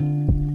you 0.00 0.47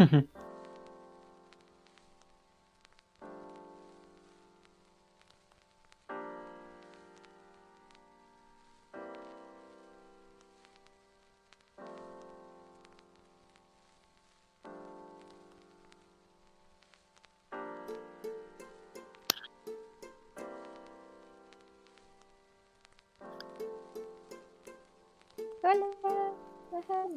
Hola. 0.00 0.30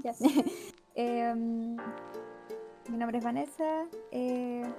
Ya. 0.03 0.13
Em, 0.95 1.77
mi 2.93 2.99
nombre 2.99 3.17
es 3.17 3.23
Vanessa. 3.23 3.87
Eh, 4.11 4.71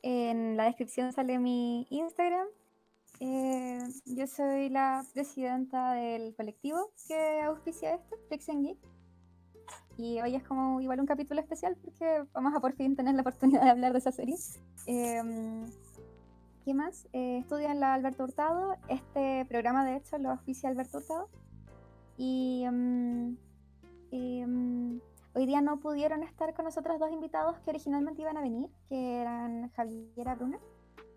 en 0.00 0.56
la 0.56 0.64
descripción 0.64 1.12
sale 1.12 1.38
mi 1.38 1.86
Instagram. 1.90 2.46
Eh, 3.20 3.78
yo 4.06 4.26
soy 4.26 4.70
la 4.70 5.04
presidenta 5.12 5.92
del 5.92 6.34
colectivo 6.34 6.90
que 7.06 7.42
auspicia 7.42 7.96
esto, 7.96 8.16
Flix 8.28 8.46
Geek. 8.46 8.78
Y 9.98 10.22
hoy 10.22 10.36
es 10.36 10.42
como 10.42 10.80
igual 10.80 11.00
un 11.00 11.06
capítulo 11.06 11.42
especial 11.42 11.76
porque 11.84 12.24
vamos 12.32 12.54
a 12.56 12.60
por 12.60 12.72
fin 12.72 12.96
tener 12.96 13.14
la 13.14 13.20
oportunidad 13.20 13.62
de 13.62 13.70
hablar 13.70 13.92
de 13.92 13.98
esa 13.98 14.10
serie. 14.10 14.36
Em, 14.86 15.66
¿Qué 16.64 16.72
más? 16.72 17.06
Eh, 17.12 17.38
estudio 17.40 17.68
en 17.68 17.78
la 17.78 17.92
Alberto 17.92 18.24
Hurtado. 18.24 18.78
Este 18.88 19.44
programa, 19.50 19.84
de 19.84 19.96
hecho, 19.96 20.16
lo 20.16 20.30
auspicia 20.30 20.70
Alberto 20.70 20.96
Hurtado. 20.96 21.28
Y 22.16 22.64
em, 22.64 23.36
hoy 25.34 25.46
día 25.46 25.60
no 25.60 25.78
pudieron 25.80 26.22
estar 26.22 26.54
con 26.54 26.64
nosotros 26.64 26.98
dos 26.98 27.10
invitados 27.10 27.58
que 27.60 27.70
originalmente 27.70 28.22
iban 28.22 28.36
a 28.36 28.42
venir, 28.42 28.68
que 28.88 29.20
eran 29.20 29.70
Javiera 29.70 30.34
Bruna 30.34 30.58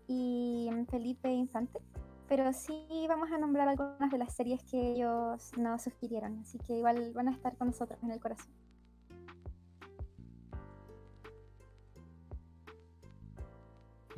y 0.08 0.70
Felipe 0.90 1.30
Infante. 1.30 1.80
Pero 2.28 2.52
sí 2.52 3.06
vamos 3.08 3.30
a 3.30 3.38
nombrar 3.38 3.68
algunas 3.68 4.10
de 4.10 4.18
las 4.18 4.34
series 4.34 4.62
que 4.64 4.92
ellos 4.92 5.52
nos 5.56 5.82
sugirieron, 5.82 6.38
así 6.40 6.58
que 6.58 6.74
igual 6.78 7.12
van 7.14 7.28
a 7.28 7.32
estar 7.32 7.56
con 7.56 7.68
nosotros 7.68 8.02
en 8.02 8.10
el 8.10 8.20
corazón. 8.20 8.52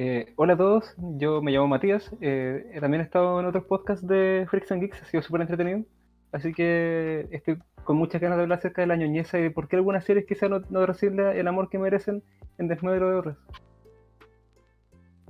Eh, 0.01 0.33
hola 0.37 0.53
a 0.53 0.57
todos, 0.57 0.95
yo 0.97 1.43
me 1.43 1.51
llamo 1.51 1.67
Matías, 1.67 2.09
eh, 2.21 2.79
también 2.81 3.01
he 3.01 3.05
estado 3.05 3.41
en 3.41 3.47
otros 3.47 3.65
podcasts 3.65 4.07
de 4.07 4.47
Freaks 4.49 4.71
and 4.71 4.81
Geeks, 4.81 5.03
ha 5.03 5.05
sido 5.07 5.23
súper 5.25 5.41
entretenido, 5.41 5.85
así 6.33 6.53
que 6.53 7.27
estoy 7.31 7.59
con 7.85 7.97
muchas 7.97 8.21
ganas 8.21 8.37
de 8.37 8.43
hablar 8.43 8.59
acerca 8.59 8.83
de 8.83 8.87
la 8.89 8.97
ñoñeza 8.97 9.39
y 9.39 9.43
de 9.43 9.51
por 9.51 9.69
qué 9.69 9.77
algunas 9.77 10.05
series 10.05 10.27
quizás 10.27 10.51
no, 10.51 10.61
no 10.71 10.85
reciben 10.87 11.21
el 11.21 11.49
amor 11.49 11.69
que 11.69 11.79
merecen 11.79 12.23
en 12.59 12.69
desmedro 12.69 13.11
de 13.11 13.17
otras. 13.17 13.37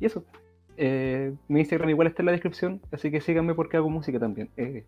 Y 0.00 0.06
eso, 0.06 0.24
eh, 0.76 1.34
mi 1.48 1.60
Instagram 1.60 1.90
igual 1.90 2.08
está 2.08 2.22
en 2.22 2.26
la 2.26 2.32
descripción, 2.32 2.80
así 2.92 3.10
que 3.10 3.20
síganme 3.20 3.54
porque 3.54 3.76
hago 3.76 3.90
música 3.90 4.18
también. 4.18 4.50
Eh, 4.56 4.84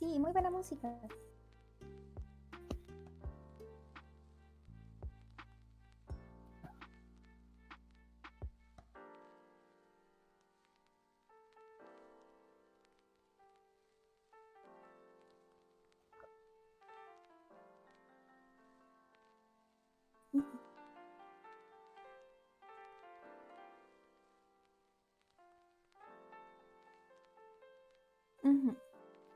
Sí, 0.00 0.18
muy 0.18 0.32
buena 0.32 0.48
música. 0.50 0.88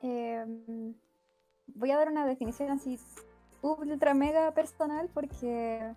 Em, 0.07 0.95
voy 1.67 1.91
a 1.91 1.97
dar 1.97 2.11
una 2.11 2.27
definición 2.27 2.71
así 2.71 2.99
ultra 3.63 4.13
mega 4.13 4.53
personal 4.53 5.09
porque 5.15 5.95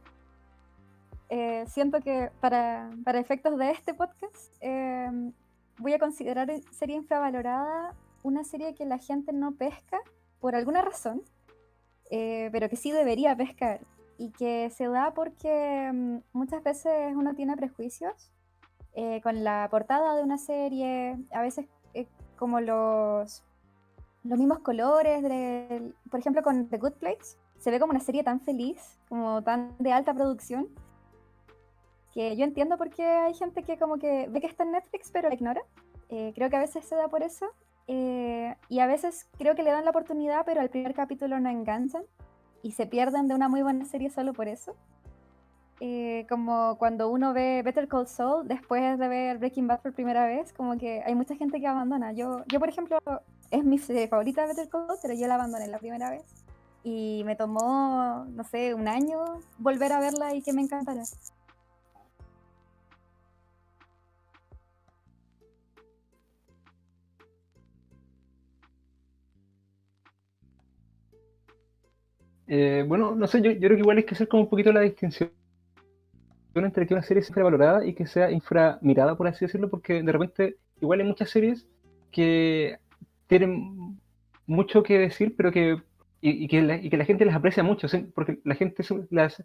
eh, 1.28 1.66
siento 1.68 2.00
que 2.00 2.32
para, 2.40 2.90
para 3.04 3.20
efectos 3.20 3.58
de 3.58 3.70
este 3.72 3.94
podcast 3.94 4.56
em, 4.62 5.34
voy 5.78 5.92
a 5.92 6.00
considerar 6.00 6.50
serie 6.72 6.96
infravalorada 6.96 7.96
una 8.24 8.46
serie 8.46 8.76
que 8.76 8.86
la 8.86 8.98
gente 8.98 9.34
no 9.34 9.56
pesca 9.56 10.00
por 10.40 10.56
alguna 10.56 10.82
razón, 10.82 11.22
eh, 12.10 12.48
pero 12.54 12.70
que 12.70 12.78
sí 12.78 12.94
debería 12.94 13.36
pescar 13.36 13.82
y 14.18 14.32
que 14.32 14.70
se 14.70 14.88
da 14.88 15.14
porque 15.14 15.92
mm, 15.94 16.20
muchas 16.32 16.64
veces 16.64 17.14
uno 17.14 17.36
tiene 17.36 17.58
prejuicios 17.58 18.32
eh, 18.94 19.20
con 19.22 19.44
la 19.44 19.68
portada 19.70 20.16
de 20.16 20.24
una 20.24 20.38
serie, 20.38 21.18
a 21.32 21.42
veces 21.42 21.66
como 22.38 22.62
los, 22.62 23.44
los 24.24 24.38
mismos 24.38 24.60
colores, 24.60 25.22
por 26.10 26.20
ejemplo 26.20 26.42
con 26.44 26.68
The 26.70 26.78
Good 26.78 26.94
Place, 26.94 27.38
se 27.60 27.72
ve 27.72 27.80
como 27.80 27.92
una 27.92 28.00
serie 28.00 28.24
tan 28.24 28.42
feliz, 28.42 29.00
como 29.10 29.42
tan 29.44 29.76
de 29.80 29.92
alta 29.92 30.14
producción, 30.14 30.68
que 32.14 32.36
yo 32.36 32.44
entiendo 32.44 32.78
por 32.78 32.90
qué 32.90 33.06
hay 33.06 33.34
gente 33.34 33.64
que 33.64 33.78
como 33.78 33.98
que 33.98 34.28
ve 34.30 34.42
que 34.42 34.48
está 34.48 34.64
en 34.64 34.72
Netflix 34.72 35.12
pero 35.12 35.30
la 35.30 35.36
ignora. 35.36 35.62
Eh, 36.10 36.32
creo 36.34 36.50
que 36.50 36.56
a 36.56 36.60
veces 36.60 36.86
se 36.86 36.96
da 36.96 37.08
por 37.10 37.22
eso. 37.24 37.46
Eh, 37.88 38.56
y 38.68 38.80
a 38.80 38.88
veces 38.88 39.30
creo 39.38 39.56
que 39.56 39.64
le 39.64 39.72
dan 39.72 39.86
la 39.86 39.92
oportunidad, 39.92 40.44
pero 40.46 40.62
al 40.62 40.70
primer 40.70 40.94
capítulo 40.94 41.40
no 41.40 41.50
enganchan 41.50 42.04
y 42.62 42.72
se 42.72 42.86
pierden 42.86 43.28
de 43.28 43.36
una 43.36 43.48
muy 43.48 43.62
buena 43.62 43.86
serie 43.86 44.10
solo 44.10 44.34
por 44.34 44.48
eso. 44.48 44.76
Eh, 45.80 46.26
como 46.28 46.76
cuando 46.80 47.10
uno 47.10 47.34
ve 47.34 47.62
Better 47.64 47.88
Call 47.88 48.08
Saul 48.08 48.48
después 48.48 48.98
de 48.98 49.08
ver 49.08 49.38
Breaking 49.38 49.68
Bad 49.68 49.82
por 49.82 49.94
primera 49.94 50.26
vez, 50.26 50.52
como 50.54 50.76
que 50.78 51.04
hay 51.06 51.14
mucha 51.14 51.36
gente 51.36 51.60
que 51.60 51.68
abandona. 51.68 52.14
Yo, 52.14 52.44
yo 52.48 52.60
por 52.60 52.68
ejemplo, 52.68 52.98
es 53.52 53.64
mi 53.64 53.78
serie 53.78 54.08
favorita 54.08 54.46
Better 54.46 54.70
Call 54.70 54.88
pero 55.02 55.14
yo 55.14 55.28
la 55.28 55.36
abandoné 55.36 55.68
la 55.68 55.80
primera 55.80 56.10
vez. 56.10 56.24
Y 56.84 57.24
me 57.26 57.36
tomó, 57.36 58.26
no 58.30 58.44
sé, 58.44 58.74
un 58.74 58.88
año 58.88 59.42
volver 59.58 59.92
a 59.92 60.00
verla 60.00 60.36
y 60.36 60.42
que 60.42 60.54
me 60.54 60.62
encantara. 60.62 61.04
Eh, 72.48 72.86
bueno, 72.88 73.14
no 73.14 73.28
sé, 73.28 73.42
yo, 73.42 73.52
yo, 73.52 73.60
creo 73.60 73.72
que 73.72 73.80
igual 73.82 73.98
hay 73.98 74.06
que 74.06 74.16
hacer 74.16 74.28
como 74.30 74.44
un 74.44 74.50
poquito 74.50 74.72
la 74.72 74.82
distinción 74.82 75.32
entre 76.56 76.88
que 76.88 76.94
una 76.94 77.04
serie 77.04 77.22
sea 77.22 77.30
infravalorada 77.30 77.86
y 77.86 77.94
que 77.94 78.08
sea 78.08 78.32
inframirada, 78.32 79.16
por 79.16 79.28
así 79.28 79.46
decirlo, 79.46 79.70
porque 79.70 80.02
de 80.02 80.12
repente 80.12 80.58
igual 80.82 81.02
hay 81.02 81.08
muchas 81.08 81.30
series 81.30 81.68
que 82.12 82.80
tienen 83.28 84.00
mucho 84.46 84.84
que 84.84 84.98
decir, 85.00 85.36
pero 85.38 85.52
que 85.52 85.82
y, 86.22 86.48
que, 86.48 86.62
la, 86.62 86.78
y 86.78 86.90
que 86.90 86.98
la 86.98 87.06
gente 87.06 87.26
las 87.26 87.36
aprecia 87.36 87.64
mucho, 87.64 87.88
porque 88.14 88.40
la 88.44 88.56
gente 88.56 88.84
las, 89.12 89.44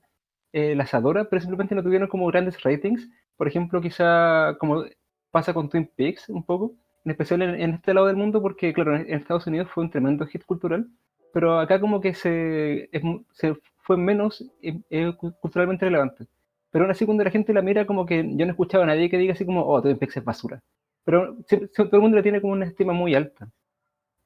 eh, 0.52 0.74
las 0.74 0.94
adora, 0.94 1.28
pero 1.28 1.40
simplemente 1.40 1.74
no 1.74 1.82
tuvieron 1.82 2.08
como 2.08 2.26
grandes 2.26 2.62
ratings. 2.62 3.08
Por 3.36 3.48
ejemplo, 3.48 3.80
quizá 3.80 4.56
como 4.58 4.84
pasa 5.30 5.54
con 5.54 5.68
Twin 5.68 5.90
Peaks 5.96 6.28
un 6.28 6.44
poco, 6.44 6.74
en 7.04 7.10
especial 7.12 7.42
en, 7.42 7.74
este 7.74 7.94
lado 7.94 8.06
del 8.06 8.16
mundo, 8.16 8.40
porque 8.42 8.72
claro, 8.72 8.96
en, 8.96 9.10
Estados 9.14 9.46
Unidos 9.46 9.68
fue 9.72 9.84
un 9.84 9.90
tremendo 9.90 10.26
hit 10.26 10.44
cultural, 10.44 10.88
pero 11.32 11.58
acá 11.58 11.80
como 11.80 12.00
que 12.00 12.14
se, 12.14 12.90
se 13.32 13.54
fue 13.78 13.96
menos 13.96 14.44
eh, 14.62 14.80
eh, 14.90 15.12
culturalmente 15.40 15.84
relevante. 15.84 16.26
Pero 16.70 16.84
aún 16.84 16.90
así 16.90 17.04
cuando 17.04 17.24
la 17.24 17.30
gente 17.30 17.52
la 17.52 17.62
mira 17.62 17.86
como 17.86 18.06
que 18.06 18.18
yo 18.18 18.46
no 18.46 18.46
he 18.46 18.50
escuchado 18.50 18.84
a 18.84 18.86
nadie 18.86 19.10
que 19.10 19.18
diga 19.18 19.34
así 19.34 19.44
como, 19.44 19.64
oh, 19.66 19.82
Twin 19.82 19.98
Peaks 19.98 20.16
es 20.18 20.24
basura. 20.24 20.62
Pero 21.04 21.36
todo 21.74 21.88
el 21.92 22.00
mundo 22.00 22.16
le 22.16 22.22
tiene 22.22 22.40
como 22.40 22.52
una 22.54 22.66
estima 22.66 22.92
muy 22.92 23.14
alta. 23.14 23.50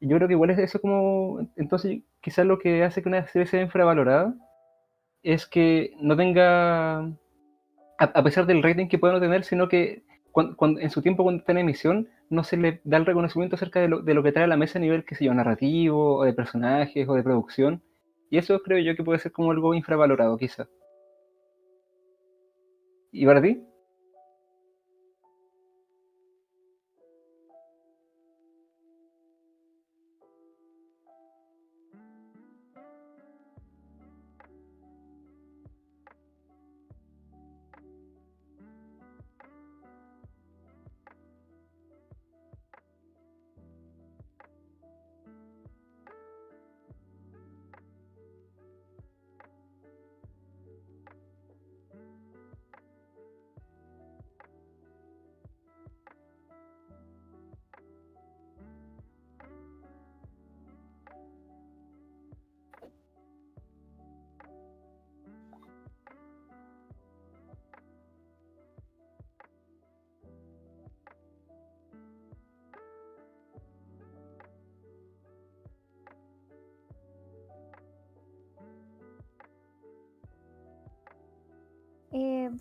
Yo 0.00 0.16
creo 0.16 0.28
que 0.28 0.34
igual 0.34 0.50
es 0.50 0.58
eso 0.58 0.80
como, 0.80 1.48
entonces 1.56 2.02
quizás 2.20 2.46
lo 2.46 2.58
que 2.58 2.84
hace 2.84 3.02
que 3.02 3.08
una 3.08 3.26
serie 3.26 3.46
sea 3.46 3.62
infravalorada 3.62 4.34
es 5.22 5.46
que 5.46 5.94
no 6.00 6.16
tenga, 6.16 6.98
a, 7.98 8.22
pesar 8.22 8.46
del 8.46 8.62
rating 8.62 8.88
que 8.88 8.98
pueda 8.98 9.14
no 9.14 9.20
tener, 9.20 9.44
sino 9.44 9.68
que 9.68 10.04
cuando, 10.32 10.80
en 10.80 10.90
su 10.90 11.00
tiempo 11.00 11.22
cuando 11.22 11.40
está 11.40 11.52
en 11.52 11.58
emisión 11.58 12.08
no 12.28 12.44
se 12.44 12.58
le 12.58 12.80
da 12.84 12.98
el 12.98 13.06
reconocimiento 13.06 13.56
acerca 13.56 13.80
de 13.80 13.88
lo, 13.88 14.02
de 14.02 14.14
lo 14.14 14.22
que 14.22 14.32
trae 14.32 14.44
a 14.44 14.48
la 14.48 14.56
mesa 14.58 14.78
a 14.78 14.82
nivel, 14.82 15.04
qué 15.04 15.14
sé 15.14 15.24
yo, 15.24 15.34
narrativo, 15.34 16.16
o 16.18 16.24
de 16.24 16.34
personajes, 16.34 17.08
o 17.08 17.14
de 17.14 17.22
producción. 17.22 17.82
Y 18.30 18.38
eso 18.38 18.60
creo 18.62 18.78
yo 18.78 18.96
que 18.96 19.04
puede 19.04 19.18
ser 19.18 19.32
como 19.32 19.50
algo 19.50 19.74
infravalorado, 19.74 20.36
quizás. 20.36 20.68
¿Y 23.12 23.24
para 23.24 23.40
ti? 23.40 23.62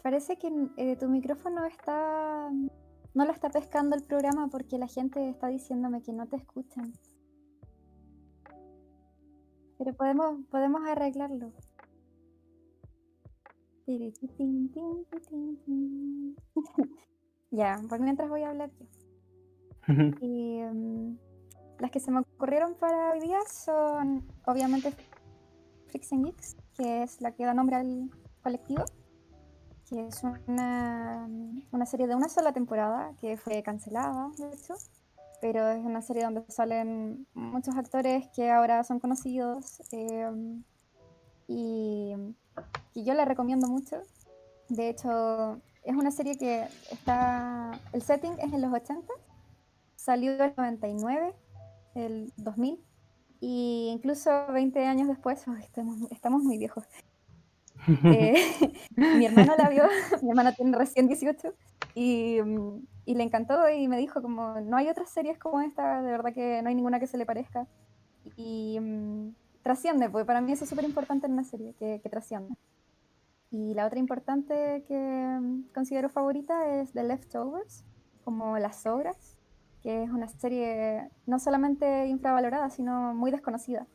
Parece 0.05 0.37
que 0.37 0.49
eh, 0.77 0.95
tu 0.97 1.09
micrófono 1.09 1.65
está. 1.65 2.51
No 3.15 3.25
lo 3.25 3.31
está 3.31 3.49
pescando 3.49 3.95
el 3.95 4.03
programa 4.03 4.49
porque 4.49 4.77
la 4.77 4.85
gente 4.85 5.29
está 5.29 5.47
diciéndome 5.47 6.03
que 6.03 6.13
no 6.13 6.27
te 6.27 6.35
escuchan. 6.35 6.93
Pero 9.79 9.95
podemos, 9.95 10.45
podemos 10.51 10.87
arreglarlo. 10.87 11.51
ya, 17.49 17.81
por 17.89 17.99
mientras 17.99 18.29
voy 18.29 18.43
a 18.43 18.51
hablar 18.51 18.69
yo. 18.77 18.85
y, 20.21 20.59
em, 20.59 21.17
las 21.79 21.89
que 21.89 21.99
se 21.99 22.11
me 22.11 22.19
ocurrieron 22.19 22.75
para 22.75 23.13
hoy 23.13 23.21
día 23.21 23.39
son, 23.51 24.23
obviamente, 24.45 24.91
Freaks 25.87 26.13
and 26.13 26.25
Geeks, 26.25 26.57
que 26.77 27.01
es 27.01 27.21
la 27.21 27.31
que 27.31 27.43
da 27.43 27.55
nombre 27.55 27.77
al 27.77 28.11
colectivo 28.43 28.85
que 29.89 30.07
es 30.07 30.23
una, 30.23 31.27
una, 31.71 31.85
serie 31.85 32.07
de 32.07 32.15
una 32.15 32.29
sola 32.29 32.53
temporada 32.53 33.13
que 33.21 33.37
fue 33.37 33.61
cancelada, 33.63 34.31
de 34.37 34.47
hecho, 34.53 34.75
pero 35.41 35.69
es 35.69 35.83
una 35.83 36.01
serie 36.01 36.23
donde 36.23 36.43
salen 36.49 37.27
muchos 37.33 37.75
actores 37.75 38.27
que 38.35 38.49
ahora 38.49 38.83
son 38.83 38.99
conocidos 38.99 39.81
em, 39.91 40.63
y, 41.47 42.13
y, 42.93 43.03
yo 43.03 43.13
la 43.13 43.25
recomiendo 43.25 43.67
mucho. 43.67 44.01
De 44.69 44.89
hecho, 44.89 45.61
es 45.83 45.95
una 45.95 46.09
serie 46.11 46.35
que 46.37 46.67
está, 46.91 47.79
el 47.93 48.01
setting 48.01 48.33
es 48.39 48.51
en 48.51 48.61
los 48.61 48.73
80, 48.73 49.13
salió 49.95 50.33
en 50.33 50.41
el 50.41 50.53
99, 50.57 51.33
el 51.93 52.33
2000, 52.37 52.83
y 53.39 53.89
incluso 53.91 54.31
20 54.51 54.85
años 54.87 55.07
después, 55.07 55.45
estamos, 55.61 56.11
estamos 56.11 56.41
muy 56.41 56.57
viejos, 56.57 56.85
eh, 57.87 58.35
mi 58.95 59.25
hermano 59.25 59.53
la 59.57 59.69
vio, 59.69 59.83
mi 60.21 60.29
hermano 60.29 60.53
tiene 60.53 60.77
recién 60.77 61.07
18 61.07 61.53
y, 61.93 62.39
y, 63.05 63.15
le 63.15 63.23
encantó 63.23 63.69
y 63.69 63.87
me 63.87 63.97
dijo 63.97 64.21
como, 64.21 64.59
no 64.61 64.77
hay 64.77 64.89
otras 64.89 65.09
series 65.09 65.37
como 65.37 65.61
esta, 65.61 66.01
de 66.01 66.11
verdad 66.11 66.33
que 66.33 66.61
no 66.61 66.69
hay 66.69 66.75
ninguna 66.75 66.99
que 66.99 67.07
se 67.07 67.17
le 67.17 67.25
parezca. 67.25 67.67
Y 68.35 68.77
um, 68.79 69.33
trasciende, 69.61 70.09
porque 70.09 70.25
para 70.25 70.41
mí 70.41 70.51
eso 70.51 70.63
es 70.63 70.69
súper 70.69 70.85
importante 70.85 71.27
en 71.27 71.33
una 71.33 71.43
serie, 71.43 71.73
que, 71.77 71.99
que 72.01 72.09
trascienda. 72.09 72.55
Y 73.51 73.73
la 73.73 73.85
otra 73.85 73.99
importante 73.99 74.83
que 74.87 75.39
considero 75.73 76.09
favorita 76.09 76.67
es 76.79 76.91
The 76.93 77.03
Leftovers, 77.03 77.83
como 78.23 78.57
Las 78.57 78.81
Sobras, 78.81 79.37
que 79.83 80.03
es 80.03 80.09
una 80.09 80.27
serie 80.27 81.09
no 81.27 81.39
solamente 81.39 82.07
infravalorada, 82.07 82.69
sino 82.69 83.13
muy 83.13 83.31
desconocida 83.31 83.85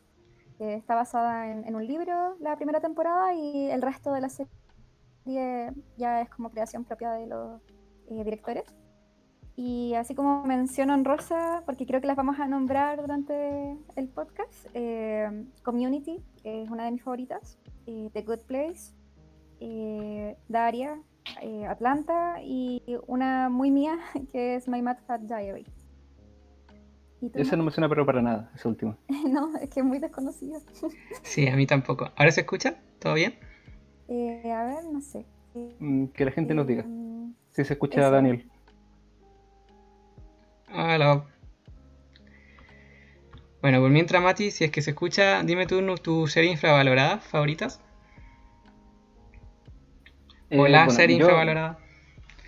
que 0.60 0.74
está 0.74 0.94
basada 0.94 1.50
en, 1.50 1.74
un 1.74 1.86
libro 1.86 2.36
la 2.38 2.54
primera 2.56 2.80
temporada 2.80 3.32
y 3.32 3.70
el 3.70 3.80
resto 3.80 4.12
de 4.12 4.20
la 4.20 4.28
serie 4.28 5.72
ya 5.96 6.20
es 6.20 6.28
como 6.28 6.50
creación 6.50 6.84
propia 6.84 7.12
de 7.12 7.26
los 7.26 7.62
eh, 8.10 8.22
directores. 8.24 8.64
Y 9.56 9.94
así 9.94 10.14
como 10.14 10.44
menciono 10.44 10.92
en 10.92 11.06
rosa, 11.06 11.62
porque 11.64 11.86
creo 11.86 12.02
que 12.02 12.06
las 12.06 12.16
vamos 12.16 12.38
a 12.38 12.46
nombrar 12.46 13.00
durante 13.00 13.74
el 13.96 14.08
podcast, 14.08 14.66
eh, 14.74 15.46
Community 15.62 16.22
es 16.44 16.68
una 16.68 16.84
de 16.84 16.90
mis 16.90 17.02
favoritas, 17.02 17.58
eh, 17.86 18.10
The 18.12 18.22
Good 18.22 18.40
Place, 18.40 18.94
Daria, 20.48 21.00
Atlanta 21.68 22.36
y 22.42 22.82
una 23.06 23.48
muy 23.48 23.70
mía 23.70 23.98
que 24.30 24.56
es 24.56 24.68
My 24.68 24.82
Mad 24.82 24.98
Fat 25.06 25.22
Diary. 25.22 25.64
Esa 27.34 27.56
no 27.56 27.64
me 27.64 27.70
suena 27.70 27.88
pero 27.88 28.06
para 28.06 28.22
nada, 28.22 28.50
esa 28.54 28.68
última. 28.68 28.96
no, 29.28 29.56
es 29.58 29.68
que 29.70 29.80
es 29.80 29.86
muy 29.86 29.98
desconocida. 29.98 30.58
sí, 31.22 31.46
a 31.48 31.56
mí 31.56 31.66
tampoco. 31.66 32.10
¿Ahora 32.16 32.30
se 32.32 32.40
escucha? 32.42 32.76
¿Todo 32.98 33.14
bien? 33.14 33.38
Eh, 34.08 34.50
a 34.52 34.64
ver, 34.64 34.84
no 34.90 35.00
sé. 35.00 35.24
Mm, 35.78 36.06
que 36.06 36.24
la 36.24 36.30
gente 36.30 36.54
nos 36.54 36.66
diga. 36.66 36.84
Eh, 36.86 37.32
si 37.50 37.64
se 37.64 37.74
escucha 37.74 38.06
a 38.06 38.10
Daniel. 38.10 38.48
Hola. 40.72 41.24
Bueno, 43.60 43.80
por 43.80 43.90
mientras, 43.90 44.22
Mati, 44.22 44.50
si 44.50 44.64
es 44.64 44.70
que 44.70 44.80
se 44.80 44.90
escucha, 44.90 45.42
dime 45.42 45.66
tú 45.66 45.82
tus 45.96 46.32
series 46.32 46.52
infravaloradas 46.52 47.22
favoritas. 47.24 47.80
Eh, 50.48 50.58
¿O 50.58 50.66
la 50.66 50.84
bueno, 50.84 50.90
serie 50.92 51.18
yo- 51.18 51.26
infravalorada? 51.26 51.78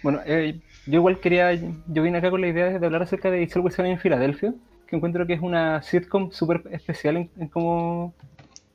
Bueno, 0.02 0.21
eh, 0.25 0.61
yo 0.86 0.94
igual 0.94 1.20
quería, 1.20 1.52
yo 1.54 2.02
vine 2.02 2.18
acá 2.18 2.30
con 2.30 2.40
la 2.40 2.48
idea 2.48 2.78
de 2.78 2.86
hablar 2.86 3.02
acerca 3.02 3.30
de 3.30 3.42
It's 3.42 3.56
Always 3.56 3.78
en 3.78 3.98
Filadelfia, 3.98 4.54
que 4.86 4.96
encuentro 4.96 5.26
que 5.26 5.34
es 5.34 5.40
una 5.40 5.82
sitcom 5.82 6.30
súper 6.30 6.62
especial 6.70 7.16
en, 7.16 7.30
en 7.38 7.48
cómo 7.48 8.14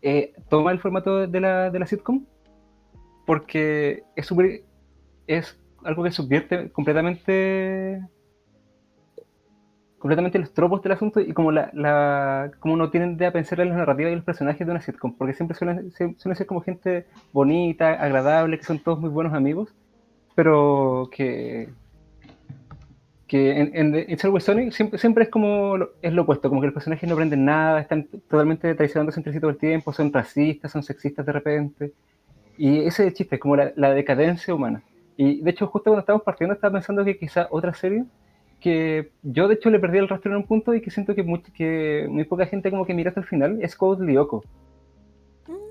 eh, 0.02 0.34
toma 0.50 0.72
el 0.72 0.80
formato 0.80 1.28
de 1.28 1.40
la, 1.40 1.70
de 1.70 1.80
la 1.80 1.86
sitcom, 1.86 2.26
porque 3.26 4.04
es 4.16 5.60
algo 5.84 6.04
que 6.04 6.12
subvierte 6.12 6.72
completamente 6.72 8.02
completamente 10.00 10.38
los 10.40 10.54
tropos 10.54 10.82
del 10.84 10.92
asunto 10.92 11.20
y 11.20 11.34
como 11.34 11.52
la, 11.52 11.72
la 11.74 12.52
como 12.60 12.76
uno 12.76 12.90
tiende 12.90 13.26
a 13.26 13.34
pensar 13.34 13.60
en 13.60 13.70
las 13.70 13.78
narrativas 13.78 14.12
y 14.12 14.16
los 14.16 14.24
personajes 14.24 14.66
de 14.66 14.72
una 14.72 14.82
sitcom, 14.82 15.18
porque 15.18 15.34
siempre 15.34 15.58
suelen, 15.58 15.92
suelen 15.92 16.36
ser 16.36 16.46
como 16.46 16.62
gente 16.62 17.08
bonita, 17.34 17.94
agradable, 17.94 18.58
que 18.58 18.64
son 18.64 18.80
todos 18.80 19.00
muy 19.00 19.10
buenos 19.10 19.34
amigos, 19.34 19.74
pero 20.36 21.10
que 21.12 21.70
que 23.28 23.60
en, 23.60 23.72
en 23.76 23.92
The 23.92 24.06
It's 24.10 24.24
Always 24.26 24.44
Sunny 24.46 24.72
siempre, 24.72 24.98
siempre 25.00 25.24
es 25.26 25.30
como 25.30 25.78
lo, 25.78 25.90
es 26.02 26.14
lo 26.14 26.22
opuesto, 26.22 26.48
como 26.50 26.62
que 26.62 26.68
los 26.68 26.74
personajes 26.74 27.08
no 27.10 27.14
aprenden 27.16 27.44
nada, 27.46 27.82
están 27.82 28.06
totalmente 28.30 28.74
traicionándose 28.74 29.20
entre 29.20 29.34
sí 29.34 29.40
todo 29.40 29.52
el 29.52 29.58
tiempo, 29.58 29.92
son 29.92 30.12
racistas, 30.14 30.72
son 30.72 30.82
sexistas 30.84 31.26
de 31.26 31.32
repente. 31.34 31.92
Y 32.58 32.80
ese 32.80 33.04
es 33.04 33.08
el 33.10 33.14
chiste, 33.14 33.36
es 33.36 33.42
como 33.42 33.56
la, 33.56 33.72
la 33.76 33.94
decadencia 33.94 34.54
humana. 34.56 34.82
Y 35.18 35.42
de 35.42 35.52
hecho, 35.52 35.68
justo 35.68 35.90
cuando 35.90 36.00
estábamos 36.00 36.24
partiendo, 36.24 36.54
estaba 36.56 36.74
pensando 36.74 37.04
que 37.04 37.18
quizá 37.18 37.48
otra 37.52 37.74
serie 37.74 38.06
que 38.60 39.12
yo 39.22 39.48
de 39.48 39.54
hecho 39.56 39.70
le 39.70 39.80
perdí 39.80 40.00
el 40.00 40.08
rastro 40.10 40.32
en 40.32 40.38
un 40.38 40.44
punto 40.48 40.74
y 40.74 40.82
que 40.82 40.90
siento 40.90 41.14
que, 41.14 41.24
much- 41.24 41.52
que 41.54 42.08
muy 42.10 42.24
poca 42.24 42.48
gente 42.48 42.72
como 42.72 42.86
que 42.88 42.94
mira 42.96 43.10
hasta 43.10 43.22
el 43.22 43.28
final 43.28 43.60
es 43.62 43.76
Code 43.76 44.04
Lyoko. 44.06 44.44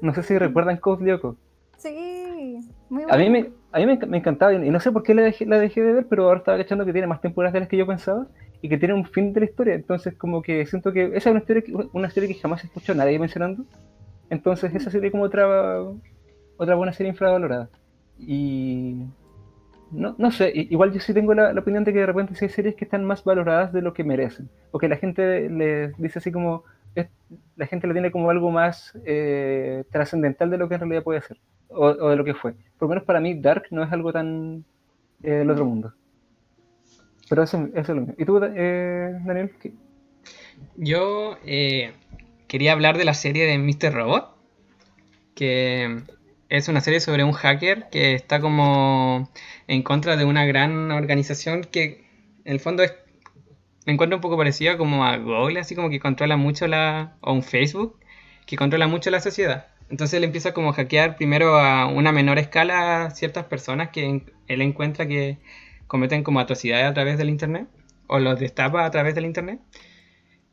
No 0.01 0.15
sé 0.15 0.23
si 0.23 0.39
recuerdan 0.39 0.77
Code 0.77 1.05
Lyoko. 1.05 1.37
Sí, 1.79 2.59
muy 2.89 3.05
A 3.09 3.17
mí, 3.17 3.31
me, 3.31 3.51
a 3.73 3.79
mí 3.79 3.87
me, 3.87 3.97
me 4.07 4.19
encantaba 4.19 4.53
y 4.55 4.71
no 4.71 4.81
sé 4.81 4.93
por 4.93 5.03
qué 5.03 5.15
la 5.15 5.23
dejé, 5.23 5.47
la 5.47 5.59
dejé 5.59 5.83
de 5.83 5.93
ver, 5.93 6.07
pero 6.09 6.25
ahora 6.25 6.39
estaba 6.39 6.59
cachando 6.59 6.85
que 6.85 6.93
tiene 6.93 7.07
más 7.07 7.21
temporadas 7.21 7.53
de 7.55 7.61
las 7.61 7.69
que 7.69 7.77
yo 7.77 7.87
pensaba 7.87 8.27
y 8.63 8.69
que 8.69 8.79
tiene 8.79 8.95
un 8.95 9.05
fin 9.05 9.33
de 9.33 9.41
la 9.41 9.47
historia. 9.47 9.75
Entonces, 9.75 10.15
como 10.15 10.43
que 10.43 10.65
siento 10.67 10.93
que 10.93 11.05
esa 11.09 11.17
es 11.19 11.27
una, 11.27 11.39
historia 11.41 11.63
que- 11.63 11.75
una 11.93 12.11
serie 12.11 12.29
que 12.29 12.41
jamás 12.41 12.65
escuchó 12.65 12.95
nadie 12.95 13.19
mencionando. 13.19 13.65
Entonces, 14.31 14.75
esa 14.75 14.91
sería 14.91 15.11
como 15.11 15.25
otra, 15.25 15.81
otra 16.57 16.75
buena 16.75 16.93
serie 16.93 17.11
infravalorada. 17.11 17.69
Y 18.19 19.03
no, 19.93 20.15
no 20.19 20.31
sé, 20.31 20.51
igual 20.55 20.93
yo 20.93 21.01
sí 21.01 21.15
tengo 21.15 21.33
la, 21.35 21.53
la 21.53 21.61
opinión 21.61 21.85
de 21.85 21.93
que 21.93 22.01
de 22.01 22.07
repente 22.07 22.35
sí 22.35 22.45
hay 22.47 22.51
series 22.51 22.75
que 22.75 22.85
están 22.85 23.05
más 23.05 23.23
valoradas 23.25 23.73
de 23.73 23.83
lo 23.83 23.93
que 23.93 24.05
merecen. 24.05 24.49
O 24.73 24.79
que 24.79 24.89
la 24.89 24.97
gente 24.97 25.49
les 25.49 25.97
dice 25.99 26.19
así 26.19 26.33
como. 26.33 26.65
es- 26.95 27.09
la 27.57 27.67
gente 27.67 27.87
lo 27.87 27.93
tiene 27.93 28.11
como 28.11 28.31
algo 28.31 28.51
más 28.51 28.99
eh, 29.05 29.85
trascendental 29.91 30.51
de 30.51 30.59
lo 30.59 30.69
que 30.69 30.75
en 30.75 30.81
realidad 30.81 31.03
puede 31.03 31.21
ser. 31.23 31.37
O, 31.69 31.87
o 31.87 32.09
de 32.11 32.17
lo 32.17 32.25
que 32.25 32.35
fue. 32.35 32.53
Por 32.79 32.83
lo 32.83 32.89
menos 32.91 33.05
para 33.05 33.21
mí, 33.21 33.35
Dark 33.35 33.65
no 33.71 33.83
es 33.83 33.93
algo 33.93 34.13
tan 34.13 34.65
eh, 35.23 35.31
del 35.31 35.51
otro 35.51 35.65
mundo. 35.65 35.93
Pero 37.29 37.43
eso, 37.43 37.69
eso 37.75 37.81
es 37.81 37.89
lo 37.89 38.03
mío. 38.03 38.15
¿Y 38.19 38.25
tú, 38.25 38.41
eh, 38.43 39.13
Daniel? 39.25 39.51
¿Qué- 39.61 39.73
Yo 40.77 41.37
eh, 41.45 41.93
quería 42.49 42.73
hablar 42.73 42.99
de 42.99 43.05
la 43.05 43.15
serie 43.15 43.47
de 43.47 43.59
Mr. 43.59 43.93
Robot, 43.93 44.37
que 45.35 46.03
es 46.49 46.69
una 46.69 46.81
serie 46.81 47.01
sobre 47.01 47.25
un 47.25 47.33
hacker 47.33 47.89
que 47.91 48.15
está 48.15 48.41
como 48.41 49.29
en 49.67 49.83
contra 49.83 50.17
de 50.17 50.25
una 50.25 50.47
gran 50.47 50.91
organización 50.93 51.63
que 51.65 52.05
en 52.45 52.53
el 52.53 52.61
fondo 52.61 52.83
es, 52.83 52.95
me 53.87 53.93
encuentro 53.95 54.17
un 54.19 54.23
poco 54.23 54.37
parecida 54.37 54.79
como 54.79 55.05
a 55.05 55.17
Google, 55.19 55.61
así 55.61 55.75
como 55.75 55.91
que 55.91 56.01
controla 56.01 56.37
mucho 56.37 56.67
la, 56.69 57.17
o 57.21 57.33
un 57.33 57.43
Facebook, 57.43 57.99
que 58.47 58.57
controla 58.57 58.89
mucho 58.89 59.11
la 59.11 59.21
sociedad. 59.21 59.67
Entonces 59.91 60.15
él 60.19 60.25
empieza 60.25 60.53
como 60.53 60.71
a 60.71 60.73
hackear 60.73 61.17
primero 61.17 61.59
a 61.59 61.87
una 61.87 62.13
menor 62.13 62.39
escala 62.39 63.11
ciertas 63.11 63.45
personas 63.45 63.91
que 63.91 64.23
él 64.49 64.63
encuentra 64.63 65.07
que 65.07 65.39
cometen 65.87 66.25
como 66.25 66.41
atrocidades 66.41 66.87
a 66.87 66.95
través 66.95 67.19
del 67.19 67.29
Internet, 67.29 67.69
o 68.09 68.19
los 68.19 68.39
destapa 68.41 68.85
a 68.85 68.91
través 68.91 69.15
del 69.15 69.27
Internet. 69.27 69.61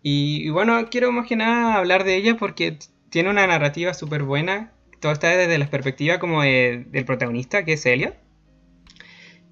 Y, 0.04 0.46
y 0.46 0.50
bueno, 0.50 0.88
quiero 0.90 1.12
más 1.12 1.28
que 1.28 1.36
nada 1.36 1.76
hablar 1.76 2.04
de 2.04 2.16
ella 2.16 2.36
porque 2.38 2.78
tiene 3.10 3.30
una 3.30 3.48
narrativa 3.48 3.94
súper 3.94 4.24
buena. 4.24 4.72
Todo 5.00 5.12
está 5.12 5.30
desde 5.30 5.58
la 5.58 5.68
perspectiva 5.68 6.20
como 6.20 6.42
de- 6.44 6.86
del 6.90 7.06
protagonista, 7.06 7.66
que 7.66 7.74
es 7.74 7.86
Elliot. 7.86 8.16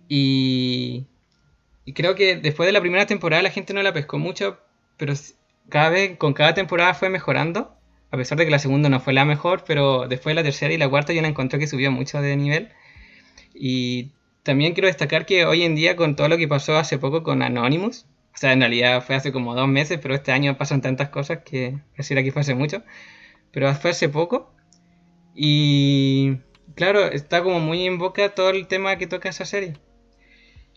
Y, 0.07 1.07
y 1.85 1.93
creo 1.93 2.15
que 2.15 2.35
después 2.35 2.67
de 2.67 2.73
la 2.73 2.81
primera 2.81 3.05
temporada 3.05 3.41
la 3.43 3.51
gente 3.51 3.73
no 3.73 3.81
la 3.83 3.93
pescó 3.93 4.17
mucho, 4.19 4.59
pero 4.97 5.13
cada 5.69 5.89
vez, 5.89 6.17
con 6.17 6.33
cada 6.33 6.53
temporada 6.53 6.93
fue 6.93 7.09
mejorando. 7.09 7.77
A 8.11 8.17
pesar 8.17 8.37
de 8.37 8.45
que 8.45 8.51
la 8.51 8.59
segunda 8.59 8.89
no 8.89 8.99
fue 8.99 9.13
la 9.13 9.25
mejor, 9.25 9.63
pero 9.65 10.07
después 10.07 10.31
de 10.31 10.41
la 10.41 10.43
tercera 10.43 10.73
y 10.73 10.77
la 10.77 10.89
cuarta 10.89 11.13
yo 11.13 11.21
la 11.21 11.29
encontré 11.29 11.59
que 11.59 11.67
subió 11.67 11.91
mucho 11.91 12.21
de 12.21 12.35
nivel. 12.35 12.69
Y 13.53 14.11
también 14.43 14.73
quiero 14.73 14.87
destacar 14.87 15.25
que 15.25 15.45
hoy 15.45 15.63
en 15.63 15.75
día 15.75 15.95
con 15.95 16.15
todo 16.15 16.27
lo 16.27 16.37
que 16.37 16.47
pasó 16.47 16.77
hace 16.77 16.97
poco 16.97 17.23
con 17.23 17.41
Anonymous, 17.41 18.05
o 18.33 18.37
sea, 18.37 18.53
en 18.53 18.61
realidad 18.61 19.03
fue 19.03 19.15
hace 19.15 19.31
como 19.31 19.55
dos 19.55 19.67
meses, 19.67 19.99
pero 20.01 20.15
este 20.15 20.31
año 20.31 20.57
pasan 20.57 20.81
tantas 20.81 21.09
cosas 21.09 21.39
que 21.45 21.79
pareciera 21.91 22.23
que 22.23 22.31
fue 22.31 22.41
hace 22.41 22.55
mucho, 22.55 22.83
pero 23.51 23.73
fue 23.75 23.91
hace 23.91 24.09
poco. 24.09 24.53
Y 25.35 26.37
claro, 26.75 27.05
está 27.05 27.43
como 27.43 27.59
muy 27.59 27.85
en 27.85 27.97
boca 27.97 28.29
todo 28.35 28.49
el 28.51 28.67
tema 28.67 28.97
que 28.97 29.07
toca 29.07 29.29
esa 29.29 29.45
serie. 29.45 29.73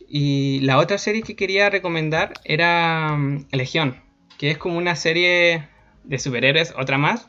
Y 0.09 0.61
la 0.61 0.79
otra 0.79 0.99
serie 0.99 1.23
que 1.23 1.37
quería 1.37 1.71
recomendar 1.71 2.35
era 2.45 3.17
mm, 3.17 3.47
Legión, 3.53 4.03
que 4.38 4.50
es 4.50 4.59
como 4.59 4.76
una 4.79 4.97
serie 4.97 5.69
de 6.04 6.18
superhéroes, 6.18 6.75
otra 6.76 6.99
más, 6.99 7.26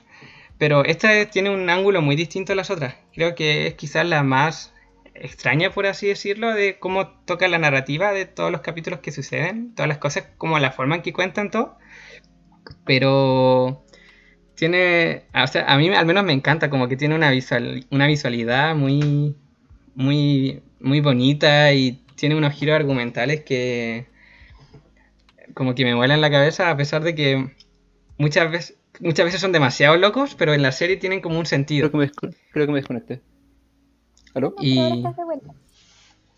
pero 0.58 0.86
esta 0.86 1.30
tiene 1.30 1.50
un 1.50 1.70
ángulo 1.70 2.02
muy 2.02 2.16
distinto 2.16 2.54
a 2.54 2.56
las 2.56 2.70
otras. 2.70 2.96
Creo 3.14 3.36
que 3.36 3.68
es 3.68 3.74
quizás 3.74 4.06
la 4.06 4.24
más 4.24 4.74
extraña, 5.16 5.72
por 5.72 5.86
así 5.86 6.08
decirlo, 6.08 6.54
de 6.54 6.78
cómo 6.80 7.08
toca 7.08 7.48
la 7.48 7.58
narrativa 7.58 8.12
de 8.12 8.26
todos 8.26 8.52
los 8.52 8.62
capítulos 8.62 9.00
que 9.00 9.12
suceden, 9.12 9.74
todas 9.76 9.88
las 9.90 9.98
cosas, 9.98 10.26
como 10.38 10.60
la 10.60 10.72
forma 10.72 10.96
en 10.96 11.02
que 11.02 11.14
cuentan 11.14 11.52
todo. 11.52 11.78
Pero 12.86 13.84
tiene, 14.56 15.24
o 15.34 15.48
sea, 15.48 15.66
a 15.66 15.78
mí 15.78 15.90
al 15.90 16.06
menos 16.06 16.24
me 16.24 16.34
encanta, 16.34 16.70
como 16.70 16.88
que 16.88 16.98
tiene 16.98 17.16
una, 17.16 17.32
visual, 17.32 17.86
una 17.92 18.08
visualidad 18.08 18.76
muy, 18.76 19.36
muy, 19.96 20.62
muy 20.80 21.02
bonita 21.02 21.74
y 21.74 22.02
tiene 22.16 22.36
unos 22.36 22.54
giros 22.54 22.76
argumentales 22.76 23.42
que 23.42 24.08
como 25.54 25.76
que 25.76 25.86
me 25.86 25.94
vuelan 25.94 26.22
la 26.22 26.32
cabeza 26.32 26.70
a 26.70 26.78
pesar 26.78 27.04
de 27.04 27.16
que 27.16 27.55
muchas 28.18 28.52
veces, 28.52 28.78
muchas 29.00 29.26
veces 29.26 29.42
son 29.42 29.52
demasiado 29.52 29.98
locos, 29.98 30.36
pero 30.36 30.54
en 30.54 30.62
la 30.62 30.72
serie 30.72 30.98
tienen 30.98 31.22
como 31.22 31.40
un 31.40 31.46
sentido. 31.46 31.90
Creo 31.90 32.02
que 32.02 32.08
me, 32.08 32.34
creo 32.52 32.66
que 32.66 32.72
me 32.72 32.80
desconecté. 32.80 33.22
¿Aló? 34.34 34.56
Y-. 34.60 35.04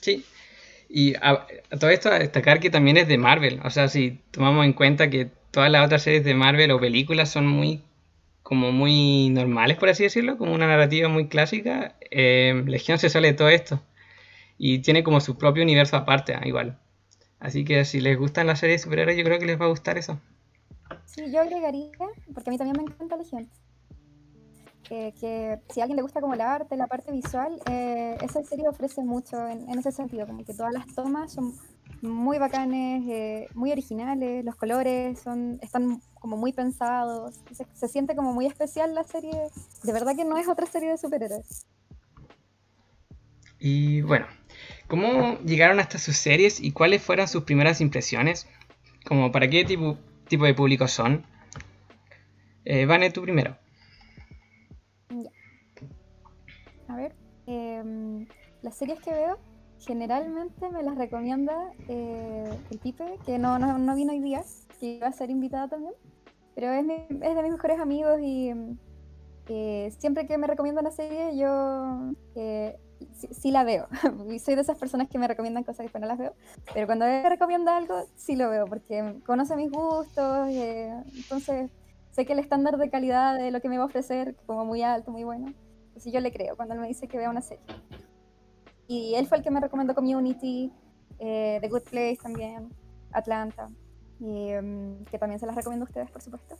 Sí. 0.02 0.26
Y 0.90 1.16
a, 1.16 1.46
a 1.72 1.78
todo 1.78 1.90
esto 1.90 2.10
a 2.10 2.20
destacar 2.20 2.60
que 2.60 2.70
también 2.70 2.98
es 2.98 3.08
de 3.08 3.18
Marvel. 3.18 3.60
O 3.64 3.70
sea, 3.70 3.88
si 3.88 4.20
tomamos 4.32 4.66
en 4.66 4.74
cuenta 4.74 5.10
que 5.10 5.30
todas 5.52 5.72
las 5.72 5.86
otras 5.86 6.04
series 6.04 6.24
de 6.24 6.34
Marvel 6.34 6.72
o 6.72 6.80
películas 6.80 7.30
son 7.30 7.48
muy 7.48 7.82
como 8.48 8.72
muy 8.72 9.30
normales, 9.30 9.76
por 9.76 9.90
así 9.90 10.04
decirlo, 10.04 10.38
como 10.38 10.54
una 10.54 10.68
narrativa 10.68 11.10
muy 11.10 11.28
clásica, 11.28 11.98
eh, 12.12 12.64
Legión 12.66 12.98
se 12.98 13.10
sale 13.10 13.28
de 13.28 13.34
todo 13.34 13.50
esto. 13.50 13.84
Y 14.58 14.80
tiene 14.80 15.04
como 15.04 15.20
su 15.20 15.38
propio 15.38 15.64
universo 15.64 15.98
aparte, 15.98 16.34
ah, 16.34 16.42
igual. 16.46 16.80
Así 17.42 17.66
que 17.66 17.84
si 17.84 18.00
les 18.00 18.18
gustan 18.18 18.48
las 18.48 18.62
series 18.62 18.80
de 18.80 18.84
superhéroes, 18.86 19.18
yo 19.18 19.26
creo 19.26 19.38
que 19.38 19.46
les 19.46 19.60
va 19.60 19.66
a 19.66 19.70
gustar 19.70 19.98
eso. 19.98 20.22
Sí, 21.06 21.32
yo 21.32 21.42
agregaría, 21.42 21.92
porque 22.34 22.50
a 22.50 22.52
mí 22.52 22.58
también 22.58 22.78
me 22.78 22.84
encanta 22.84 23.18
Legión, 23.18 23.50
eh, 24.90 25.14
que 25.20 25.60
si 25.70 25.82
a 25.82 25.84
alguien 25.84 25.98
le 25.98 26.02
gusta 26.02 26.22
como 26.22 26.34
el 26.34 26.42
arte, 26.42 26.78
la 26.78 26.88
parte 26.88 27.12
visual, 27.12 27.60
eh, 27.70 28.18
esa 28.22 28.44
serie 28.44 28.70
ofrece 28.70 29.04
mucho 29.04 29.48
en, 29.48 29.78
ese 29.78 29.92
sentido, 29.92 30.26
como 30.26 30.46
que 30.46 30.54
todas 30.54 30.74
las 30.74 30.88
tomas 30.96 31.34
son 31.34 31.54
muy 32.02 32.38
bacanes, 32.38 33.04
eh, 33.08 33.48
muy 33.54 33.72
originales, 33.72 34.46
los 34.46 34.56
colores 34.56 35.20
son 35.20 35.60
están 35.62 36.02
como 36.14 36.38
muy 36.38 36.54
pensados, 36.54 37.36
se, 37.52 37.66
se 37.74 37.88
siente 37.90 38.16
como 38.16 38.34
muy 38.34 38.46
especial 38.46 38.96
la 38.96 39.04
serie, 39.04 39.50
de 39.84 39.94
verdad 39.94 40.16
que 40.16 40.24
no 40.24 40.38
es 40.38 40.48
otra 40.48 40.66
serie 40.68 40.90
de 40.90 40.98
superhéroes. 40.98 41.66
Y 43.60 44.02
bueno, 44.02 44.28
¿cómo 44.88 45.40
llegaron 45.40 45.80
hasta 45.80 45.98
sus 45.98 46.16
series 46.18 46.62
y 46.62 46.72
cuáles 46.72 47.02
fueron 47.02 47.28
sus 47.28 47.44
primeras 47.44 47.82
impresiones? 47.82 48.48
Como 49.06 49.32
para 49.32 49.50
qué 49.50 49.66
tipo, 49.66 49.98
tipo 50.28 50.46
de 50.46 50.54
público 50.54 50.88
son. 50.88 51.24
Eh, 52.66 52.86
Vane, 52.86 53.12
tú 53.12 53.22
primero. 53.22 53.56
A 56.88 56.96
ver, 56.96 57.16
em, 57.46 58.26
las 58.62 58.76
series 58.78 59.00
que 59.00 59.12
veo 59.12 59.38
generalmente 59.80 60.70
me 60.70 60.84
las 60.84 60.98
recomienda 60.98 61.72
eh, 61.88 62.50
el 62.72 62.80
Pipe, 62.80 63.20
que 63.26 63.38
no, 63.38 63.60
no, 63.60 63.78
no 63.78 63.96
vino 63.96 64.12
hoy 64.14 64.20
día, 64.22 64.44
que 64.80 64.94
iba 64.96 65.08
a 65.08 65.12
ser 65.12 65.30
invitada 65.30 65.68
también, 65.68 65.94
pero 66.56 66.72
es, 66.72 66.84
mi- 66.84 66.96
es 66.96 67.36
de 67.36 67.44
mis 67.44 67.52
mejores 67.52 67.80
amigos 67.80 68.20
y 68.22 68.52
eh, 69.50 69.92
siempre 69.98 70.26
que 70.28 70.38
me 70.38 70.48
recomienda 70.48 70.82
una 70.82 70.92
serie 70.92 71.38
yo 71.38 72.14
eh, 72.36 72.78
sí, 73.14 73.28
sí 73.32 73.52
la 73.52 73.64
veo. 73.64 73.88
Soy 74.44 74.56
de 74.56 74.62
esas 74.62 74.78
personas 74.78 75.08
que 75.10 75.18
me 75.18 75.28
recomiendan 75.28 75.64
cosas 75.64 75.78
que 75.78 75.84
después 75.84 76.02
no 76.02 76.08
las 76.08 76.18
veo, 76.18 76.34
pero 76.74 76.86
cuando 76.86 77.06
me 77.06 77.28
recomienda 77.28 77.78
algo 77.78 78.06
sí 78.16 78.36
lo 78.36 78.50
veo 78.50 78.66
porque 78.66 79.20
conoce 79.26 79.56
mis 79.56 79.72
gustos, 79.72 80.50
eh, 80.50 80.94
entonces 81.16 81.72
sé 82.12 82.26
que 82.26 82.34
el 82.34 82.40
estándar 82.40 82.78
de 82.78 82.90
calidad 82.90 83.38
de 83.38 83.52
lo 83.52 83.62
que 83.62 83.70
me 83.70 83.78
va 83.78 83.84
a 83.84 83.88
ofrecer 83.88 84.36
como 84.46 84.66
muy 84.66 84.82
alto, 84.82 85.12
muy 85.12 85.24
bueno. 85.24 85.54
Entonces 85.88 86.14
yo 86.14 86.20
le 86.20 86.32
creo 86.32 86.56
cuando 86.56 86.76
él 86.76 86.80
me 86.82 86.88
dice 86.88 87.08
que 87.08 87.18
vea 87.18 87.30
una 87.30 87.42
serie. 87.42 87.64
y 88.88 89.16
él 89.16 89.28
fue 89.28 89.38
el 89.40 89.44
que 89.44 89.52
me 89.52 89.60
recomendó 89.60 89.94
Community, 89.96 90.72
eh, 91.20 91.58
The 91.62 91.70
Good 91.70 91.84
Place 91.90 92.18
también, 92.22 92.70
Atlanta, 93.12 93.70
y, 94.20 94.50
em, 94.50 95.04
que 95.06 95.20
también 95.20 95.40
se 95.40 95.46
las 95.46 95.56
recomiendo 95.56 95.86
a 95.86 95.88
ustedes, 95.88 96.10
por 96.12 96.22
supuesto. 96.22 96.56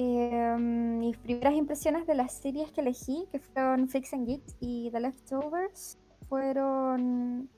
Em, 0.00 1.00
mis 1.00 1.16
primeras 1.16 1.54
impresiones 1.54 2.06
de 2.06 2.14
las 2.14 2.32
series 2.32 2.70
que 2.70 2.82
elegí, 2.82 3.26
que 3.32 3.40
fueron 3.40 3.88
Fix 3.88 4.14
and 4.14 4.28
Geeks 4.28 4.54
y 4.60 4.92
The 4.92 5.00
Leftovers, 5.00 5.98
fueron, 6.28 7.50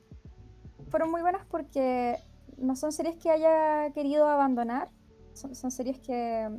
fueron 0.89 1.11
muy 1.11 1.21
buenas 1.21 1.45
porque 1.45 2.17
no 2.57 2.75
son 2.75 2.91
series 2.91 3.17
que 3.17 3.29
haya 3.29 3.91
querido 3.93 4.27
abandonar, 4.27 4.89
son, 5.33 5.53
son 5.53 5.69
series 5.69 5.99
que 5.99 6.49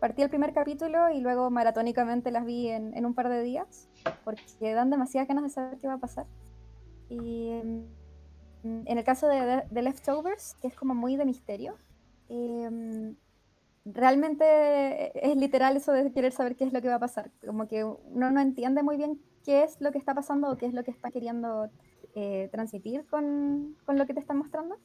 partí 0.00 0.22
el 0.22 0.30
primer 0.30 0.54
capítulo 0.54 1.10
y 1.10 1.20
luego 1.20 1.50
maratónicamente 1.50 2.30
las 2.30 2.46
vi 2.46 2.68
en, 2.68 2.96
en 2.96 3.04
un 3.04 3.12
par 3.12 3.28
de 3.28 3.42
días, 3.42 3.90
porque 4.24 4.72
dan 4.72 4.88
demasiadas 4.88 5.28
ganas 5.28 5.44
de 5.44 5.50
saber 5.50 5.76
qué 5.76 5.88
va 5.88 5.94
a 5.94 5.98
pasar. 5.98 6.24
Y 7.10 7.50
em, 7.50 7.84
en 8.64 8.96
el 8.96 9.04
caso 9.04 9.28
de, 9.28 9.62
The 9.74 9.82
Leftovers, 9.82 10.54
que 10.62 10.68
es 10.68 10.74
como 10.74 10.94
muy 10.94 11.16
de 11.16 11.26
misterio, 11.26 11.76
em, 12.30 13.14
realmente 13.92 15.12
es 15.28 15.36
literal 15.36 15.76
eso 15.76 15.92
de 15.92 16.12
querer 16.12 16.32
saber 16.32 16.56
qué 16.56 16.64
es 16.64 16.72
lo 16.72 16.80
que 16.80 16.88
va 16.88 16.96
a 16.96 17.00
pasar. 17.00 17.30
Como 17.44 17.68
que 17.68 17.84
uno 17.84 18.30
no 18.30 18.40
entiende 18.40 18.82
muy 18.82 18.96
bien 18.96 19.20
qué 19.44 19.62
es 19.62 19.80
lo 19.80 19.92
que 19.92 19.98
está 19.98 20.14
pasando 20.14 20.50
o 20.50 20.56
qué 20.56 20.66
es 20.66 20.74
lo 20.74 20.84
que 20.84 20.90
está 20.90 21.10
queriendo 21.10 21.70
eh, 22.14 22.48
transmitir 22.52 23.06
con, 23.06 23.76
con, 23.84 23.98
lo 23.98 24.06
que 24.06 24.14
te 24.14 24.20
están 24.20 24.38
mostrando. 24.38 24.76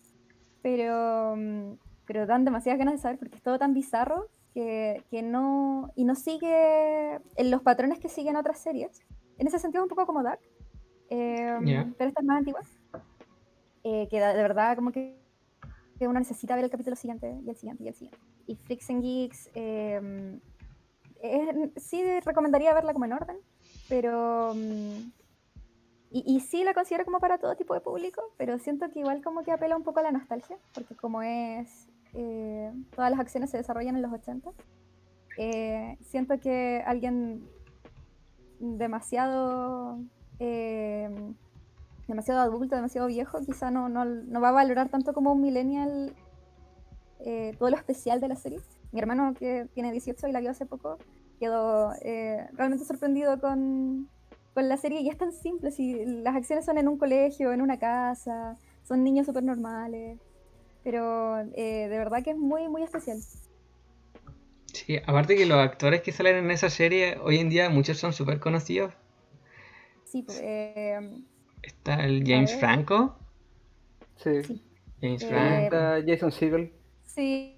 Pero, 0.62 1.34
em, 1.34 1.78
pero 2.06 2.26
dan 2.26 2.46
demasiadas 2.46 2.80
ganas 2.80 2.96
de 2.96 3.02
saber 3.02 3.20
porque 3.20 3.36
es 3.36 3.42
todo 3.42 3.60
tan 3.60 3.74
bizarro 3.74 4.30
que, 4.54 5.04
que, 5.10 5.22
no. 5.22 5.92
y 5.96 6.06
no 6.06 6.16
sigue 6.16 7.16
en 7.36 7.52
los 7.52 7.62
patrones 7.62 8.00
que 8.00 8.10
siguen 8.10 8.36
otras 8.36 8.60
series. 8.60 9.02
En 9.38 9.48
ese 9.48 9.60
sentido 9.60 9.84
es 9.84 9.90
un 9.92 9.96
poco 9.96 10.06
como 10.06 10.24
Dark, 10.24 10.40
eh, 11.10 11.58
pero 11.98 12.08
esta 12.08 12.22
es 12.22 12.26
más 12.26 12.38
antigua. 12.38 12.62
Eh, 13.84 14.08
que 14.10 14.20
de 14.20 14.42
verdad 14.42 14.76
como 14.76 14.92
que, 14.92 15.18
que, 15.98 16.08
uno 16.08 16.20
necesita 16.20 16.56
ver 16.56 16.66
el 16.66 16.72
capítulo 16.72 16.96
siguiente 16.96 17.40
y 17.46 17.50
el 17.50 17.56
siguiente 17.56 17.84
y 17.84 17.88
el 17.88 17.96
siguiente. 17.96 18.20
Y 18.48 18.56
Freaks 18.56 18.90
and 18.90 19.02
Geeks, 19.02 19.50
eh, 19.54 20.40
sí 21.78 22.04
recomendaría 22.22 22.74
verla 22.74 22.94
como 22.94 23.06
en 23.06 23.14
orden, 23.14 23.38
pero... 23.90 24.54
Mm, 24.56 25.12
y, 26.16 26.24
y, 26.28 26.42
sí 26.42 26.64
la 26.64 26.76
considero 26.76 27.06
como 27.06 27.20
para 27.20 27.40
todo 27.40 27.56
tipo 27.56 27.74
de 27.74 27.82
público, 27.82 28.22
pero 28.38 28.60
siento 28.60 28.88
que 28.92 29.00
igual 29.00 29.24
como 29.24 29.42
que 29.42 29.52
apela 29.52 29.76
un 29.76 29.82
poco 29.82 30.00
a 30.00 30.04
la 30.04 30.12
nostalgia, 30.12 30.58
porque 30.76 30.96
como 30.96 31.24
es 31.24 31.88
eh, 32.14 32.72
todas 32.96 33.10
las 33.10 33.20
acciones 33.20 33.50
se 33.50 33.58
desarrollan 33.58 33.96
en 33.96 34.02
los 34.02 34.14
80. 34.14 34.52
Eh, 35.38 35.98
siento 36.02 36.40
que 36.40 36.84
alguien 36.86 37.48
demasiado 38.60 40.00
eh, 40.40 41.10
demasiado 42.08 42.42
adulto, 42.42 42.76
demasiado 42.76 43.08
viejo, 43.08 43.40
quizá 43.46 43.72
no, 43.72 43.90
no, 43.90 44.06
no, 44.06 44.42
va 44.42 44.50
a 44.50 44.54
valorar 44.54 44.90
tanto 44.90 45.14
como 45.14 45.34
un 45.34 45.42
millennial 45.42 46.14
todo 47.58 47.70
lo 47.70 47.78
especial 47.78 48.20
de 48.20 48.28
la 48.28 48.36
serie. 48.36 48.60
Mi 48.92 49.00
hermano, 49.00 49.34
que 49.34 49.68
tiene 49.74 49.94
18 49.94 50.28
y 50.28 50.32
la 50.34 50.42
vio 50.42 50.52
hace 50.52 50.66
poco, 50.66 50.98
quedó 51.40 51.94
realmente 52.54 52.84
sorprendido 52.84 53.40
con, 53.40 54.10
con 54.54 54.70
la 54.70 54.78
serie 54.78 55.02
y 55.02 55.10
es 55.10 55.18
tan 55.18 55.32
simple, 55.32 55.72
si 55.72 56.06
las 56.06 56.36
acciones 56.36 56.66
son 56.66 56.78
en 56.78 56.88
un 56.88 56.98
colegio, 56.98 57.52
en 57.52 57.62
una 57.62 57.80
casa, 57.80 58.58
son 58.84 59.04
niños 59.04 59.26
súper 59.26 59.44
normales. 59.44 60.20
Pero 60.84 61.40
eh, 61.56 61.88
de 61.90 61.98
verdad 61.98 62.24
que 62.24 62.32
es 62.32 62.38
muy, 62.38 62.68
muy 62.68 62.84
especial. 62.84 63.18
Sí, 64.74 64.98
aparte 65.06 65.36
que 65.36 65.46
los 65.46 65.58
actores 65.58 66.02
que 66.02 66.12
salen 66.12 66.36
en 66.38 66.52
esa 66.52 66.70
serie 66.70 67.18
hoy 67.24 67.38
en 67.38 67.50
día 67.50 67.70
muchos 67.70 67.98
son 67.98 68.12
súper 68.12 68.40
conocidos. 68.40 68.94
Sí, 70.04 70.24
pues, 70.24 70.40
eh, 70.44 71.00
Está 71.64 72.06
el 72.06 72.24
James 72.26 72.56
Franco. 72.60 73.18
Sí. 74.18 74.62
James 75.02 75.24
Eh, 75.24 75.28
Franco. 75.28 75.64
Está 75.64 76.02
Jason 76.06 76.32
Segel. 76.32 76.72
sí. 77.06 77.58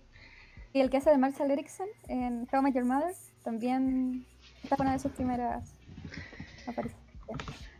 Y 0.73 0.81
el 0.81 0.89
que 0.89 0.97
hace 0.97 1.09
de 1.09 1.17
Marshall 1.17 1.49
Erickson 1.51 1.87
en 2.09 2.47
How 2.51 2.59
I 2.59 2.63
Met 2.63 2.75
Your 2.75 2.83
Mother 2.83 3.13
también 3.45 4.25
está 4.61 4.75
una 4.77 4.91
de 4.91 4.99
sus 4.99 5.09
primeras 5.13 5.73
apariciones. 6.67 7.01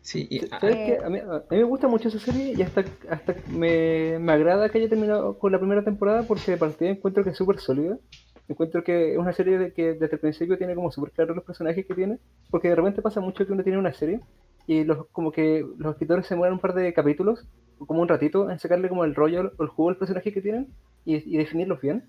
Sí, 0.01 0.27
y- 0.29 0.39
¿Sabes 0.47 0.75
Eh, 0.77 0.97
qué? 0.99 1.05
A 1.05 1.09
mí, 1.09 1.19
a 1.19 1.43
mí 1.51 1.57
me 1.57 1.63
gusta 1.63 1.89
mucho 1.89 2.07
esa 2.07 2.19
serie 2.19 2.53
y 2.55 2.61
hasta, 2.61 2.85
hasta 3.09 3.35
me, 3.49 4.17
me 4.19 4.31
agrada 4.31 4.69
que 4.69 4.77
haya 4.77 4.87
terminado 4.87 5.37
con 5.37 5.51
la 5.51 5.59
primera 5.59 5.83
temporada 5.83 6.23
porque 6.23 6.51
de 6.51 6.57
partida 6.57 6.89
encuentro 6.89 7.25
que 7.25 7.31
es 7.31 7.37
súper 7.37 7.59
sólida. 7.59 7.97
Encuentro 8.47 8.81
que 8.83 9.11
es 9.13 9.17
una 9.17 9.33
serie 9.33 9.57
de 9.57 9.73
que 9.73 9.95
desde 9.95 10.13
el 10.15 10.19
principio 10.19 10.57
tiene 10.57 10.73
como 10.75 10.89
súper 10.89 11.11
claro 11.11 11.33
los 11.35 11.43
personajes 11.43 11.85
que 11.85 11.95
tiene. 11.95 12.19
Porque 12.49 12.69
de 12.69 12.75
repente 12.75 13.01
pasa 13.01 13.19
mucho 13.19 13.45
que 13.45 13.51
uno 13.51 13.63
tiene 13.63 13.77
una 13.79 13.91
serie 13.93 14.21
y 14.67 14.83
los, 14.83 15.07
como 15.07 15.31
que 15.31 15.65
los 15.77 15.93
escritores 15.93 16.25
se 16.27 16.35
mueven 16.35 16.53
un 16.55 16.59
par 16.59 16.73
de 16.73 16.93
capítulos, 16.93 17.45
como 17.87 18.01
un 18.01 18.07
ratito, 18.07 18.49
en 18.49 18.59
sacarle 18.59 18.89
como 18.89 19.03
el 19.05 19.15
rollo 19.15 19.51
o 19.57 19.63
el 19.63 19.69
jugo 19.69 19.89
al 19.89 19.97
personaje 19.97 20.33
que 20.33 20.41
tienen 20.41 20.67
y, 21.05 21.15
y 21.33 21.37
definirlos 21.37 21.81
bien. 21.81 22.03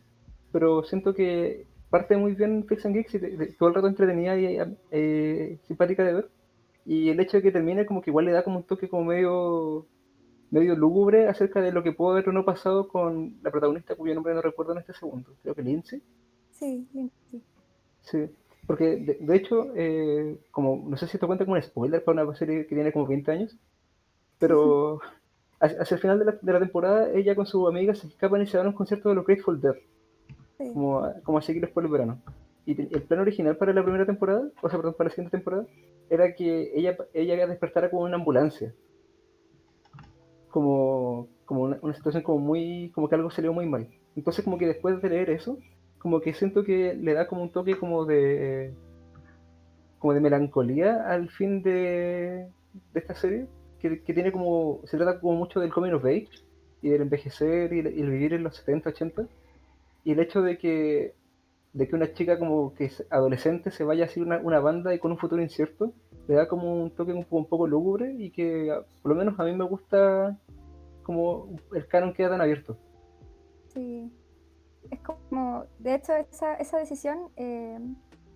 Pero 0.52 0.82
siento 0.84 1.14
que 1.14 1.66
parte 1.90 2.16
muy 2.16 2.34
bien 2.34 2.64
Fix 2.66 2.86
and 2.86 2.94
Geeks 2.94 3.14
y 3.14 3.18
de- 3.18 3.36
de- 3.36 3.46
todo 3.58 3.68
el 3.68 3.74
rato 3.74 3.88
entretenida 3.88 4.38
y 4.38 4.58
eh, 4.90 5.58
simpática 5.66 6.04
de 6.04 6.14
ver. 6.14 6.28
Y 6.86 7.10
el 7.10 7.20
hecho 7.20 7.36
de 7.38 7.42
que 7.42 7.52
termine 7.52 7.84
como 7.84 8.00
que 8.00 8.10
igual 8.10 8.26
le 8.26 8.32
da 8.32 8.44
como 8.44 8.58
un 8.58 8.64
toque 8.64 8.88
como 8.88 9.04
medio 9.04 9.86
medio 10.50 10.76
lúgubre 10.76 11.28
acerca 11.28 11.60
de 11.60 11.72
lo 11.72 11.82
que 11.82 11.92
pudo 11.92 12.12
haber 12.12 12.28
o 12.28 12.32
no 12.32 12.44
pasado 12.44 12.86
con 12.88 13.34
la 13.42 13.50
protagonista 13.50 13.96
cuyo 13.96 14.14
nombre 14.14 14.32
no 14.34 14.42
recuerdo 14.42 14.72
en 14.72 14.78
este 14.78 14.92
segundo. 14.94 15.32
Creo 15.42 15.54
que 15.56 15.62
Lindsay. 15.62 16.00
Sí, 16.52 16.86
bien, 16.92 17.10
sí. 18.02 18.28
Sí. 18.68 18.74
Porque 18.74 18.96
de, 18.96 19.18
de 19.20 19.36
hecho, 19.36 19.72
eh, 19.76 20.38
como 20.50 20.84
no 20.88 20.96
sé 20.96 21.06
si 21.06 21.16
esto 21.16 21.26
cuenta 21.26 21.44
como 21.44 21.56
un 21.56 21.62
spoiler 21.62 22.02
para 22.04 22.24
una 22.24 22.34
serie 22.36 22.66
que 22.66 22.74
tiene 22.74 22.92
como 22.92 23.06
20 23.06 23.30
años, 23.30 23.56
pero 24.38 25.00
hacia, 25.60 25.82
hacia 25.82 25.94
el 25.96 26.00
final 26.00 26.18
de 26.18 26.24
la, 26.26 26.32
de 26.40 26.52
la 26.52 26.60
temporada 26.60 27.10
ella 27.12 27.34
con 27.34 27.46
su 27.46 27.66
amiga 27.68 27.94
se 27.94 28.08
escapan 28.08 28.42
y 28.42 28.46
se 28.46 28.56
van 28.58 28.66
a 28.66 28.70
un 28.70 28.76
concierto 28.76 29.08
de 29.10 29.14
los 29.16 29.26
Grateful 29.26 29.60
Dead, 29.60 29.74
sí. 30.58 30.72
como, 30.72 31.00
a- 31.04 31.14
como 31.22 31.38
a 31.38 31.42
seguirlos 31.42 31.70
por 31.72 31.84
el 31.84 31.90
verano. 31.90 32.20
Y 32.66 32.74
te- 32.74 32.88
el 32.92 33.02
plan 33.02 33.20
original 33.20 33.56
para 33.56 33.72
la 33.72 33.82
primera 33.84 34.06
temporada, 34.06 34.50
o 34.62 34.68
sea, 34.68 34.78
perdón, 34.78 34.94
para 34.98 35.08
la 35.08 35.14
siguiente 35.14 35.36
temporada, 35.36 35.66
era 36.10 36.34
que 36.34 36.72
ella, 36.74 36.96
ella 37.14 37.46
despertara 37.46 37.90
como 37.90 38.02
una 38.04 38.16
ambulancia. 38.16 38.74
Como, 40.50 41.28
como 41.44 41.62
una, 41.62 41.78
una 41.82 41.94
situación 41.94 42.22
como 42.22 42.38
muy, 42.38 42.90
como 42.94 43.08
que 43.08 43.14
algo 43.14 43.30
salió 43.30 43.52
muy 43.52 43.66
mal. 43.66 43.88
Entonces 44.16 44.44
como 44.44 44.56
que 44.58 44.66
después 44.66 45.00
de 45.02 45.10
leer 45.10 45.30
eso, 45.30 45.58
como 45.98 46.20
que 46.20 46.34
siento 46.34 46.62
que 46.64 46.94
le 46.94 47.14
da 47.14 47.26
como 47.26 47.42
un 47.42 47.50
toque 47.50 47.76
como 47.78 48.04
de, 48.04 48.72
como 49.98 50.14
de 50.14 50.20
melancolía 50.20 51.08
al 51.08 51.28
fin 51.30 51.62
de, 51.62 52.48
de 52.92 53.00
esta 53.00 53.14
serie, 53.14 53.46
que, 53.80 54.02
que 54.02 54.14
tiene 54.14 54.32
como, 54.32 54.80
se 54.84 54.96
trata 54.96 55.20
como 55.20 55.34
mucho 55.34 55.60
del 55.60 55.72
coming 55.72 55.92
of 55.92 56.04
age 56.04 56.28
y 56.82 56.90
del 56.90 57.02
envejecer 57.02 57.72
y, 57.72 57.80
el- 57.80 58.10
vivir 58.10 58.34
en 58.34 58.42
los 58.44 58.56
70, 58.56 58.90
80 58.90 59.26
y 60.04 60.12
el 60.12 60.20
hecho 60.20 60.42
de 60.42 60.58
que 60.58 61.14
de 61.72 61.86
que 61.88 61.94
una 61.94 62.10
chica 62.14 62.38
como 62.38 62.72
que 62.72 62.86
es 62.86 63.04
adolescente 63.10 63.70
se 63.70 63.84
vaya 63.84 64.06
así 64.06 64.18
una, 64.18 64.38
una 64.38 64.60
banda 64.60 64.94
y 64.94 64.98
con 64.98 65.10
un 65.10 65.18
futuro 65.18 65.42
incierto 65.42 65.92
le 66.26 66.34
da 66.34 66.48
como 66.48 66.72
un 66.82 66.90
toque 66.90 67.12
un, 67.12 67.26
un 67.28 67.46
poco 67.46 67.66
lúgubre 67.66 68.14
y 68.16 68.30
que 68.30 68.70
a- 68.70 68.80
por 69.02 69.10
lo 69.12 69.14
menos 69.18 69.38
a 69.38 69.44
mí 69.44 69.54
me 69.54 69.64
gusta 69.64 70.38
como 71.02 71.54
el 71.74 71.86
canon 71.86 72.14
queda 72.14 72.30
tan 72.30 72.40
abierto 72.40 72.78
Sí. 73.74 74.10
Es 74.90 75.00
como, 75.00 75.64
de 75.78 75.94
hecho, 75.94 76.14
esa, 76.14 76.54
esa 76.54 76.78
decisión 76.78 77.30
eh, 77.36 77.78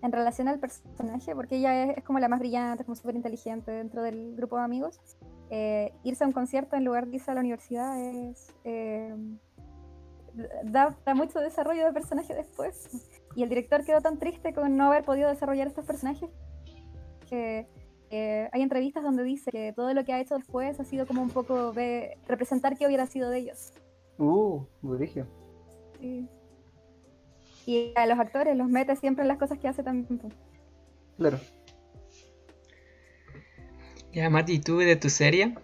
en 0.03 0.13
relación 0.13 0.49
al 0.49 0.59
personaje, 0.59 1.35
porque 1.35 1.57
ella 1.57 1.85
es, 1.85 1.99
es 1.99 2.05
como 2.05 2.19
la 2.19 2.29
más 2.29 2.41
brillante, 2.41 2.83
es 2.83 2.87
como 2.87 2.97
súper 2.97 3.17
inteligente 3.17 3.71
dentro 3.71 4.03
del 4.03 4.35
grupo 4.37 4.57
de 4.57 4.63
amigos, 4.63 5.01
eh, 5.51 5.93
irse 6.05 6.25
a 6.25 6.27
un 6.27 6.33
concierto 6.33 6.77
en 6.77 6.85
lugar 6.85 7.07
de 7.07 7.17
irse 7.17 7.31
a 7.31 7.35
la 7.35 7.41
universidad 7.41 7.99
es... 8.01 8.55
eh, 8.65 9.15
da, 10.65 10.97
da 11.05 11.15
mucho 11.15 11.41
desarrollo 11.41 11.85
de 11.85 11.93
personaje 11.93 12.35
después. 12.35 13.09
Y 13.35 13.43
el 13.43 13.49
director 13.49 13.85
quedó 13.85 14.01
tan 14.01 14.19
triste 14.19 14.53
con 14.53 14.77
no 14.77 14.87
haber 14.87 15.05
podido 15.05 15.29
desarrollar 15.29 15.67
estos 15.67 15.85
personajes 15.85 16.31
que 17.29 17.67
eh, 18.11 18.49
hay 18.53 18.63
entrevistas 18.63 19.05
donde 19.05 19.23
dice 19.23 19.53
que 19.53 19.73
todo 19.73 19.95
lo 19.95 20.05
que 20.05 20.13
ha 20.13 20.21
hecho 20.21 20.37
después 20.37 20.79
ha 20.81 20.85
sido 20.85 21.07
como 21.07 21.23
un 21.23 21.31
poco 21.31 21.73
de 21.73 22.19
representar 22.27 22.77
qué 22.77 22.87
hubiera 22.87 23.07
sido 23.07 23.31
de 23.31 23.39
ellos. 23.39 23.73
uh 24.19 24.67
dije 24.99 25.25
Sí. 26.01 26.29
Y 27.67 27.93
a 27.97 28.07
los 28.07 28.19
actores 28.19 28.57
los 28.57 28.69
mete 28.69 28.97
siempre 28.97 29.23
en 29.23 29.29
las 29.29 29.39
cosas 29.39 29.59
que 29.59 29.69
hace 29.69 29.83
también. 29.83 30.21
claro 31.17 31.39
Ya, 34.13 34.29
Mati, 34.31 34.55
¿y 34.55 34.59
tú 34.61 34.79
de 34.79 34.97
tu 34.97 35.09
serie? 35.09 35.55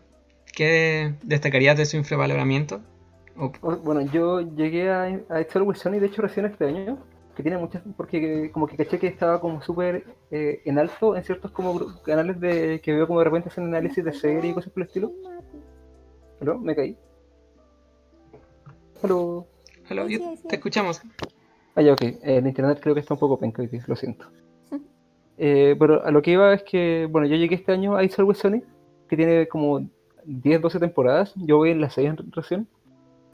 ¿Qué 0.55 1.15
destacarías 1.23 1.77
de 1.77 1.85
su 1.87 1.97
infravaloramiento? 1.97 2.81
Bueno, 3.61 4.01
yo 4.01 4.41
llegué 4.41 4.91
a, 4.91 5.03
a 5.29 5.41
Excel 5.41 5.63
Wilson 5.63 5.95
y 5.95 5.99
de 5.99 6.07
hecho 6.07 6.23
recién 6.23 6.47
este 6.47 6.65
año, 6.65 6.99
que 7.37 7.43
tiene 7.43 7.59
muchas, 7.59 7.83
porque 7.97 8.51
como 8.51 8.67
que 8.67 8.77
caché 8.79 8.99
que 8.99 9.09
estaba 9.09 9.41
como 9.41 9.61
súper 9.61 10.05
eh, 10.31 10.63
en 10.65 10.79
alto 10.79 11.15
en 11.17 11.23
ciertos 11.25 11.51
como 11.51 11.75
gru- 11.75 12.01
canales 12.03 12.41
de 12.41 12.81
que 12.83 12.93
veo 12.95 13.07
como 13.07 13.19
de 13.19 13.27
repente 13.27 13.51
hacen 13.51 13.65
análisis 13.65 14.03
de 14.03 14.13
serie 14.15 14.51
y 14.53 14.55
cosas 14.55 14.73
por 14.73 14.83
el 14.83 14.87
estilo. 14.87 15.13
¿Aló? 16.41 16.59
¿Me 16.59 16.75
caí? 16.75 16.97
¿Aló? 19.91 20.09
Yo- 20.09 20.19
sí. 20.19 20.49
te 20.49 20.55
escuchamos. 20.57 21.03
Ah, 21.77 21.83
ya, 21.83 21.93
ok. 21.93 22.03
El 22.23 22.47
internet 22.47 22.81
creo 22.81 22.95
que 22.95 23.01
está 23.01 23.15
un 23.15 23.21
poco 23.21 23.39
penca 23.39 23.63
lo 23.87 23.97
siento. 23.97 24.27
Eh, 25.39 25.77
pero 25.79 26.03
a 26.03 26.11
lo 26.11 26.23
que 26.23 26.31
iba 26.31 26.55
es 26.55 26.63
que, 26.63 27.07
bueno, 27.11 27.27
yo 27.27 27.37
llegué 27.37 27.57
este 27.57 27.71
año 27.71 27.95
a 27.95 28.03
Isol 28.03 28.25
with 28.25 28.37
Sony, 28.37 28.63
que 29.09 29.17
tiene 29.17 29.47
como 29.47 29.87
10, 30.25 30.63
12 30.63 30.81
temporadas, 30.81 31.35
yo 31.37 31.59
voy 31.59 31.71
en 31.71 31.83
las 31.83 31.93
6 31.93 32.15
recién. 32.33 32.67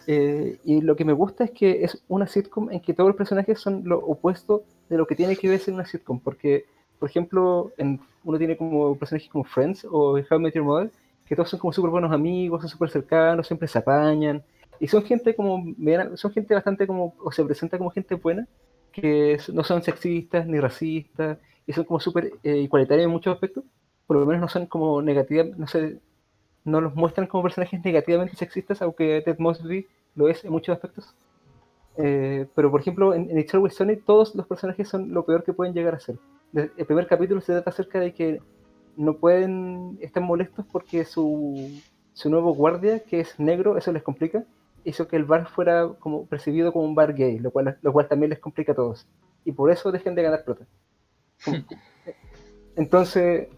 Eh, 0.09 0.59
y 0.65 0.81
lo 0.81 0.97
que 0.97 1.05
me 1.05 1.13
gusta 1.13 1.45
es 1.45 1.53
que 1.53 1.85
es 1.85 2.03
una 2.09 2.27
sitcom 2.27 2.73
en 2.73 2.81
que 2.81 2.93
todos 2.93 3.07
los 3.07 3.17
personajes 3.17 3.61
son 3.61 3.83
lo 3.85 3.99
opuesto 3.99 4.65
de 4.89 4.97
lo 4.97 5.07
que 5.07 5.15
tiene 5.15 5.37
que 5.37 5.49
ver 5.49 5.61
ser 5.61 5.75
una 5.75 5.87
sitcom. 5.87 6.19
Porque, 6.19 6.65
por 6.99 7.09
ejemplo, 7.09 7.71
en, 7.79 8.01
uno 8.25 8.39
tiene 8.39 8.57
como 8.57 8.97
personajes 8.97 9.31
como 9.31 9.45
Friends 9.45 9.87
o 9.89 10.15
How 10.15 10.25
I 10.29 10.39
Met 10.41 10.55
Your 10.55 10.65
Mother, 10.65 10.91
que 11.25 11.37
todos 11.37 11.51
son 11.51 11.61
como 11.61 11.73
súper 11.73 11.93
buenos 11.93 12.11
amigos, 12.11 12.63
son 12.63 12.71
súper 12.71 12.91
cercanos, 12.91 13.47
siempre 13.47 13.69
se 13.69 13.79
apañan. 13.79 14.43
Y 14.83 14.89
son 14.89 15.05
gente 15.05 15.37
como, 15.37 15.63
son 16.17 16.33
gente 16.33 16.55
bastante 16.55 16.89
como, 16.89 17.15
o 17.21 17.31
se 17.31 17.45
presenta 17.45 17.79
como 17.79 17.91
gente 17.91 18.17
buena, 18.17 18.49
que 18.91 19.39
no 19.53 19.63
son 19.63 19.81
sexistas 19.85 20.45
ni 20.49 20.59
racistas, 20.59 21.39
y 21.69 21.73
son 21.73 21.85
como 21.85 22.01
súper 22.01 22.33
eh, 22.43 22.57
igualitarios 22.57 23.05
en 23.05 23.13
muchos 23.13 23.33
aspectos. 23.33 23.63
Por 24.09 24.17
lo 24.17 24.27
menos 24.27 24.41
no 24.41 24.49
son 24.49 24.67
como 24.67 25.01
negativas, 25.01 25.57
no 25.57 25.69
sé, 25.69 26.01
no 26.65 26.81
los 26.81 26.97
muestran 26.97 27.29
como 27.29 27.45
personajes 27.45 27.81
negativamente 27.85 28.35
sexistas, 28.35 28.83
aunque 28.83 29.23
Ted 29.25 29.39
Mosby 29.39 29.87
lo 30.17 30.29
es 30.29 30.45
en 30.45 30.51
muchos 30.51 30.75
aspectos. 30.75 31.15
Eh, 31.97 32.49
pero 32.53 32.73
por 32.73 32.81
ejemplo, 32.81 33.15
en, 33.15 33.31
en 33.31 33.39
It's 33.39 33.55
Always 33.55 33.79
todos 34.05 34.35
los 34.35 34.49
personajes 34.49 34.89
son 34.89 35.15
lo 35.15 35.25
peor 35.25 35.45
que 35.45 35.53
pueden 35.53 35.75
llegar 35.75 35.95
a 35.95 36.01
ser. 36.01 36.17
El 36.55 36.87
primer 36.87 37.07
capítulo 37.07 37.41
se 37.41 37.53
trata 37.53 37.71
acerca 37.71 38.01
de 38.01 38.13
que 38.13 38.41
no 38.97 39.15
pueden 39.15 39.97
estar 40.01 40.25
molestos 40.25 40.67
porque 40.73 41.05
su, 41.05 41.71
su 42.15 42.31
nuevo 42.31 42.53
guardia, 42.53 42.99
que 43.05 43.21
es 43.21 43.39
negro, 43.39 43.79
eso 43.79 43.93
les 43.93 44.03
complica, 44.03 44.45
hizo 44.85 45.09
que 45.09 45.17
el 45.17 45.25
bar 45.25 45.49
fuera 45.49 45.89
como 45.99 46.27
percibido 46.27 46.73
como 46.73 46.85
un 46.85 46.95
bar 46.95 47.15
gay, 47.15 47.39
lo 47.39 47.51
cual, 47.51 47.79
lo 47.83 47.93
cual 47.93 48.09
también 48.09 48.31
les 48.31 48.39
complica 48.39 48.73
a 48.73 48.75
todos. 48.75 49.07
Y 49.45 49.53
por 49.53 49.71
eso 49.71 49.93
dejen 49.93 50.15
de 50.15 50.23
ganar 50.23 50.45
plata. 50.45 50.67
Entonces, 52.77 53.49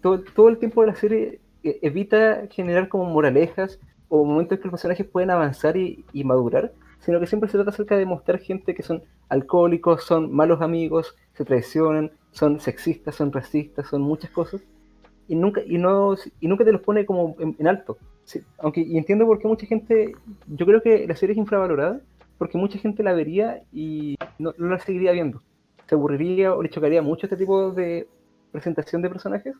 todo, 0.00 0.20
todo, 0.20 0.48
el 0.48 0.58
tiempo 0.58 0.82
de 0.82 0.86
la 0.88 0.94
serie 0.94 1.40
eh, 1.62 1.78
evita 1.82 2.46
generar 2.50 2.88
como 2.88 3.04
moralejas 3.06 3.80
o 4.08 4.24
momentos 4.24 4.56
en 4.56 4.58
que 4.58 4.64
los 4.64 4.72
personajes 4.72 5.06
pueden 5.06 5.30
avanzar 5.30 5.76
y, 5.76 6.04
y, 6.12 6.24
madurar, 6.24 6.72
sino 7.00 7.18
que 7.18 7.26
siempre 7.26 7.48
se 7.48 7.56
trata 7.56 7.70
acerca 7.70 7.96
de 7.96 8.04
mostrar 8.04 8.38
gente 8.38 8.74
que 8.74 8.82
son 8.82 9.02
alcohólicos, 9.28 10.04
son 10.04 10.32
malos 10.32 10.60
amigos, 10.60 11.16
se 11.34 11.44
traicionan, 11.44 12.12
son 12.30 12.60
sexistas, 12.60 13.14
son 13.14 13.32
racistas, 13.32 13.88
son 13.88 14.02
muchas 14.02 14.30
cosas, 14.30 14.62
y 15.32 15.34
nunca, 15.34 15.62
y 15.64 15.78
no, 15.78 16.14
y 16.40 16.46
nunca 16.46 16.62
te 16.62 16.72
los 16.72 16.82
pone 16.82 17.06
como 17.06 17.34
en, 17.38 17.56
en 17.58 17.66
alto. 17.66 17.96
Sí, 18.24 18.42
aunque 18.58 18.82
y 18.82 18.98
entiendo 18.98 19.24
por 19.24 19.38
qué 19.38 19.48
mucha 19.48 19.66
gente, 19.66 20.12
yo 20.46 20.66
creo 20.66 20.82
que 20.82 21.06
la 21.06 21.16
serie 21.16 21.32
es 21.32 21.38
infravalorada, 21.38 22.02
porque 22.36 22.58
mucha 22.58 22.78
gente 22.78 23.02
la 23.02 23.14
vería 23.14 23.62
y 23.72 24.16
no, 24.38 24.52
no 24.58 24.66
la 24.66 24.78
seguiría 24.78 25.12
viendo. 25.12 25.40
Se 25.86 25.94
aburriría 25.94 26.52
o 26.54 26.62
le 26.62 26.68
chocaría 26.68 27.00
mucho 27.00 27.24
este 27.24 27.38
tipo 27.38 27.72
de 27.72 28.06
presentación 28.50 29.00
de 29.00 29.08
personajes. 29.08 29.54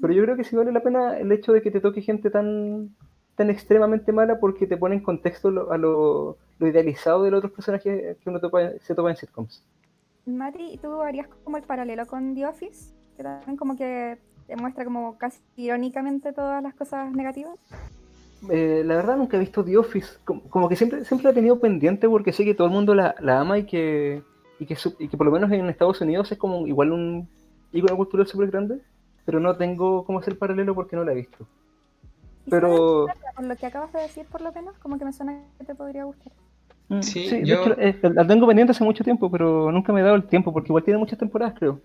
Pero 0.00 0.14
yo 0.14 0.22
creo 0.22 0.36
que 0.36 0.44
sí 0.44 0.56
vale 0.56 0.72
la 0.72 0.82
pena 0.82 1.18
el 1.18 1.30
hecho 1.32 1.52
de 1.52 1.60
que 1.60 1.70
te 1.70 1.82
toque 1.82 2.00
gente 2.00 2.30
tan, 2.30 2.96
tan 3.34 3.50
extremadamente 3.50 4.10
mala 4.10 4.40
porque 4.40 4.66
te 4.66 4.78
pone 4.78 4.94
en 4.94 5.02
contexto 5.02 5.50
lo, 5.50 5.70
a 5.70 5.76
lo, 5.76 6.38
lo, 6.58 6.66
idealizado 6.66 7.24
de 7.24 7.30
los 7.30 7.38
otros 7.38 7.52
personajes 7.52 8.16
que 8.16 8.30
uno 8.30 8.40
topa, 8.40 8.70
se 8.80 8.94
topa 8.94 9.10
en 9.10 9.16
sitcoms. 9.16 9.66
Mati, 10.24 10.78
¿tú 10.78 11.02
harías 11.02 11.28
como 11.44 11.58
el 11.58 11.62
paralelo 11.64 12.06
con 12.06 12.34
The 12.34 12.46
Office? 12.46 12.94
Que 13.18 13.22
también 13.22 13.58
como 13.58 13.76
que 13.76 14.18
te 14.46 14.56
muestra 14.56 14.84
como 14.84 15.16
casi 15.18 15.40
irónicamente 15.56 16.32
todas 16.32 16.62
las 16.62 16.74
cosas 16.74 17.12
negativas. 17.12 17.54
Eh, 18.50 18.82
la 18.84 18.96
verdad 18.96 19.16
nunca 19.16 19.36
he 19.36 19.40
visto 19.40 19.64
The 19.64 19.78
Office, 19.78 20.18
como, 20.24 20.42
como, 20.42 20.68
que 20.68 20.76
siempre, 20.76 21.04
siempre 21.04 21.24
la 21.24 21.30
he 21.30 21.34
tenido 21.34 21.58
pendiente 21.58 22.08
porque 22.08 22.32
sé 22.32 22.44
que 22.44 22.54
todo 22.54 22.66
el 22.66 22.72
mundo 22.72 22.94
la, 22.94 23.14
la 23.20 23.40
ama 23.40 23.58
y 23.58 23.64
que, 23.64 24.22
y 24.58 24.66
que, 24.66 24.76
y 24.98 25.08
que 25.08 25.16
por 25.16 25.26
lo 25.26 25.32
menos 25.32 25.50
en 25.50 25.68
Estados 25.68 26.00
Unidos 26.00 26.30
es 26.30 26.38
como 26.38 26.66
igual 26.66 26.92
un 26.92 27.28
icono 27.72 27.96
cultural 27.96 28.26
súper 28.26 28.50
grande, 28.50 28.80
pero 29.24 29.40
no 29.40 29.56
tengo 29.56 30.04
cómo 30.04 30.18
hacer 30.18 30.38
paralelo 30.38 30.74
porque 30.74 30.96
no 30.96 31.04
la 31.04 31.12
he 31.12 31.16
visto. 31.16 31.46
Pero... 32.50 33.06
Por 33.34 33.44
lo 33.46 33.56
que 33.56 33.66
acabas 33.66 33.92
de 33.92 34.00
decir, 34.00 34.26
por 34.26 34.42
lo 34.42 34.52
menos, 34.52 34.76
como 34.78 34.98
que 34.98 35.04
me 35.04 35.12
suena 35.12 35.40
que 35.58 35.64
te 35.64 35.74
podría 35.74 36.04
gustar. 36.04 36.32
Sí, 37.00 37.28
sí 37.28 37.42
yo... 37.44 37.62
hecho, 37.62 37.80
eh, 37.80 37.98
la 38.02 38.26
tengo 38.26 38.46
pendiente 38.46 38.72
hace 38.72 38.84
mucho 38.84 39.02
tiempo, 39.02 39.30
pero 39.30 39.72
nunca 39.72 39.92
me 39.92 40.00
he 40.00 40.04
dado 40.04 40.16
el 40.16 40.24
tiempo, 40.24 40.52
porque 40.52 40.68
igual 40.68 40.84
tiene 40.84 40.98
muchas 40.98 41.18
temporadas, 41.18 41.54
creo. 41.58 41.80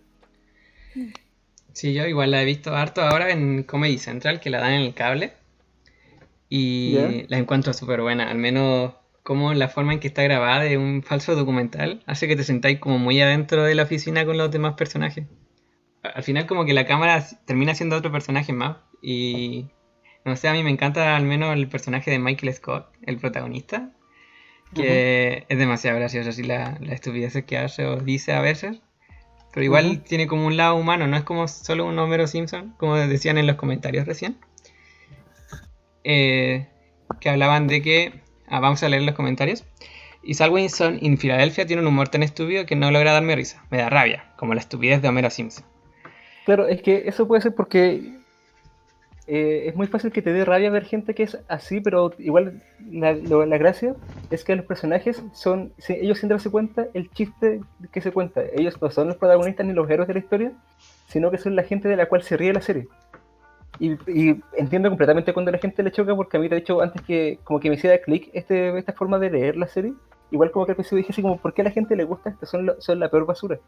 Sí, 1.73 1.93
yo 1.93 2.05
igual 2.05 2.31
la 2.31 2.41
he 2.41 2.45
visto 2.45 2.75
harto 2.75 3.01
ahora 3.01 3.29
en 3.31 3.63
Comedy 3.63 3.97
Central, 3.97 4.39
que 4.39 4.49
la 4.49 4.59
dan 4.59 4.73
en 4.73 4.81
el 4.81 4.93
cable. 4.93 5.33
Y 6.49 6.91
yeah. 6.91 7.25
la 7.27 7.37
encuentro 7.37 7.73
súper 7.73 8.01
buena, 8.01 8.29
al 8.29 8.37
menos 8.37 8.93
como 9.23 9.53
la 9.53 9.67
forma 9.67 9.93
en 9.93 9.99
que 9.99 10.07
está 10.07 10.23
grabada 10.23 10.63
de 10.63 10.77
un 10.79 11.03
falso 11.03 11.35
documental 11.35 12.01
hace 12.07 12.27
que 12.27 12.35
te 12.35 12.43
sentáis 12.43 12.79
como 12.79 12.97
muy 12.97 13.21
adentro 13.21 13.63
de 13.63 13.75
la 13.75 13.83
oficina 13.83 14.25
con 14.25 14.37
los 14.37 14.49
demás 14.49 14.73
personajes. 14.73 15.27
Al 16.01 16.23
final 16.23 16.47
como 16.47 16.65
que 16.65 16.73
la 16.73 16.87
cámara 16.87 17.23
termina 17.45 17.75
siendo 17.75 17.95
otro 17.95 18.11
personaje 18.11 18.53
más 18.53 18.77
y 19.03 19.67
no 20.25 20.35
sé, 20.35 20.47
a 20.47 20.53
mí 20.53 20.63
me 20.63 20.71
encanta 20.71 21.15
al 21.15 21.25
menos 21.25 21.53
el 21.55 21.67
personaje 21.69 22.09
de 22.09 22.17
Michael 22.17 22.53
Scott, 22.55 22.87
el 23.05 23.17
protagonista, 23.17 23.91
que 24.73 24.81
uh 24.81 25.43
-huh. 25.43 25.45
es 25.49 25.57
demasiado 25.59 25.97
gracioso 25.97 26.29
así 26.29 26.41
la, 26.41 26.77
la 26.81 26.93
estupidez 26.93 27.43
que 27.45 27.57
hace 27.57 27.85
o 27.85 27.97
dice 27.97 28.33
a 28.33 28.41
veces. 28.41 28.81
Pero 29.53 29.63
igual 29.63 29.85
uh 29.85 29.89
-huh. 29.93 30.03
tiene 30.03 30.27
como 30.27 30.45
un 30.45 30.57
lado 30.57 30.75
humano, 30.75 31.07
no 31.07 31.17
es 31.17 31.23
como 31.23 31.47
solo 31.47 31.85
un 31.85 31.97
Homero 31.97 32.27
Simpson, 32.27 32.73
como 32.77 32.95
decían 32.95 33.37
en 33.37 33.47
los 33.47 33.55
comentarios 33.55 34.05
recién. 34.05 34.37
Eh, 36.03 36.67
que 37.19 37.29
hablaban 37.29 37.67
de 37.67 37.81
que. 37.81 38.21
Ah, 38.47 38.59
vamos 38.59 38.81
a 38.83 38.89
leer 38.89 39.03
los 39.03 39.15
comentarios. 39.15 39.63
Y 40.23 40.33
Salwinson 40.33 40.99
en 41.01 41.17
Filadelfia 41.17 41.65
tiene 41.65 41.81
un 41.81 41.87
humor 41.87 42.09
tan 42.09 42.23
estúpido 42.23 42.65
que 42.65 42.75
no 42.75 42.91
logra 42.91 43.13
darme 43.13 43.35
risa. 43.35 43.63
Me 43.69 43.77
da 43.77 43.89
rabia, 43.89 44.25
como 44.37 44.53
la 44.53 44.59
estupidez 44.59 45.01
de 45.01 45.07
Homero 45.07 45.29
Simpson. 45.29 45.65
Claro, 46.45 46.67
es 46.67 46.81
que 46.81 47.03
eso 47.05 47.27
puede 47.27 47.41
ser 47.41 47.55
porque 47.55 48.18
eh, 49.31 49.67
es 49.67 49.75
muy 49.75 49.85
fácil 49.85 50.11
que 50.11 50.23
te 50.23 50.33
dé 50.33 50.43
rabia 50.43 50.71
ver 50.71 50.85
gente 50.85 51.13
que 51.13 51.21
es 51.21 51.37
así, 51.47 51.81
pero 51.81 52.11
igual 52.17 52.63
la, 52.89 53.13
lo, 53.13 53.45
la 53.45 53.59
gracia 53.59 53.93
es 54.31 54.43
que 54.43 54.55
los 54.55 54.65
personajes 54.65 55.23
son, 55.33 55.71
ellos 55.87 56.17
sin 56.17 56.29
darse 56.29 56.49
cuenta, 56.49 56.87
el 56.95 57.11
chiste 57.11 57.61
que 57.91 58.01
se 58.01 58.11
cuenta. 58.11 58.41
Ellos 58.55 58.81
no 58.81 58.89
son 58.89 59.09
los 59.09 59.17
protagonistas 59.17 59.67
ni 59.67 59.73
los 59.73 59.87
héroes 59.87 60.07
de 60.07 60.15
la 60.15 60.19
historia, 60.19 60.51
sino 61.09 61.29
que 61.29 61.37
son 61.37 61.55
la 61.55 61.61
gente 61.61 61.87
de 61.87 61.95
la 61.95 62.07
cual 62.07 62.23
se 62.23 62.37
ríe 62.37 62.51
la 62.53 62.61
serie. 62.61 62.87
Y, 63.77 63.91
y, 64.11 64.41
entiendo 64.57 64.89
completamente 64.89 65.31
cuando 65.31 65.51
la 65.51 65.59
gente 65.59 65.83
le 65.83 65.91
choca, 65.91 66.15
porque 66.15 66.37
a 66.37 66.39
mí, 66.39 66.47
de 66.47 66.57
hecho, 66.57 66.81
antes 66.81 67.03
que 67.03 67.37
como 67.43 67.59
que 67.59 67.69
me 67.69 67.75
hiciera 67.75 67.99
clic 67.99 68.31
este, 68.33 68.75
esta 68.79 68.93
forma 68.93 69.19
de 69.19 69.29
leer 69.29 69.57
la 69.57 69.67
serie, 69.67 69.93
igual 70.31 70.49
como 70.49 70.65
que 70.65 70.71
al 70.71 70.75
principio 70.75 70.97
dije 70.97 71.11
así 71.11 71.21
como, 71.21 71.37
¿por 71.37 71.53
qué 71.53 71.61
a 71.61 71.65
la 71.65 71.71
gente 71.71 71.95
le 71.95 72.03
gusta 72.03 72.31
esto? 72.31 72.47
Son, 72.47 72.65
lo, 72.65 72.81
son 72.81 72.99
la 72.99 73.11
peor 73.11 73.27
basura. 73.27 73.59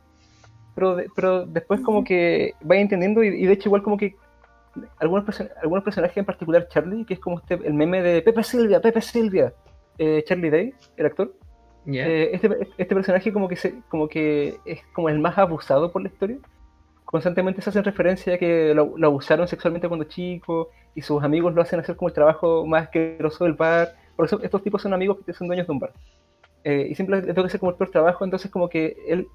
Pero, 0.73 0.95
de, 0.95 1.07
pero 1.15 1.45
después 1.45 1.81
como 1.81 2.03
que 2.03 2.55
vaya 2.61 2.81
entendiendo 2.81 3.23
y, 3.23 3.27
y, 3.27 3.45
de 3.45 3.53
hecho 3.53 3.69
igual 3.69 3.83
como 3.83 3.97
que 3.97 4.15
algunos, 4.97 5.25
person 5.25 5.49
algunos 5.61 5.83
personajes, 5.83 6.17
en 6.17 6.25
particular 6.25 6.67
Charlie, 6.67 7.05
que 7.05 7.15
es 7.15 7.19
como 7.19 7.39
este, 7.39 7.55
el 7.55 7.73
meme 7.73 8.01
de 8.01 8.21
Pepe 8.21 8.43
Silvia, 8.43 8.81
Pepe 8.81 9.01
Silvia, 9.01 9.53
eh, 9.97 10.23
Charlie 10.25 10.49
Day, 10.49 10.73
el 10.97 11.05
actor. 11.05 11.33
Yeah. 11.85 12.07
Eh, 12.07 12.35
este, 12.35 12.69
este 12.77 12.95
personaje 12.95 13.33
como 13.33 13.47
que, 13.47 13.55
se, 13.55 13.81
como 13.89 14.07
que 14.07 14.59
es 14.65 14.81
como 14.93 15.09
el 15.09 15.19
más 15.19 15.37
abusado 15.37 15.91
por 15.91 16.03
la 16.03 16.09
historia 16.09 16.37
constantemente 17.11 17.61
se 17.61 17.69
hacen 17.69 17.83
referencia 17.83 18.35
a 18.35 18.37
que 18.37 18.73
lo, 18.73 18.93
lo, 18.97 19.07
abusaron 19.07 19.47
sexualmente 19.47 19.87
cuando 19.89 20.05
chico 20.05 20.69
y 20.95 21.01
sus 21.01 21.21
amigos 21.21 21.53
lo 21.53 21.61
hacen 21.61 21.79
hacer 21.79 21.97
como 21.97 22.07
el 22.07 22.13
trabajo 22.13 22.65
más 22.65 22.83
asqueroso 22.83 23.43
del 23.43 23.53
bar. 23.53 23.95
Por 24.15 24.25
eso 24.25 24.39
estos 24.41 24.63
tipos 24.63 24.81
son 24.81 24.93
amigos 24.93 25.17
que 25.25 25.33
son 25.33 25.47
dueños 25.47 25.67
de 25.67 25.73
un 25.73 25.79
bar. 25.79 25.91
Eh, 26.63 26.87
y 26.89 26.95
siempre 26.95 27.21
tengo 27.21 27.41
que 27.43 27.47
hacer 27.47 27.59
como 27.59 27.71
el 27.71 27.77
peor 27.77 27.89
trabajo, 27.89 28.23
entonces 28.23 28.49
como 28.49 28.69
que 28.69 28.95
él 29.07 29.27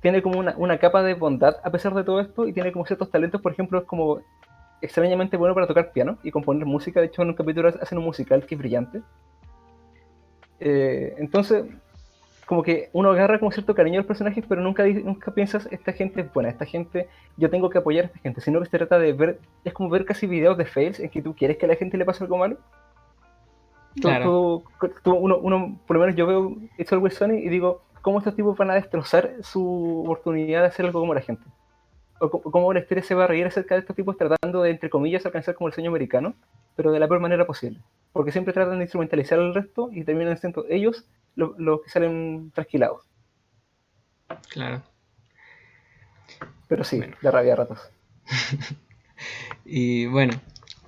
tiene 0.00 0.22
como 0.22 0.38
una, 0.38 0.54
una, 0.56 0.78
capa 0.78 1.02
de 1.02 1.14
bondad 1.14 1.56
a 1.64 1.70
pesar 1.70 1.94
de 1.94 2.04
todo 2.04 2.20
esto 2.20 2.46
y 2.46 2.52
tiene 2.52 2.70
como 2.70 2.86
ciertos 2.86 3.10
talentos, 3.10 3.40
por 3.40 3.52
ejemplo, 3.52 3.78
es 3.78 3.84
como 3.86 4.20
extrañamente 4.82 5.36
bueno 5.36 5.54
para 5.54 5.66
tocar 5.66 5.92
piano 5.92 6.18
y 6.22 6.30
componer 6.30 6.66
música. 6.66 7.00
De 7.00 7.06
hecho, 7.06 7.22
en 7.22 7.28
un 7.28 7.34
capítulo 7.34 7.68
hacen 7.68 7.98
un 7.98 8.04
musical 8.04 8.44
que 8.46 8.54
es 8.54 8.58
brillante. 8.58 9.02
Eh, 10.58 11.14
entonces, 11.18 11.64
como 12.50 12.62
que 12.62 12.90
uno 12.92 13.10
agarra 13.10 13.38
como 13.38 13.52
cierto 13.52 13.74
cariño 13.74 13.98
a 13.98 14.02
los 14.02 14.06
personajes, 14.06 14.44
pero 14.48 14.60
nunca, 14.60 14.84
nunca 14.84 15.32
piensas, 15.32 15.68
esta 15.70 15.92
gente 15.92 16.22
es 16.22 16.32
buena, 16.32 16.48
esta 16.48 16.66
gente, 16.66 17.08
yo 17.36 17.48
tengo 17.48 17.70
que 17.70 17.78
apoyar 17.78 18.04
a 18.04 18.06
esta 18.08 18.18
gente, 18.18 18.40
sino 18.40 18.58
que 18.58 18.66
se 18.66 18.76
trata 18.76 18.98
de 18.98 19.12
ver, 19.12 19.38
es 19.64 19.72
como 19.72 19.88
ver 19.88 20.04
casi 20.04 20.26
videos 20.26 20.58
de 20.58 20.66
fails 20.66 20.98
en 20.98 21.10
que 21.10 21.22
tú 21.22 21.34
quieres 21.34 21.58
que 21.58 21.66
a 21.66 21.68
la 21.68 21.76
gente 21.76 21.96
le 21.96 22.04
pase 22.04 22.24
algo 22.24 22.38
malo. 22.38 22.56
Claro. 24.00 24.64
Tú, 24.80 24.90
tú, 25.04 25.14
uno, 25.14 25.38
uno, 25.38 25.78
por 25.86 25.96
lo 25.96 26.00
menos 26.00 26.16
yo 26.16 26.26
veo 26.26 26.56
It's 26.76 26.92
Always 26.92 27.14
Sunny 27.14 27.38
y 27.38 27.48
digo, 27.48 27.82
¿cómo 28.02 28.18
estos 28.18 28.34
tipos 28.34 28.56
van 28.58 28.70
a 28.70 28.74
destrozar 28.74 29.30
su 29.42 30.02
oportunidad 30.02 30.62
de 30.62 30.66
hacer 30.66 30.86
algo 30.86 30.98
como 30.98 31.14
la 31.14 31.20
gente? 31.20 31.44
O 32.20 32.30
cómo 32.30 32.72
la 32.72 32.80
historia 32.80 33.02
se 33.02 33.14
va 33.14 33.24
a 33.24 33.26
reír 33.26 33.46
acerca 33.46 33.74
de 33.74 33.80
estos 33.80 33.96
tipos 33.96 34.16
tratando 34.16 34.62
de, 34.62 34.70
entre 34.70 34.90
comillas, 34.90 35.24
alcanzar 35.24 35.54
como 35.54 35.68
el 35.68 35.74
sueño 35.74 35.88
americano, 35.88 36.34
pero 36.76 36.92
de 36.92 37.00
la 37.00 37.08
peor 37.08 37.20
manera 37.20 37.46
posible. 37.46 37.80
Porque 38.12 38.30
siempre 38.30 38.52
tratan 38.52 38.78
de 38.78 38.84
instrumentalizar 38.84 39.38
al 39.38 39.54
resto 39.54 39.88
y 39.90 40.04
terminan 40.04 40.36
siendo 40.36 40.66
ellos 40.68 41.06
los 41.34 41.58
lo 41.58 41.80
que 41.80 41.88
salen 41.88 42.50
trasquilados. 42.54 43.02
Claro. 44.50 44.82
Pero 46.68 46.84
sí, 46.84 46.98
bueno. 46.98 47.16
de 47.20 47.30
rabia 47.30 47.54
a 47.54 47.56
ratos. 47.56 47.90
y 49.64 50.06
bueno, 50.06 50.34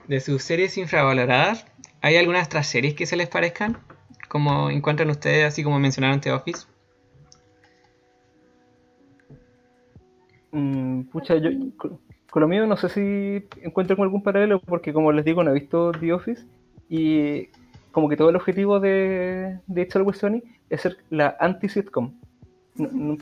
de 0.08 0.20
sus 0.20 0.42
series 0.42 0.76
infravaloradas, 0.78 1.66
¿hay 2.02 2.16
algunas 2.18 2.46
otras 2.46 2.66
series 2.66 2.94
que 2.94 3.06
se 3.06 3.16
les 3.16 3.28
parezcan? 3.28 3.78
Como 4.28 4.70
encuentran 4.70 5.10
ustedes, 5.10 5.46
así 5.46 5.64
como 5.64 5.78
mencionaron 5.78 6.20
The 6.20 6.32
Office. 6.32 6.66
Mm, 10.52 11.04
pucha, 11.04 11.36
yo. 11.36 11.50
con 12.30 12.40
lo 12.42 12.48
mío 12.48 12.66
no 12.66 12.76
sé 12.76 12.88
si 12.88 13.46
encuentro 13.62 13.96
con 13.96 14.04
algún 14.04 14.22
paralelo, 14.22 14.60
porque 14.60 14.92
como 14.92 15.12
les 15.12 15.24
digo, 15.24 15.42
no 15.42 15.50
he 15.50 15.54
visto 15.54 15.92
The 15.92 16.12
Office 16.12 16.44
y 16.88 17.48
como 17.90 18.08
que 18.08 18.16
todo 18.16 18.30
el 18.30 18.36
objetivo 18.36 18.80
de, 18.80 19.58
de 19.66 19.82
It's 19.82 19.96
Always 19.96 20.18
Sunny 20.18 20.42
es 20.70 20.80
ser 20.82 20.96
la 21.10 21.36
anti-sitcom. 21.40 22.12
No- 22.76 22.88
no- 22.92 23.18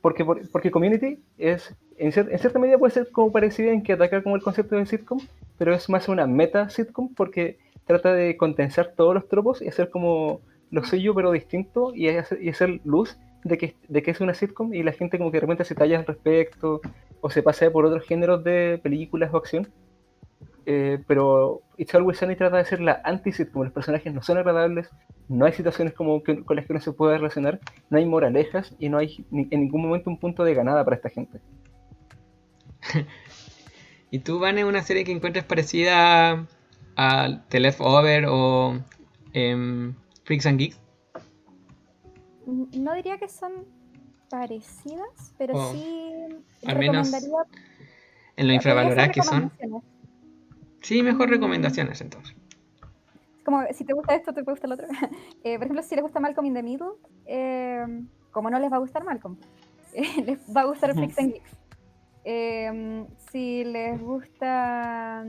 porque, 0.00 0.24
porque 0.24 0.70
Community 0.70 1.18
es, 1.38 1.74
en, 1.98 2.10
cier- 2.12 2.28
en 2.30 2.38
cierta 2.38 2.58
medida 2.58 2.78
puede 2.78 2.92
ser 2.94 3.10
como 3.12 3.30
parecida 3.32 3.70
en 3.72 3.82
que 3.82 3.92
ataca 3.92 4.22
como 4.22 4.34
el 4.36 4.42
concepto 4.42 4.76
de 4.76 4.86
sitcom, 4.86 5.20
pero 5.58 5.74
es 5.74 5.88
más 5.90 6.08
una 6.08 6.26
meta-sitcom 6.26 7.14
porque 7.14 7.58
trata 7.86 8.14
de 8.14 8.36
condensar 8.36 8.94
todos 8.96 9.14
los 9.14 9.28
tropos 9.28 9.60
y 9.60 9.68
hacer 9.68 9.90
como 9.90 10.40
lo 10.70 10.84
suyo 10.84 11.14
pero 11.14 11.32
distinto 11.32 11.92
y 11.94 12.08
hacer, 12.08 12.42
y 12.42 12.48
hacer 12.48 12.80
luz 12.84 13.18
de 13.44 13.58
que, 13.58 13.74
de 13.88 14.02
que 14.02 14.10
es 14.10 14.20
una 14.20 14.34
sitcom 14.34 14.74
y 14.74 14.82
la 14.82 14.92
gente 14.92 15.18
como 15.18 15.30
que 15.30 15.38
de 15.38 15.42
repente 15.42 15.64
se 15.64 15.74
talla 15.74 15.98
al 15.98 16.06
respecto 16.06 16.80
o 17.20 17.30
se 17.30 17.42
pasea 17.42 17.70
por 17.70 17.84
otros 17.86 18.04
géneros 18.06 18.44
de 18.44 18.78
películas 18.82 19.30
o 19.32 19.36
acción. 19.38 19.68
Eh, 20.66 20.98
pero 21.06 21.62
It's 21.78 21.94
Always 21.94 22.18
Sunny 22.18 22.36
trata 22.36 22.58
de 22.58 22.64
ser 22.64 22.80
la 22.80 23.00
anti-sitcom, 23.04 23.62
los 23.64 23.72
personajes 23.72 24.12
no 24.12 24.22
son 24.22 24.38
agradables, 24.38 24.88
no 25.28 25.46
hay 25.46 25.52
situaciones 25.52 25.94
como 25.94 26.22
con 26.22 26.56
las 26.56 26.66
que 26.66 26.72
uno 26.72 26.80
se 26.80 26.92
pueda 26.92 27.16
relacionar, 27.16 27.60
no 27.88 27.98
hay 27.98 28.04
moralejas 28.04 28.74
y 28.78 28.88
no 28.88 28.98
hay 28.98 29.24
ni- 29.30 29.48
en 29.50 29.60
ningún 29.62 29.82
momento 29.82 30.10
un 30.10 30.18
punto 30.18 30.44
de 30.44 30.54
ganada 30.54 30.84
para 30.84 30.96
esta 30.96 31.08
gente. 31.08 31.40
¿Y 34.10 34.18
tú, 34.20 34.38
Vane, 34.38 34.64
una 34.64 34.82
serie 34.82 35.04
que 35.04 35.12
encuentres 35.12 35.44
parecida 35.44 36.46
a 36.96 37.40
The 37.48 37.60
Leftover 37.60 38.26
o 38.28 38.78
em, 39.32 39.94
Freaks 40.24 40.46
and 40.46 40.58
Geeks? 40.58 40.79
No 42.50 42.94
diría 42.94 43.18
que 43.18 43.28
son 43.28 43.66
parecidas, 44.28 45.34
pero 45.38 45.54
Oh, 45.56 45.72
sí 45.72 46.12
al 46.66 46.78
menos 46.78 47.12
En 47.12 47.22
lo 47.30 47.38
podría 48.36 48.54
infravaloradas 48.54 49.10
que 49.10 49.22
son. 49.22 49.52
Sí, 50.82 51.02
mejor 51.02 51.28
recomendaciones 51.30 52.00
entonces. 52.00 52.36
Como 53.44 53.62
si 53.72 53.84
te 53.84 53.92
gusta 53.92 54.14
esto, 54.14 54.32
te 54.32 54.42
gusta 54.42 54.66
el 54.66 54.72
otro. 54.74 54.86
Eh, 55.44 55.56
por 55.56 55.64
ejemplo, 55.64 55.82
si 55.82 55.94
les 55.94 56.02
gusta 56.02 56.20
Malcolm 56.20 56.46
in 56.46 56.54
the 56.54 56.62
Middle, 56.62 56.92
eh, 57.26 57.84
como 58.30 58.50
no 58.50 58.58
les 58.58 58.70
va 58.70 58.76
a 58.76 58.80
gustar 58.80 59.04
Malcolm, 59.04 59.36
eh, 59.94 60.22
les 60.24 60.38
va 60.54 60.62
a 60.62 60.64
gustar 60.66 60.94
Freaks 60.94 61.18
and 61.18 61.32
Geeks. 61.34 61.56
Eh, 62.24 63.06
si 63.32 63.64
les 63.64 64.00
gusta... 64.00 65.24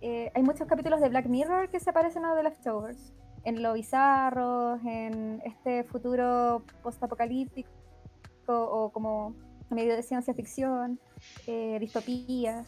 eh, 0.00 0.30
hay 0.34 0.42
muchos 0.42 0.66
capítulos 0.66 1.00
de 1.00 1.08
Black 1.08 1.26
Mirror 1.26 1.68
que 1.70 1.80
se 1.80 1.92
parecen 1.92 2.24
a 2.24 2.34
The 2.34 2.42
Leftovers. 2.42 3.12
En 3.46 3.62
lo 3.62 3.74
bizarro, 3.74 4.74
en 4.84 5.40
este 5.44 5.84
futuro 5.84 6.64
postapocalíptico 6.82 7.70
o 8.48 8.90
como 8.90 9.36
medio 9.70 9.94
de 9.94 10.02
ciencia 10.02 10.34
ficción, 10.34 10.98
eh, 11.46 11.78
distopías. 11.78 12.66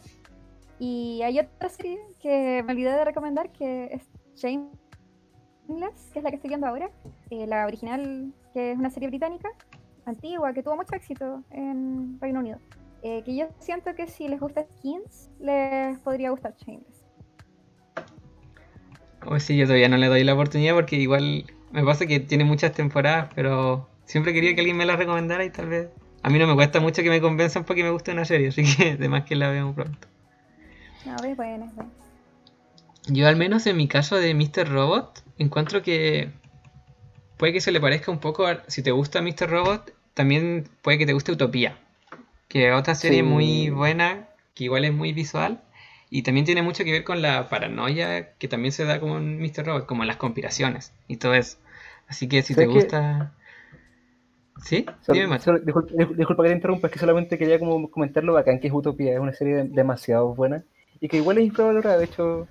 Y 0.79 1.21
hay 1.21 1.37
otra 1.37 1.67
serie 1.67 1.99
que 2.21 2.63
me 2.63 2.71
olvidé 2.71 2.91
de 2.91 3.03
recomendar 3.03 3.51
que 3.51 3.89
es 3.91 4.09
Shameless, 4.35 6.11
que 6.13 6.19
es 6.19 6.23
la 6.23 6.29
que 6.29 6.37
estoy 6.37 6.47
viendo 6.47 6.67
ahora. 6.67 6.89
eh, 7.29 7.45
la 7.45 7.65
original, 7.65 8.33
que 8.53 8.71
es 8.71 8.77
una 8.79 8.89
serie 8.89 9.09
británica, 9.09 9.49
antigua, 10.05 10.53
que 10.53 10.63
tuvo 10.63 10.77
mucho 10.77 10.95
éxito 10.95 11.43
en 11.51 12.17
Reino 12.21 12.39
Unido. 12.39 12.57
Eh, 13.01 13.21
que 13.23 13.35
yo 13.35 13.47
siento 13.59 13.93
que 13.95 14.07
si 14.07 14.29
les 14.29 14.39
gusta 14.39 14.65
Skins, 14.77 15.29
les 15.41 15.99
podría 15.99 16.31
gustar 16.31 16.55
Shameless. 16.55 16.98
O 19.25 19.39
sí, 19.39 19.57
yo 19.57 19.65
todavía 19.65 19.89
no 19.89 19.97
le 19.97 20.07
doy 20.07 20.23
la 20.23 20.33
oportunidad 20.33 20.73
porque 20.75 20.95
igual 20.95 21.45
me 21.71 21.83
pasa 21.83 22.05
que 22.05 22.19
tiene 22.19 22.45
muchas 22.45 22.73
temporadas, 22.73 23.29
pero 23.35 23.87
siempre 24.05 24.33
quería 24.33 24.53
que 24.55 24.61
alguien 24.61 24.77
me 24.77 24.85
la 24.85 24.95
recomendara 24.95 25.43
y 25.45 25.49
tal 25.49 25.67
vez... 25.69 25.89
A 26.21 26.29
mí 26.29 26.37
no 26.39 26.47
me 26.47 26.55
cuesta 26.55 26.79
mucho 26.79 27.01
que 27.01 27.09
me 27.09 27.21
convenzan 27.21 27.63
porque 27.63 27.83
me 27.83 27.91
guste 27.91 28.11
una 28.11 28.25
serie, 28.25 28.49
así 28.49 28.63
que 28.63 28.91
además 28.97 29.23
que 29.25 29.35
la 29.35 29.49
veo 29.49 29.73
pronto. 29.73 30.07
No, 31.05 31.15
es 31.23 31.35
buena, 31.35 31.65
es 31.65 31.75
buena. 31.75 31.91
Yo 33.07 33.27
al 33.27 33.35
menos 33.37 33.65
en 33.67 33.77
mi 33.77 33.87
caso 33.87 34.17
de 34.17 34.33
Mr. 34.33 34.67
Robot, 34.69 35.23
encuentro 35.37 35.81
que 35.81 36.29
puede 37.37 37.53
que 37.53 37.61
se 37.61 37.71
le 37.71 37.79
parezca 37.79 38.11
un 38.11 38.19
poco, 38.19 38.45
a- 38.47 38.63
si 38.67 38.83
te 38.83 38.91
gusta 38.91 39.21
Mr. 39.21 39.49
Robot, 39.49 39.93
también 40.13 40.67
puede 40.81 40.97
que 40.97 41.05
te 41.05 41.13
guste 41.13 41.31
Utopía, 41.31 41.77
que 42.49 42.67
es 42.69 42.75
otra 42.75 42.95
serie 42.95 43.19
Sí. 43.19 43.23
muy 43.23 43.69
buena, 43.69 44.27
que 44.55 44.65
igual 44.65 44.83
es 44.85 44.93
muy 44.93 45.13
visual, 45.13 45.61
y 46.09 46.23
también 46.23 46.45
tiene 46.45 46.61
mucho 46.63 46.83
que 46.83 46.91
ver 46.91 47.03
con 47.03 47.21
la 47.21 47.49
paranoia 47.49 48.33
que 48.35 48.47
también 48.47 48.71
se 48.71 48.85
da 48.85 48.99
como 48.99 49.17
en 49.17 49.39
Mr. 49.39 49.65
Robot, 49.65 49.85
como 49.85 50.03
en 50.03 50.07
las 50.07 50.17
conspiraciones 50.17 50.93
y 51.07 51.17
todo 51.17 51.33
eso. 51.35 51.57
Así 52.07 52.27
que 52.27 52.41
si 52.43 52.55
te 52.55 52.67
gusta... 52.67 53.33
¿Sí? 54.63 54.85
Sol- 55.01 55.15
Dime 55.15 55.27
más. 55.27 55.45
disculpa, 55.65 55.89
dis- 55.99 56.15
disculpa 56.19 56.43
que 56.43 56.49
te 56.49 56.55
interrumpa, 56.55 56.87
es 56.87 56.93
que 56.93 56.99
solamente 56.99 57.37
quería 57.37 57.59
como 57.59 57.89
comentar 57.91 58.23
lo 58.23 58.33
bacán 58.33 58.59
que 58.59 58.67
es 58.67 58.73
Utopía, 58.73 59.13
es 59.13 59.19
una 59.19 59.33
serie 59.33 59.55
de- 59.57 59.63
demasiado 59.69 60.33
buena 60.35 60.63
y 60.99 61.07
que 61.07 61.17
igual 61.17 61.37
es 61.37 61.45
infravalorada, 61.45 61.97
de 61.97 62.05
hecho, 62.05 62.49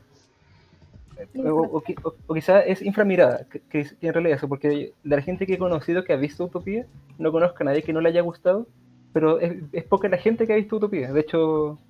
o, 1.37 1.51
o 1.77 1.79
qui- 1.85 1.99
o- 2.07 2.17
o 2.29 2.35
quizá 2.35 2.61
es 2.73 2.83
inframirada, 2.83 3.47
que, 3.51 3.61
que 3.71 3.81
en 4.01 4.13
realidad 4.15 4.37
eso, 4.39 4.49
porque 4.49 4.69
de 5.03 5.17
la 5.17 5.23
gente 5.23 5.47
que 5.47 5.55
he 5.55 5.59
conocido 5.59 6.05
que 6.05 6.13
ha 6.13 6.17
visto 6.17 6.45
Utopía, 6.45 6.87
no 7.19 7.33
conozco 7.33 7.59
a 7.63 7.65
nadie 7.67 7.83
que 7.83 7.93
no 7.93 8.01
le 8.01 8.09
haya 8.11 8.23
gustado, 8.23 8.69
pero 9.13 9.41
es, 9.41 9.53
es 9.73 9.85
poca 9.85 10.09
la 10.09 10.19
gente 10.19 10.47
que 10.47 10.53
ha 10.53 10.57
visto 10.57 10.77
Utopía, 10.77 11.13
de 11.13 11.21
hecho, 11.21 11.81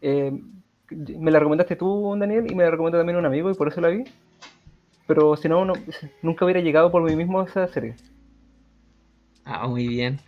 eh, 0.00 0.32
me 0.90 1.30
la 1.30 1.38
recomendaste 1.38 1.76
tú, 1.76 2.16
Daniel, 2.18 2.50
y 2.50 2.54
me 2.54 2.64
la 2.64 2.70
recomendó 2.70 2.98
también 2.98 3.18
un 3.18 3.26
amigo 3.26 3.50
y 3.50 3.54
por 3.54 3.68
eso 3.68 3.80
la 3.80 3.88
vi, 3.88 4.04
pero 5.06 5.36
si 5.36 5.48
no, 5.48 5.64
no- 5.64 5.74
nunca 6.22 6.44
hubiera 6.44 6.60
llegado 6.60 6.90
por 6.90 7.02
mí 7.02 7.14
mismo 7.16 7.40
a 7.40 7.44
esa 7.44 7.66
serie. 7.68 7.94
Ah, 9.44 9.66
muy 9.66 9.86
bien. 9.88 10.20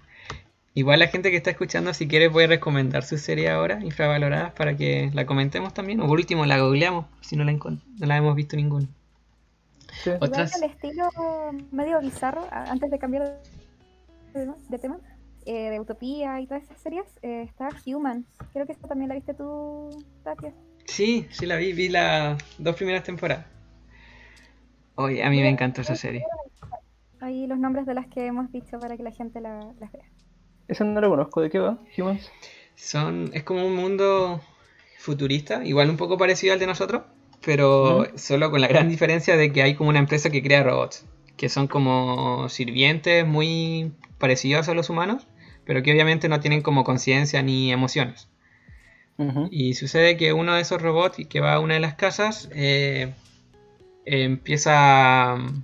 Igual 0.72 1.00
la 1.00 1.08
gente 1.08 1.30
que 1.30 1.36
está 1.36 1.50
escuchando, 1.50 1.92
si 1.92 2.06
quiere, 2.06 2.30
puede 2.30 2.46
recomendar 2.46 3.02
su 3.02 3.18
serie 3.18 3.50
ahora, 3.50 3.82
infravaloradas, 3.82 4.52
para 4.52 4.76
que 4.76 5.10
la 5.12 5.26
comentemos 5.26 5.74
también. 5.74 6.00
O 6.00 6.06
por 6.06 6.18
último, 6.18 6.46
la 6.46 6.58
googleamos, 6.60 7.06
si 7.20 7.36
no 7.36 7.44
la, 7.44 7.52
no 7.52 7.78
la 7.98 8.16
hemos 8.16 8.36
visto 8.36 8.56
ninguna. 8.56 8.86
Sí. 10.04 10.10
Otras- 10.20 10.54
al 10.54 10.70
estilo 10.70 11.08
medio 11.72 12.00
bizarro, 12.00 12.46
antes 12.50 12.90
de 12.90 12.98
cambiar 12.98 13.40
de 14.32 14.78
tema, 14.78 14.96
eh, 15.50 15.70
de 15.70 15.80
Utopía 15.80 16.40
y 16.40 16.46
todas 16.46 16.62
esas 16.62 16.78
series, 16.80 17.06
eh, 17.22 17.42
está 17.42 17.68
Humans. 17.86 18.24
Creo 18.52 18.66
que 18.66 18.72
esta 18.72 18.88
también 18.88 19.08
la 19.08 19.14
viste 19.16 19.34
tú, 19.34 20.04
Tapia. 20.22 20.54
Sí, 20.86 21.26
sí 21.30 21.46
la 21.46 21.56
vi, 21.56 21.72
vi 21.72 21.88
las 21.88 22.38
dos 22.58 22.76
primeras 22.76 23.02
temporadas. 23.02 23.46
Oye, 24.96 25.24
a 25.24 25.30
mí 25.30 25.40
me 25.40 25.48
encantó 25.48 25.80
esa 25.80 25.96
serie. 25.96 26.24
Ahí 27.20 27.46
los 27.46 27.58
nombres 27.58 27.86
de 27.86 27.94
las 27.94 28.06
que 28.08 28.26
hemos 28.26 28.50
dicho 28.52 28.78
para 28.80 28.96
que 28.96 29.02
la 29.02 29.10
gente 29.12 29.40
la- 29.40 29.72
las 29.78 29.92
vea. 29.92 30.04
Esa 30.68 30.84
no 30.84 31.00
la 31.00 31.08
conozco, 31.08 31.40
¿de 31.40 31.50
qué 31.50 31.58
va? 31.58 31.78
Humans. 31.98 32.30
Son, 32.76 33.30
es 33.34 33.42
como 33.42 33.66
un 33.66 33.74
mundo 33.74 34.40
futurista, 34.98 35.64
igual 35.64 35.90
un 35.90 35.96
poco 35.96 36.16
parecido 36.16 36.52
al 36.54 36.60
de 36.60 36.66
nosotros, 36.66 37.02
pero 37.44 37.98
Ujú. 37.98 38.18
solo 38.18 38.50
con 38.50 38.60
la 38.60 38.68
gran 38.68 38.88
diferencia 38.88 39.36
de 39.36 39.52
que 39.52 39.62
hay 39.62 39.74
como 39.74 39.90
una 39.90 39.98
empresa 39.98 40.30
que 40.30 40.42
crea 40.42 40.62
robots, 40.62 41.04
que 41.36 41.48
son 41.48 41.66
como 41.66 42.48
sirvientes 42.48 43.26
muy 43.26 43.92
parecidos 44.18 44.68
a 44.68 44.74
los 44.74 44.90
humanos, 44.90 45.26
pero 45.70 45.84
que 45.84 45.92
obviamente 45.92 46.28
no 46.28 46.40
tienen 46.40 46.62
como 46.62 46.82
conciencia 46.82 47.42
ni 47.42 47.70
emociones. 47.70 48.28
Y 49.52 49.74
sucede 49.74 50.16
que 50.16 50.32
uno 50.32 50.56
de 50.56 50.62
esos 50.62 50.82
robots 50.82 51.24
que 51.28 51.38
va 51.38 51.52
a 51.52 51.60
una 51.60 51.74
de 51.74 51.80
las 51.80 51.94
casas 51.94 52.48
eh, 52.52 53.14
empieza 54.04 55.36
mm, 55.38 55.62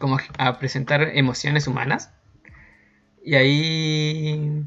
como 0.00 0.16
a 0.38 0.58
presentar 0.58 1.02
emociones 1.12 1.66
humanas. 1.66 2.14
Y 3.22 3.34
ahí 3.34 4.64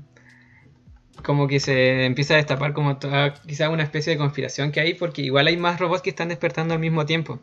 como 1.24 1.48
que 1.48 1.60
se 1.60 2.06
empieza 2.06 2.36
a 2.36 2.38
destapar 2.38 2.74
como 2.74 2.98
toda, 2.98 3.34
quizá 3.34 3.70
una 3.70 3.82
especie 3.82 4.14
de 4.14 4.20
conspiración 4.20 4.72
que 4.72 4.82
hay, 4.82 4.94
porque 4.94 5.24
igual 5.24 5.48
hay 5.48 5.58
más 5.58 5.80
robots 5.80 6.04
que 6.04 6.12
están 6.12 6.30
despertando 6.30 6.76
al 6.76 6.80
mismo 6.80 7.08
tiempo. 7.08 7.40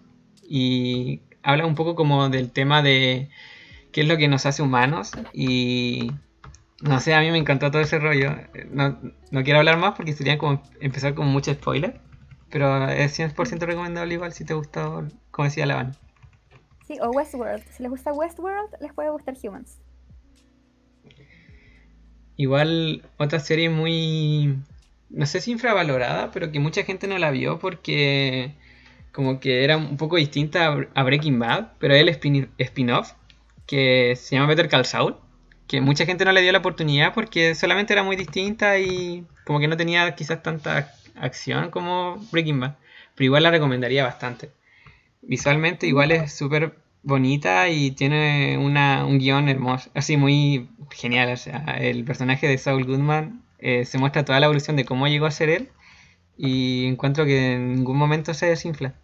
Y 0.49 1.23
habla 1.43 1.67
un 1.67 1.75
poco 1.75 1.97
como 1.97 2.29
del 2.29 2.53
tema 2.53 2.83
de 2.83 3.31
qué 3.91 4.03
es 4.03 4.07
lo 4.07 4.17
que 4.17 4.29
nos 4.29 4.47
hace 4.47 4.63
humanos 4.63 5.11
y 5.33 6.13
no 6.83 7.01
sé, 7.01 7.15
a 7.15 7.21
mí 7.21 7.31
me 7.31 7.39
encantó 7.39 7.71
todo 7.71 7.83
ese 7.83 7.99
rollo. 7.99 8.35
No, 8.71 8.99
no 9.31 9.43
quiero 9.45 9.59
hablar 9.59 9.79
más 9.79 9.95
porque 9.95 10.13
sería 10.13 10.39
como 10.39 10.63
empezar 10.81 11.15
con 11.15 11.27
mucho 11.29 11.53
spoiler. 11.53 12.01
Pero 12.51 12.89
es 12.89 13.13
100% 13.19 13.67
recomendable 13.67 14.15
igual 14.15 14.33
si 14.33 14.45
te 14.45 14.55
gustó, 14.55 15.05
como 15.31 15.47
decía 15.47 15.67
la 15.67 15.75
Van. 15.77 15.97
Sí, 16.87 16.97
o 17.03 17.11
Westworld. 17.11 17.65
Si 17.73 17.83
les 17.83 17.91
gusta 17.91 18.13
Westworld, 18.13 18.71
les 18.81 18.93
puede 18.93 19.11
gustar 19.11 19.35
Humans. 19.43 19.79
Igual 22.37 23.03
otra 23.17 23.41
serie 23.41 23.71
muy, 23.71 24.57
no 25.09 25.27
sé 25.27 25.41
si 25.41 25.53
infravalorada, 25.53 26.31
pero 26.31 26.53
que 26.53 26.61
mucha 26.61 26.85
gente 26.85 27.07
no 27.09 27.19
la 27.19 27.31
vio 27.31 27.59
porque 27.59 28.53
como 29.13 29.41
que 29.41 29.65
era 29.65 29.79
un 29.79 29.97
poco 29.97 30.17
distinta 30.17 30.77
a- 30.95 31.03
Breaking 31.03 31.39
Bad, 31.39 31.73
pero 31.79 31.95
es 31.95 32.03
el 32.03 32.09
spin- 32.11 32.51
spin-off 32.59 33.13
que 33.67 34.15
se 34.17 34.37
llama 34.37 34.49
Better 34.49 34.69
Call 34.69 34.85
Saul, 34.85 35.17
que 35.67 35.81
mucha 35.81 36.07
gente 36.07 36.25
no 36.25 36.33
le 36.33 36.43
dio 36.43 36.53
la 36.53 36.59
oportunidad 36.59 37.13
porque 37.15 37.55
solamente 37.55 37.93
era 37.93 38.03
muy 38.03 38.17
distinta 38.17 38.79
y 38.79 39.27
como 39.45 39.61
que 39.61 39.69
no 39.69 39.77
tenía 39.77 40.15
quizás 40.15 40.43
tanta 40.43 40.93
acción 41.17 41.71
como 41.71 42.17
Breaking 42.31 42.61
Bad, 42.61 42.77
pero 43.15 43.27
igual 43.27 43.43
la 43.43 43.51
recomendaría 43.51 44.05
bastante. 44.05 44.51
Visualmente 45.23 45.87
igual 45.87 46.13
es 46.13 46.33
súper 46.33 46.77
bonita 47.03 47.69
y 47.69 47.93
tiene 47.93 48.59
una, 48.59 49.05
un 49.07 49.19
guion 49.19 49.49
hermoso, 49.49 49.91
así 49.95 50.17
muy 50.17 50.69
genial. 50.91 51.33
O 51.33 51.37
sea, 51.37 51.77
el 51.81 52.05
personaje 52.05 52.47
de 52.49 52.59
Saul 52.59 52.85
Goodman 52.85 53.43
eh, 53.59 53.85
se 53.85 53.99
muestra 53.99 54.25
toda 54.25 54.41
la 54.41 54.47
evolución 54.47 54.77
de 54.77 54.85
cómo 54.85 55.09
llegó 55.09 55.27
a 55.27 55.31
ser 55.31 55.49
él 55.49 55.69
y 56.37 56.87
encuentro 56.87 57.25
que 57.25 57.55
en 57.55 57.75
ningún 57.75 57.97
momento 57.97 58.35
se 58.35 58.47
desinfla. 58.47 58.95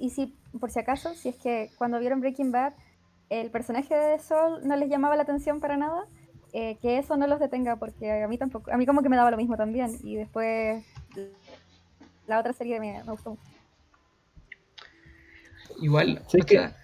Y 0.00 0.10
si, 0.10 0.34
por 0.58 0.70
si 0.70 0.78
acaso, 0.78 1.14
si 1.14 1.30
es 1.30 1.36
que 1.36 1.70
cuando 1.76 1.98
vieron 1.98 2.20
Breaking 2.20 2.52
Bad, 2.52 2.74
el 3.40 3.50
personaje 3.50 3.94
de 3.94 4.18
Sol 4.18 4.60
no 4.64 4.76
les 4.76 4.88
llamaba 4.88 5.16
la 5.16 5.22
atención 5.22 5.60
para 5.60 5.76
nada, 5.76 6.04
eh, 6.52 6.76
que 6.82 6.98
eso 6.98 7.16
no 7.16 7.26
los 7.26 7.40
detenga, 7.40 7.76
porque 7.76 8.22
a 8.22 8.28
mí 8.28 8.36
tampoco, 8.36 8.70
a 8.70 8.76
mí 8.76 8.84
como 8.86 9.02
que 9.02 9.08
me 9.08 9.16
daba 9.16 9.30
lo 9.30 9.36
mismo 9.36 9.56
también. 9.56 9.90
Y 10.04 10.16
después 10.16 10.84
la 12.26 12.38
otra 12.38 12.52
serie 12.52 12.78
me, 12.78 13.02
me 13.04 13.10
gustó 13.10 13.30
mucho. 13.30 13.42
Igual, 15.80 16.22
Sí, 16.28 16.38
o 16.40 16.44
que- 16.46 16.54
sea, 16.58 16.76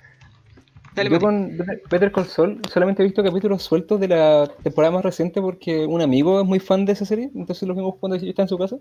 dale, 0.94 1.10
Yo 1.10 1.20
con 1.20 1.56
Better- 1.90 2.10
Call 2.12 2.24
Saul 2.26 2.60
solamente 2.68 3.02
he 3.02 3.06
visto 3.06 3.22
capítulos 3.22 3.62
sueltos 3.62 4.00
de 4.00 4.08
la 4.08 4.50
temporada 4.62 4.92
más 4.94 5.04
reciente 5.04 5.40
porque 5.40 5.86
un 5.86 6.00
amigo 6.02 6.40
es 6.40 6.46
muy 6.46 6.58
fan 6.58 6.84
de 6.84 6.92
esa 6.92 7.04
serie, 7.04 7.30
entonces 7.34 7.68
los 7.68 7.76
vimos 7.76 7.94
cuando 8.00 8.16
yo 8.16 8.26
estaba 8.28 8.44
en 8.44 8.48
su 8.48 8.58
casa. 8.58 8.76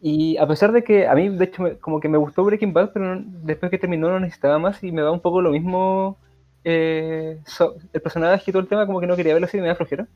Y 0.00 0.36
a 0.36 0.46
pesar 0.46 0.70
de 0.72 0.84
que 0.84 1.08
a 1.08 1.14
mí, 1.14 1.28
de 1.28 1.44
hecho, 1.44 1.62
me- 1.62 1.76
como 1.78 1.98
que 2.00 2.08
me 2.08 2.18
gustó 2.18 2.44
Breaking 2.44 2.72
Bad, 2.72 2.90
pero 2.92 3.14
no- 3.16 3.24
después 3.44 3.70
que 3.70 3.78
terminó 3.78 4.08
no 4.10 4.20
necesitaba 4.20 4.58
más 4.58 4.82
y 4.84 4.92
me 4.92 5.02
da 5.02 5.10
un 5.10 5.20
poco 5.20 5.40
lo 5.40 5.50
mismo 5.50 6.16
eh, 6.64 7.38
so- 7.46 7.76
el 7.92 8.00
personaje 8.00 8.44
y 8.50 8.52
todo 8.52 8.62
el 8.62 8.68
tema, 8.68 8.86
como 8.86 9.00
que 9.00 9.06
no 9.06 9.16
quería 9.16 9.32
verlo 9.34 9.46
así 9.46 9.58
me 9.60 9.66
da 9.68 9.74
flojera. 9.74 10.06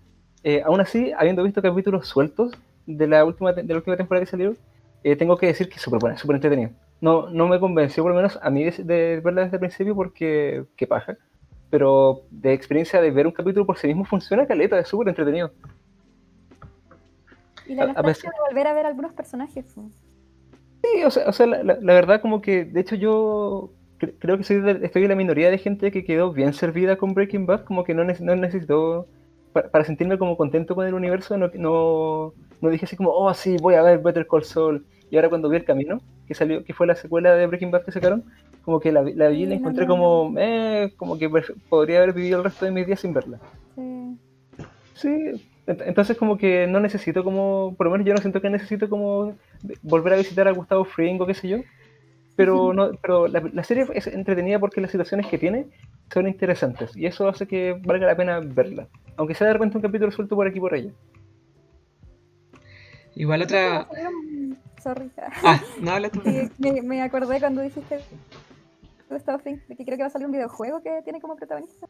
Eh, 0.45 0.63
aún 0.65 0.81
así, 0.81 1.13
habiendo 1.17 1.43
visto 1.43 1.63
capítulos 1.63 2.09
sueltos 2.09 2.53
de 2.87 3.07
la 3.07 3.25
última, 3.25 3.53
de 3.53 3.63
la 3.65 3.77
última 3.77 3.97
temporada 3.97 4.25
que 4.25 4.31
salieron, 4.31 4.57
eh, 5.05 5.17
tengo 5.17 5.37
que 5.37 5.47
decir 5.47 5.69
que 5.69 5.77
es 5.77 5.83
súper 5.83 6.01
buena, 6.01 6.19
súper 6.19 6.37
entretenido. 6.37 6.71
No, 7.01 7.29
no 7.31 7.49
me 7.49 7.59
convenció, 7.61 8.03
por 8.03 8.13
lo 8.13 8.17
menos 8.17 8.39
a 8.43 8.51
mí, 8.51 8.65
de, 8.65 8.71
de 8.85 9.21
verla 9.21 9.43
desde 9.43 9.57
el 9.57 9.61
principio 9.61 9.95
porque 9.95 10.65
qué 10.77 10.87
paja. 10.87 11.17
Pero 11.71 12.23
de 12.31 12.53
experiencia 12.53 13.01
de 13.01 13.11
ver 13.11 13.27
un 13.27 13.33
capítulo 13.33 13.65
por 13.65 13.79
sí 13.79 13.87
mismo 13.87 14.05
funciona 14.05 14.47
caleta, 14.47 14.79
es 14.79 14.89
súper 14.89 15.09
entretenido. 15.09 15.51
Y 17.67 17.75
la 17.75 17.85
A- 17.85 18.03
veces- 18.03 18.25
de 18.25 18.31
volver 18.49 18.67
a 18.67 18.75
ver 18.75 18.87
algunos 18.87 19.13
personajes. 19.13 19.65
Sí, 20.83 21.05
o 21.05 21.11
sea, 21.11 21.29
o 21.29 21.33
sea, 21.33 21.47
la, 21.47 21.63
la- 21.63 21.79
la 21.81 21.95
verdad 21.95 22.21
como 22.21 22.43
que, 22.43 22.65
de 22.65 22.81
hecho 22.81 22.97
yo 22.97 23.71
cre- 24.03 24.15
creo 24.19 24.37
que 24.39 24.45
soy 24.45 24.61
de- 24.61 24.85
estoy 24.85 25.03
en 25.05 25.09
la 25.11 25.15
minoría 25.15 25.51
de 25.51 25.59
gente 25.59 25.91
que 25.93 26.05
quedó 26.05 26.33
bien 26.33 26.53
servida 26.53 26.97
con 26.97 27.15
Breaking 27.15 27.47
Bad, 27.47 27.65
como 27.65 27.85
que 27.85 27.95
no, 27.95 28.03
nece- 28.05 28.21
no 28.21 28.35
necesito, 28.37 29.07
para, 29.53 29.69
para 29.71 29.85
sentirme 29.85 30.19
como 30.19 30.37
contento 30.37 30.75
con 30.75 30.87
el 30.87 30.95
universo, 30.95 31.37
no, 31.39 31.51
no, 31.55 32.33
no 32.61 32.71
dije 32.71 32.85
así 32.87 32.97
como, 32.97 33.11
oh 33.11 33.33
sí, 33.35 33.57
voy 33.61 33.75
a 33.75 33.83
ver 33.83 33.99
Better 34.01 34.27
Call 34.27 34.45
Saul. 34.45 34.85
Y 35.11 35.17
ahora 35.17 35.29
cuando 35.29 35.49
vi 35.49 35.57
El 35.59 35.65
Camino, 35.65 36.01
que 36.27 36.35
salió, 36.35 36.65
que 36.65 36.73
fue 36.73 36.87
la 36.87 36.95
secuela 36.97 37.35
de 37.35 37.47
Breaking 37.47 37.71
Bad 37.71 37.85
que 37.85 37.93
sacaron, 37.93 38.25
como 38.65 38.81
que 38.81 38.93
la, 38.93 39.03
vi- 39.03 39.15
la 39.15 39.29
vi 39.29 39.43
y 39.43 39.47
la 39.47 39.55
encontré 39.57 39.87
como, 39.87 40.35
eh, 40.39 40.93
como 40.97 41.19
que 41.19 41.31
podría 41.69 41.99
haber 41.99 42.15
vivido 42.15 42.39
el 42.39 42.45
resto 42.45 42.65
de 42.65 42.71
mis 42.71 42.87
días 42.87 43.01
sin 43.01 43.13
verla. 43.13 43.39
Sí. 43.75 44.17
Sí, 44.95 45.09
ent- 45.67 45.83
entonces 45.87 46.17
como 46.17 46.37
que 46.39 46.67
no 46.67 46.79
necesito 46.81 47.25
como, 47.25 47.75
por 47.77 47.87
lo 47.87 47.93
menos 47.93 48.07
yo 48.07 48.15
no 48.15 48.21
siento 48.21 48.41
que 48.41 48.49
necesito 48.51 48.89
como 48.89 49.35
volver 49.83 50.13
a 50.15 50.17
visitar 50.17 50.47
a 50.49 50.53
Gustavo 50.53 50.85
Fring 50.85 51.21
o 51.21 51.27
qué 51.27 51.35
sé 51.35 51.49
yo, 51.49 51.59
pero 52.37 52.73
no, 52.73 52.93
pero 53.01 53.29
la, 53.29 53.41
la 53.53 53.63
serie 53.65 53.87
es 53.95 54.07
entretenida 54.07 54.59
porque 54.59 54.81
las 54.81 54.91
situaciones 54.91 55.27
que 55.27 55.39
tiene 55.39 55.67
son 56.13 56.29
interesantes 56.29 56.97
y 56.97 57.07
eso 57.07 57.29
hace 57.29 57.47
que 57.47 57.81
valga 57.85 58.07
la 58.07 58.17
pena 58.17 58.41
verla, 58.41 58.89
aunque 59.17 59.35
sea 59.35 59.49
de 59.49 59.53
repente 59.55 59.77
un 59.77 59.83
capítulo 59.83 60.11
suelto 60.13 60.37
por 60.37 60.47
aquí 60.47 60.59
y 60.59 60.61
por 60.61 60.75
allá. 60.75 60.91
Igual 63.15 63.43
otra... 63.43 63.87
Sorry. 64.83 65.11
Ah, 65.45 65.61
no, 65.81 65.93
habla 65.93 66.09
tú. 66.09 66.23
Sí, 66.25 66.51
me, 66.59 66.83
me 66.83 67.03
acordé 67.03 67.39
cuando 67.39 67.63
dijiste 67.63 68.01
de 69.13 69.77
que 69.77 69.85
creo 69.85 69.97
que 69.97 70.03
va 70.03 70.07
a 70.07 70.11
salir 70.11 70.27
un 70.27 70.33
videojuego 70.33 70.83
que 70.83 71.03
tiene 71.05 71.21
como 71.21 71.37
protagonista. 71.37 71.87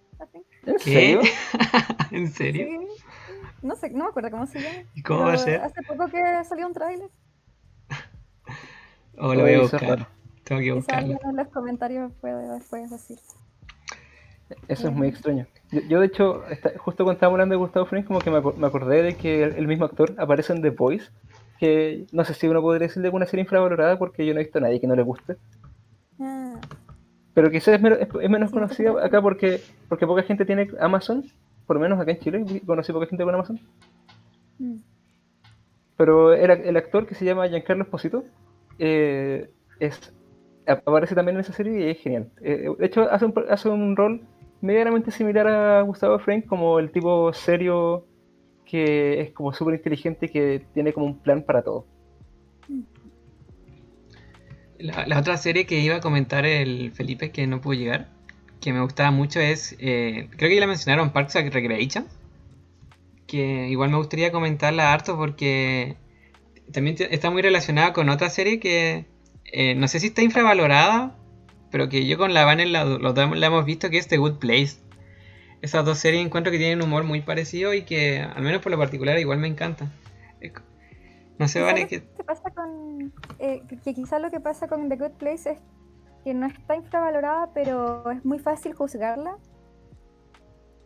¿En 0.67 0.75
¿Qué? 0.77 0.83
serio? 0.83 1.21
¿En 2.11 2.29
serio? 2.29 2.67
Sí. 2.67 3.03
No 3.63 3.77
sé, 3.77 3.91
no 3.91 4.05
me 4.05 4.11
acuerdo 4.11 4.31
cómo 4.31 4.47
se 4.47 4.61
llama. 4.61 4.89
¿Y 4.95 5.03
cómo 5.03 5.21
va 5.21 5.35
a 5.35 5.39
ser? 5.39 5.61
Hace 5.61 5.83
poco 5.83 6.09
que 6.09 6.21
salió 6.45 6.67
un 6.67 6.73
tráiler. 6.73 7.11
Oh, 9.19 9.35
lo 9.35 9.43
voy 9.43 9.55
a 9.55 9.61
buscar. 9.61 10.09
Tengo 10.57 10.63
que 10.63 10.73
buscarlo. 10.73 11.01
alguien 11.01 11.19
en 11.31 11.37
los 11.37 11.49
comentarios 11.49 12.13
puede 12.21 12.49
después 12.49 12.91
decir. 12.91 13.19
Eso 14.69 14.89
es 14.89 14.95
muy 14.95 15.09
extraño. 15.09 15.47
Yo, 15.71 15.81
yo, 15.89 16.01
de 16.01 16.07
hecho, 16.07 16.43
justo 16.79 17.05
cuando 17.05 17.13
estábamos 17.13 17.37
hablando 17.37 17.55
de 17.55 17.59
Gustavo 17.59 17.87
Fring, 17.87 18.05
como 18.05 18.19
que 18.21 18.31
me, 18.31 18.41
me 18.41 18.67
acordé 18.67 19.03
de 19.03 19.17
que 19.17 19.43
el, 19.45 19.55
el 19.55 19.67
mismo 19.67 19.87
actor 19.87 20.15
aparece 20.19 20.53
en 20.53 20.61
The 20.61 20.71
Voice, 20.71 21.11
que 21.59 22.05
no 22.13 22.25
sé 22.25 22.35
si 22.35 22.49
uno 22.49 22.61
podría 22.61 22.89
decir 22.89 23.01
de 23.03 23.09
alguna 23.09 23.25
serie 23.27 23.43
infravalorada 23.45 23.99
porque 23.99 24.27
yo 24.27 24.35
no 24.35 24.41
he 24.41 24.43
visto 24.45 24.59
a 24.59 24.63
nadie 24.63 24.81
que 24.81 24.87
no 24.87 24.95
le 24.95 25.03
guste. 25.03 25.37
Ah, 26.21 26.61
Pero 27.33 27.51
quizás 27.51 27.77
es, 27.77 27.81
menos- 27.81 27.99
es- 28.01 28.09
es 28.21 28.31
menos 28.31 28.51
Sí, 28.51 28.55
conocida 28.55 29.05
acá 29.07 29.23
porque, 29.23 29.63
porque 29.89 30.07
poca 30.07 30.23
gente 30.23 30.45
tiene 30.45 30.69
Amazon, 30.81 31.25
por 31.67 31.77
lo 31.77 31.81
menos 31.83 31.99
acá 31.99 32.11
en 32.11 32.19
Chile, 32.19 32.63
conocí 32.67 32.93
poca 32.93 33.07
gente 33.07 33.25
con 33.25 33.35
Amazon. 33.35 33.59
mm. 34.59 34.77
Pero 35.97 36.35
el, 36.35 36.51
el 36.51 36.77
actor 36.77 37.07
que 37.07 37.15
se 37.15 37.25
llama 37.25 37.49
Giancarlo 37.49 37.85
Esposito 37.85 38.25
eh, 38.79 39.49
es, 39.79 40.13
aparece 40.67 41.15
también 41.15 41.37
en 41.37 41.41
esa 41.41 41.53
serie 41.53 41.87
y 41.87 41.91
es 41.91 41.99
genial. 41.99 42.31
Eh, 42.43 42.69
de 42.79 42.87
hecho, 42.87 43.11
hace 43.11 43.27
un, 43.27 43.35
hace 43.49 43.69
un 43.69 43.97
rol 43.97 44.23
medianamente 44.61 45.11
similar 45.11 45.47
a 45.49 45.83
Gustavo 45.83 46.19
Fring, 46.19 46.43
como 46.43 46.79
el 46.79 46.91
tipo 46.91 47.33
serio 47.33 48.07
que 48.65 49.21
es 49.21 49.33
como 49.33 49.53
súper 49.53 49.75
inteligente 49.75 50.27
y 50.27 50.29
que 50.29 50.65
tiene 50.73 50.93
como 50.93 51.07
un 51.07 51.19
plan 51.19 51.43
para 51.43 51.63
todo. 51.63 51.87
La, 54.79 55.07
la 55.07 55.19
otra 55.19 55.37
serie 55.37 55.67
que 55.67 55.79
iba 55.81 55.97
a 55.97 56.01
comentar 56.01 56.47
el 56.47 56.91
Felipe 56.93 57.31
que 57.31 57.47
no 57.47 57.61
pudo 57.61 57.75
llegar, 57.75 58.09
que 58.63 58.73
me 58.73 58.81
gustaba 58.81 59.11
mucho 59.11 59.41
es, 59.41 59.77
eh, 59.79 60.29
creo 60.37 60.49
que 60.49 60.55
ya 60.55 60.61
la 60.61 60.67
mencionaron, 60.67 61.13
Parks 61.13 61.37
and 61.37 61.53
Recreation, 61.53 62.07
que 63.27 63.69
igual 63.69 63.91
me 63.91 63.99
gustaría 63.99 64.33
comentarla 64.33 64.93
harto 64.93 65.17
porque 65.17 65.97
también 66.73 66.97
está 67.11 67.31
muy 67.31 67.43
relacionada 67.43 67.93
con 67.93 68.09
otra 68.09 68.31
serie 68.31 68.61
que 68.61 69.07
eh, 69.53 69.75
no 69.75 69.87
sé 69.89 70.01
si 70.01 70.09
está 70.09 70.23
infravalorada, 70.23 71.17
pero 71.71 71.89
que 71.89 72.07
yo 72.07 72.19
con 72.19 72.35
la 72.35 72.45
Van 72.45 72.73
la, 72.73 72.85
la 72.85 73.47
hemos 73.47 73.65
visto, 73.65 73.91
que 73.91 73.99
es 73.99 74.09
The 74.09 74.19
Good 74.19 74.39
Place. 74.39 74.79
Esas 75.63 75.85
dos 75.85 75.99
series 75.99 76.25
encuentro 76.25 76.51
que 76.51 76.59
tienen 76.59 76.79
un 76.79 76.89
humor 76.89 77.05
muy 77.05 77.21
parecido 77.21 77.73
y 77.73 77.83
que, 77.83 78.21
al 78.21 78.43
menos 78.43 78.61
por 78.63 78.73
lo 78.73 78.79
particular, 78.79 79.19
igual 79.19 79.39
me 79.39 79.47
encanta. 79.47 79.91
No 81.39 81.49
sé, 81.49 81.61
lo 81.61 81.75
que... 81.75 81.87
que 81.89 82.25
pasa 82.25 82.51
con 82.51 83.13
eh, 83.39 83.63
que- 83.69 83.79
que 83.79 83.95
quizá 83.95 84.19
lo 84.19 84.31
que 84.31 84.41
pasa 84.41 84.69
con 84.69 84.89
The 84.89 84.97
Good 84.97 85.13
Place 85.19 85.51
es 85.53 85.59
que 86.25 86.35
no 86.35 86.47
está 86.47 86.77
infravalorada, 86.77 87.51
pero 87.53 88.11
es 88.11 88.25
muy 88.25 88.39
fácil 88.39 88.75
juzgarla 88.75 89.37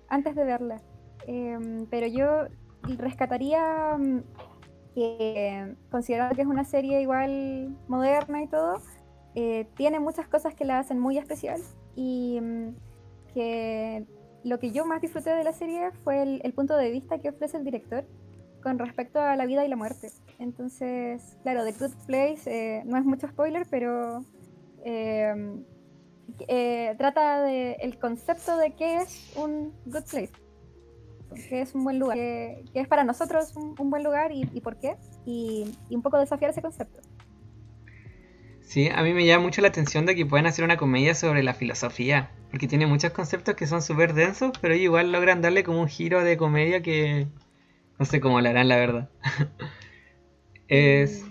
antes 0.08 0.34
de 0.34 0.44
verla. 0.44 0.80
Em, 1.26 1.86
pero 1.90 2.06
yo 2.06 2.46
rescataría 2.98 3.96
mm, 3.98 4.22
que, 4.96 5.76
considerando 5.90 6.34
que 6.34 6.40
es 6.40 6.48
una 6.48 6.64
serie 6.64 7.02
igual 7.02 7.76
moderna 7.86 8.42
y 8.42 8.46
todo, 8.46 8.80
eh, 9.34 9.68
tiene 9.76 10.00
muchas 10.00 10.26
cosas 10.26 10.54
que 10.54 10.64
la 10.64 10.78
hacen 10.78 10.98
muy 10.98 11.18
especial 11.18 11.60
y 11.94 12.40
mm, 12.40 12.68
que 13.34 14.06
lo 14.42 14.58
que 14.58 14.70
yo 14.70 14.86
más 14.86 15.02
disfruté 15.02 15.34
de 15.34 15.44
la 15.44 15.52
serie 15.52 15.90
fue 16.02 16.40
el, 16.42 16.52
punto 16.54 16.78
de 16.78 16.90
vista 16.90 17.18
que 17.18 17.28
ofrece 17.28 17.58
el 17.58 17.64
director 17.64 18.06
con 18.62 18.78
respecto 18.78 19.20
a 19.20 19.36
la 19.36 19.44
vida 19.44 19.66
y 19.66 19.68
la 19.68 19.76
muerte. 19.76 20.10
Entonces, 20.38 21.36
claro, 21.42 21.62
The 21.64 21.72
Good 21.72 21.94
Place 22.06 22.42
eh, 22.46 22.82
no 22.86 22.96
es 22.96 23.04
mucho 23.04 23.28
spoiler, 23.28 23.66
pero 23.70 24.24
eh, 24.82 25.34
trata 26.96 27.42
de 27.42 27.72
el 27.80 27.98
concepto 27.98 28.56
de 28.56 28.72
qué 28.72 28.96
es 28.96 29.34
un 29.36 29.74
good 29.84 30.04
place, 30.10 30.32
qué 31.34 31.60
es 31.60 31.74
un 31.74 31.84
buen 31.84 31.98
lugar, 31.98 32.16
qué 32.16 32.64
es 32.74 32.88
para 32.88 33.04
nosotros 33.04 33.54
un, 33.56 33.74
un 33.78 33.90
buen 33.90 34.02
lugar 34.04 34.32
y, 34.32 34.48
y 34.52 34.60
por 34.60 34.78
qué, 34.78 34.96
y, 35.24 35.72
y 35.88 35.96
un 35.96 36.02
poco 36.02 36.18
desafiar 36.18 36.50
ese 36.50 36.62
concepto. 36.62 37.00
Sí, 38.62 38.88
a 38.88 39.02
mí 39.02 39.12
me 39.12 39.24
llama 39.24 39.44
mucho 39.44 39.60
la 39.62 39.68
atención 39.68 40.06
de 40.06 40.16
que 40.16 40.26
puedan 40.26 40.46
hacer 40.46 40.64
una 40.64 40.76
comedia 40.76 41.14
sobre 41.14 41.44
la 41.44 41.54
filosofía, 41.54 42.30
porque 42.50 42.66
tiene 42.66 42.86
muchos 42.86 43.12
conceptos 43.12 43.54
que 43.54 43.66
son 43.66 43.80
súper 43.80 44.12
densos, 44.12 44.52
pero 44.60 44.74
igual 44.74 45.12
logran 45.12 45.40
darle 45.40 45.62
como 45.62 45.80
un 45.80 45.88
giro 45.88 46.24
de 46.24 46.36
comedia 46.36 46.82
que 46.82 47.28
no 47.98 48.04
sé 48.04 48.20
cómo 48.20 48.40
lo 48.40 48.48
harán, 48.48 48.68
la 48.68 48.76
verdad. 48.76 49.08
es... 50.68 51.24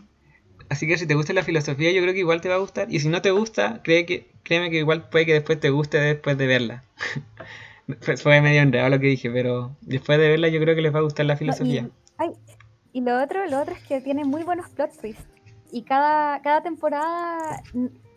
Así 0.70 0.88
que 0.88 0.98
si 0.98 1.06
te 1.06 1.14
gusta 1.14 1.34
la 1.34 1.44
filosofía, 1.44 1.92
yo 1.92 2.02
creo 2.02 2.14
que 2.14 2.20
igual 2.20 2.42
te 2.42 2.50
va 2.50 2.56
a 2.56 2.60
gustar. 2.60 2.92
Y 2.92 3.00
si 3.00 3.08
no 3.08 3.22
te 3.22 3.32
gusta, 3.32 3.82
cree 3.84 4.06
que, 4.06 4.32
créeme 4.44 4.72
que 4.72 4.78
igual 4.78 5.10
puede 5.10 5.26
que 5.28 5.34
después 5.34 5.60
te 5.60 5.70
guste 5.70 6.00
después 6.00 6.38
de 6.38 6.48
verla. 6.48 6.84
Fue- 8.02 8.18
Fue 8.18 8.42
medio 8.42 8.62
enredado 8.62 8.90
lo 8.90 9.00
que 9.00 9.08
dije, 9.08 9.30
pero 9.30 9.76
después 9.82 10.18
de 10.20 10.30
verla 10.30 10.48
yo 10.50 10.60
creo 10.60 10.76
que 10.76 10.82
les 10.82 10.94
va 10.94 11.00
a 11.00 11.04
gustar 11.04 11.26
la 11.26 11.34
No, 11.34 11.40
filosofía. 11.40 11.82
y, 11.82 11.92
ay, 12.18 12.32
y 12.94 13.02
lo 13.02 13.22
otro, 13.22 13.46
lo 13.48 13.62
otro 13.62 13.76
es 13.76 13.84
que 13.84 14.02
tiene 14.02 14.24
muy 14.26 14.44
buenos 14.44 14.70
plot 14.70 14.92
twists. 15.00 15.26
Y 15.72 15.84
cada, 15.84 16.42
cada 16.42 16.62
temporada 16.64 17.62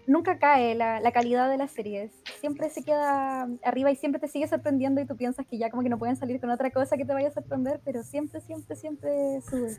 nunca 0.07 0.39
cae 0.39 0.75
la, 0.75 1.01
la 1.01 1.13
calidad 1.13 1.51
de 1.51 1.59
las 1.59 1.71
series. 1.73 2.13
Siempre 2.41 2.71
se 2.71 2.83
queda 2.85 3.49
arriba 3.65 3.91
y 3.91 3.97
siempre 3.97 4.21
te 4.21 4.29
sigue 4.29 4.47
sorprendiendo 4.47 5.01
y 5.01 5.07
tú 5.07 5.17
piensas 5.17 5.45
que 5.47 5.59
ya 5.59 5.69
como 5.71 5.83
que 5.83 5.89
no 5.89 5.99
pueden 5.99 6.17
salir 6.17 6.41
con 6.41 6.51
otra 6.51 6.71
cosa 6.71 6.97
que 6.97 7.05
te 7.05 7.13
vaya 7.13 7.29
a 7.29 7.33
sorprender, 7.33 7.81
pero 7.85 8.03
siempre, 8.05 8.41
siempre, 8.41 8.77
siempre 8.77 9.11
sube. 9.51 9.77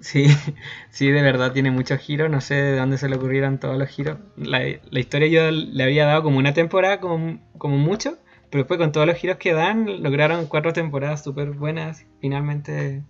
Sí, 0.00 0.26
sí, 0.90 1.10
de 1.10 1.22
verdad 1.22 1.52
tiene 1.52 1.70
muchos 1.70 1.98
giros. 2.00 2.30
No 2.30 2.40
sé 2.40 2.54
de 2.54 2.76
dónde 2.76 2.98
se 2.98 3.08
le 3.08 3.16
ocurrieron 3.16 3.58
todos 3.58 3.78
los 3.78 3.88
giros. 3.88 4.18
La, 4.36 4.60
la 4.90 5.00
historia 5.00 5.28
yo 5.28 5.50
le 5.50 5.82
había 5.84 6.06
dado 6.06 6.22
como 6.22 6.38
una 6.38 6.52
temporada, 6.54 7.00
como, 7.00 7.38
como 7.58 7.76
mucho, 7.76 8.18
Pero 8.50 8.62
después 8.64 8.78
con 8.78 8.92
todos 8.92 9.06
los 9.06 9.16
giros 9.16 9.38
que 9.38 9.52
dan, 9.54 10.02
lograron 10.02 10.46
cuatro 10.46 10.72
temporadas 10.72 11.22
súper 11.24 11.52
buenas, 11.52 12.06
finalmente, 12.20 13.04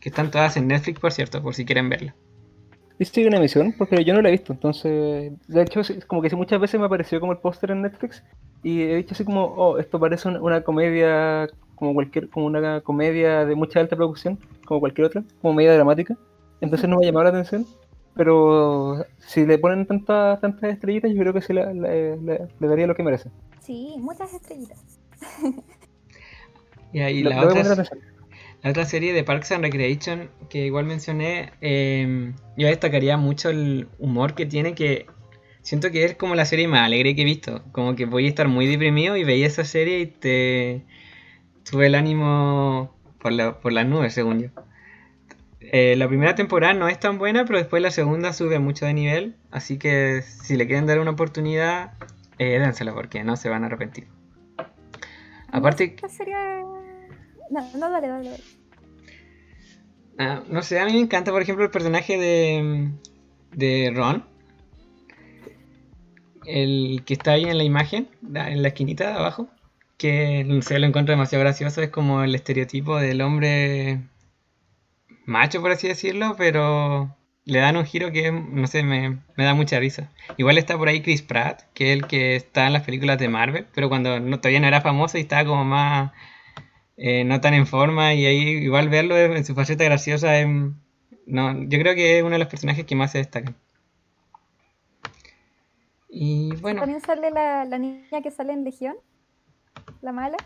que 0.00 0.08
están 0.10 0.30
todas 0.30 0.56
en 0.56 0.68
Netflix, 0.68 1.00
por 1.00 1.12
cierto, 1.12 1.42
por 1.42 1.54
si 1.54 1.64
quieren 1.64 1.88
verla. 1.88 2.16
¿Viste 2.98 3.26
una 3.26 3.38
emisión? 3.38 3.72
Porque 3.78 4.04
yo 4.04 4.12
no 4.12 4.20
la 4.20 4.28
he 4.28 4.32
visto, 4.32 4.52
entonces, 4.52 5.32
de 5.48 5.62
hecho, 5.62 5.80
como 6.06 6.20
que 6.20 6.34
muchas 6.36 6.60
veces 6.60 6.78
me 6.78 6.84
apareció 6.86 7.18
como 7.18 7.32
el 7.32 7.38
póster 7.38 7.70
en 7.70 7.80
Netflix 7.82 8.22
y 8.62 8.82
he 8.82 8.96
dicho 8.96 9.14
así 9.14 9.24
como, 9.24 9.44
oh, 9.44 9.78
esto 9.78 9.98
parece 9.98 10.28
una, 10.28 10.62
comedia, 10.62 11.48
como 11.76 11.94
cualquier, 11.94 12.28
como 12.28 12.44
una 12.46 12.82
comedia 12.82 13.46
de 13.46 13.54
mucha 13.54 13.80
alta 13.80 13.96
producción, 13.96 14.38
como 14.66 14.80
cualquier 14.80 15.06
otra, 15.06 15.24
como 15.40 15.54
media 15.54 15.72
dramática. 15.74 16.14
Entonces 16.60 16.88
no 16.90 16.98
me 16.98 17.06
ha 17.06 17.08
llamado 17.08 17.24
la 17.24 17.30
atención. 17.30 17.66
Pero 18.14 19.04
si 19.18 19.46
le 19.46 19.56
ponen 19.58 19.86
tantas 19.86 20.40
tantas 20.40 20.70
estrellitas, 20.72 21.10
yo 21.12 21.20
creo 21.20 21.32
que 21.32 21.40
sí 21.42 21.52
le, 21.54 21.72
le- 21.74 22.16
le- 22.18 22.48
le 22.58 22.68
daría 22.68 22.86
lo 22.86 22.94
que 22.94 23.02
merece. 23.04 23.30
Sí, 23.60 23.94
muchas 23.98 24.32
estrellitas. 24.34 24.78
Y 26.92 27.22
la 27.22 27.44
otra, 27.46 27.62
la 28.62 28.70
otra 28.70 28.84
serie 28.84 29.12
de 29.12 29.24
Parks 29.24 29.52
and 29.52 29.64
Recreation, 29.64 30.30
que 30.48 30.66
igual 30.66 30.86
mencioné, 30.86 31.52
eh, 31.60 32.32
yo 32.56 32.66
destacaría 32.68 33.16
mucho 33.16 33.50
el 33.50 33.88
humor 33.98 34.34
que 34.34 34.46
tiene, 34.46 34.74
que 34.74 35.06
siento 35.62 35.90
que 35.90 36.04
es 36.04 36.14
como 36.16 36.34
la 36.34 36.44
serie 36.46 36.68
más 36.68 36.82
alegre 36.86 37.14
que 37.14 37.22
he 37.22 37.24
visto. 37.24 37.62
Como 37.72 37.94
que 37.96 38.06
voy 38.06 38.26
a 38.26 38.28
estar 38.28 38.48
muy 38.48 38.66
deprimido 38.66 39.16
y 39.16 39.24
veía 39.24 39.46
esa 39.46 39.64
serie 39.64 40.00
y 40.00 40.06
te 40.06 40.84
sube 41.64 41.86
el 41.86 41.94
ánimo 41.94 42.94
por, 43.20 43.32
la- 43.32 43.60
por 43.60 43.72
las 43.72 43.86
nubes, 43.86 44.14
según 44.14 44.40
yo. 44.42 44.48
Eh, 45.60 45.94
la 45.96 46.08
primera 46.08 46.34
temporada 46.34 46.74
no 46.74 46.88
es 46.88 46.98
tan 46.98 47.18
buena, 47.18 47.44
pero 47.44 47.58
después 47.58 47.82
la 47.82 47.90
segunda 47.90 48.32
sube 48.32 48.58
mucho 48.58 48.86
de 48.86 48.94
nivel. 48.94 49.36
Así 49.50 49.78
que 49.78 50.22
si 50.22 50.56
le 50.56 50.66
quieren 50.66 50.86
dar 50.86 50.98
una 51.00 51.10
oportunidad, 51.12 51.92
eh, 52.40 52.58
dénsela 52.58 52.94
porque 52.94 53.22
no 53.22 53.36
se 53.36 53.50
van 53.50 53.64
a 53.64 53.66
arrepentir. 53.66 54.08
Aparte, 55.52 55.84
Esta 55.84 56.08
serie... 56.08 56.34
No, 57.50 57.60
no, 57.76 57.90
dale, 57.90 58.08
dale. 58.08 58.30
dale. 58.30 58.42
ah, 60.18 60.42
no 60.48 60.62
sé, 60.62 60.80
a 60.80 60.86
mí 60.86 60.94
me 60.94 61.00
encanta, 61.00 61.32
por 61.32 61.42
ejemplo, 61.42 61.64
el 61.64 61.70
personaje 61.70 62.16
de, 62.16 62.92
de 63.52 63.92
Ron. 63.94 64.24
El 66.46 67.02
que 67.04 67.12
está 67.12 67.32
ahí 67.32 67.44
en 67.44 67.58
la 67.58 67.64
imagen, 67.64 68.08
en 68.22 68.62
la 68.62 68.68
esquinita 68.68 69.08
de 69.08 69.18
abajo. 69.18 69.48
Que 69.98 70.42
no 70.44 70.62
sé, 70.62 70.78
lo 70.78 70.86
encuentro 70.86 71.12
demasiado 71.12 71.44
gracioso. 71.44 71.82
Es 71.82 71.90
como 71.90 72.22
el 72.22 72.34
estereotipo 72.34 72.96
del 72.96 73.20
hombre 73.20 74.00
macho, 75.26 75.60
por 75.60 75.72
así 75.72 75.88
decirlo, 75.88 76.36
pero 76.38 77.14
le 77.50 77.58
dan 77.58 77.76
un 77.76 77.84
giro 77.84 78.12
que, 78.12 78.30
no 78.30 78.66
sé, 78.66 78.82
me, 78.82 79.18
me 79.36 79.44
da 79.44 79.54
mucha 79.54 79.78
risa. 79.78 80.10
Igual 80.36 80.58
está 80.58 80.78
por 80.78 80.88
ahí 80.88 81.02
Chris 81.02 81.22
Pratt, 81.22 81.62
que 81.74 81.92
es 81.92 81.98
el 81.98 82.06
que 82.06 82.36
está 82.36 82.66
en 82.66 82.72
las 82.72 82.84
películas 82.84 83.18
de 83.18 83.28
Marvel, 83.28 83.66
pero 83.74 83.88
cuando 83.88 84.20
no, 84.20 84.38
todavía 84.38 84.60
no 84.60 84.68
era 84.68 84.80
famoso 84.80 85.18
y 85.18 85.22
estaba 85.22 85.44
como 85.44 85.64
más 85.64 86.12
eh, 86.96 87.24
no 87.24 87.40
tan 87.40 87.54
en 87.54 87.66
forma 87.66 88.14
y 88.14 88.26
ahí 88.26 88.48
igual 88.64 88.88
verlo 88.88 89.16
en 89.16 89.36
en 89.36 89.44
su 89.44 89.54
faceta 89.54 89.84
graciosa 89.84 90.38
es, 90.38 90.46
no, 91.26 91.62
yo 91.64 91.78
creo 91.78 91.94
que 91.94 92.18
es 92.18 92.22
uno 92.22 92.32
de 92.32 92.38
los 92.38 92.48
personajes 92.48 92.84
que 92.84 92.94
más 92.94 93.12
se 93.12 93.18
destacan. 93.18 93.56
Y 96.08 96.54
bueno, 96.56 96.80
También 96.80 97.00
sale 97.00 97.30
la, 97.30 97.64
la 97.64 97.78
niña 97.78 98.20
que 98.22 98.30
sale 98.30 98.52
en 98.52 98.64
Legión. 98.64 98.96
La 100.02 100.12
mala. 100.12 100.36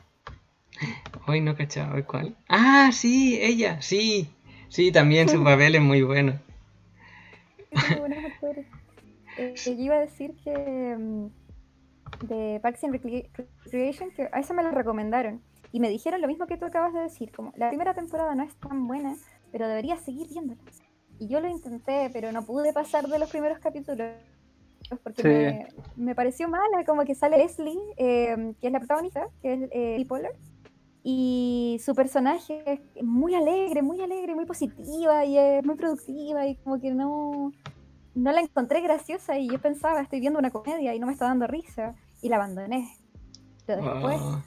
hoy 1.26 1.40
no 1.40 1.56
cachaba 1.56 2.02
cuál. 2.02 2.36
Ah, 2.48 2.90
sí, 2.92 3.38
ella, 3.40 3.80
sí. 3.80 4.28
Sí, 4.68 4.92
también 4.92 5.28
su 5.28 5.42
papel 5.44 5.74
es 5.74 5.80
muy 5.80 6.02
bueno. 6.02 6.38
Buenos 8.00 8.24
actores. 8.24 8.66
Eh, 9.38 9.54
yo 9.64 9.72
iba 9.72 9.96
a 9.96 10.00
decir 10.00 10.34
que 10.44 10.96
mm, 10.96 12.26
de 12.26 12.60
Parks 12.62 12.84
and 12.84 12.94
Recre- 12.94 13.28
Recreation, 13.64 14.10
que 14.10 14.28
a 14.32 14.40
esa 14.40 14.54
me 14.54 14.62
la 14.62 14.70
recomendaron. 14.70 15.42
Y 15.72 15.80
me 15.80 15.88
dijeron 15.88 16.20
lo 16.20 16.28
mismo 16.28 16.46
que 16.46 16.56
tú 16.56 16.66
acabas 16.66 16.92
de 16.94 17.00
decir, 17.00 17.32
como 17.32 17.52
la 17.56 17.68
primera 17.68 17.94
temporada 17.94 18.34
no 18.36 18.44
es 18.44 18.54
tan 18.56 18.86
buena, 18.86 19.16
pero 19.50 19.66
deberías 19.66 20.00
seguir 20.02 20.28
viéndola. 20.28 20.60
Y 21.18 21.28
yo 21.28 21.40
lo 21.40 21.48
intenté, 21.48 22.10
pero 22.12 22.30
no 22.32 22.44
pude 22.44 22.72
pasar 22.72 23.06
de 23.08 23.18
los 23.18 23.28
primeros 23.30 23.58
capítulos. 23.58 24.12
Porque 25.02 25.22
Sí. 25.22 25.28
me, 25.28 25.66
me 25.96 26.14
pareció 26.14 26.46
mala, 26.48 26.84
como 26.84 27.04
que 27.04 27.14
sale 27.14 27.38
Leslie, 27.38 27.78
eh, 27.96 28.54
que 28.60 28.66
es 28.68 28.72
la 28.72 28.78
protagonista, 28.80 29.26
que 29.42 29.52
es 29.54 29.60
eh, 29.72 29.96
Lee 29.98 30.04
Pollard, 30.04 30.34
y 31.06 31.78
su 31.84 31.94
personaje 31.94 32.80
es 32.96 33.04
muy 33.04 33.34
alegre, 33.34 33.82
muy 33.82 34.00
alegre, 34.00 34.34
muy 34.34 34.46
positiva 34.46 35.26
y 35.26 35.36
es 35.36 35.62
muy 35.62 35.76
productiva 35.76 36.46
y 36.46 36.56
como 36.56 36.80
que 36.80 36.94
no, 36.94 37.52
no 38.14 38.32
la 38.32 38.40
encontré 38.40 38.80
graciosa 38.80 39.38
y 39.38 39.50
yo 39.50 39.60
pensaba, 39.60 40.00
estoy 40.00 40.20
viendo 40.20 40.38
una 40.38 40.50
comedia 40.50 40.94
y 40.94 40.98
no 40.98 41.06
me 41.06 41.12
está 41.12 41.26
dando 41.26 41.46
risa 41.46 41.94
y 42.22 42.30
la 42.30 42.36
abandoné. 42.36 42.88
Pero 43.66 43.82
después, 43.82 44.18
Oh, 44.18 44.42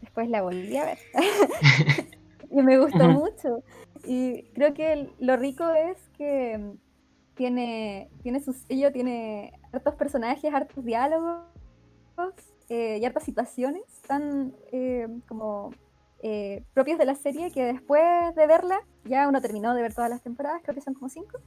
después 0.00 0.28
la 0.28 0.42
volví 0.42 0.76
a 0.76 0.84
ver 0.84 0.98
y 2.50 2.60
me 2.60 2.76
gustó 2.76 3.08
mucho. 3.08 3.62
Y 4.04 4.42
creo 4.54 4.74
que 4.74 5.10
lo 5.20 5.36
rico 5.36 5.70
es 5.70 5.96
que 6.18 6.74
tiene, 7.34 8.10
tiene 8.24 8.40
su 8.40 8.52
sello, 8.52 8.90
tiene 8.90 9.52
hartos 9.72 9.94
personajes, 9.94 10.52
hartos 10.52 10.84
diálogos 10.84 11.44
eh, 12.68 12.98
y 13.00 13.04
hartas 13.04 13.22
situaciones 13.22 13.84
tan 14.08 14.56
eh, 14.72 15.06
como 15.28 15.70
eh, 16.22 16.62
propios 16.74 16.98
de 16.98 17.04
la 17.06 17.14
serie 17.14 17.50
que 17.50 17.64
después 17.64 18.02
de 18.34 18.46
verla, 18.46 18.80
ya 19.04 19.28
uno 19.28 19.40
terminó 19.40 19.74
de 19.74 19.82
ver 19.82 19.94
todas 19.94 20.10
las 20.10 20.22
temporadas, 20.22 20.60
creo 20.62 20.74
que 20.74 20.80
son 20.80 20.94
como 20.94 21.08
cinco, 21.08 21.38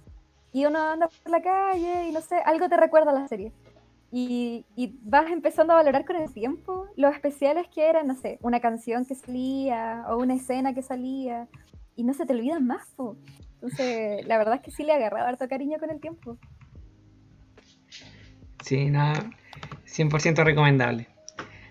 y 0.52 0.66
uno 0.66 0.80
anda 0.80 1.08
por 1.08 1.32
la 1.32 1.42
calle 1.42 2.08
y 2.08 2.12
no 2.12 2.22
sé, 2.22 2.36
algo 2.46 2.70
te 2.70 2.78
recuerda 2.78 3.12
a 3.12 3.14
la 3.14 3.28
serie. 3.28 3.52
Y, 4.12 4.66
y 4.76 4.96
vas 5.02 5.32
empezando 5.32 5.74
a 5.74 5.78
valorar 5.78 6.06
con 6.06 6.16
el 6.16 6.32
tiempo 6.32 6.88
los 6.96 7.16
especiales 7.16 7.68
que 7.68 7.90
eran, 7.90 8.06
no 8.06 8.16
sé, 8.16 8.38
una 8.44 8.60
canción 8.60 9.06
que 9.06 9.16
salía 9.16 10.06
o 10.08 10.18
una 10.18 10.36
escena 10.36 10.76
que 10.76 10.84
salía, 10.84 11.48
y 11.96 12.04
no 12.04 12.14
se 12.14 12.26
te 12.26 12.34
olvidan 12.34 12.66
más, 12.66 12.88
po. 12.96 13.16
Entonces, 13.56 14.26
la 14.28 14.38
verdad 14.38 14.56
es 14.56 14.62
que 14.62 14.72
sí 14.72 14.84
le 14.84 14.94
agarraba 14.94 15.30
harto 15.30 15.48
cariño 15.48 15.78
con 15.80 15.90
el 15.90 16.00
tiempo. 16.00 16.38
sí, 18.64 18.90
nada, 18.90 19.30
100% 19.86 20.44
recomendable. 20.44 21.08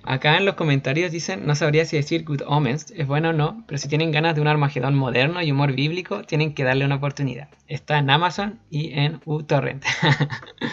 Acá 0.04 0.36
en 0.36 0.44
los 0.44 0.54
comentarios 0.56 1.12
dicen, 1.12 1.46
no 1.46 1.54
sabría 1.54 1.84
si 1.84 1.96
decir 1.96 2.24
Good 2.24 2.42
Omens 2.46 2.90
es 2.96 3.06
bueno 3.06 3.30
o 3.30 3.32
no, 3.32 3.62
pero 3.66 3.78
si 3.78 3.88
tienen 3.88 4.10
ganas 4.10 4.34
de 4.34 4.40
un 4.40 4.48
Armagedón 4.48 4.94
moderno 4.96 5.40
y 5.42 5.52
humor 5.52 5.72
bíblico, 5.72 6.22
tienen 6.24 6.54
que 6.54 6.64
darle 6.64 6.84
una 6.84 6.96
oportunidad. 6.96 7.48
Está 7.68 7.98
en 7.98 8.10
Amazon 8.10 8.58
y 8.70 8.92
en 8.98 9.20
uTorrent. 9.24 9.84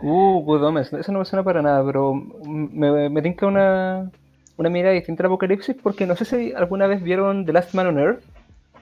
Uh, 0.00 0.40
Good 0.44 0.62
Omens, 0.64 0.92
eso 0.92 1.10
no 1.12 1.18
me 1.20 1.24
suena 1.24 1.42
para 1.44 1.60
nada, 1.62 1.84
pero 1.84 2.14
me, 2.14 3.08
me 3.10 3.20
tinca 3.22 3.46
una, 3.46 4.10
una 4.56 4.70
mirada 4.70 4.94
distinta 4.94 5.22
al 5.24 5.26
Apocalipsis 5.26 5.76
porque 5.80 6.06
no 6.06 6.14
sé 6.16 6.24
si 6.24 6.52
alguna 6.52 6.86
vez 6.86 7.02
vieron 7.02 7.44
The 7.44 7.52
Last 7.52 7.74
Man 7.74 7.88
on 7.88 7.98
Earth. 7.98 8.20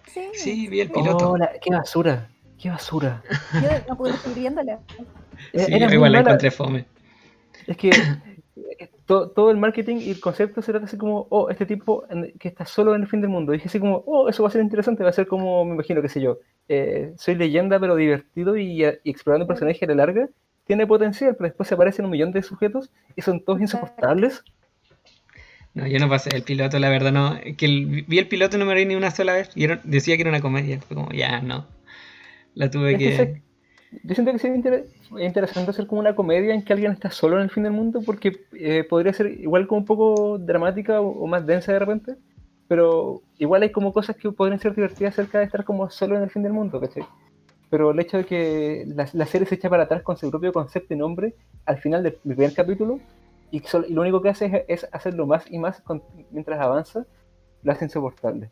Sí, 0.07 0.20
Sí, 0.34 0.68
vi 0.68 0.80
el 0.80 0.90
piloto. 0.90 1.30
Oh, 1.32 1.36
la- 1.38 1.53
qué 1.62 1.70
basura, 1.70 2.28
qué 2.59 2.68
basura. 2.70 3.22
yo 3.55 3.68
no 3.88 3.97
pude 3.97 4.12
seguir 4.18 4.38
viéndola. 4.40 4.78
E- 5.55 5.59
Sí, 5.64 5.72
era 5.74 5.86
yo 5.88 5.94
igual 5.94 6.12
la 6.12 6.20
encontré 6.20 6.51
fome. 6.51 6.84
Es 7.66 7.76
que 7.78 7.90
eh, 7.90 8.36
to- 9.07 9.30
todo 9.30 9.50
el 9.50 9.57
marketing 9.57 9.96
y 9.96 10.11
el 10.11 10.20
concepto 10.20 10.62
se 10.62 10.72
trata 10.72 10.86
así 10.86 10.96
como, 10.98 11.26
oh, 11.30 11.48
este 11.50 11.64
tipo 11.66 12.04
en- 12.11 12.32
que 12.38 12.48
está 12.48 12.66
solo 12.66 12.94
en 12.94 13.02
el 13.02 13.09
fin 13.09 13.20
del 13.20 13.30
mundo. 13.30 13.52
Y 13.52 13.57
dije 13.57 13.68
así 13.68 13.78
como, 13.80 14.02
oh, 14.07 14.28
eso 14.28 14.42
va 14.42 14.48
a 14.48 14.52
ser 14.52 14.62
interesante, 14.62 15.02
va 15.04 15.11
a 15.11 15.12
ser 15.12 15.26
como, 15.26 15.64
me 15.64 15.74
imagino, 15.74 16.02
qué 16.02 16.09
sé 16.09 16.20
yo, 16.20 16.38
eh, 16.68 17.12
soy 17.16 17.34
leyenda 17.36 17.78
pero 17.80 17.96
divertido 17.96 18.57
y, 18.57 18.82
y 18.84 19.11
explorando 19.11 19.44
un 19.44 19.48
personaje 19.48 19.84
a 19.84 19.88
la 19.88 19.94
larga, 19.94 20.28
tiene 20.66 20.86
potencial, 20.86 21.34
pero 21.36 21.48
después 21.48 21.68
se 21.68 21.74
aparecen 21.74 22.04
un 22.04 22.11
millón 22.11 22.32
de 22.32 22.42
sujetos 22.42 22.90
y 23.14 23.22
son 23.22 23.40
todos 23.40 23.61
insoportables. 23.61 24.42
No, 25.74 25.86
yo 25.86 25.98
no 25.98 26.09
pasé 26.09 26.30
el 26.34 26.42
piloto, 26.42 26.78
la 26.78 26.88
verdad, 26.88 27.12
no. 27.12 27.38
Que 27.57 27.66
el- 27.66 28.04
vi 28.09 28.18
el 28.18 28.28
piloto 28.28 28.57
y 28.57 28.61
no 28.61 28.64
me 28.66 28.72
reí 28.74 28.86
ni 28.86 28.94
una 28.94 29.11
sola 29.11 29.34
vez. 29.34 29.50
Y 29.54 29.64
era- 29.64 29.80
decía 29.84 30.16
que 30.16 30.22
era 30.22 30.30
una 30.30 30.40
comedia. 30.40 30.80
Fue 30.80 30.96
como, 30.96 31.11
ya, 31.12 31.40
no. 31.42 31.66
La 32.54 32.70
tuve 32.70 32.92
Es 32.92 32.98
que 32.98 33.04
que. 33.04 33.42
Yo 34.03 34.14
siento 34.14 34.32
que 34.32 34.39
sería 34.39 34.57
inter- 34.57 34.87
interesante 35.18 35.70
hacer 35.70 35.87
como 35.87 36.01
una 36.01 36.14
comedia 36.14 36.55
en 36.55 36.62
que 36.64 36.72
alguien 36.72 36.93
está 36.93 37.11
solo 37.11 37.37
en 37.37 37.43
el 37.45 37.51
fin 37.51 37.62
del 37.62 37.72
mundo, 37.72 38.01
porque 38.05 38.41
eh, 38.53 38.84
podría 38.84 39.12
ser 39.12 39.26
igual 39.28 39.66
como 39.66 39.80
un 39.80 39.84
poco 39.87 40.39
dramática 40.39 41.01
o, 41.01 41.09
o 41.09 41.26
más 41.26 41.47
densa 41.47 41.72
de 41.72 41.78
repente, 41.78 42.16
pero 42.68 43.22
igual 43.39 43.62
hay 43.62 43.70
como 43.70 43.93
cosas 43.93 44.16
que 44.16 44.30
podrían 44.32 44.61
ser 44.61 44.74
divertidas 44.74 45.14
acerca 45.14 45.39
de 45.39 45.45
estar 45.45 45.64
como 45.64 45.89
solo 45.91 46.16
en 46.16 46.22
el 46.24 46.30
fin 46.30 46.43
del 46.43 46.53
mundo, 46.53 46.80
¿cachai? 46.80 47.05
Pero 47.70 47.91
el 47.91 47.99
hecho 48.01 48.16
de 48.18 48.24
que 48.24 48.84
la, 48.87 49.09
la 49.12 49.26
serie 49.26 49.47
se 49.47 49.57
echa 49.57 49.68
para 49.70 49.84
atrás 49.84 50.03
con 50.03 50.16
su 50.16 50.30
propio 50.30 50.53
concepto 50.53 50.95
y 50.95 50.97
nombre 50.97 51.34
al 51.64 51.78
final 51.78 52.03
del, 52.03 52.14
primer 52.14 52.55
capítulo, 52.55 53.01
y, 53.51 53.61
que 53.61 53.68
sol- 53.68 53.87
y 53.89 53.93
lo 53.93 54.03
único 54.03 54.20
que 54.20 54.28
hace 54.28 54.64
es, 54.68 54.82
es 54.84 54.89
hacerlo 54.93 55.26
más 55.26 55.51
y 55.51 55.59
más 55.59 55.80
con- 55.80 56.03
mientras 56.30 56.61
avanza, 56.61 57.07
lo 57.62 57.72
hace 57.72 57.84
insoportable. 57.84 58.51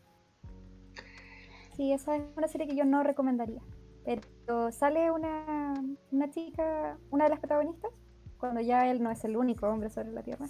Sí, 1.75 1.91
esa 1.91 2.15
es 2.15 2.23
una 2.37 2.47
serie 2.47 2.67
que 2.67 2.75
yo 2.75 2.85
no 2.85 3.03
recomendaría. 3.03 3.61
Pero 4.05 4.71
sale 4.71 5.11
una, 5.11 5.73
una 6.11 6.29
chica, 6.29 6.97
una 7.09 7.23
de 7.25 7.31
las 7.31 7.39
protagonistas, 7.39 7.91
cuando 8.37 8.61
ya 8.61 8.89
él 8.89 9.01
no 9.01 9.09
es 9.09 9.23
el 9.25 9.35
único 9.35 9.67
hombre 9.67 9.89
sobre 9.89 10.11
la 10.11 10.21
Tierra. 10.21 10.45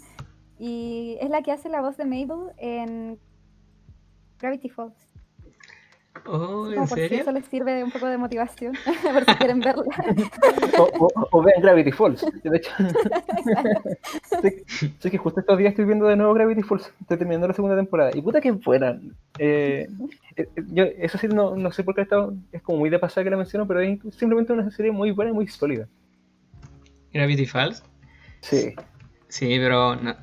Y 0.60 1.18
es 1.22 1.30
la 1.30 1.42
que 1.42 1.52
hace 1.52 1.70
la 1.70 1.82
voz 1.82 1.98
de 1.98 2.06
Mabel 2.06 2.52
en 2.58 3.20
Gravity 4.40 4.70
Falls. 4.70 5.15
Oh, 6.28 6.68
¿en 6.70 6.76
Como 6.76 6.88
por 6.88 6.98
si 6.98 7.16
eso 7.16 7.32
les 7.32 7.46
sirve 7.46 7.84
un 7.84 7.92
poco 7.92 8.08
de 8.08 8.18
motivación, 8.18 8.74
por 9.14 9.26
si 9.26 9.36
quieren 9.38 9.60
verla. 9.60 9.84
O, 10.80 10.84
o- 11.06 11.28
o 11.32 11.42
vean 11.44 11.62
Gravity 11.62 11.92
Falls. 11.92 12.26
De 12.44 12.58
hecho, 12.58 12.72
sé 15.00 15.12
que 15.12 15.18
justo 15.18 15.40
estos 15.40 15.58
días 15.58 15.72
estoy 15.72 15.86
viendo 15.86 16.06
de 16.08 16.16
nuevo 16.16 16.34
Gravity 16.34 16.64
Falls. 16.64 16.92
Estoy 17.02 17.18
terminando 17.18 17.48
la 17.48 17.54
segunda 17.54 17.76
temporada. 17.76 18.12
Y 18.14 18.22
puta 18.22 18.42
que 18.42 18.52
buena. 18.52 19.00
Eh, 19.38 19.88
eh, 20.36 20.48
yo, 20.72 20.84
eso 20.98 21.18
sí, 21.18 21.28
no, 21.28 21.56
no 21.56 21.72
sé 21.72 21.84
por 21.84 21.96
qué 21.96 22.02
he 22.02 22.06
estado- 22.06 22.34
es 22.52 22.62
como 22.62 22.80
muy 22.80 22.90
de 22.90 23.00
pasada 23.00 23.24
que 23.24 23.30
la 23.30 23.38
menciono, 23.38 23.68
pero 23.68 23.82
es 23.82 24.00
simplemente 24.18 24.54
una 24.54 24.70
serie 24.72 24.92
muy 24.92 25.12
buena 25.12 25.32
y 25.32 25.34
muy 25.34 25.48
sólida. 25.48 25.88
Gravity 27.14 27.46
Falls. 27.46 27.84
Sí. 28.42 28.74
Sí, 29.28 29.58
pero 29.60 29.96
no- 29.96 30.16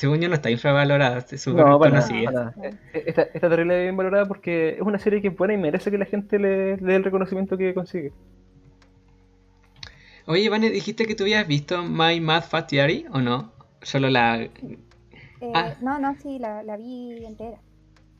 según 0.00 0.18
yo 0.20 0.28
no 0.28 0.34
está 0.34 0.50
infravalorada, 0.50 1.18
es 1.18 1.40
súper 1.42 1.66
No, 1.66 1.78
conocida. 1.78 2.30
nada. 2.30 2.54
Eh, 2.62 3.04
Está, 3.06 3.22
está 3.22 3.48
terrible 3.50 3.82
bien 3.82 3.96
valorada 3.96 4.24
porque 4.26 4.70
es 4.70 4.80
una 4.80 4.98
serie 4.98 5.20
que 5.20 5.28
es 5.28 5.36
buena 5.36 5.52
y 5.54 5.58
merece 5.58 5.90
que 5.90 5.98
la 5.98 6.06
gente 6.06 6.38
le, 6.38 6.76
le 6.78 6.82
dé 6.82 6.96
el 6.96 7.04
reconocimiento 7.04 7.56
que 7.58 7.74
consigue. 7.74 8.12
Oye, 10.26 10.48
Vane, 10.48 10.70
dijiste 10.70 11.06
que 11.06 11.14
tú 11.14 11.24
habías 11.24 11.46
visto 11.46 11.82
My 11.82 12.20
Mad 12.20 12.44
Fat 12.44 12.70
Diary 12.70 13.06
o 13.12 13.20
no? 13.20 13.52
Solo 13.82 14.08
la. 14.08 14.40
Eh, 14.42 14.50
Ah. 15.54 15.72
No, 15.80 15.98
no, 15.98 16.14
sí, 16.16 16.38
la, 16.38 16.62
la 16.62 16.76
vi 16.76 17.24
entera. 17.24 17.56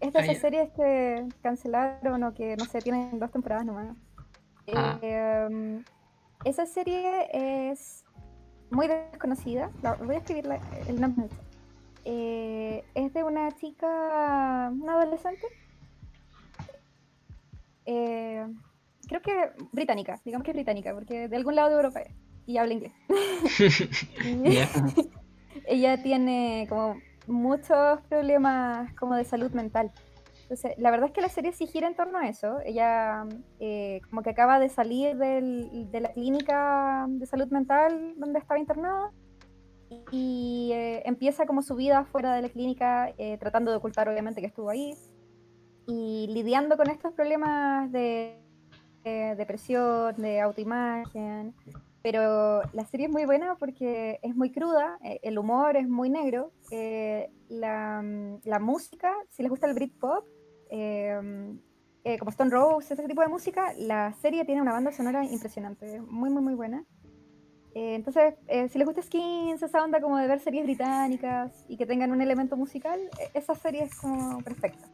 Es 0.00 0.12
de 0.14 0.18
Ah, 0.20 0.22
esas 0.24 0.38
series 0.38 0.70
que 0.70 1.26
cancelaron 1.42 2.24
o 2.24 2.32
que, 2.34 2.56
no 2.56 2.64
sé, 2.64 2.80
tienen 2.80 3.18
dos 3.18 3.30
temporadas 3.30 3.66
nomás. 3.66 3.94
Ah. 4.74 4.98
Eh, 5.02 5.46
um, 5.50 5.82
esa 6.44 6.64
serie 6.64 7.28
es 7.70 8.04
muy 8.70 8.88
desconocida. 8.88 9.70
La- 9.82 9.94
voy 9.96 10.14
a 10.14 10.18
escribir 10.18 10.46
la- 10.46 10.60
el 10.88 10.98
nombre. 10.98 11.26
Eh, 12.05 12.84
es 12.94 13.12
de 13.12 13.24
una 13.24 13.51
chica, 13.53 14.70
una 14.72 14.94
adolescente. 14.94 15.46
Eh, 17.86 18.46
creo 19.09 19.20
que 19.22 19.51
británica, 19.72 20.20
digamos 20.24 20.44
que 20.44 20.51
es 20.53 20.57
británica, 20.57 20.94
porque 20.94 21.28
de 21.28 21.36
algún 21.36 21.55
lado 21.57 21.68
de 21.70 21.74
Europa 21.76 22.01
es, 22.01 22.14
y 22.46 22.59
habla 22.59 22.74
inglés. 22.74 22.92
Ella 25.66 26.03
tiene 26.03 26.66
como 26.68 26.96
muchos 27.26 28.01
problemas 28.09 28.92
como 28.94 29.14
de 29.14 29.24
salud 29.24 29.51
mental. 29.53 29.90
Entonces, 30.42 30.72
la 30.78 30.90
verdad 30.90 31.07
es 31.09 31.12
que 31.12 31.20
la 31.20 31.28
serie 31.28 31.53
sí 31.53 31.66
gira 31.68 31.86
en 31.86 31.94
torno 31.94 32.18
a 32.18 32.28
eso. 32.28 32.59
Ella 32.64 33.24
eh, 33.61 34.01
como 34.09 34.22
que 34.22 34.30
acaba 34.30 34.59
de 34.59 34.68
salir 34.68 35.16
del- 35.16 35.88
de 35.92 36.01
la 36.01 36.12
clínica 36.12 37.07
de 37.09 37.24
salud 37.26 37.48
mental 37.51 38.14
donde 38.16 38.40
estaba 38.40 38.59
internada 38.59 39.12
y 40.12 40.70
eh, 40.72 41.03
empieza 41.07 41.47
como 41.47 41.62
su 41.62 41.74
vida 41.74 42.05
fuera 42.05 42.34
de 42.34 42.43
la 42.43 42.49
clínica, 42.49 43.12
eh, 43.18 43.38
tratando 43.38 43.70
de 43.70 43.78
ocultar 43.78 44.09
obviamente 44.09 44.41
que 44.41 44.47
estuvo 44.47 44.70
ahí 44.70 44.95
y 45.86 46.28
lidiando 46.28 46.76
con 46.76 46.88
estos 46.88 47.12
problemas 47.12 47.91
de, 47.91 48.38
de 49.05 49.34
depresión, 49.36 50.14
de 50.16 50.41
autoimagen. 50.41 51.55
Pero 52.03 52.62
la 52.72 52.86
serie 52.86 53.07
es 53.07 53.12
muy 53.12 53.26
buena 53.26 53.57
porque 53.57 54.20
es 54.22 54.34
muy 54.34 54.51
cruda, 54.51 54.99
eh, 55.05 55.20
el 55.22 55.38
humor 55.38 55.76
es 55.76 55.86
muy 55.86 56.09
negro, 56.09 56.51
eh, 56.70 57.30
la, 57.49 58.03
música, 58.61 59.14
si 59.28 59.43
les 59.43 59.51
gusta 59.51 59.66
el 59.66 59.74
Britpop, 59.74 60.24
eh, 60.70 61.59
eh, 62.05 62.18
como 62.18 62.30
Stone 62.30 62.51
Rose, 62.51 62.95
ese 62.95 63.07
tipo 63.07 63.20
de 63.20 63.28
música, 63.28 63.74
la 63.76 64.14
serie 64.14 64.47
tiene 64.47 64.62
una 64.62 64.72
banda 64.72 64.93
sonora 64.93 65.24
impresionante, 65.24 66.01
muy, 66.01 66.30
muy, 66.30 66.43
muy 66.43 66.55
buena. 66.55 66.84
Eh, 67.74 67.94
entonces, 67.94 68.34
eh, 68.48 68.68
si 68.68 68.78
les 68.78 68.86
gusta 68.86 69.02
Skins, 69.02 69.62
esa 69.62 69.84
onda 69.84 70.00
como 70.00 70.16
de 70.18 70.26
ver 70.26 70.40
series 70.40 70.64
británicas 70.64 71.52
y 71.68 71.76
que 71.76 71.86
tengan 71.86 72.10
un 72.10 72.20
elemento 72.20 72.56
musical, 72.56 72.98
eh, 73.20 73.30
esa 73.34 73.54
serie 73.54 73.84
es 73.84 73.94
como 73.94 74.42
perfecta. 74.42 74.88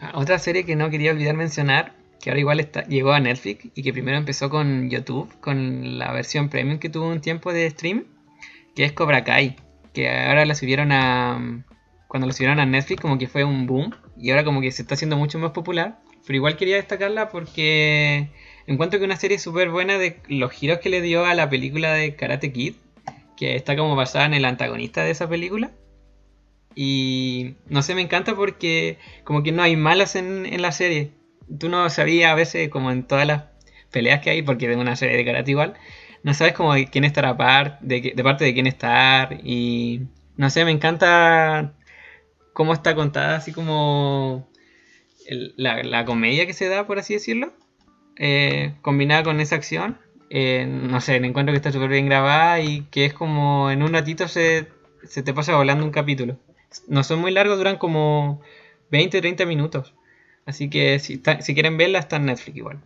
Ah, 0.00 0.12
Otra 0.16 0.38
serie 0.38 0.64
que 0.64 0.76
no 0.76 0.90
quería 0.90 1.12
olvidar 1.12 1.36
mencionar, 1.36 1.94
que 2.20 2.30
ahora 2.30 2.40
igual 2.40 2.60
está, 2.60 2.82
llegó 2.84 3.12
a 3.12 3.20
Netflix 3.20 3.68
y 3.74 3.82
que 3.82 3.92
primero 3.92 4.18
empezó 4.18 4.50
con 4.50 4.90
YouTube, 4.90 5.32
con 5.40 5.98
la 5.98 6.12
versión 6.12 6.50
premium 6.50 6.78
que 6.78 6.90
tuvo 6.90 7.08
un 7.08 7.20
tiempo 7.20 7.52
de 7.52 7.70
stream, 7.70 8.04
que 8.74 8.84
es 8.84 8.92
Cobra 8.92 9.24
Kai, 9.24 9.56
que 9.92 10.10
ahora 10.10 10.44
la 10.44 10.54
subieron 10.54 10.92
a... 10.92 11.64
Cuando 12.08 12.26
la 12.28 12.32
subieron 12.32 12.60
a 12.60 12.66
Netflix 12.66 13.00
como 13.00 13.18
que 13.18 13.26
fue 13.26 13.42
un 13.42 13.66
boom 13.66 13.92
y 14.16 14.30
ahora 14.30 14.44
como 14.44 14.60
que 14.60 14.70
se 14.70 14.82
está 14.82 14.94
haciendo 14.94 15.16
mucho 15.16 15.38
más 15.38 15.50
popular, 15.50 15.98
pero 16.24 16.36
igual 16.36 16.56
quería 16.56 16.76
destacarla 16.76 17.28
porque 17.28 18.30
encuentro 18.66 18.98
que 18.98 19.04
una 19.04 19.16
serie 19.16 19.38
súper 19.38 19.70
buena 19.70 19.98
de 19.98 20.20
los 20.28 20.50
giros 20.52 20.78
que 20.78 20.88
le 20.88 21.00
dio 21.00 21.24
a 21.24 21.34
la 21.34 21.48
película 21.50 21.92
de 21.92 22.16
Karate 22.16 22.52
Kid, 22.52 22.74
que 23.36 23.56
está 23.56 23.76
como 23.76 23.96
basada 23.96 24.26
en 24.26 24.34
el 24.34 24.44
antagonista 24.44 25.02
de 25.02 25.10
esa 25.10 25.28
película. 25.28 25.72
Y 26.74 27.54
no 27.68 27.82
sé, 27.82 27.94
me 27.94 28.02
encanta 28.02 28.34
porque 28.34 28.98
como 29.24 29.42
que 29.42 29.52
no 29.52 29.62
hay 29.62 29.76
malas 29.76 30.16
en, 30.16 30.46
en 30.46 30.62
la 30.62 30.72
serie. 30.72 31.12
Tú 31.58 31.68
no 31.68 31.88
sabías 31.90 32.32
a 32.32 32.34
veces, 32.34 32.68
como 32.68 32.90
en 32.90 33.04
todas 33.04 33.26
las 33.26 33.44
peleas 33.90 34.20
que 34.20 34.30
hay, 34.30 34.42
porque 34.42 34.70
es 34.70 34.76
una 34.76 34.96
serie 34.96 35.16
de 35.16 35.24
karate 35.24 35.50
igual, 35.52 35.74
no 36.22 36.34
sabes 36.34 36.54
como 36.54 36.74
de 36.74 36.86
quién 36.88 37.04
estar 37.04 37.36
par, 37.36 37.78
de, 37.80 38.12
de 38.14 38.24
parte 38.24 38.44
de 38.44 38.54
quién 38.54 38.66
estar. 38.66 39.38
Y 39.44 40.02
no 40.36 40.50
sé, 40.50 40.64
me 40.64 40.72
encanta 40.72 41.74
cómo 42.54 42.72
está 42.72 42.94
contada, 42.94 43.36
así 43.36 43.52
como 43.52 44.48
la 45.56 46.04
comedia 46.04 46.46
que 46.46 46.52
se 46.52 46.68
da, 46.68 46.86
por 46.86 46.98
así 46.98 47.14
decirlo, 47.14 47.52
eh, 48.16 48.74
combinada 48.82 49.22
con 49.22 49.40
esa 49.40 49.56
acción. 49.56 49.98
Eh, 50.30 50.66
no 50.66 51.00
sé, 51.00 51.20
me 51.20 51.28
encuentro 51.28 51.52
que 51.52 51.56
está 51.58 51.70
súper 51.72 51.90
bien 51.90 52.06
grabada 52.06 52.60
y 52.60 52.82
que 52.90 53.04
es 53.04 53.12
como 53.14 53.70
en 53.70 53.82
un 53.82 53.92
ratito 53.92 54.26
se, 54.28 54.66
se 55.04 55.22
te 55.22 55.32
pasa 55.34 55.56
volando 55.56 55.84
un 55.84 55.90
capítulo. 55.92 56.36
No 56.88 57.04
son 57.04 57.20
muy 57.20 57.30
largos, 57.30 57.56
duran 57.58 57.76
como 57.78 58.40
20 58.90 59.20
30 59.20 59.44
minutos. 59.46 59.94
Así 60.46 60.68
que 60.68 60.98
si, 60.98 61.14
está- 61.14 61.40
si 61.40 61.54
quieren 61.54 61.76
verla, 61.76 62.00
está 62.00 62.16
en 62.16 62.26
Netflix 62.26 62.56
igual. 62.56 62.80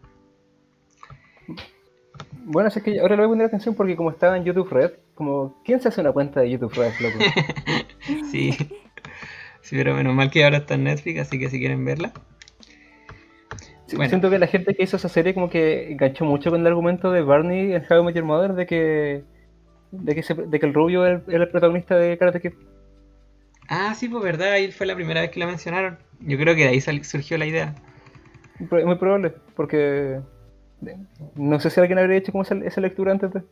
Bueno, 2.45 2.68
así 2.68 2.81
que 2.81 3.01
ahora 3.01 3.14
le 3.16 3.22
voy 3.22 3.26
a 3.26 3.29
poner 3.29 3.47
atención 3.47 3.74
porque 3.74 3.97
como 3.97 4.11
estaba 4.11 4.37
en 4.37 4.45
YouTube 4.45 4.70
Red, 4.70 4.93
como, 5.14 5.61
¿quién 5.64 5.81
se 5.81 5.89
hace 5.89 6.01
una 6.01 6.12
cuenta 6.12 6.41
de 6.41 6.51
YouTube 6.51 6.72
Red, 6.74 6.93
loco? 7.01 7.18
Sí. 8.31 8.53
sí, 9.61 9.76
pero 9.76 9.95
menos 9.95 10.14
mal 10.14 10.31
que 10.31 10.45
ahora 10.45 10.59
está 10.59 10.74
en 10.74 10.85
Netflix, 10.85 11.20
así 11.20 11.39
que 11.39 11.51
si 11.51 11.59
quieren 11.59 11.85
verla. 11.85 12.12
Bueno. 13.97 14.09
Siento 14.11 14.28
que 14.30 14.39
la 14.39 14.47
gente 14.47 14.74
que 14.74 14.82
hizo 14.82 14.97
esa 14.97 15.09
serie 15.09 15.32
como 15.34 15.49
que 15.49 15.93
enganchó 15.93 16.24
mucho 16.24 16.51
con 16.51 16.61
el 16.61 16.66
argumento 16.66 17.11
de 17.11 17.22
Barney 17.22 17.72
en 17.72 17.84
How 17.89 18.01
I 18.01 18.05
Met 18.05 18.14
Your 18.16 18.24
Mother 18.24 18.53
de 18.53 18.66
que 18.66 19.24
de 19.91 20.14
que, 20.14 20.22
se- 20.22 20.34
de 20.34 20.61
que 20.61 20.66
el 20.66 20.74
rubio 20.74 21.07
era 21.07 21.22
el, 21.26 21.34
el 21.43 21.49
protagonista 21.49 21.97
de 21.97 22.18
Karate 22.18 22.41
Kid. 22.43 22.53
Ah, 23.68 23.95
sí, 23.95 24.09
pues 24.09 24.22
verdad, 24.22 24.53
ahí 24.53 24.70
fue 24.72 24.86
la 24.86 24.95
primera 24.95 25.20
vez 25.22 25.30
que 25.30 25.41
la 25.41 25.47
mencionaron. 25.47 25.99
Yo 26.20 26.36
creo 26.39 26.55
que 26.55 26.62
de 26.64 26.68
ahí 26.68 26.80
sal- 26.80 27.05
surgió 27.05 27.39
la 27.39 27.47
idea. 27.47 27.74
Es 28.61 28.84
muy 28.84 28.97
probable, 28.97 29.32
porque 29.55 30.20
no 31.36 31.59
sé 31.61 31.70
si 31.70 31.80
alguien 31.80 31.99
habría 31.99 32.18
hecho 32.18 32.32
como 32.32 32.43
esa, 32.43 32.55
esa 32.57 32.80
lectura 32.80 33.12
antes 33.12 33.32
de... 33.32 33.43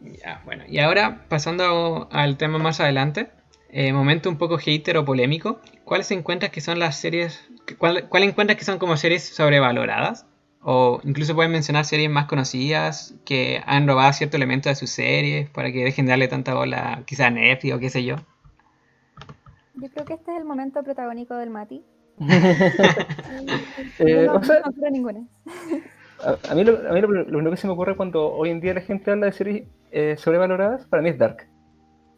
Ya, 0.00 0.40
bueno, 0.44 0.64
y 0.68 0.78
ahora 0.78 1.24
pasando 1.28 2.08
al 2.12 2.36
tema 2.36 2.58
más 2.58 2.80
adelante, 2.80 3.30
eh, 3.70 3.92
momento 3.92 4.28
un 4.30 4.38
poco 4.38 4.58
hater 4.58 4.96
o 4.98 5.04
polémico, 5.04 5.60
¿cuáles 5.84 6.10
encuentras 6.10 6.50
que 6.52 6.60
son 6.60 6.78
las 6.78 6.96
series, 6.98 7.48
cuál, 7.78 8.08
cuál 8.08 8.22
encuentras 8.24 8.58
que 8.58 8.64
son 8.64 8.78
como 8.78 8.96
series 8.96 9.24
sobrevaloradas? 9.28 10.26
O 10.60 11.00
incluso 11.04 11.34
pueden 11.34 11.52
mencionar 11.52 11.84
series 11.84 12.10
más 12.10 12.26
conocidas 12.26 13.14
que 13.24 13.62
han 13.66 13.86
robado 13.86 14.12
cierto 14.12 14.36
elemento 14.36 14.68
de 14.68 14.74
sus 14.74 14.90
series 14.90 15.48
para 15.50 15.70
que 15.72 15.84
dejen 15.84 16.06
de 16.06 16.10
darle 16.10 16.28
tanta 16.28 16.54
bola 16.54 17.02
quizá 17.06 17.26
a 17.28 17.30
Netflix 17.30 17.74
o 17.74 17.78
qué 17.78 17.90
sé 17.90 18.04
yo. 18.04 18.16
Yo 19.74 19.88
creo 19.90 20.04
que 20.04 20.14
este 20.14 20.32
es 20.32 20.38
el 20.38 20.44
momento 20.44 20.82
protagónico 20.82 21.34
del 21.36 21.50
Mati. 21.50 21.82
Eh, 23.98 24.04
Yo 24.04 24.22
no, 24.22 24.36
o 24.36 24.42
sea, 24.42 24.60
no 24.76 24.90
ninguna. 24.90 25.26
a, 26.18 26.38
a 26.50 26.54
mí, 26.54 26.64
lo, 26.64 26.88
a 26.88 26.92
mí 26.92 27.00
lo, 27.00 27.08
lo 27.08 27.38
único 27.38 27.50
que 27.52 27.56
se 27.56 27.66
me 27.66 27.72
ocurre 27.72 27.96
cuando 27.96 28.32
hoy 28.32 28.50
en 28.50 28.60
día 28.60 28.74
la 28.74 28.80
gente 28.80 29.10
habla 29.10 29.26
de 29.26 29.32
series 29.32 29.68
eh, 29.90 30.16
sobrevaloradas, 30.18 30.86
para 30.86 31.02
mí 31.02 31.10
es 31.10 31.18
Dark. 31.18 31.48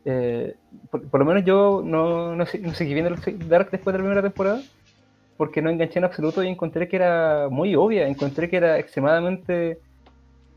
Eh, 0.05 0.55
por, 0.91 1.07
por 1.09 1.21
lo 1.21 1.27
menos 1.27 1.45
yo 1.45 1.83
no, 1.85 2.35
no, 2.35 2.45
no 2.45 2.75
seguí 2.75 2.95
viendo 2.95 3.15
Dark 3.49 3.71
después 3.71 3.93
de 3.93 3.99
la 3.99 4.05
primera 4.05 4.23
temporada, 4.23 4.63
porque 5.37 5.61
no 5.63 5.71
enganché 5.71 5.99
en 5.99 6.05
absoluto 6.05 6.43
y 6.43 6.49
encontré 6.49 6.89
que 6.89 6.97
era 6.97 7.49
muy 7.51 7.75
obvia, 7.75 8.07
encontré 8.09 8.49
que 8.49 8.57
era 8.57 8.79
extremadamente 8.79 9.79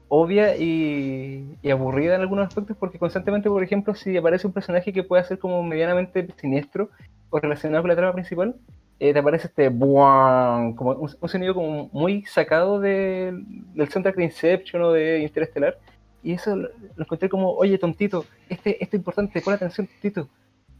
obvia 0.07 0.55
y, 0.57 1.57
y 1.61 1.69
aburrida 1.71 2.15
en 2.15 2.21
algunos 2.21 2.47
aspectos, 2.47 2.77
porque 2.77 2.99
constantemente, 2.99 3.49
por 3.49 3.63
ejemplo, 3.63 3.95
si 3.95 4.15
aparece 4.15 4.45
un 4.45 4.53
personaje 4.53 4.93
que 4.93 5.03
pueda 5.03 5.23
ser 5.23 5.39
como 5.39 5.63
medianamente 5.63 6.27
siniestro 6.37 6.89
o 7.29 7.39
relacionado 7.39 7.81
con 7.81 7.89
la 7.89 7.95
trama 7.95 8.13
principal, 8.13 8.55
eh, 8.99 9.11
te 9.11 9.19
aparece 9.19 9.47
este 9.47 9.69
buang, 9.69 10.75
como 10.75 10.91
un, 10.91 11.09
un 11.19 11.29
sonido 11.29 11.55
como 11.55 11.89
muy 11.91 12.23
sacado 12.25 12.79
de- 12.79 13.33
del 13.73 13.89
soundtrack 13.89 14.15
de 14.15 14.23
Inception 14.25 14.83
o 14.83 14.91
de 14.91 15.19
Interestelar. 15.19 15.77
Y 16.23 16.33
eso 16.33 16.55
lo, 16.55 16.69
lo 16.95 17.03
encontré 17.03 17.27
como, 17.29 17.51
oye, 17.51 17.77
tontito, 17.77 18.25
este, 18.49 18.81
esto 18.83 18.95
es 18.95 19.01
importante, 19.01 19.41
pon 19.41 19.53
atención, 19.53 19.87
tontito. 19.87 20.29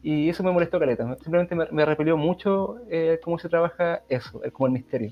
Y 0.02 0.30
eso 0.30 0.44
me 0.44 0.52
molestó, 0.52 0.80
Caleta. 0.80 1.16
Simplemente 1.22 1.56
me, 1.56 1.66
me 1.72 1.86
repelió 1.86 2.18
mucho 2.18 2.78
eh, 2.90 3.20
cómo 3.24 3.38
se 3.40 3.50
trabaja 3.50 4.02
eso, 4.10 4.44
el- 4.44 4.52
como 4.52 4.68
el 4.68 4.74
misterio. 4.74 5.12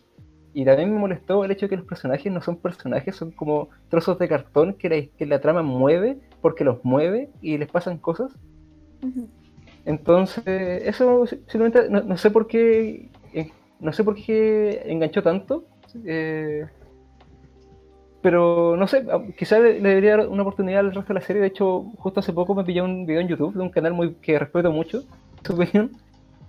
Y 0.53 0.65
también 0.65 0.93
me 0.93 0.99
molestó 0.99 1.45
el 1.45 1.51
hecho 1.51 1.65
de 1.65 1.69
que 1.69 1.77
los 1.77 1.85
personajes 1.85 2.29
no 2.31 2.41
son 2.41 2.57
personajes, 2.57 3.15
son 3.15 3.31
como 3.31 3.69
trozos 3.89 4.19
de 4.19 4.27
cartón 4.27 4.73
que 4.73 4.89
la, 4.89 5.01
que 5.17 5.25
la 5.25 5.39
trama 5.39 5.61
mueve 5.63 6.17
porque 6.41 6.65
los 6.65 6.83
mueve 6.83 7.29
y 7.41 7.57
les 7.57 7.69
pasan 7.69 7.97
cosas. 7.99 8.31
Entonces, 9.85 10.83
eso 10.85 11.25
simplemente 11.25 11.89
no, 11.89 12.01
no 12.01 12.17
sé 12.17 12.29
por 12.29 12.47
qué 12.47 13.09
eh, 13.33 13.49
no 13.79 13.91
sé 13.93 14.03
por 14.03 14.15
qué 14.15 14.83
enganchó 14.85 15.23
tanto. 15.23 15.65
eh, 16.05 16.65
pero 18.21 18.75
no 18.77 18.87
sé, 18.87 19.05
quizás 19.37 19.61
le, 19.61 19.79
le 19.81 19.89
debería 19.89 20.17
dar 20.17 20.27
una 20.29 20.43
oportunidad 20.43 20.81
al 20.81 20.93
resto 20.95 21.13
de 21.13 21.19
la 21.19 21.25
serie. 21.25 21.41
De 21.41 21.47
hecho, 21.49 21.83
justo 21.97 22.19
hace 22.21 22.33
poco 22.33 22.55
me 22.55 22.63
pillé 22.65 22.81
un 22.81 23.05
video 23.05 23.21
en 23.21 23.27
YouTube 23.27 23.55
de 23.55 23.61
un 23.61 23.71
canal 23.71 23.93
muy 23.93 24.15
que 24.15 24.39
respeto 24.39 24.71
mucho, 24.71 25.03
su 25.45 25.53
opinión, 25.53 25.91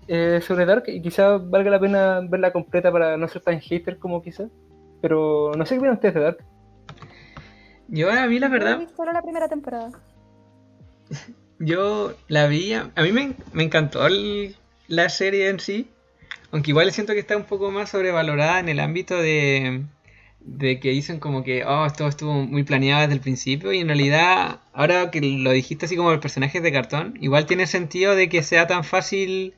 eh, 0.08 0.40
sobre 0.42 0.66
Dark. 0.66 0.84
Y 0.88 1.02
quizás 1.02 1.48
valga 1.50 1.70
la 1.70 1.80
pena 1.80 2.20
verla 2.28 2.52
completa 2.52 2.92
para 2.92 3.16
no 3.16 3.28
ser 3.28 3.42
tan 3.42 3.60
hater 3.60 3.98
como 3.98 4.22
quizás. 4.22 4.50
Pero 5.00 5.52
no 5.56 5.66
sé 5.66 5.74
qué 5.74 5.78
opinan 5.80 5.94
ustedes 5.96 6.14
de 6.14 6.20
Dark. 6.22 6.38
Yo 7.86 8.10
a 8.10 8.26
mí 8.26 8.38
la 8.40 8.48
Yo 8.48 8.50
verdad, 8.50 8.78
vi 8.78 8.86
solo 8.88 9.12
la 9.12 9.20
primera 9.22 9.46
temporada. 9.48 9.92
yo 11.58 12.14
la 12.28 12.46
vi, 12.46 12.72
a 12.74 12.90
a 12.94 13.02
mí 13.02 13.12
me, 13.12 13.34
me 13.52 13.62
encantó 13.64 14.06
el- 14.06 14.56
la 14.88 15.08
serie 15.08 15.48
en 15.48 15.60
sí, 15.60 15.90
aunque 16.52 16.70
igual 16.72 16.92
siento 16.92 17.12
que 17.14 17.20
está 17.20 17.36
un 17.36 17.44
poco 17.44 17.70
más 17.70 17.90
sobrevalorada 17.90 18.60
en 18.60 18.68
el 18.68 18.80
ámbito 18.80 19.16
de, 19.16 19.84
de 20.44 20.80
que 20.80 20.90
dicen 20.90 21.18
como 21.20 21.42
que, 21.44 21.64
oh, 21.64 21.86
esto 21.86 22.06
estuvo 22.08 22.32
muy 22.34 22.64
planeado 22.64 23.02
desde 23.02 23.14
el 23.14 23.20
principio 23.20 23.72
y 23.72 23.78
en 23.80 23.88
realidad, 23.88 24.60
ahora 24.72 25.10
que 25.10 25.20
lo 25.20 25.50
dijiste 25.52 25.86
así 25.86 25.96
como 25.96 26.10
los 26.10 26.20
personajes 26.20 26.62
de 26.62 26.72
cartón, 26.72 27.16
igual 27.20 27.46
tiene 27.46 27.66
sentido 27.66 28.14
de 28.16 28.28
que 28.28 28.42
sea 28.42 28.66
tan 28.66 28.84
fácil 28.84 29.54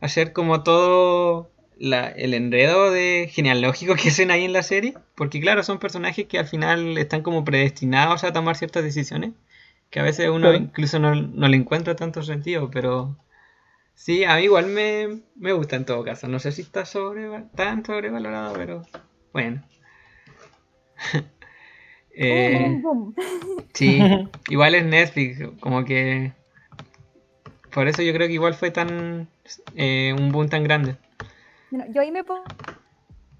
hacer 0.00 0.32
como 0.32 0.62
todo 0.62 1.50
la- 1.78 2.08
el 2.08 2.34
enredo 2.34 2.90
de 2.90 3.28
genealógico 3.32 3.94
que 3.94 4.08
hacen 4.08 4.30
ahí 4.30 4.44
en 4.44 4.52
la 4.52 4.62
serie, 4.62 4.94
porque 5.14 5.40
claro, 5.40 5.62
son 5.62 5.78
personajes 5.78 6.26
que 6.26 6.38
al 6.38 6.46
final 6.46 6.98
están 6.98 7.22
como 7.22 7.44
predestinados 7.44 8.24
a 8.24 8.32
tomar 8.32 8.56
ciertas 8.56 8.84
decisiones, 8.84 9.32
que 9.90 10.00
a 10.00 10.02
veces 10.02 10.28
uno 10.30 10.52
incluso 10.54 10.98
no, 10.98 11.14
no 11.14 11.48
le 11.48 11.56
encuentra 11.56 11.94
tanto 11.96 12.22
sentido, 12.22 12.70
pero 12.70 13.16
sí, 13.94 14.24
a 14.24 14.36
mí 14.36 14.42
igual 14.44 14.66
me, 14.66 15.20
me 15.36 15.52
gusta 15.52 15.76
en 15.76 15.84
todo 15.84 16.02
caso, 16.04 16.26
no 16.28 16.38
sé 16.38 16.52
si 16.52 16.62
está 16.62 16.84
sobre, 16.84 17.28
tan 17.54 17.84
sobrevalorado, 17.84 18.54
pero 18.54 18.82
bueno. 19.32 19.62
Eh. 22.16 22.80
Sí, 23.74 23.98
igual 24.48 24.76
es 24.76 24.84
Netflix, 24.84 25.40
como 25.58 25.84
que 25.84 26.32
por 27.72 27.88
eso 27.88 28.02
yo 28.02 28.12
creo 28.12 28.28
que 28.28 28.34
igual 28.34 28.54
fue 28.54 28.70
tan 28.70 29.28
eh, 29.74 30.14
un 30.16 30.30
boom 30.30 30.48
tan 30.48 30.62
grande. 30.62 30.96
Bueno, 31.72 31.92
yo 31.92 32.02
ahí 32.02 32.12
me 32.12 32.22
pongo, 32.22 32.44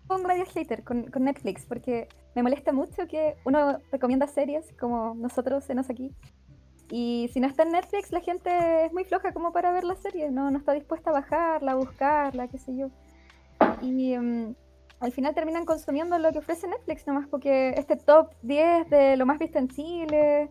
pongo 0.08 0.26
medio 0.26 0.44
hater 0.46 0.82
con, 0.82 1.04
con 1.04 1.22
Netflix 1.22 1.64
porque 1.66 2.08
me 2.34 2.42
molesta 2.42 2.72
mucho 2.72 3.06
que 3.06 3.36
uno 3.44 3.78
recomienda 3.92 4.26
series 4.26 4.72
como 4.76 5.14
nosotros 5.14 5.70
en 5.70 5.78
aquí 5.78 6.10
y 6.90 7.30
si 7.32 7.40
no 7.40 7.46
está 7.46 7.62
en 7.62 7.72
Netflix 7.72 8.12
la 8.12 8.20
gente 8.20 8.86
es 8.86 8.92
muy 8.92 9.04
floja 9.04 9.32
como 9.32 9.52
para 9.52 9.72
ver 9.72 9.84
la 9.84 9.96
serie, 9.96 10.30
no, 10.30 10.50
no 10.50 10.58
está 10.58 10.72
dispuesta 10.72 11.10
a 11.10 11.14
bajarla, 11.14 11.72
a 11.72 11.76
buscarla, 11.76 12.48
qué 12.48 12.58
sé 12.58 12.76
yo. 12.76 12.90
Y 13.80 14.16
mm, 14.18 14.54
al 15.04 15.12
final 15.12 15.34
terminan 15.34 15.64
consumiendo 15.66 16.18
lo 16.18 16.32
que 16.32 16.38
ofrece 16.38 16.66
Netflix 16.66 17.06
nomás 17.06 17.28
porque 17.28 17.70
este 17.76 17.96
top 17.96 18.30
10 18.42 18.88
de 18.88 19.16
lo 19.16 19.26
más 19.26 19.38
visto 19.38 19.58
en 19.58 19.68
Chile, 19.68 20.48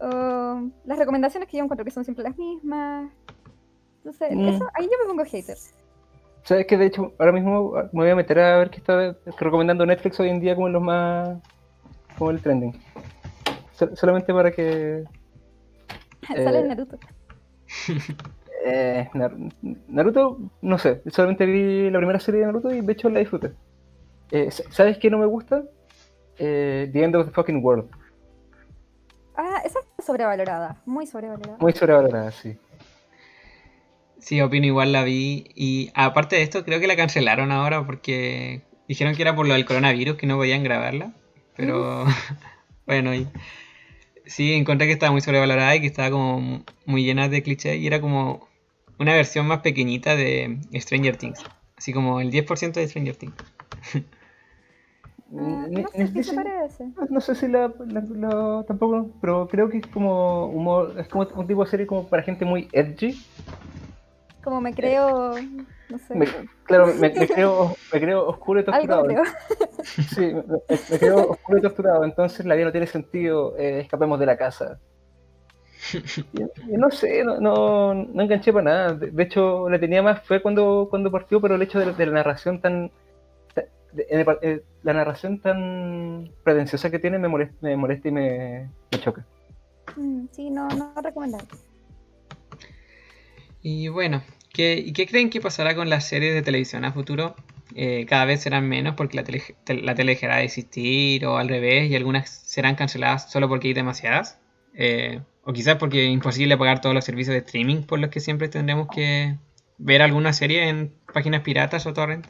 o 0.00 0.60
las 0.84 0.98
recomendaciones 0.98 1.48
que 1.48 1.56
yo 1.56 1.64
encuentro 1.64 1.84
que 1.84 1.90
son 1.90 2.04
siempre 2.04 2.24
las 2.24 2.36
mismas. 2.36 3.10
Entonces, 3.98 4.30
Mm. 4.36 4.48
eso, 4.48 4.66
ahí 4.74 4.84
yo 4.84 4.92
me 5.02 5.08
pongo 5.08 5.24
hater. 5.24 5.56
Sabes 6.42 6.66
que 6.66 6.76
de 6.76 6.86
hecho 6.86 7.12
ahora 7.18 7.32
mismo 7.32 7.72
me 7.92 8.02
voy 8.02 8.10
a 8.10 8.14
meter 8.16 8.38
a 8.38 8.58
ver 8.58 8.68
qué 8.70 8.76
está 8.76 9.16
recomendando 9.38 9.86
Netflix 9.86 10.20
hoy 10.20 10.28
en 10.28 10.40
día 10.40 10.54
como 10.54 10.68
los 10.68 10.82
más 10.82 11.38
como 12.18 12.30
el 12.30 12.40
trending. 12.42 12.78
Sol- 13.72 13.96
solamente 13.96 14.32
para 14.34 14.50
que 14.52 15.04
Sale 16.28 16.58
Eh, 16.60 16.64
Naruto. 16.68 16.98
eh, 18.66 19.08
Nar- 19.14 19.36
Naruto, 19.88 20.38
no 20.60 20.76
sé, 20.78 21.00
solamente 21.06 21.46
vi 21.46 21.88
la 21.90 21.98
primera 21.98 22.20
serie 22.20 22.40
de 22.40 22.46
Naruto 22.46 22.70
y 22.74 22.82
de 22.82 22.92
hecho 22.92 23.08
la 23.08 23.20
disfruté. 23.20 23.52
Eh, 24.34 24.50
¿Sabes 24.50 24.98
qué 24.98 25.10
no 25.10 25.18
me 25.18 25.26
gusta? 25.26 25.62
Eh, 26.38 26.90
the 26.92 27.04
End 27.04 27.14
of 27.14 27.26
the 27.26 27.32
Fucking 27.32 27.64
World. 27.64 27.88
Ah, 29.36 29.62
esa 29.64 29.78
es 29.96 30.04
sobrevalorada, 30.04 30.82
muy 30.86 31.06
sobrevalorada. 31.06 31.56
Muy 31.60 31.72
sobrevalorada, 31.72 32.32
sí. 32.32 32.56
Sí, 34.18 34.40
opino 34.40 34.66
igual 34.66 34.90
la 34.90 35.04
vi 35.04 35.52
y 35.54 35.92
aparte 35.94 36.34
de 36.34 36.42
esto 36.42 36.64
creo 36.64 36.80
que 36.80 36.88
la 36.88 36.96
cancelaron 36.96 37.52
ahora 37.52 37.86
porque 37.86 38.62
dijeron 38.88 39.14
que 39.14 39.22
era 39.22 39.36
por 39.36 39.46
lo 39.46 39.54
del 39.54 39.66
coronavirus 39.66 40.16
que 40.16 40.26
no 40.26 40.36
podían 40.36 40.64
grabarla, 40.64 41.12
pero 41.56 42.04
bueno, 42.86 43.14
y 43.14 43.28
sí, 44.26 44.52
encontré 44.54 44.88
que 44.88 44.94
estaba 44.94 45.12
muy 45.12 45.20
sobrevalorada 45.20 45.76
y 45.76 45.80
que 45.80 45.86
estaba 45.86 46.10
como 46.10 46.64
muy 46.86 47.04
llena 47.04 47.28
de 47.28 47.44
clichés 47.44 47.76
y 47.76 47.86
era 47.86 48.00
como 48.00 48.48
una 48.98 49.14
versión 49.14 49.46
más 49.46 49.60
pequeñita 49.60 50.16
de 50.16 50.58
Stranger 50.74 51.16
Things, 51.18 51.44
así 51.76 51.92
como 51.92 52.20
el 52.20 52.32
10% 52.32 52.72
de 52.72 52.88
Stranger 52.88 53.14
Things. 53.14 53.36
Ah, 55.36 55.66
no 55.68 55.88
sé 55.88 56.12
qué 56.12 56.22
si- 56.22 56.36
parece. 56.36 56.84
No, 56.84 57.06
no 57.10 57.20
sé 57.20 57.34
si 57.34 57.48
la, 57.48 57.72
la- 57.88 58.04
la- 58.10 58.64
tampoco, 58.68 59.10
pero 59.20 59.48
creo 59.48 59.68
que 59.68 59.78
es 59.78 59.86
como 59.88 60.46
humor, 60.46 60.94
es 60.98 61.08
como 61.08 61.26
un 61.34 61.46
tipo 61.46 61.64
de 61.64 61.70
serie 61.70 61.86
como 61.86 62.06
para 62.08 62.22
gente 62.22 62.44
muy 62.44 62.68
edgy. 62.72 63.20
Como 64.42 64.60
me 64.60 64.74
creo, 64.74 65.34
no 65.88 65.98
sé, 65.98 66.14
Me- 66.14 66.26
claro, 66.64 66.86
me, 66.86 67.08
me 67.10 67.26
creo, 67.28 67.74
me 67.92 68.00
creo 68.00 68.26
oscuro 68.28 68.60
y 68.60 68.64
torturado. 68.64 69.04
creo. 69.06 69.22
Sí, 69.84 70.32
me, 70.34 70.98
creo 70.98 71.30
oscuro 71.30 71.58
y 71.58 71.62
torturado, 71.62 72.04
entonces 72.04 72.46
la 72.46 72.54
vida 72.54 72.66
no 72.66 72.72
tiene 72.72 72.86
sentido, 72.86 73.54
eh, 73.58 73.80
escapemos 73.80 74.18
de 74.20 74.26
la 74.26 74.36
casa. 74.36 74.78
No 76.68 76.90
sé, 76.90 77.22
no, 77.24 77.38
no, 77.40 77.92
no 77.94 78.22
enganché 78.22 78.52
para 78.52 78.64
nada. 78.64 78.94
De, 78.94 79.10
de 79.10 79.22
hecho, 79.22 79.68
le 79.68 79.78
tenía 79.78 80.02
más 80.02 80.22
fe 80.22 80.40
cuando, 80.40 80.86
cuando 80.88 81.10
partió, 81.10 81.40
pero 81.40 81.56
el 81.56 81.62
hecho 81.62 81.78
de, 81.78 81.92
de 81.92 82.06
la 82.06 82.12
narración 82.12 82.60
tan. 82.60 82.90
En 83.96 84.20
el 84.20 84.26
eh, 84.42 84.62
la 84.82 84.92
narración 84.92 85.40
tan 85.40 86.30
pretenciosa 86.42 86.90
que 86.90 86.98
tiene 86.98 87.18
me 87.18 87.28
molesta, 87.28 87.56
me 87.60 87.76
molesta 87.76 88.08
y 88.08 88.12
me, 88.12 88.68
me 88.92 88.98
choca. 89.00 89.26
Mm, 89.96 90.26
Sí, 90.32 90.50
no, 90.50 90.68
no 90.68 90.92
recomendable. 91.02 91.46
Y 93.62 93.88
bueno, 93.88 94.22
¿qué, 94.52 94.74
¿y 94.74 94.92
qué 94.92 95.06
creen 95.06 95.30
que 95.30 95.40
pasará 95.40 95.74
con 95.74 95.88
las 95.88 96.06
series 96.06 96.34
de 96.34 96.42
televisión 96.42 96.84
a 96.84 96.92
futuro? 96.92 97.34
Eh, 97.74 98.04
cada 98.06 98.24
vez 98.26 98.42
serán 98.42 98.68
menos 98.68 98.94
porque 98.94 99.16
la 99.16 99.24
tele, 99.24 99.42
te- 99.64 99.74
la 99.80 99.94
tele 99.94 100.12
dejará 100.12 100.36
de 100.36 100.44
existir 100.44 101.24
o 101.26 101.38
al 101.38 101.48
revés 101.48 101.90
y 101.90 101.96
algunas 101.96 102.28
serán 102.30 102.74
canceladas 102.74 103.30
solo 103.30 103.48
porque 103.48 103.68
hay 103.68 103.74
demasiadas. 103.74 104.38
Eh, 104.74 105.20
o 105.44 105.52
quizás 105.52 105.76
porque 105.76 106.06
es 106.06 106.12
imposible 106.12 106.56
pagar 106.58 106.80
todos 106.80 106.94
los 106.94 107.04
servicios 107.04 107.32
de 107.34 107.38
streaming 107.40 107.82
por 107.82 107.98
los 107.98 108.10
que 108.10 108.20
siempre 108.20 108.48
tendremos 108.48 108.88
que 108.94 109.36
ver 109.78 110.02
alguna 110.02 110.32
serie 110.32 110.68
en 110.68 110.92
páginas 111.12 111.40
piratas 111.42 111.86
o 111.86 111.92
torrent. 111.94 112.26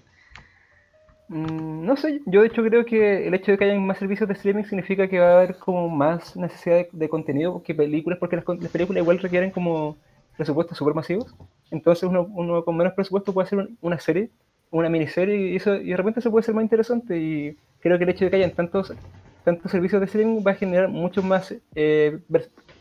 Mm, 1.29 1.85
No 1.87 1.97
sé, 1.97 2.21
yo 2.27 2.41
de 2.43 2.49
hecho 2.49 2.63
creo 2.63 2.85
que 2.85 3.27
el 3.27 3.35
hecho 3.35 3.53
de 3.53 3.59
que 3.59 3.65
hayan 3.65 3.87
más 3.87 3.99
servicios 3.99 4.29
de 4.29 4.35
streaming 4.35 4.65
significa 4.65 5.09
que 5.09 5.19
va 5.21 5.29
a 5.33 5.37
haber 5.39 5.57
como 5.59 5.89
más 5.89 6.37
necesidad 6.37 6.87
de, 6.93 7.09
contenido 7.09 7.63
que 7.63 7.75
películas, 7.75 8.19
porque 8.19 8.37
las, 8.37 8.45
películas 8.45 9.01
igual 9.03 9.19
requieren 9.19 9.51
como 9.51 9.97
presupuestos 10.37 10.77
súper 10.77 10.95
masivos. 10.95 11.35
Entonces 11.71 12.05
uno, 12.05 12.65
con 12.65 12.77
menos 12.77 12.93
presupuesto 12.95 13.33
puede 13.33 13.47
hacer 13.47 13.59
un- 13.61 13.79
una 13.81 13.99
serie, 13.99 14.31
una 14.71 14.89
miniserie, 14.89 15.53
y 15.53 15.57
eso 15.57 15.77
y 15.77 15.91
de 15.91 15.97
repente 15.97 16.21
se 16.21 16.31
puede 16.31 16.43
hacer 16.43 16.55
más 16.55 16.63
interesante. 16.65 17.19
Y 17.19 17.57
creo 17.81 17.97
que 17.99 18.05
el 18.05 18.11
hecho 18.11 18.25
de 18.27 18.31
que 18.31 18.37
hayan 18.37 18.55
tantos, 18.55 18.93
tantos 19.45 19.71
servicios 19.71 20.01
de 20.01 20.07
streaming 20.07 20.43
va 20.47 20.53
a 20.53 20.55
generar 20.55 20.89
mucho 20.89 21.23
más, 21.23 21.55
eh, 21.75 22.19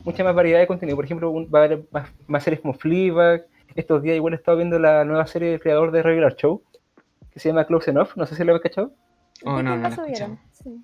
mucha 0.04 0.24
más 0.24 0.36
variedad 0.36 0.60
de 0.60 0.68
contenido. 0.68 0.96
Por 0.98 1.06
ejemplo, 1.06 1.32
va 1.50 1.62
a 1.62 1.64
haber 1.66 1.84
más, 1.92 2.10
más 2.28 2.44
series 2.44 2.62
como 2.62 2.74
Fleabag. 2.74 3.46
Estos 3.76 4.02
días 4.04 4.16
igual 4.18 4.34
he 4.34 4.38
estado 4.38 4.58
viendo 4.58 4.78
la 4.80 5.04
nueva 5.06 5.26
serie 5.28 5.50
del 5.52 5.60
creador 5.60 5.92
de 5.92 6.04
Regular 6.04 6.36
Show, 6.36 6.62
que 7.34 7.40
se 7.40 7.50
llama 7.50 7.66
Close 7.66 7.92
Enough, 7.92 8.10
no 8.16 8.26
sé 8.26 8.36
si 8.36 8.44
lo 8.44 8.52
habéis 8.52 8.64
cachado. 8.64 8.94
Oh, 9.44 9.62
no, 9.62 9.76
no 9.76 9.82
la 9.82 9.92
subieron, 9.96 10.40
sí. 10.52 10.84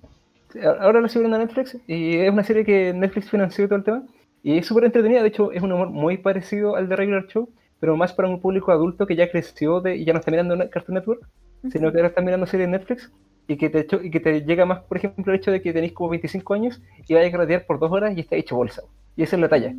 Ahora 0.80 1.00
la 1.00 1.08
subieron 1.08 1.32
a 1.34 1.38
Netflix 1.38 1.78
y 1.86 2.16
es 2.16 2.30
una 2.32 2.42
serie 2.42 2.64
que 2.64 2.92
Netflix 2.92 3.30
financió 3.30 3.66
todo 3.68 3.78
el 3.78 3.84
tema. 3.84 4.02
Y 4.42 4.58
es 4.58 4.66
súper 4.66 4.84
entretenida, 4.84 5.22
de 5.22 5.28
hecho 5.28 5.52
es 5.52 5.62
un 5.62 5.70
humor 5.72 5.90
muy 5.90 6.16
parecido 6.18 6.74
al 6.76 6.88
de 6.88 6.96
Regular 6.96 7.26
Show, 7.28 7.50
pero 7.78 7.96
más 7.96 8.12
para 8.12 8.28
un 8.28 8.40
público 8.40 8.72
adulto 8.72 9.06
que 9.06 9.14
ya 9.14 9.30
creció 9.30 9.80
de, 9.80 9.96
y 9.96 10.04
ya 10.04 10.12
no 10.12 10.18
está 10.18 10.30
mirando 10.30 10.56
Cartoon 10.70 10.94
Network, 10.96 11.22
sino 11.70 11.90
que 11.92 11.98
ahora 11.98 12.08
está 12.08 12.20
mirando 12.22 12.46
series 12.46 12.68
de 12.70 12.78
Netflix 12.78 13.12
y 13.46 13.56
que, 13.56 13.68
te 13.70 13.86
y 14.02 14.10
que 14.10 14.20
te 14.20 14.42
llega 14.42 14.64
más, 14.64 14.80
por 14.80 14.96
ejemplo, 14.96 15.32
el 15.32 15.38
hecho 15.38 15.50
de 15.52 15.60
que 15.60 15.72
tenéis 15.72 15.92
como 15.92 16.08
25 16.10 16.54
años 16.54 16.80
y 17.06 17.14
vais 17.14 17.28
a 17.28 17.30
carretear 17.32 17.66
por 17.66 17.78
dos 17.78 17.92
horas 17.92 18.16
y 18.16 18.20
está 18.20 18.34
hecho 18.36 18.56
bolsa. 18.56 18.82
Y 19.16 19.22
esa 19.22 19.36
es 19.36 19.42
la 19.42 19.48
talla. 19.48 19.74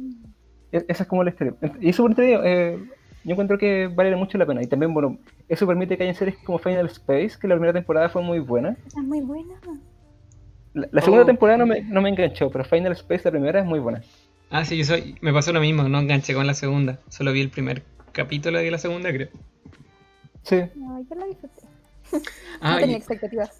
E- 0.71 0.85
Esa 0.87 1.03
es 1.03 1.09
como 1.09 1.23
la 1.23 1.31
historia. 1.31 1.55
Y 1.79 1.89
es 1.89 1.95
súper 1.95 2.11
entretenido. 2.11 2.43
eh, 2.45 2.79
yo 3.23 3.31
encuentro 3.31 3.57
que 3.57 3.87
vale 3.87 4.15
mucho 4.15 4.37
la 4.37 4.45
pena. 4.45 4.61
Y 4.63 4.67
también, 4.67 4.93
bueno, 4.93 5.17
eso 5.49 5.67
permite 5.67 5.97
que 5.97 6.03
hayan 6.03 6.15
series 6.15 6.37
como 6.39 6.57
Final 6.59 6.87
Space, 6.87 7.31
que 7.39 7.47
la 7.47 7.55
primera 7.55 7.73
temporada 7.73 8.09
fue 8.09 8.21
muy 8.21 8.39
buena. 8.39 8.75
Es 8.87 8.95
muy 8.95 9.21
buena. 9.21 9.53
La, 10.73 10.87
la 10.91 11.01
segunda 11.01 11.23
Oh. 11.23 11.27
temporada 11.27 11.57
no 11.57 11.65
me, 11.65 11.81
no 11.81 12.01
me 12.01 12.09
enganchó, 12.09 12.49
pero 12.49 12.63
Final 12.63 12.93
Space, 12.93 13.21
la 13.25 13.31
primera, 13.31 13.59
es 13.59 13.65
muy 13.65 13.79
buena. 13.79 14.01
Ah, 14.49 14.65
sí, 14.65 14.77
yo 14.77 14.83
soy, 14.85 15.15
me 15.21 15.31
pasó 15.33 15.53
lo 15.53 15.59
mismo, 15.61 15.83
no 15.87 15.99
enganché 15.99 16.33
con 16.33 16.45
la 16.47 16.53
segunda, 16.53 16.99
solo 17.09 17.31
vi 17.31 17.41
el 17.41 17.49
primer 17.49 17.83
capítulo 18.11 18.57
de 18.59 18.69
la 18.71 18.77
segunda, 18.77 19.11
creo. 19.11 19.29
Sí. 20.43 20.55
Ay, 20.55 21.05
yo 21.09 21.15
la 21.15 21.25
disfruté. 21.25 21.61
Ah, 22.61 22.73
no 22.73 22.79
tenía 22.79 22.95
y- 22.95 22.99
expectativas. 22.99 23.59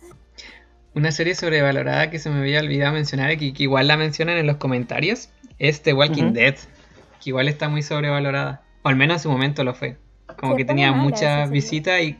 Una 0.94 1.12
serie 1.14 1.36
sobrevalorada 1.36 2.10
que 2.10 2.20
se 2.20 2.30
me 2.30 2.40
había 2.40 2.60
olvidado 2.60 2.94
mencionar, 2.94 3.38
que, 3.38 3.54
que 3.54 3.64
igual 3.64 3.88
la 3.88 3.96
mencionan 3.96 4.38
en 4.38 4.48
los 4.48 4.58
comentarios, 4.58 5.30
es 5.60 5.82
The 5.84 5.94
Walking. 5.94 6.34
Dead, 6.34 6.56
que 7.24 7.30
igual 7.30 7.48
está 7.48 7.70
muy 7.70 7.82
sobrevalorada. 7.82 8.62
O 8.84 8.90
al 8.90 8.96
menos 8.96 9.18
en 9.18 9.24
su 9.24 9.30
momento 9.30 9.64
lo 9.64 9.74
fue. 9.74 9.98
Como 10.38 10.54
Sí, 10.54 10.58
que 10.60 10.66
tenía 10.66 10.92
muchas 10.92 11.50
visitas 11.52 12.02
y 12.02 12.18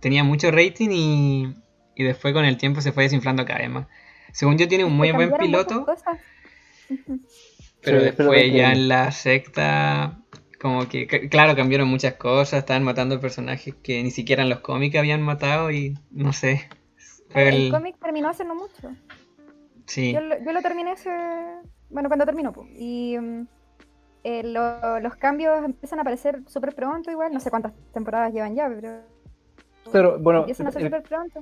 tenía 0.00 0.24
mucho 0.24 0.50
rating 0.50 0.88
y, 0.92 1.54
y 1.94 2.04
después 2.04 2.32
con 2.32 2.44
el 2.44 2.56
tiempo 2.56 2.80
se 2.80 2.92
fue 2.92 3.04
desinflando 3.04 3.44
cada 3.44 3.58
vez 3.58 3.70
más. 3.70 3.86
Según 4.32 4.56
yo 4.58 4.68
tiene 4.68 4.84
un 4.84 4.92
muy 4.96 5.10
buen 5.12 5.32
piloto, 5.38 5.84
pero 7.82 7.98
Sí, 7.98 8.04
después 8.04 8.52
ya 8.52 8.68
que- 8.68 8.72
en 8.72 8.88
la 8.88 9.10
secta, 9.12 10.18
como 10.60 10.88
que, 10.88 11.06
claro, 11.28 11.56
cambiaron 11.56 11.88
muchas 11.88 12.14
cosas, 12.14 12.60
estaban 12.60 12.84
matando 12.84 13.20
personajes 13.20 13.74
que 13.82 14.02
ni 14.02 14.10
siquiera 14.10 14.42
en 14.42 14.48
los 14.50 14.60
cómics 14.60 14.96
habían 14.96 15.22
matado 15.22 15.70
y 15.70 15.98
no 16.10 16.32
sé. 16.32 16.68
Fue 17.30 17.48
El, 17.48 17.54
el... 17.66 17.70
cómic 17.72 17.96
terminó 18.00 18.28
hace 18.28 18.44
no 18.44 18.54
mucho. 18.54 18.94
Sí, 19.86 20.12
Yo, 20.12 20.20
lo- 20.20 20.42
yo 20.44 20.52
lo 20.52 20.62
terminé 20.62 20.92
hace. 20.92 21.10
Bueno, 21.88 22.08
cuando 22.08 22.24
terminó. 22.24 22.52
Y 22.76 23.18
mm, 23.18 23.46
eh, 24.24 24.42
lo- 24.44 25.00
los 25.00 25.14
cambios 25.16 25.64
empiezan 25.64 25.98
a 25.98 26.02
aparecer 26.02 26.40
súper 26.46 26.74
pronto, 26.74 27.10
igual. 27.10 27.32
No 27.32 27.40
sé 27.40 27.50
cuántas 27.50 27.72
temporadas 27.92 28.32
llevan 28.32 28.54
ya, 28.54 28.68
pero. 28.68 28.98
Pero 29.92 30.18
bueno, 30.18 30.40
empiezan 30.40 30.66
a 30.66 30.70
ser 30.72 30.82
el- 30.82 30.88
súper 30.88 31.02
pronto. 31.02 31.40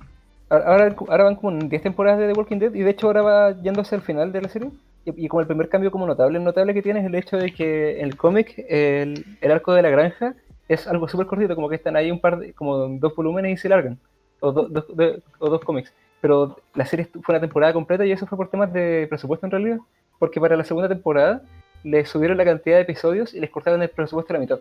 ahora, 0.49 0.95
ahora 1.09 1.25
van 1.25 1.37
como 1.37 1.51
10 1.59 1.83
temporadas 1.83 2.19
de 2.21 2.33
The 2.33 2.39
Walking 2.39 2.59
Dead 2.59 2.75
y 2.75 2.81
de 2.83 2.91
hecho 2.91 3.07
ahora 3.09 3.23
va 3.23 3.51
yéndose 3.63 3.95
al 3.95 4.03
final 4.03 4.33
de 4.33 4.43
la 4.43 4.49
serie. 4.49 4.71
Y, 5.05 5.25
y 5.25 5.29
como 5.29 5.41
el 5.41 5.47
primer 5.47 5.69
cambio 5.69 5.91
como 5.91 6.07
notable, 6.07 6.39
notable 6.39 6.75
que 6.75 6.83
tiene 6.83 7.01
es 7.01 7.07
el 7.07 7.15
hecho 7.15 7.37
de 7.37 7.53
que 7.53 7.99
en 8.01 8.05
el 8.07 8.17
cómic 8.17 8.55
el, 8.69 9.25
el 9.41 9.51
arco 9.51 9.73
de 9.73 9.83
la 9.83 9.91
granja 9.91 10.35
es 10.69 10.87
algo 10.87 11.09
súper 11.09 11.27
cortito, 11.27 11.55
como 11.55 11.69
que 11.69 11.77
están 11.77 11.97
ahí 11.97 12.11
un 12.11 12.21
par 12.21 12.39
de, 12.39 12.53
como 12.53 12.77
dos 12.89 13.15
volúmenes 13.17 13.53
y 13.53 13.57
se 13.57 13.69
largan, 13.71 13.99
o, 14.41 14.53
do- 14.53 14.69
dos- 14.69 14.97
de- 14.97 15.23
o 15.39 15.49
dos 15.49 15.63
cómics. 15.65 15.93
Pero 16.21 16.59
la 16.75 16.85
serie 16.85 17.07
fue 17.07 17.35
una 17.35 17.41
temporada 17.41 17.73
completa 17.73 18.05
y 18.05 18.13
eso 18.13 18.27
fue 18.27 18.37
por 18.37 18.51
temas 18.51 18.73
de 18.73 19.07
presupuesto 19.09 19.47
en 19.47 19.53
realidad, 19.53 19.79
porque 20.19 20.41
para 20.41 20.57
la 20.57 20.65
segunda 20.65 20.89
temporada 20.89 21.43
les 21.85 22.09
subieron 22.09 22.37
la 22.37 22.45
cantidad 22.45 22.77
de 22.77 22.83
episodios 22.83 23.35
y 23.35 23.41
les 23.41 23.51
cortaron 23.51 23.83
el 23.83 23.89
presupuesto 23.91 24.33
a 24.33 24.35
la 24.35 24.41
mitad. 24.41 24.61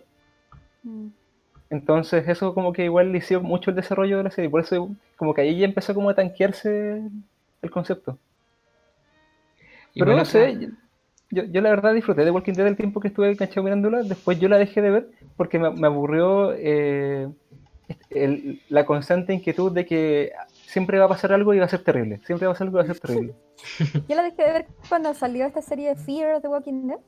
Mm. 0.83 1.07
Entonces 1.69 2.27
eso 2.29 2.53
como 2.53 2.71
que 2.71 2.85
igual 2.85 3.11
le 3.11 3.17
hizo 3.17 3.41
mucho 3.41 3.71
el 3.71 3.75
desarrollo 3.75 4.17
de 4.17 4.23
la 4.23 4.31
serie, 4.31 4.49
por 4.49 4.61
eso 4.61 4.89
como 5.17 5.33
que 5.33 5.41
ahí 5.41 5.57
ya 5.57 5.65
empezó 5.65 5.93
como 5.93 6.09
a 6.09 6.15
tanquearse 6.15 7.01
el 7.61 7.71
concepto. 7.71 8.17
Pero 9.93 10.15
no 10.15 10.23
sé, 10.25 10.69
yo, 11.31 11.43
yo 11.43 11.61
la 11.61 11.69
verdad 11.71 11.93
disfruté 11.93 12.23
de 12.23 12.31
Walking 12.31 12.53
Dead 12.53 12.67
el 12.67 12.77
tiempo 12.77 12.99
que 13.01 13.09
estuve 13.09 13.29
enganchado 13.31 13.63
mirándola, 13.63 14.03
después 14.03 14.39
yo 14.39 14.47
la 14.47 14.57
dejé 14.57 14.81
de 14.81 14.91
ver 14.91 15.07
porque 15.35 15.59
me, 15.59 15.71
me 15.71 15.87
aburrió 15.87 16.53
eh, 16.53 17.27
el- 18.11 18.61
la 18.69 18.85
constante 18.85 19.33
inquietud 19.33 19.71
de 19.71 19.85
que 19.85 20.31
siempre 20.67 20.99
va 20.99 21.05
a 21.05 21.09
pasar 21.09 21.31
algo 21.31 21.53
y 21.53 21.59
va 21.59 21.65
a 21.65 21.69
ser 21.69 21.81
terrible, 21.83 22.19
siempre 22.25 22.45
va 22.45 22.51
a 22.51 22.53
pasar 22.55 22.67
algo 22.67 22.77
y 22.77 22.83
va 22.83 22.83
a 22.83 22.93
ser 22.93 22.99
terrible. 22.99 23.33
Yo 24.07 24.15
la 24.15 24.23
dejé 24.23 24.43
de 24.43 24.51
ver 24.53 24.67
cuando 24.89 25.13
salió 25.13 25.45
esta 25.45 25.61
serie 25.61 25.89
de 25.89 25.95
Fear 25.95 26.35
of 26.35 26.41
the 26.41 26.47
Walking 26.49 26.87
Dead. 26.87 26.99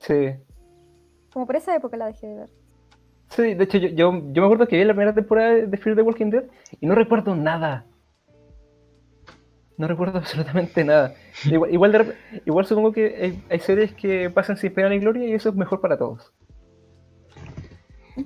Sí, 0.00 0.40
Como 1.32 1.46
por 1.46 1.56
esa 1.56 1.74
época 1.76 1.96
la 1.96 2.06
dejé 2.06 2.26
de 2.26 2.34
ver. 2.36 2.50
sí, 3.28 3.54
de 3.54 3.64
hecho 3.64 3.78
yo, 3.78 3.88
yo, 3.88 4.12
yo 4.32 4.42
me 4.42 4.44
acuerdo 4.46 4.66
que 4.66 4.76
vi 4.78 4.84
la 4.84 4.94
primera 4.94 5.14
temporada 5.14 5.54
de 5.54 5.76
Fear 5.76 5.96
the 5.96 6.02
Walking 6.02 6.30
Dead 6.30 6.44
y 6.80 6.86
no 6.86 6.94
recuerdo 6.94 7.34
nada. 7.36 7.84
No 9.78 9.86
recuerdo 9.88 10.18
absolutamente 10.20 10.84
nada. 10.84 11.14
Igual, 11.44 11.72
igual, 11.74 11.92
de 11.92 11.98
supongo 12.64 12.92
que 12.92 13.14
hay, 13.20 13.42
hay 13.50 13.60
series 13.60 13.92
que 13.92 14.30
pasan 14.30 14.56
sin 14.56 14.72
pena 14.72 14.88
ni 14.88 14.98
gloria 14.98 15.26
y 15.28 15.32
eso 15.34 15.50
es 15.50 15.54
mejor 15.54 15.80
para 15.82 15.98
todos. 15.98 16.32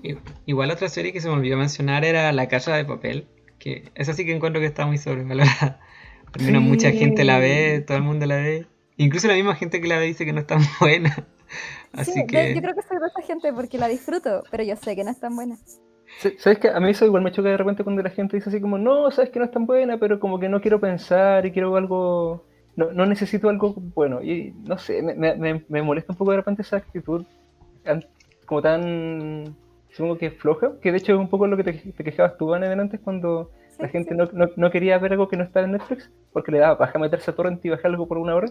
I- 0.03 0.17
Igual 0.47 0.71
otra 0.71 0.89
serie 0.89 1.13
que 1.13 1.21
se 1.21 1.29
me 1.29 1.35
olvidó 1.35 1.57
mencionar 1.57 2.05
era 2.05 2.31
La 2.33 2.47
Casa 2.49 2.77
de 2.77 2.85
Papel, 2.85 3.27
que 3.61 3.93
esa 3.95 4.13
sí 4.15 4.25
que 4.27 4.35
encuentro 4.35 4.61
que 4.61 4.67
está 4.67 4.87
muy 4.87 4.99
sobrevalorada. 4.99 5.79
Al 6.39 6.45
menos 6.45 6.63
mucha 6.63 6.91
gente 6.91 7.23
la 7.25 7.39
ve, 7.39 7.85
todo 7.87 7.97
el 7.97 8.03
mundo 8.03 8.27
la 8.27 8.37
ve. 8.37 8.67
Incluso 8.97 9.29
la 9.29 9.35
misma 9.35 9.55
gente 9.55 9.81
que 9.81 9.87
la 9.89 9.99
ve 9.99 10.07
dice 10.07 10.25
que 10.25 10.33
no 10.33 10.41
es 10.41 10.47
tan 10.47 10.61
buena. 10.81 11.27
Así 11.93 12.13
sí, 12.13 12.21
yo- 12.21 12.27
que 12.27 12.55
yo 12.55 12.61
creo 12.63 12.75
que 12.75 12.83
soy 12.83 12.99
de 12.99 13.07
esa 13.07 13.23
gente 13.23 13.53
porque 13.53 13.79
la 13.79 13.89
disfruto, 13.89 14.45
pero 14.51 14.63
yo 14.65 14.75
sé 14.77 14.95
que 14.97 15.05
no 15.05 15.11
es 15.11 15.21
tan 15.21 15.35
buena. 15.37 15.57
Sí, 16.19 16.35
¿Sabes 16.39 16.59
qué? 16.59 16.69
A 16.71 16.81
mí 16.81 16.91
eso 16.91 17.05
igual 17.07 17.23
me 17.23 17.33
choca 17.33 17.49
de 17.51 17.57
repente 17.57 17.83
cuando 17.85 18.03
la 18.03 18.11
gente 18.11 18.37
dice 18.37 18.49
así 18.51 18.61
como, 18.61 18.79
no, 18.79 19.11
sabes 19.11 19.31
que 19.31 19.39
no 19.39 19.45
es 19.45 19.51
tan 19.51 19.67
buena, 19.67 19.99
pero 19.99 20.19
como 20.21 20.39
que 20.41 20.49
no 20.49 20.61
quiero 20.61 20.81
pensar 20.81 21.47
y 21.47 21.53
quiero 21.53 21.75
algo, 21.77 22.45
no, 22.77 22.93
no 22.93 23.07
necesito 23.07 23.49
algo 23.49 23.75
bueno. 23.77 24.23
Y 24.23 24.53
no 24.65 24.77
sé, 24.79 25.03
me, 25.03 25.15
me- 25.15 25.65
me- 25.69 25.83
molesta 25.83 26.13
un 26.13 26.17
poco 26.19 26.31
de 26.33 26.39
repente 26.39 26.63
esa 26.63 26.77
actitud 26.79 27.25
como 28.47 28.63
tan, 28.63 29.57
supongo 30.01 30.19
que 30.19 30.31
floja, 30.31 30.73
que 30.81 30.93
de 30.93 30.99
hecho 30.99 31.13
es 31.13 31.19
un 31.19 31.29
poco 31.29 31.47
lo 31.47 31.57
que 31.59 31.65
te, 31.65 31.73
te 31.75 32.05
quejabas 32.05 32.39
tú, 32.39 32.55
Ana, 32.55 32.73
antes 32.73 33.01
cuando 33.01 33.51
Sí, 33.69 33.83
la 33.83 33.89
gente 33.89 34.11
sí. 34.11 34.17
no, 34.17 34.25
no- 34.33 34.51
no 34.57 34.71
quería 34.71 34.99
ver 34.99 35.13
algo 35.13 35.29
que 35.29 35.37
no 35.37 35.45
estaba 35.45 35.67
en 35.67 35.73
Netflix, 35.73 36.11
porque 36.33 36.51
le 36.53 36.59
daba 36.59 36.79
paja 36.79 36.99
meterse 36.99 37.31
a 37.31 37.35
torrent 37.35 37.63
y 37.65 37.69
bajar 37.69 37.87
algo 37.91 38.09
por 38.09 38.17
una 38.19 38.35
hora. 38.35 38.49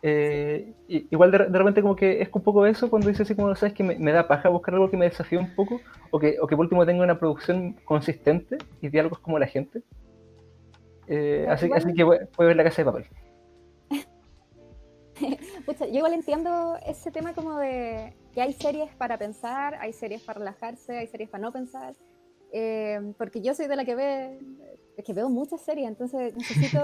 Eh, 0.00 0.72
y- 0.86 1.06
igual 1.10 1.30
de, 1.32 1.38
de 1.46 1.58
repente 1.58 1.82
como 1.82 1.96
que 1.96 2.22
es 2.22 2.28
un 2.32 2.42
poco 2.42 2.64
eso 2.66 2.88
cuando 2.88 3.08
dice 3.08 3.24
así 3.24 3.34
como, 3.34 3.54
sabes 3.56 3.74
que 3.74 3.82
me, 3.82 3.98
me 3.98 4.12
da 4.12 4.26
paja 4.28 4.48
buscar 4.48 4.74
algo 4.74 4.90
que 4.90 4.96
me 4.96 5.04
desafíe 5.06 5.38
un 5.38 5.54
poco 5.54 5.80
o 6.10 6.18
que, 6.18 6.36
o 6.40 6.46
que 6.46 6.56
por 6.56 6.64
último 6.64 6.86
tenga 6.86 7.02
una 7.04 7.18
producción 7.18 7.74
consistente 7.84 8.56
y 8.80 8.88
diálogos 8.88 9.18
como 9.18 9.38
la 9.38 9.46
gente. 9.46 9.82
Eh, 11.08 11.46
así, 11.48 11.66
igual- 11.66 11.82
así 11.82 11.94
que 11.94 12.04
voy, 12.04 12.18
voy 12.36 12.44
a 12.44 12.48
ver 12.48 12.56
la 12.56 12.64
casa 12.64 12.82
de 12.82 12.86
papel. 12.86 13.04
Pucha, 15.66 15.86
yo 15.86 15.96
igual 15.96 16.14
entiendo 16.14 16.76
ese 16.86 17.10
tema 17.10 17.34
como 17.34 17.58
de 17.58 18.14
que 18.32 18.40
hay 18.42 18.52
series 18.52 18.94
para 18.96 19.18
pensar, 19.18 19.74
hay 19.76 19.92
series 19.92 20.22
para 20.22 20.38
relajarse, 20.38 20.98
hay 20.98 21.06
series 21.06 21.28
para 21.28 21.42
no 21.42 21.52
pensar. 21.52 21.94
eh, 22.52 23.12
porque 23.18 23.40
yo 23.42 23.54
soy 23.54 23.66
de 23.66 23.76
la 23.76 23.84
que 23.84 23.94
ve, 23.94 24.38
es 24.96 25.04
que 25.04 25.12
veo 25.12 25.28
muchas 25.28 25.60
series, 25.60 25.86
entonces 25.88 26.34
necesito 26.34 26.78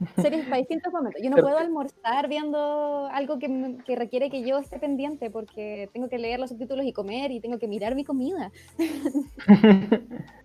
series 0.20 0.44
para 0.46 0.56
distintos 0.58 0.92
momentos. 0.92 1.22
Yo 1.22 1.30
no 1.30 1.36
puedo 1.36 1.56
almorzar 1.58 2.28
viendo 2.28 3.06
algo 3.12 3.38
que, 3.38 3.78
que 3.84 3.96
requiere 3.96 4.30
que 4.30 4.42
yo 4.42 4.58
esté 4.58 4.78
pendiente 4.78 5.30
porque 5.30 5.88
tengo 5.92 6.08
que 6.08 6.18
leer 6.18 6.40
los 6.40 6.50
subtítulos 6.50 6.84
y 6.84 6.92
comer 6.92 7.30
y 7.30 7.40
tengo 7.40 7.58
que 7.58 7.68
mirar 7.68 7.94
mi 7.94 8.04
comida. 8.04 8.50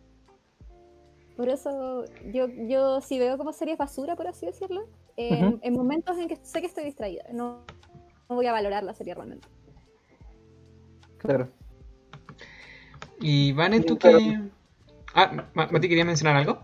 Por 1.38 1.50
eso 1.50 2.04
yo, 2.34 2.48
yo 2.48 3.00
si 3.00 3.20
veo 3.20 3.38
como 3.38 3.54
series 3.54 3.78
basura, 3.78 4.16
por 4.16 4.28
así 4.28 4.48
decirlo, 4.48 4.88
en, 5.18 5.46
Ujú. 5.48 5.60
en 5.62 5.74
momentos 5.74 6.18
en 6.18 6.28
que 6.28 6.38
sé 6.38 6.62
que 6.62 6.68
estoy 6.68 6.86
distraída, 6.86 7.24
no, 7.34 7.64
no 8.30 8.36
voy 8.36 8.46
a 8.46 8.52
valorar 8.52 8.84
la 8.84 8.94
serie 8.94 9.14
realmente. 9.16 9.48
Claro. 11.18 11.50
Y 13.20 13.52
Vane, 13.54 13.82
tú 13.82 13.98
claro. 13.98 14.20
que... 14.20 14.40
Ah, 15.14 15.32
Ma- 15.54 15.68
Mati, 15.72 15.90
¿querías 15.90 16.06
mencionar 16.06 16.36
algo? 16.38 16.60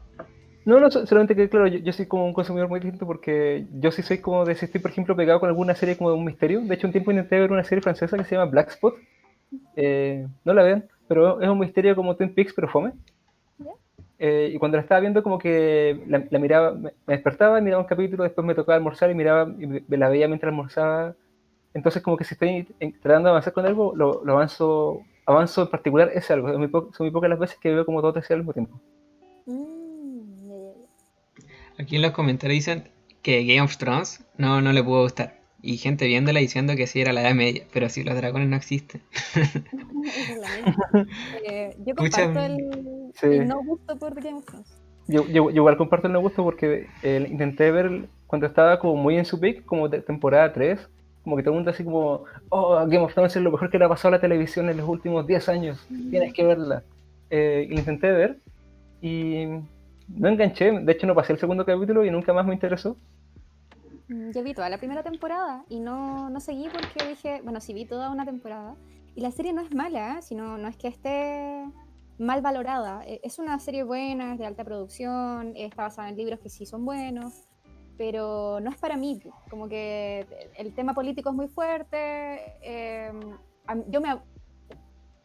No, 0.66 0.80
no, 0.80 0.90
so- 0.92 1.06
solamente 1.08 1.36
que, 1.36 1.50
claro, 1.50 1.68
yo, 1.68 1.80
yo 1.80 1.92
soy 1.92 2.06
como 2.06 2.26
un 2.26 2.34
consumidor 2.34 2.70
muy 2.70 2.80
distinto 2.80 3.06
porque 3.08 3.66
yo 3.74 3.92
sí 3.92 4.02
soy 4.04 4.20
como 4.20 4.46
de 4.46 4.56
si 4.56 4.66
estoy, 4.66 4.80
por 4.80 4.92
ejemplo, 4.92 5.16
pegado 5.16 5.40
con 5.40 5.50
alguna 5.50 5.76
serie 5.76 5.98
como 5.98 6.12
de 6.12 6.16
un 6.18 6.24
misterio. 6.24 6.62
De 6.62 6.76
hecho, 6.76 6.88
un 6.88 6.94
tiempo 6.94 7.12
intenté 7.12 7.40
ver 7.40 7.52
una 7.52 7.64
serie 7.64 7.82
francesa 7.82 8.16
que 8.18 8.24
se 8.24 8.36
llama 8.36 8.52
Black 8.52 8.70
Spot. 8.70 8.94
Eh, 9.76 10.28
no 10.46 10.54
la 10.54 10.64
vean, 10.64 10.88
pero 11.08 11.42
es 11.42 11.50
un 11.50 11.60
misterio 11.60 11.96
como 11.96 12.16
Twin 12.16 12.34
Peaks, 12.34 12.54
pero 12.54 12.70
fome. 12.70 12.94
Eh, 14.20 14.52
y 14.54 14.58
cuando 14.60 14.78
la 14.78 14.84
estaba 14.84 15.02
viendo, 15.02 15.24
como 15.24 15.38
que 15.40 16.04
la, 16.08 16.24
la 16.30 16.40
miraba, 16.40 16.72
me, 16.74 16.92
me 17.08 17.14
despertaba, 17.16 17.60
miraba 17.62 17.82
un 17.82 17.88
capítulo, 17.88 18.24
después 18.24 18.46
me 18.46 18.56
tocaba 18.56 18.76
almorzar 18.78 19.10
y 19.12 19.16
miraba, 19.16 19.52
y 19.60 19.66
me- 19.68 19.84
la 19.98 20.10
veía 20.10 20.28
mientras 20.28 20.50
almorzaba. 20.52 21.16
Entonces, 21.74 22.02
como 22.04 22.16
que 22.18 22.24
si 22.24 22.36
estoy 22.36 22.64
tratando 23.02 23.28
de 23.28 23.32
avanzar 23.32 23.52
con 23.54 23.66
algo, 23.66 23.94
lo, 23.96 24.24
lo 24.24 24.34
avanzo, 24.34 25.02
avanzo 25.26 25.64
en 25.64 25.68
particular 25.70 26.12
ese 26.14 26.34
algo. 26.34 26.50
Es 26.50 26.58
muy 26.58 26.68
po- 26.68 26.92
son 26.94 27.06
muy 27.06 27.12
pocas 27.12 27.30
las 27.30 27.40
veces 27.40 27.58
que 27.60 27.74
veo 27.74 27.86
como 27.86 28.02
dos 28.02 28.12
o 28.12 28.14
tres 28.14 28.28
series 28.28 28.42
al 28.42 28.46
mismo 28.46 28.54
tiempo. 28.54 28.80
Mm. 29.48 30.74
Aquí 31.80 31.96
en 31.96 32.04
los 32.04 32.12
comentarios 32.12 32.56
dicen 32.58 32.90
que 33.24 33.44
Game 33.46 33.62
of 33.62 33.78
Thrones 33.78 34.24
no, 34.38 34.62
no 34.62 34.72
le 34.74 34.84
pudo 34.84 35.02
gustar. 35.02 35.42
Y 35.62 35.78
gente 35.78 36.06
viéndola 36.08 36.40
diciendo 36.42 36.76
que 36.76 36.88
sí 36.88 37.02
era 37.02 37.14
la 37.14 37.22
edad 37.22 37.34
media, 37.34 37.64
pero 37.74 37.90
si 37.90 38.04
los 38.04 38.16
dragones 38.16 38.50
no 38.50 38.56
existen. 38.58 39.02
Es. 40.04 41.06
Eh, 41.46 41.76
yo 41.86 41.96
comparto 41.96 42.40
el, 42.40 42.58
sí. 43.14 43.28
el 43.28 43.48
no 43.48 43.64
gusto 43.64 43.98
por 43.98 44.14
Game 44.16 44.38
of 44.38 44.46
Thrones. 44.46 44.84
Yo, 45.08 45.26
yo, 45.28 45.50
yo 45.50 45.56
igual 45.56 45.78
comparto 45.78 46.08
el 46.08 46.14
no 46.14 46.22
gusto 46.22 46.44
porque 46.44 46.88
eh, 47.02 47.28
intenté 47.30 47.72
ver 47.72 48.08
cuando 48.28 48.48
estaba 48.48 48.80
como 48.80 48.96
muy 48.96 49.18
en 49.18 49.26
su 49.26 49.40
peak, 49.40 49.66
como 49.66 49.90
de 49.90 50.02
temporada 50.02 50.54
3, 50.54 50.90
como 51.24 51.36
que 51.36 51.44
todo 51.44 51.54
el 51.54 51.58
mundo 51.58 51.72
así 51.72 51.84
como, 51.84 52.24
oh, 52.50 52.76
Game 52.88 53.00
of 53.04 53.14
Thrones 53.14 53.36
es 53.36 53.42
lo 53.42 53.52
mejor 53.52 53.70
que 53.70 53.78
le 53.78 53.86
ha 53.86 53.90
pasado 53.90 54.10
a 54.10 54.18
la 54.18 54.22
televisión 54.22 54.70
en 54.70 54.78
los 54.78 54.88
últimos 54.88 55.28
10 55.28 55.50
años, 55.50 55.88
tienes 56.10 56.34
que 56.34 56.44
verla. 56.44 56.84
Eh, 57.30 57.68
y 57.70 57.74
la 57.74 57.80
intenté 57.80 58.12
ver 58.12 58.38
y 59.02 59.46
no 60.08 60.28
enganché, 60.28 60.72
de 60.72 60.92
hecho 60.92 61.08
no 61.08 61.16
pasé 61.16 61.34
el 61.34 61.40
segundo 61.40 61.66
capítulo 61.66 62.06
y 62.06 62.12
nunca 62.12 62.34
más 62.34 62.46
me 62.46 62.54
interesó. 62.54 62.98
Mm, 64.08 64.32
Yo 64.32 64.44
vi 64.44 64.54
toda 64.54 64.70
la 64.70 64.78
primera 64.78 65.04
temporada 65.04 65.64
y 65.70 65.80
no, 65.80 66.30
no 66.30 66.40
seguí 66.40 66.68
porque 66.72 67.10
dije, 67.10 67.42
bueno, 67.44 67.60
sí 67.62 67.74
vi 67.74 67.86
toda 67.86 68.10
una 68.10 68.26
temporada. 68.26 68.76
Y 69.16 69.22
la 69.22 69.32
serie 69.32 69.54
no 69.54 69.62
es 69.62 69.74
mala, 69.74 70.18
¿eh? 70.18 70.22
sino 70.22 70.58
no 70.58 70.68
es 70.68 70.76
que 70.78 70.88
esté 70.88 71.66
mal 72.18 72.42
valorada. 72.42 73.04
E- 73.06 73.20
Es 73.24 73.40
una 73.40 73.60
serie 73.60 73.84
buena, 73.84 74.34
es 74.34 74.40
de 74.40 74.46
alta 74.46 74.64
producción, 74.64 75.54
está 75.56 75.84
basada 75.84 76.10
en 76.10 76.16
libros 76.18 76.40
que 76.40 76.50
sí 76.50 76.66
son 76.66 76.86
buenos, 76.86 77.48
pero 77.98 78.60
no 78.60 78.70
es 78.72 78.78
para 78.78 78.98
mí. 78.98 79.20
Como 79.50 79.68
que 79.68 80.26
el 80.58 80.74
tema 80.74 80.94
político 80.94 81.30
es 81.30 81.36
muy 81.36 81.48
fuerte. 81.48 81.98
eh, 82.62 83.12
mí- 83.76 83.84
yo 83.90 84.02
me, 84.02 84.18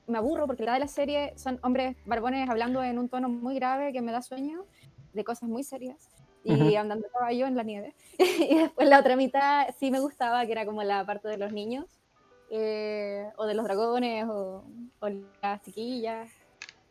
me 0.06 0.18
aburro 0.18 0.46
porque 0.46 0.64
la 0.64 0.74
de 0.74 0.80
la 0.80 0.88
serie 0.88 1.32
son 1.36 1.58
hombres 1.62 1.96
barbones 2.06 2.48
hablando 2.48 2.82
en 2.82 2.98
un 2.98 3.08
tono 3.08 3.28
muy 3.28 3.54
grave 3.56 3.92
que 3.92 4.00
me 4.02 4.12
da 4.12 4.22
sueño 4.22 4.64
de 5.12 5.24
cosas 5.24 5.48
muy 5.48 5.62
serias 5.64 6.08
y 6.44 6.76
andando 6.76 7.06
a 7.08 7.10
caballo 7.18 7.46
en 7.46 7.56
la 7.56 7.62
nieve. 7.62 7.94
y 8.18 8.54
después 8.58 8.88
la 8.88 9.00
otra 9.00 9.16
mitad 9.16 9.66
sí 9.78 9.90
me 9.90 10.00
gustaba, 10.00 10.46
que 10.46 10.52
era 10.52 10.64
como 10.64 10.82
la 10.82 11.04
parte 11.04 11.28
de 11.28 11.36
los 11.36 11.52
niños, 11.52 11.84
eh, 12.50 13.28
o 13.36 13.44
de 13.44 13.54
los 13.54 13.64
dragones, 13.64 14.24
o, 14.28 14.64
o 15.00 15.08
las 15.42 15.60
chiquillas. 15.62 16.30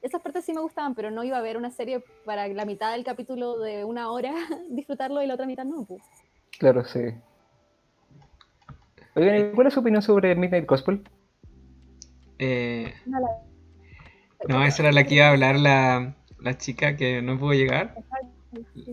Esas 0.01 0.21
partes 0.21 0.45
sí 0.45 0.53
me 0.53 0.61
gustaban, 0.61 0.95
pero 0.95 1.11
no 1.11 1.23
iba 1.23 1.37
a 1.37 1.41
ver 1.41 1.57
una 1.57 1.71
serie 1.71 2.03
para 2.25 2.47
la 2.47 2.65
mitad 2.65 2.91
del 2.93 3.03
capítulo 3.03 3.57
de 3.59 3.83
una 3.83 4.11
hora 4.11 4.33
disfrutarlo 4.69 5.21
y 5.21 5.27
la 5.27 5.33
otra 5.33 5.45
mitad 5.45 5.65
no. 5.65 5.85
Pues. 5.85 6.01
Claro, 6.59 6.85
sí. 6.85 6.99
Oigan, 9.15 9.35
¿y 9.37 9.51
¿cuál 9.55 9.67
es 9.67 9.73
su 9.73 9.79
opinión 9.79 10.01
sobre 10.01 10.35
Midnight 10.35 10.67
Gospel? 10.67 11.01
Eh, 12.39 12.93
No, 13.05 13.19
la- 13.19 13.27
no, 14.47 14.63
esa 14.63 14.83
era 14.83 14.91
la 14.91 15.03
que 15.03 15.15
iba 15.15 15.27
a 15.27 15.31
hablar 15.31 15.57
la, 15.59 16.15
la 16.39 16.57
chica 16.57 16.95
que 16.95 17.21
no 17.21 17.37
pudo 17.39 17.53
llegar. 17.53 17.95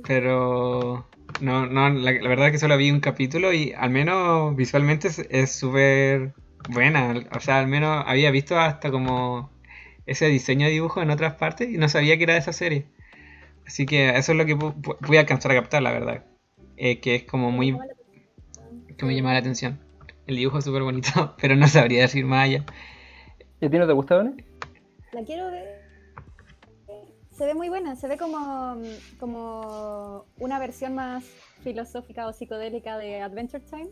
Pero 0.06 1.04
no, 1.40 1.66
no, 1.66 1.90
la, 1.90 2.12
la 2.12 2.28
verdad 2.28 2.46
es 2.46 2.52
que 2.52 2.58
solo 2.58 2.76
vi 2.76 2.90
un 2.90 3.00
capítulo 3.00 3.52
y 3.52 3.72
al 3.72 3.90
menos 3.90 4.56
visualmente 4.56 5.08
es- 5.08 5.26
es 5.30 5.52
súper 5.52 6.34
buena. 6.70 7.14
O 7.36 7.40
sea, 7.40 7.58
al 7.60 7.66
menos 7.68 8.04
había 8.06 8.30
visto 8.30 8.58
hasta 8.58 8.90
como 8.90 9.50
ese 10.06 10.26
diseño 10.26 10.66
de 10.66 10.72
dibujo 10.72 11.02
en 11.02 11.10
otras 11.10 11.34
partes 11.34 11.68
y 11.68 11.78
no 11.78 11.88
sabía 11.88 12.16
que 12.16 12.24
era 12.24 12.34
de 12.34 12.40
esa 12.40 12.52
serie. 12.52 12.86
Así 13.66 13.86
que 13.86 14.10
eso 14.10 14.32
es 14.32 14.38
lo 14.38 14.44
que 14.44 14.54
voy 14.54 15.16
a 15.16 15.20
alcanzar 15.20 15.52
a 15.52 15.54
captar, 15.54 15.82
la 15.82 15.92
verdad. 15.92 16.24
Eh, 16.76 17.00
que 17.00 17.14
es 17.16 17.24
como 17.24 17.50
muy... 17.50 17.76
que 18.96 19.06
me 19.06 19.14
llama 19.14 19.32
la 19.32 19.38
atención. 19.38 19.80
El 20.26 20.36
dibujo 20.36 20.58
es 20.58 20.64
súper 20.64 20.82
bonito, 20.82 21.34
pero 21.40 21.56
no 21.56 21.68
sabría 21.68 22.02
decir 22.02 22.24
más 22.24 22.44
allá. 22.44 22.64
¿Y 23.60 23.66
a 23.66 23.70
ti 23.70 23.78
no 23.78 23.86
te 23.86 23.92
gusta, 23.92 24.16
Vane? 24.16 24.44
La 25.12 25.24
quiero 25.24 25.50
ver. 25.50 25.84
Se 27.30 27.46
ve 27.46 27.54
muy 27.54 27.68
buena, 27.68 27.96
se 27.96 28.06
ve 28.06 28.16
como, 28.16 28.80
como 29.18 30.26
una 30.38 30.58
versión 30.60 30.94
más 30.94 31.24
filosófica 31.62 32.28
o 32.28 32.32
psicodélica 32.32 32.96
de 32.96 33.22
Adventure 33.22 33.64
Time. 33.64 33.90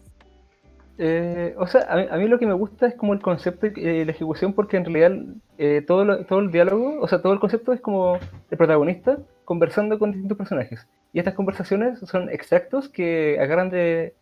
Eh, 0.98 1.54
o 1.58 1.66
sea, 1.66 1.86
a 1.88 2.16
mí, 2.16 2.28
lo 2.28 2.38
que 2.38 2.46
me 2.46 2.52
gusta 2.52 2.86
es 2.86 2.94
como 2.94 3.14
el 3.14 3.20
concepto 3.20 3.66
y 3.66 3.72
eh, 3.76 4.04
la 4.04 4.12
ejecución, 4.12 4.52
porque 4.52 4.76
en 4.76 4.84
realidad 4.84 5.34
eh, 5.58 5.82
todo, 5.86 6.24
todo 6.26 6.40
el 6.40 6.52
diálogo, 6.52 7.00
o 7.00 7.08
sea, 7.08 7.22
todo 7.22 7.32
el 7.32 7.40
concepto 7.40 7.72
es 7.72 7.80
como 7.80 8.18
el 8.50 8.58
protagonista 8.58 9.18
conversando 9.44 9.98
con 9.98 10.12
distintos 10.12 10.38
personajes. 10.38 10.86
Y 11.12 11.18
estas 11.18 11.34
conversaciones 11.34 11.98
son 12.00 12.28
extractos 12.30 12.88
que 12.88 13.38
agarran 13.40 13.70
de. 13.70 14.14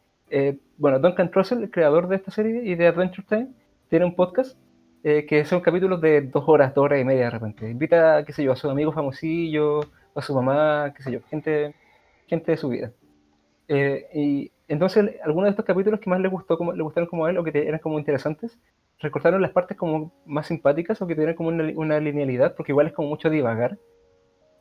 bueno, 0.78 0.98
Duncan 0.98 1.30
Trussell, 1.30 1.62
el 1.62 1.70
creador 1.70 2.08
de 2.08 2.16
esta 2.16 2.30
serie 2.30 2.62
y 2.64 2.74
de 2.74 2.86
Adventure 2.86 3.26
Time, 3.28 3.48
tiene 3.88 4.06
un 4.06 4.14
podcast 4.14 4.56
que 5.02 5.44
son 5.46 5.60
capítulos 5.60 6.00
de 6.00 6.20
dos 6.20 6.44
horas, 6.46 6.74
dos 6.74 6.84
horas 6.84 7.00
y 7.00 7.04
media 7.04 7.24
de 7.24 7.30
repente. 7.30 7.70
Invita, 7.70 8.24
qué 8.24 8.32
sé 8.32 8.44
yo, 8.44 8.52
a 8.52 8.56
sus 8.56 8.70
amigos 8.70 8.94
famosillos, 8.94 9.86
a 10.14 10.22
su 10.22 10.34
mamá, 10.34 10.92
qué 10.96 11.02
sé 11.02 11.12
yo, 11.12 11.20
gente, 11.30 11.74
gente 12.26 12.52
de 12.52 12.56
su 12.56 12.68
vida. 12.68 12.92
Y 14.14 14.50
entonces, 14.70 15.16
algunos 15.24 15.46
de 15.46 15.50
estos 15.50 15.64
capítulos 15.66 16.00
que 16.00 16.08
más 16.10 16.20
le 16.20 16.28
gustó, 16.28 16.56
como, 16.56 16.72
le 16.72 16.82
gustaron 16.82 17.08
como 17.08 17.26
a 17.26 17.30
él, 17.30 17.38
o 17.38 17.44
que 17.44 17.52
te- 17.52 17.66
eran 17.68 17.80
como 17.80 17.98
interesantes, 17.98 18.58
recortaron 19.00 19.42
las 19.42 19.50
partes 19.52 19.76
como 19.76 20.12
más 20.26 20.46
simpáticas 20.46 21.00
o 21.02 21.06
que 21.06 21.14
tenían 21.14 21.34
como 21.34 21.48
una, 21.50 21.62
li- 21.64 21.74
una 21.76 22.00
linealidad, 22.00 22.54
porque 22.54 22.72
igual 22.72 22.86
es 22.86 22.92
como 22.92 23.08
mucho 23.08 23.28
divagar, 23.30 23.76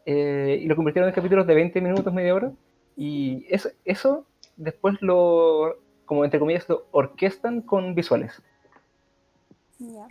eh, 0.05 0.59
y 0.61 0.65
lo 0.67 0.75
convirtieron 0.75 1.09
en 1.09 1.15
capítulos 1.15 1.45
de 1.47 1.53
20 1.55 1.79
minutos, 1.81 2.13
media 2.13 2.33
hora, 2.35 2.51
y 2.97 3.45
eso, 3.49 3.69
eso 3.85 4.25
después 4.57 5.01
lo, 5.01 5.75
como 6.05 6.25
entre 6.25 6.39
comillas, 6.39 6.67
lo 6.67 6.85
orquestan 6.91 7.61
con 7.61 7.95
visuales. 7.95 8.41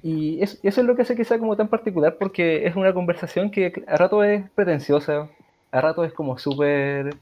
Y 0.03 0.43
es- 0.43 0.61
eso 0.63 0.81
es 0.81 0.87
lo 0.87 0.95
que 0.97 1.03
hace 1.03 1.17
que 1.17 1.25
sea 1.25 1.39
como 1.39 1.57
tan 1.57 1.69
particular, 1.69 2.17
porque 2.19 2.67
es 2.67 2.77
una 2.77 2.95
conversación 2.95 3.51
que 3.51 3.73
a 3.87 3.97
rato 3.97 4.23
es 4.25 4.49
pretenciosa, 4.51 5.29
a 5.73 5.81
rato 5.81 6.05
es 6.05 6.13
como 6.13 6.39
súper... 6.39 7.15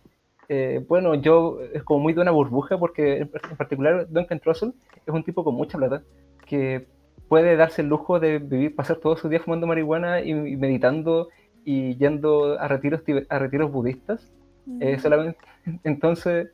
eh, 0.49 0.85
bueno, 0.89 1.15
yo 1.15 1.59
es 1.73 1.83
como 1.83 2.01
muy 2.01 2.13
de 2.13 2.21
una 2.21 2.31
burbuja, 2.31 2.79
porque 2.79 3.19
en, 3.19 3.29
particular 3.29 4.07
Duncan 4.09 4.41
Trussell 4.41 4.75
es 5.07 5.15
un 5.15 5.25
tipo 5.25 5.45
con 5.45 5.55
mucha 5.55 5.79
plata, 5.79 6.03
que 6.47 6.87
puede 7.29 7.57
darse 7.57 7.83
el 7.83 7.89
lujo 7.89 8.21
de 8.21 8.39
vivir, 8.39 8.75
pasar 8.75 8.97
todos 8.97 9.21
sus 9.21 9.31
días 9.31 9.43
fumando 9.43 9.67
marihuana 9.67 10.21
y, 10.21 10.31
y 10.31 10.57
meditando 10.57 11.29
y 11.65 11.97
yendo 11.97 12.59
a 12.61 12.69
retiros, 12.69 13.03
a 13.29 13.39
retiros 13.39 13.73
budistas. 13.73 14.33
Eh, 14.81 14.99
solamente, 14.99 15.39
entonces, 15.85 16.49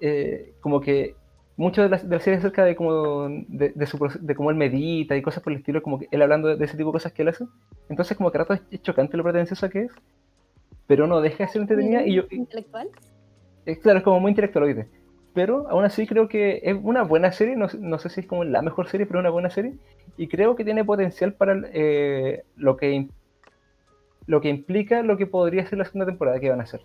eh, 0.00 0.52
como 0.60 0.80
que 0.80 1.14
mucho 1.56 1.82
de 1.82 1.88
la, 1.88 1.98
de 1.98 2.16
la 2.16 2.20
serie 2.20 2.38
acerca 2.38 2.64
de 2.64 2.76
cómo, 2.76 3.28
de, 3.48 3.72
de 3.74 3.86
su 3.86 3.98
de 4.20 4.34
cómo 4.34 4.50
él 4.50 4.56
medita 4.56 5.16
y 5.16 5.22
cosas 5.22 5.42
por 5.42 5.52
el 5.52 5.58
estilo, 5.58 5.82
como 5.82 5.98
que 5.98 6.08
él 6.10 6.22
hablando 6.22 6.54
de, 6.54 6.64
ese 6.64 6.76
tipo 6.76 6.90
de 6.90 6.94
cosas 6.94 7.12
que 7.12 7.22
él 7.22 7.28
hace. 7.28 7.46
Entonces, 7.88 8.16
como 8.16 8.30
que 8.30 8.38
rato 8.38 8.54
es, 8.54 8.82
chocante 8.82 9.16
lo 9.16 9.22
pretenciosa 9.22 9.68
que 9.70 9.84
es, 9.84 9.92
pero 10.90 11.06
no 11.06 11.20
deja 11.20 11.44
de 11.44 11.50
ser 11.52 11.62
entretenida 11.62 12.04
y 12.04 12.14
yo, 12.14 12.24
intelectual. 12.32 12.88
es 13.64 13.78
claro, 13.78 13.98
es 13.98 14.04
como 14.04 14.18
muy 14.18 14.30
intelectualoide. 14.30 14.88
Pero 15.34 15.68
aún 15.70 15.84
así 15.84 16.04
creo 16.04 16.26
que 16.26 16.60
es 16.64 16.76
una 16.82 17.04
buena 17.04 17.30
serie, 17.30 17.54
no, 17.54 17.68
sé- 17.68 17.78
no 17.78 18.00
sé 18.00 18.08
si 18.08 18.22
es 18.22 18.26
como 18.26 18.42
la 18.42 18.60
mejor 18.60 18.88
serie, 18.88 19.06
pero 19.06 19.20
una 19.20 19.30
buena 19.30 19.50
serie. 19.50 19.74
Y 20.16 20.26
creo 20.26 20.56
que 20.56 20.64
tiene 20.64 20.84
potencial 20.84 21.32
para 21.34 21.54
eh, 21.72 22.42
lo, 22.56 22.76
que, 22.76 23.06
lo 24.26 24.40
que 24.40 24.48
implica 24.48 25.04
lo 25.04 25.16
que 25.16 25.26
podría 25.28 25.64
ser 25.68 25.78
la 25.78 25.84
segunda 25.84 26.06
temporada 26.06 26.40
que 26.40 26.50
van 26.50 26.58
a 26.58 26.64
hacer. 26.64 26.80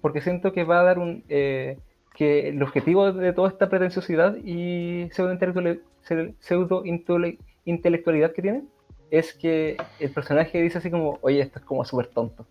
Porque 0.00 0.20
siento 0.20 0.52
que 0.52 0.62
va 0.62 0.78
a 0.78 0.84
dar 0.84 1.00
un... 1.00 1.24
eh, 1.28 1.78
que 2.14 2.50
el 2.50 2.62
objetivo 2.62 3.12
de 3.12 3.32
toda 3.32 3.48
esta 3.48 3.68
pretenciosidad 3.68 4.36
y 4.44 5.08
pseudo-intelectuali- 5.10 5.80
pseudo- 6.04 6.34
pseudo-intelectualidad 6.38 8.32
que 8.32 8.42
tiene 8.42 8.62
es 9.10 9.34
que 9.34 9.76
el 9.98 10.10
personaje 10.10 10.62
dice 10.62 10.78
así 10.78 10.88
como, 10.92 11.18
oye, 11.22 11.40
esto 11.40 11.58
es 11.58 11.64
como 11.64 11.84
súper 11.84 12.06
tonto. 12.06 12.46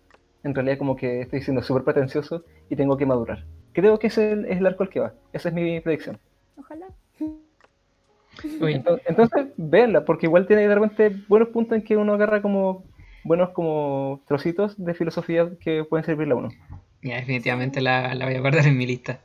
En 0.48 0.56
realidad 0.56 0.78
como 0.78 0.96
que 0.96 1.22
estoy 1.22 1.42
siendo 1.42 1.62
súper 1.62 1.84
pretencioso 1.84 2.44
y 2.70 2.76
tengo 2.76 2.98
que 2.98 3.06
madurar. 3.06 3.46
Creo 3.74 4.00
que 4.00 4.08
ese 4.08 4.28
es 4.28 4.34
el, 4.34 4.46
es 4.46 4.58
el 4.58 4.66
arco 4.66 4.84
al 4.84 4.90
que 4.90 5.00
va. 5.00 5.14
Esa 5.34 5.50
es 5.50 5.56
mi 5.56 5.80
predicción. 5.82 6.20
Ojalá. 6.58 6.88
Uy, 8.62 8.74
Entonces, 8.74 9.06
entonces 9.08 9.48
véanla, 9.58 10.06
porque 10.06 10.28
igual 10.28 10.46
tiene 10.48 10.68
de 10.68 10.76
repente 10.76 11.10
buenos 11.28 11.50
puntos 11.50 11.78
en 11.78 11.84
que 11.84 11.98
uno 11.98 12.14
agarra 12.14 12.42
como 12.42 12.84
buenos 13.24 13.50
como 13.50 14.22
trocitos 14.28 14.76
de 14.78 14.94
filosofía 14.94 15.50
que 15.60 15.84
pueden 15.84 16.06
servirle 16.06 16.34
a 16.34 16.38
uno. 16.38 16.50
ya 17.02 17.16
definitivamente 17.16 17.82
la, 17.82 18.14
la 18.16 18.26
voy 18.26 18.36
a 18.36 18.42
guardar 18.42 18.66
en 18.66 18.78
mi 18.78 18.86
lista. 18.86 19.22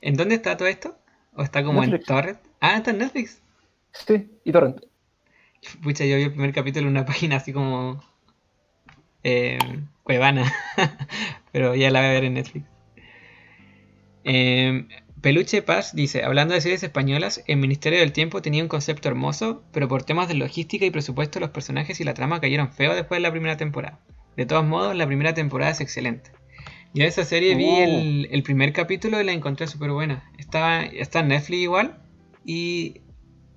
¿En 0.00 0.14
dónde 0.16 0.36
está 0.36 0.56
todo 0.56 0.68
esto? 0.68 0.96
¿O 1.34 1.42
está 1.42 1.62
como 1.62 1.82
en. 1.82 2.00
Torrent? 2.02 2.38
Ah, 2.60 2.76
está 2.76 2.90
en 2.90 2.98
Netflix. 2.98 3.42
Sí, 3.92 4.30
y 4.44 4.52
Torrent. 4.52 4.80
Pucha, 5.82 6.04
yo 6.04 6.16
vi 6.16 6.22
el 6.22 6.32
primer 6.32 6.52
capítulo 6.52 6.86
en 6.86 6.92
una 6.92 7.04
página 7.06 7.36
así 7.36 7.52
como... 7.52 8.02
Eh, 9.24 9.58
Cuevana. 10.08 10.50
Pero 11.52 11.74
ya 11.74 11.90
la 11.90 12.00
voy 12.00 12.08
a 12.08 12.12
ver 12.12 12.24
en 12.24 12.32
Netflix. 12.34 12.64
Eh, 14.24 14.88
Peluche 15.20 15.60
Paz 15.60 15.94
dice, 15.94 16.24
hablando 16.24 16.54
de 16.54 16.62
series 16.62 16.82
españolas, 16.82 17.44
el 17.46 17.58
Ministerio 17.58 17.98
del 17.98 18.12
Tiempo 18.12 18.40
tenía 18.40 18.62
un 18.62 18.70
concepto 18.70 19.08
hermoso, 19.10 19.62
pero 19.70 19.86
por 19.86 20.04
temas 20.04 20.26
de 20.28 20.32
logística 20.34 20.86
y 20.86 20.90
presupuesto 20.90 21.40
los 21.40 21.50
personajes 21.50 22.00
y 22.00 22.04
la 22.04 22.14
trama 22.14 22.40
cayeron 22.40 22.72
feo 22.72 22.94
después 22.94 23.18
de 23.18 23.22
la 23.22 23.30
primera 23.30 23.58
temporada. 23.58 24.00
De 24.34 24.46
todos 24.46 24.64
modos, 24.64 24.96
la 24.96 25.06
primera 25.06 25.34
temporada 25.34 25.72
es 25.72 25.82
excelente. 25.82 26.30
Yo 26.94 27.04
esa 27.04 27.26
serie 27.26 27.54
vi 27.54 27.66
Oh. 27.68 27.84
el, 27.84 28.28
el 28.30 28.42
primer 28.42 28.72
capítulo 28.72 29.20
y 29.20 29.24
la 29.24 29.32
encontré 29.32 29.66
súper 29.66 29.90
buena. 29.90 30.32
Está, 30.38 30.86
está 30.86 31.20
en 31.20 31.28
Netflix 31.28 31.60
igual 31.60 31.98
y 32.46 33.02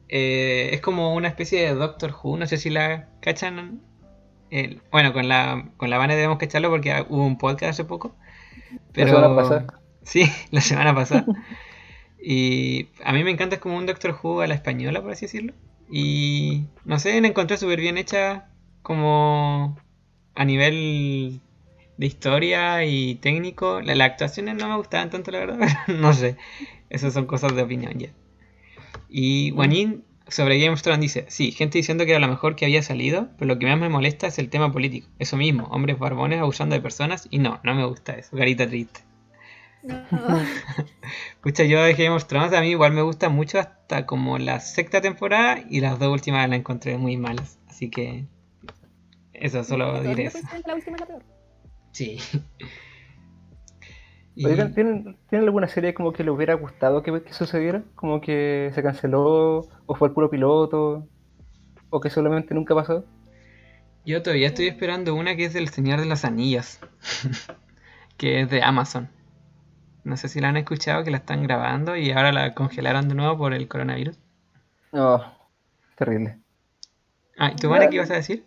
eh, 0.09 0.71
es 0.73 0.81
como 0.81 1.15
una 1.15 1.29
especie 1.29 1.61
de 1.61 1.73
Doctor 1.75 2.13
Who, 2.21 2.35
no 2.35 2.45
sé 2.45 2.57
si 2.57 2.69
la 2.69 3.07
cachan. 3.21 3.79
El- 4.51 4.81
bueno, 4.91 5.13
con 5.13 5.27
la, 5.27 5.69
con 5.77 5.89
la 5.89 5.97
Vane 5.97 6.15
debemos 6.15 6.37
cacharlo 6.37 6.69
porque 6.69 7.05
hubo 7.09 7.25
un 7.25 7.37
podcast 7.37 7.71
hace 7.71 7.85
poco. 7.85 8.15
Pero, 8.93 9.15
semana 9.15 9.35
pasada. 9.35 9.65
Sí, 10.03 10.23
la 10.51 10.61
semana 10.61 10.95
pasada. 10.95 11.25
y 12.23 12.87
a 13.03 13.13
mí 13.13 13.23
me 13.23 13.31
encanta, 13.31 13.55
es 13.55 13.61
como 13.61 13.77
un 13.77 13.85
Doctor 13.85 14.17
Who 14.21 14.41
a 14.41 14.47
la 14.47 14.55
española, 14.55 15.01
por 15.01 15.11
así 15.11 15.25
decirlo. 15.25 15.53
Y 15.91 16.65
no 16.85 16.99
sé, 16.99 17.19
la 17.21 17.27
encontré 17.27 17.57
súper 17.57 17.79
bien 17.79 17.97
hecha 17.97 18.47
como 18.81 19.77
a 20.35 20.45
nivel 20.45 21.39
de 21.97 22.05
historia 22.05 22.83
y 22.85 23.15
técnico. 23.15 23.79
La- 23.81 23.95
Las 23.95 24.11
actuaciones 24.11 24.55
no 24.55 24.67
me 24.69 24.75
gustaban 24.77 25.09
tanto, 25.09 25.31
la 25.31 25.39
verdad. 25.39 25.59
no 25.87 26.13
sé, 26.13 26.35
esas 26.89 27.13
son 27.13 27.25
cosas 27.25 27.55
de 27.55 27.61
opinión 27.61 27.93
ya. 27.99 28.09
Y 29.09 29.51
Juanín 29.51 30.03
sobre 30.31 30.59
Game 30.59 30.73
of 30.73 30.81
Thrones 30.81 31.01
dice, 31.01 31.25
sí, 31.29 31.51
gente 31.51 31.77
diciendo 31.77 32.05
que 32.05 32.11
era 32.11 32.19
lo 32.19 32.27
mejor 32.27 32.55
que 32.55 32.65
había 32.65 32.83
salido, 32.83 33.29
pero 33.37 33.53
lo 33.53 33.59
que 33.59 33.65
más 33.65 33.77
me 33.77 33.89
molesta 33.89 34.27
es 34.27 34.39
el 34.39 34.49
tema 34.49 34.71
político. 34.71 35.07
Eso 35.19 35.37
mismo, 35.37 35.65
hombres 35.65 35.99
barbones 35.99 36.39
abusando 36.39 36.75
de 36.75 36.81
personas 36.81 37.27
y 37.29 37.39
no, 37.39 37.59
no 37.63 37.75
me 37.75 37.85
gusta 37.85 38.13
eso, 38.13 38.35
carita 38.35 38.67
triste. 38.67 39.01
No. 39.83 40.03
Pucha, 41.41 41.63
yo 41.63 41.81
de 41.83 41.93
Game 41.93 42.15
of 42.15 42.25
Thrones 42.25 42.53
a 42.53 42.61
mí 42.61 42.69
igual 42.69 42.93
me 42.93 43.01
gusta 43.01 43.29
mucho 43.29 43.59
hasta 43.59 44.05
como 44.05 44.37
la 44.37 44.59
sexta 44.59 45.01
temporada 45.01 45.63
y 45.69 45.79
las 45.79 45.97
dos 45.99 46.09
últimas 46.09 46.47
las 46.47 46.59
encontré 46.59 46.97
muy 46.97 47.17
malas. 47.17 47.59
Así 47.67 47.89
que 47.89 48.25
eso 49.33 49.63
solo 49.63 50.01
diré 50.03 50.25
eso. 50.25 50.39
la 50.65 50.75
última 50.75 50.97
la 50.97 51.05
peor. 51.07 51.23
Sí. 51.91 52.19
Y- 54.35 54.45
Oigan, 54.45 54.73
¿tienen, 54.73 55.17
¿tienen 55.29 55.47
alguna 55.47 55.67
serie 55.67 55.93
como 55.93 56.13
que 56.13 56.23
le 56.23 56.31
hubiera 56.31 56.55
gustado 56.55 57.03
que, 57.03 57.23
que 57.23 57.33
sucediera? 57.33 57.83
Como 57.95 58.21
que 58.21 58.71
se 58.73 58.81
canceló, 58.83 59.67
o 59.85 59.95
fue 59.95 60.07
el 60.07 60.13
puro 60.15 60.29
piloto, 60.31 61.07
o 61.89 62.01
que 62.01 62.09
solamente 62.09 62.53
nunca 62.55 62.75
pasó. 62.75 63.05
Yo 64.05 64.21
todavía 64.21 64.47
estoy 64.47 64.67
esperando 64.67 65.15
una 65.15 65.35
que 65.35 65.45
es 65.45 65.53
del 65.53 65.69
Señor 65.69 65.99
de 65.99 66.05
las 66.05 66.23
Anillas, 66.25 66.79
que 68.17 68.41
es 68.41 68.49
de 68.49 68.63
Amazon. 68.63 69.09
No 70.03 70.17
sé 70.17 70.29
si 70.29 70.41
la 70.41 70.49
han 70.49 70.57
escuchado, 70.57 71.03
que 71.03 71.11
la 71.11 71.17
están 71.17 71.43
grabando 71.43 71.95
y 71.97 72.11
ahora 72.11 72.31
la 72.31 72.53
congelaron 72.55 73.09
de 73.09 73.15
nuevo 73.15 73.37
por 73.37 73.53
el 73.53 73.67
coronavirus. 73.67 74.17
No, 74.93 75.21
terrible. 75.95 76.41
Ah, 77.37 77.51
¿y 77.51 77.55
tú, 77.57 77.67
Vane, 77.69 77.89
qué 77.89 77.97
ibas 77.97 78.11
a 78.11 78.15
decir? 78.15 78.45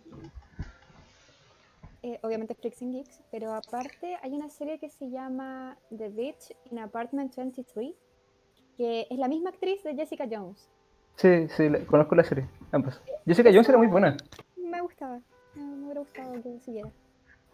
Eh, 2.05 2.19
obviamente 2.21 2.53
Freaks 2.53 2.81
and 2.83 2.93
Geeks, 2.93 3.21
pero 3.31 3.53
aparte 3.53 4.17
hay 4.21 4.31
una 4.33 4.49
serie 4.49 4.77
que 4.77 4.89
se 4.89 5.09
llama 5.09 5.75
The 5.97 6.09
Beach 6.09 6.55
in 6.69 6.77
Apartment 6.77 7.35
23, 7.35 7.95
que 8.77 9.07
es 9.09 9.17
la 9.17 9.27
misma 9.27 9.49
actriz 9.49 9.83
de 9.83 9.95
Jessica 9.95 10.27
Jones. 10.29 10.69
Sí, 11.15 11.47
sí, 11.49 11.67
la- 11.69 11.79
conozco 11.85 12.13
la 12.13 12.23
serie, 12.23 12.47
ambas. 12.71 13.01
Jessica 13.25 13.49
Jones 13.51 13.69
era 13.69 13.77
muy 13.79 13.87
buena. 13.87 14.15
Me 14.55 14.81
gustaba, 14.81 15.19
me 15.55 15.85
hubiera 15.85 16.01
gustado 16.01 16.33
que 16.43 16.59
siguiera. 16.59 16.89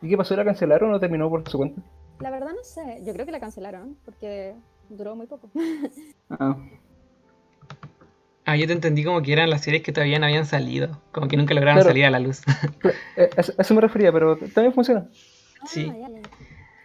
¿Y 0.01 0.09
qué 0.09 0.17
pasó? 0.17 0.35
¿La 0.35 0.43
cancelaron 0.43 0.91
o 0.93 0.99
terminó 0.99 1.29
por 1.29 1.47
su 1.47 1.57
cuenta? 1.57 1.81
La 2.19 2.29
verdad 2.31 2.51
no 2.55 2.63
sé, 2.63 3.01
yo 3.05 3.13
creo 3.13 3.25
que 3.25 3.31
la 3.31 3.39
cancelaron 3.39 3.95
porque 4.03 4.55
duró 4.89 5.15
muy 5.15 5.27
poco. 5.27 5.49
Ah, 6.29 6.57
Ah, 8.45 8.55
yo 8.57 8.65
te 8.67 8.73
entendí 8.73 9.03
como 9.03 9.21
que 9.21 9.33
eran 9.33 9.49
las 9.49 9.61
series 9.61 9.83
que 9.83 9.91
todavía 9.91 10.17
no 10.19 10.25
habían 10.25 10.45
salido. 10.45 10.99
Como 11.11 11.27
que 11.27 11.37
nunca 11.37 11.53
lograron 11.53 11.77
Claro. 11.81 11.89
salir 11.89 12.05
a 12.05 12.09
la 12.09 12.19
luz. 12.19 12.41
eh, 13.17 13.29
a 13.37 13.41
eso 13.61 13.73
me 13.75 13.81
refería, 13.81 14.11
pero 14.11 14.35
también 14.37 14.73
funciona. 14.73 15.07
Sí. 15.65 15.91
Ah, 15.91 15.95
ya. 15.99 16.07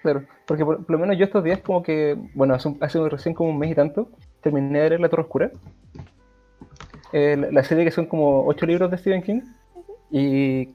Claro, 0.02 0.22
porque 0.46 0.64
por, 0.64 0.84
por 0.84 0.90
lo 0.90 0.98
menos 0.98 1.16
yo 1.18 1.24
estos 1.24 1.42
días 1.42 1.60
como 1.60 1.82
que, 1.82 2.16
bueno, 2.34 2.54
hace, 2.54 2.68
un- 2.68 2.78
hace 2.80 3.08
recién 3.08 3.34
como 3.34 3.50
un 3.50 3.58
mes 3.58 3.70
y 3.70 3.74
tanto, 3.74 4.10
terminé 4.42 4.80
de 4.80 4.88
leer 4.90 5.00
La 5.00 5.08
Torre 5.08 5.22
Oscura. 5.22 5.50
Eh, 7.12 7.36
la, 7.38 7.50
la 7.50 7.64
serie 7.64 7.84
que 7.84 7.90
son 7.90 8.06
como 8.06 8.44
ocho 8.46 8.66
libros 8.66 8.90
de 8.90 8.98
Stephen 8.98 9.22
King. 9.22 9.40
Y, 10.10 10.68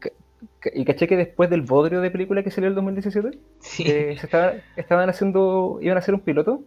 y 0.73 0.85
caché 0.85 1.07
que 1.07 1.15
después 1.15 1.49
del 1.49 1.61
bodrio 1.61 2.01
de 2.01 2.11
película 2.11 2.43
que 2.43 2.51
salió 2.51 2.67
el 2.69 2.75
2017, 2.75 3.37
Sí. 3.59 3.83
eh, 3.85 4.17
se 4.19 4.25
estaba- 4.25 4.53
estaban 4.75 5.09
haciendo, 5.09 5.79
iban 5.81 5.97
a 5.97 5.99
hacer 5.99 6.13
un 6.15 6.21
piloto 6.21 6.63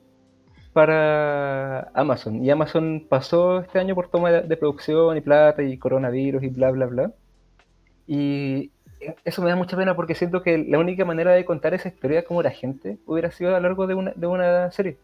para 0.74 1.90
Amazon. 1.94 2.44
Y 2.44 2.50
Amazon 2.50 3.06
pasó 3.08 3.60
este 3.60 3.78
año 3.78 3.94
por 3.94 4.08
toma 4.08 4.30
de, 4.32 4.56
producción 4.56 5.16
y 5.16 5.20
plata 5.22 5.62
y 5.62 5.78
coronavirus 5.78 6.42
y 6.42 6.48
bla, 6.48 6.70
bla, 6.72 6.86
bla. 6.86 7.12
Y 8.06 8.72
eso 9.24 9.40
me 9.40 9.48
da 9.48 9.56
mucha 9.56 9.76
pena 9.76 9.94
porque 9.94 10.16
siento 10.16 10.42
que 10.42 10.58
la 10.58 10.78
única 10.78 11.04
manera 11.04 11.32
de 11.32 11.44
contar 11.44 11.74
esa 11.74 11.88
historia 11.88 12.24
como 12.24 12.42
la 12.42 12.50
gente 12.50 12.98
hubiera 13.06 13.30
sido 13.30 13.50
a 13.50 13.60
lo 13.60 13.68
largo 13.68 13.86
de 13.86 13.94
una, 13.94 14.12
de 14.16 14.26
una 14.26 14.70
serie. 14.72 14.98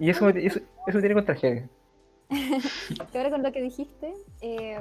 Y 0.00 0.08
eso 0.10 0.24
me, 0.24 0.46
eso, 0.46 0.60
tiene 0.86 1.14
con 1.14 1.26
tragedia. 1.26 1.68
Ahora 3.14 3.30
con 3.30 3.42
lo 3.42 3.52
que 3.52 3.60
dijiste, 3.60 4.14
eh, 4.40 4.80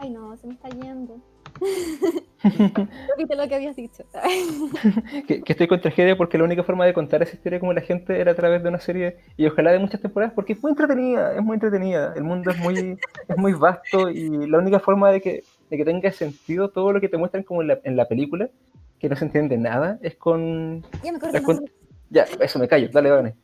ay 0.00 0.10
no, 0.10 0.36
se 0.36 0.48
me 0.48 0.54
está 0.54 0.68
yendo. 0.70 1.20
Repite 2.42 3.36
lo 3.36 3.48
que 3.48 3.54
habías 3.54 3.76
dicho. 3.76 4.04
Que, 5.26 5.42
que 5.42 5.52
estoy 5.52 5.66
con 5.66 5.80
tragedia 5.80 6.16
porque 6.16 6.38
la 6.38 6.44
única 6.44 6.62
forma 6.62 6.84
de 6.84 6.92
contar 6.92 7.22
esa 7.22 7.34
historia 7.34 7.58
como 7.58 7.72
la 7.72 7.80
gente 7.80 8.20
era 8.20 8.32
a 8.32 8.34
través 8.34 8.62
de 8.62 8.68
una 8.68 8.80
serie 8.80 9.16
y 9.36 9.46
ojalá 9.46 9.72
de 9.72 9.78
muchas 9.78 10.00
temporadas 10.00 10.34
porque 10.34 10.52
es 10.52 10.62
muy 10.62 10.70
entretenida, 10.70 11.34
es 11.34 11.42
muy 11.42 11.54
entretenida. 11.54 12.12
El 12.16 12.24
mundo 12.24 12.50
es 12.50 12.58
muy, 12.58 12.98
es 13.28 13.36
muy 13.36 13.52
vasto 13.54 14.10
y 14.10 14.46
la 14.46 14.58
única 14.58 14.78
forma 14.78 15.10
de 15.10 15.20
que, 15.20 15.44
de 15.70 15.76
que 15.76 15.84
tenga 15.84 16.10
sentido 16.12 16.70
todo 16.70 16.92
lo 16.92 17.00
que 17.00 17.08
te 17.08 17.16
muestran 17.16 17.42
como 17.42 17.62
en 17.62 17.68
la, 17.68 17.80
en 17.84 17.96
la 17.96 18.06
película, 18.06 18.48
que 18.98 19.08
no 19.08 19.16
se 19.16 19.24
entiende 19.24 19.56
nada, 19.56 19.98
es 20.02 20.16
con... 20.16 20.84
ya 21.02 21.12
me 21.12 21.42
con-. 21.42 21.70
Ya, 22.10 22.26
eso 22.40 22.58
me 22.58 22.68
callo, 22.68 22.88
dale, 22.92 23.10
dale. 23.10 23.34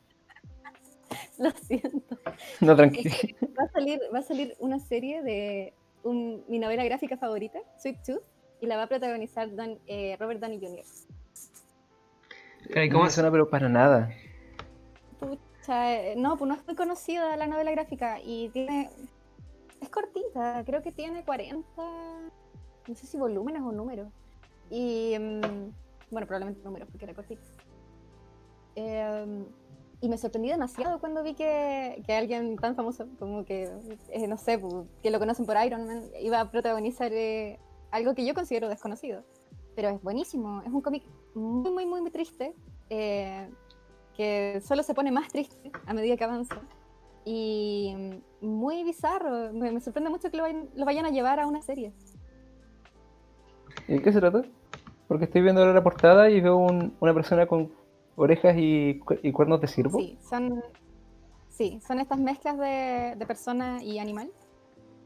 lo 1.38 1.50
siento. 1.50 2.18
No, 2.60 2.76
tranquilo. 2.76 3.14
Va 3.58 3.64
a 3.64 3.68
salir, 3.68 4.00
va 4.14 4.18
a 4.20 4.22
salir 4.22 4.54
una 4.60 4.78
serie 4.78 5.22
de 5.22 5.74
un- 6.04 6.44
mi 6.48 6.58
novela 6.58 6.84
gráfica 6.84 7.16
favorita, 7.16 7.58
Sweet 7.78 8.02
Tooth, 8.04 8.22
y 8.60 8.66
la 8.66 8.76
va 8.76 8.84
a 8.84 8.86
protagonizar 8.88 9.54
Don- 9.54 9.78
eh, 9.86 10.16
Robert 10.18 10.40
Downey 10.40 10.58
Jr. 10.60 10.84
Pero, 12.68 12.84
¿y 12.84 12.88
No 12.90 12.98
cómo 12.98 13.10
suena, 13.10 13.30
pero 13.30 13.48
para 13.50 13.68
nada. 13.68 14.10
Pucha, 15.18 15.94
eh, 15.94 16.14
no, 16.16 16.36
pues 16.36 16.48
no 16.48 16.54
es 16.54 16.66
muy 16.66 16.74
conocida 16.76 17.36
la 17.36 17.46
novela 17.46 17.70
gráfica 17.72 18.20
y 18.24 18.48
tiene. 18.50 18.90
Es 19.80 19.88
cortita, 19.88 20.62
creo 20.64 20.80
que 20.82 20.92
tiene 20.92 21.24
40. 21.24 21.82
No 22.88 22.94
sé 22.94 23.06
si 23.06 23.16
volúmenes 23.16 23.62
o 23.62 23.72
números. 23.72 24.08
Y. 24.70 25.16
mm, 25.18 25.70
bueno, 26.10 26.26
probablemente 26.26 26.62
números 26.64 26.88
porque 26.90 27.04
era 27.04 27.14
cortita. 27.14 27.42
Em, 28.74 29.44
y 30.02 30.08
me 30.08 30.18
sorprendí 30.18 30.48
demasiado 30.50 30.98
cuando 30.98 31.22
vi 31.22 31.32
que, 31.34 32.02
que 32.04 32.12
alguien 32.14 32.56
tan 32.56 32.74
famoso 32.74 33.06
como 33.18 33.44
que, 33.44 33.70
eh, 34.10 34.26
no 34.26 34.36
sé, 34.36 34.60
pu- 34.60 34.86
que 35.02 35.10
lo 35.10 35.18
conocen 35.18 35.46
por 35.46 35.56
Iron 35.64 35.86
Man, 35.86 36.02
iba 36.20 36.40
a 36.40 36.50
protagonizar 36.50 37.10
eh, 37.12 37.58
algo 37.92 38.14
que 38.14 38.26
yo 38.26 38.34
considero 38.34 38.68
desconocido. 38.68 39.22
Pero 39.76 39.88
es 39.88 40.02
buenísimo, 40.02 40.60
es 40.66 40.72
un 40.72 40.82
cómic 40.82 41.04
muy, 41.34 41.70
muy, 41.70 41.86
muy, 41.86 42.00
muy 42.02 42.10
triste, 42.10 42.52
eh, 42.90 43.48
que 44.16 44.60
solo 44.62 44.82
se 44.82 44.92
pone 44.92 45.10
más 45.12 45.28
triste 45.28 45.70
a 45.86 45.94
medida 45.94 46.16
que 46.16 46.24
avanza. 46.24 46.56
Y 47.24 47.94
muy 48.40 48.82
bizarro, 48.82 49.52
me, 49.52 49.70
me 49.70 49.80
sorprende 49.80 50.10
mucho 50.10 50.30
que 50.30 50.36
lo, 50.36 50.42
vayan- 50.42 50.68
lo 50.74 50.84
vayan 50.84 51.06
a 51.06 51.10
llevar 51.10 51.38
a 51.38 51.46
una 51.46 51.62
serie. 51.62 51.92
¿Y 53.86 53.92
de 53.94 54.02
qué 54.02 54.12
se 54.12 54.18
trata? 54.20 54.42
Porque 55.06 55.26
estoy 55.26 55.42
viendo 55.42 55.60
ahora 55.60 55.72
la 55.74 55.82
portada 55.84 56.28
y 56.28 56.40
veo 56.40 56.56
un- 56.56 56.94
una 57.00 57.14
persona 57.14 57.46
con 57.46 57.70
orejas 58.16 58.56
y, 58.56 59.00
y 59.22 59.32
cuernos 59.32 59.60
de 59.60 59.68
ciervo. 59.68 59.98
Sí, 59.98 60.18
son, 60.28 60.62
sí, 61.48 61.80
son 61.86 62.00
estas 62.00 62.18
mezclas 62.18 62.58
de, 62.58 63.14
de 63.16 63.26
persona 63.26 63.82
y 63.82 63.98
animal, 63.98 64.30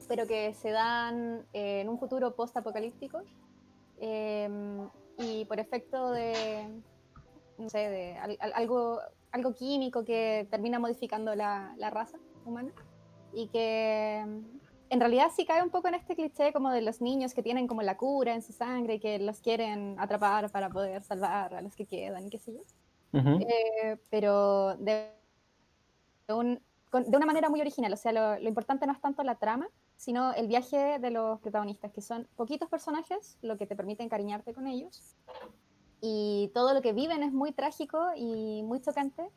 pero 0.09 0.27
que 0.27 0.55
se 0.55 0.71
dan 0.71 1.47
eh, 1.53 1.81
en 1.81 1.89
un 1.89 1.99
futuro 1.99 2.35
post-apocalíptico 2.35 3.21
em, 3.99 4.89
y 5.19 5.45
por 5.47 5.59
efecto 5.61 6.11
de, 6.11 6.69
no 7.59 7.69
sé, 7.71 7.79
de 7.91 8.17
al- 8.19 8.37
al- 8.41 8.53
algo, 8.55 9.01
algo 9.33 9.55
químico 9.55 10.05
que 10.05 10.47
termina 10.51 10.79
modificando 10.79 11.35
la, 11.35 11.75
la 11.79 11.91
raza 11.91 12.19
humana 12.45 12.71
y 13.33 13.49
que 13.49 14.19
en 14.89 15.01
realidad 15.01 15.29
sí 15.35 15.45
cae 15.45 15.63
un 15.63 15.71
poco 15.71 15.89
en 15.89 15.95
este 15.95 16.15
cliché 16.15 16.53
como 16.53 16.71
de 16.71 16.81
los 16.83 17.01
niños 17.01 17.35
que 17.35 17.43
tienen 17.43 17.67
como 17.67 17.83
la 17.83 17.97
cura 17.97 18.35
en 18.35 18.43
su 18.43 18.53
sangre 18.53 18.95
y 18.95 19.01
que 19.01 19.19
los 19.19 19.41
quieren 19.41 19.97
atrapar 19.99 20.51
para 20.53 20.71
poder 20.71 21.03
salvar 21.03 21.55
a 21.55 21.61
los 21.63 21.75
que 21.75 21.87
quedan 21.87 22.31
qué 22.31 22.39
sé 22.39 22.53
yo. 22.55 22.61
Ujú. 23.13 23.39
Eh, 23.41 23.99
pero 24.11 24.77
de, 24.77 25.11
un- 26.29 26.61
de 26.93 27.17
una 27.17 27.27
manera 27.27 27.49
muy 27.49 27.61
original. 27.61 27.93
O 27.93 27.97
sea, 27.97 28.13
lo, 28.13 28.39
lo 28.39 28.49
importante 28.49 28.87
no 28.87 28.93
es 28.93 29.01
tanto 29.01 29.23
la 29.23 29.37
trama, 29.37 29.69
sino 29.97 30.33
el 30.35 30.47
viaje 30.47 30.99
de 30.99 31.11
los 31.11 31.41
protagonistas, 31.41 31.93
que 31.93 32.03
son 32.03 32.29
poquitos 32.37 32.69
personajes, 32.69 33.39
lo 33.43 33.57
que 33.57 33.67
te 33.67 33.77
permite 33.77 34.03
encariñarte 34.03 34.53
con 34.55 34.67
ellos. 34.67 35.15
Y 36.01 36.51
todo 36.55 36.75
lo 36.75 36.83
que 36.83 36.93
viven 36.93 37.23
es 37.23 37.33
muy 37.33 37.53
trágico 37.53 37.99
y 38.17 38.63
muy 38.63 38.81
chocante. 38.81 39.31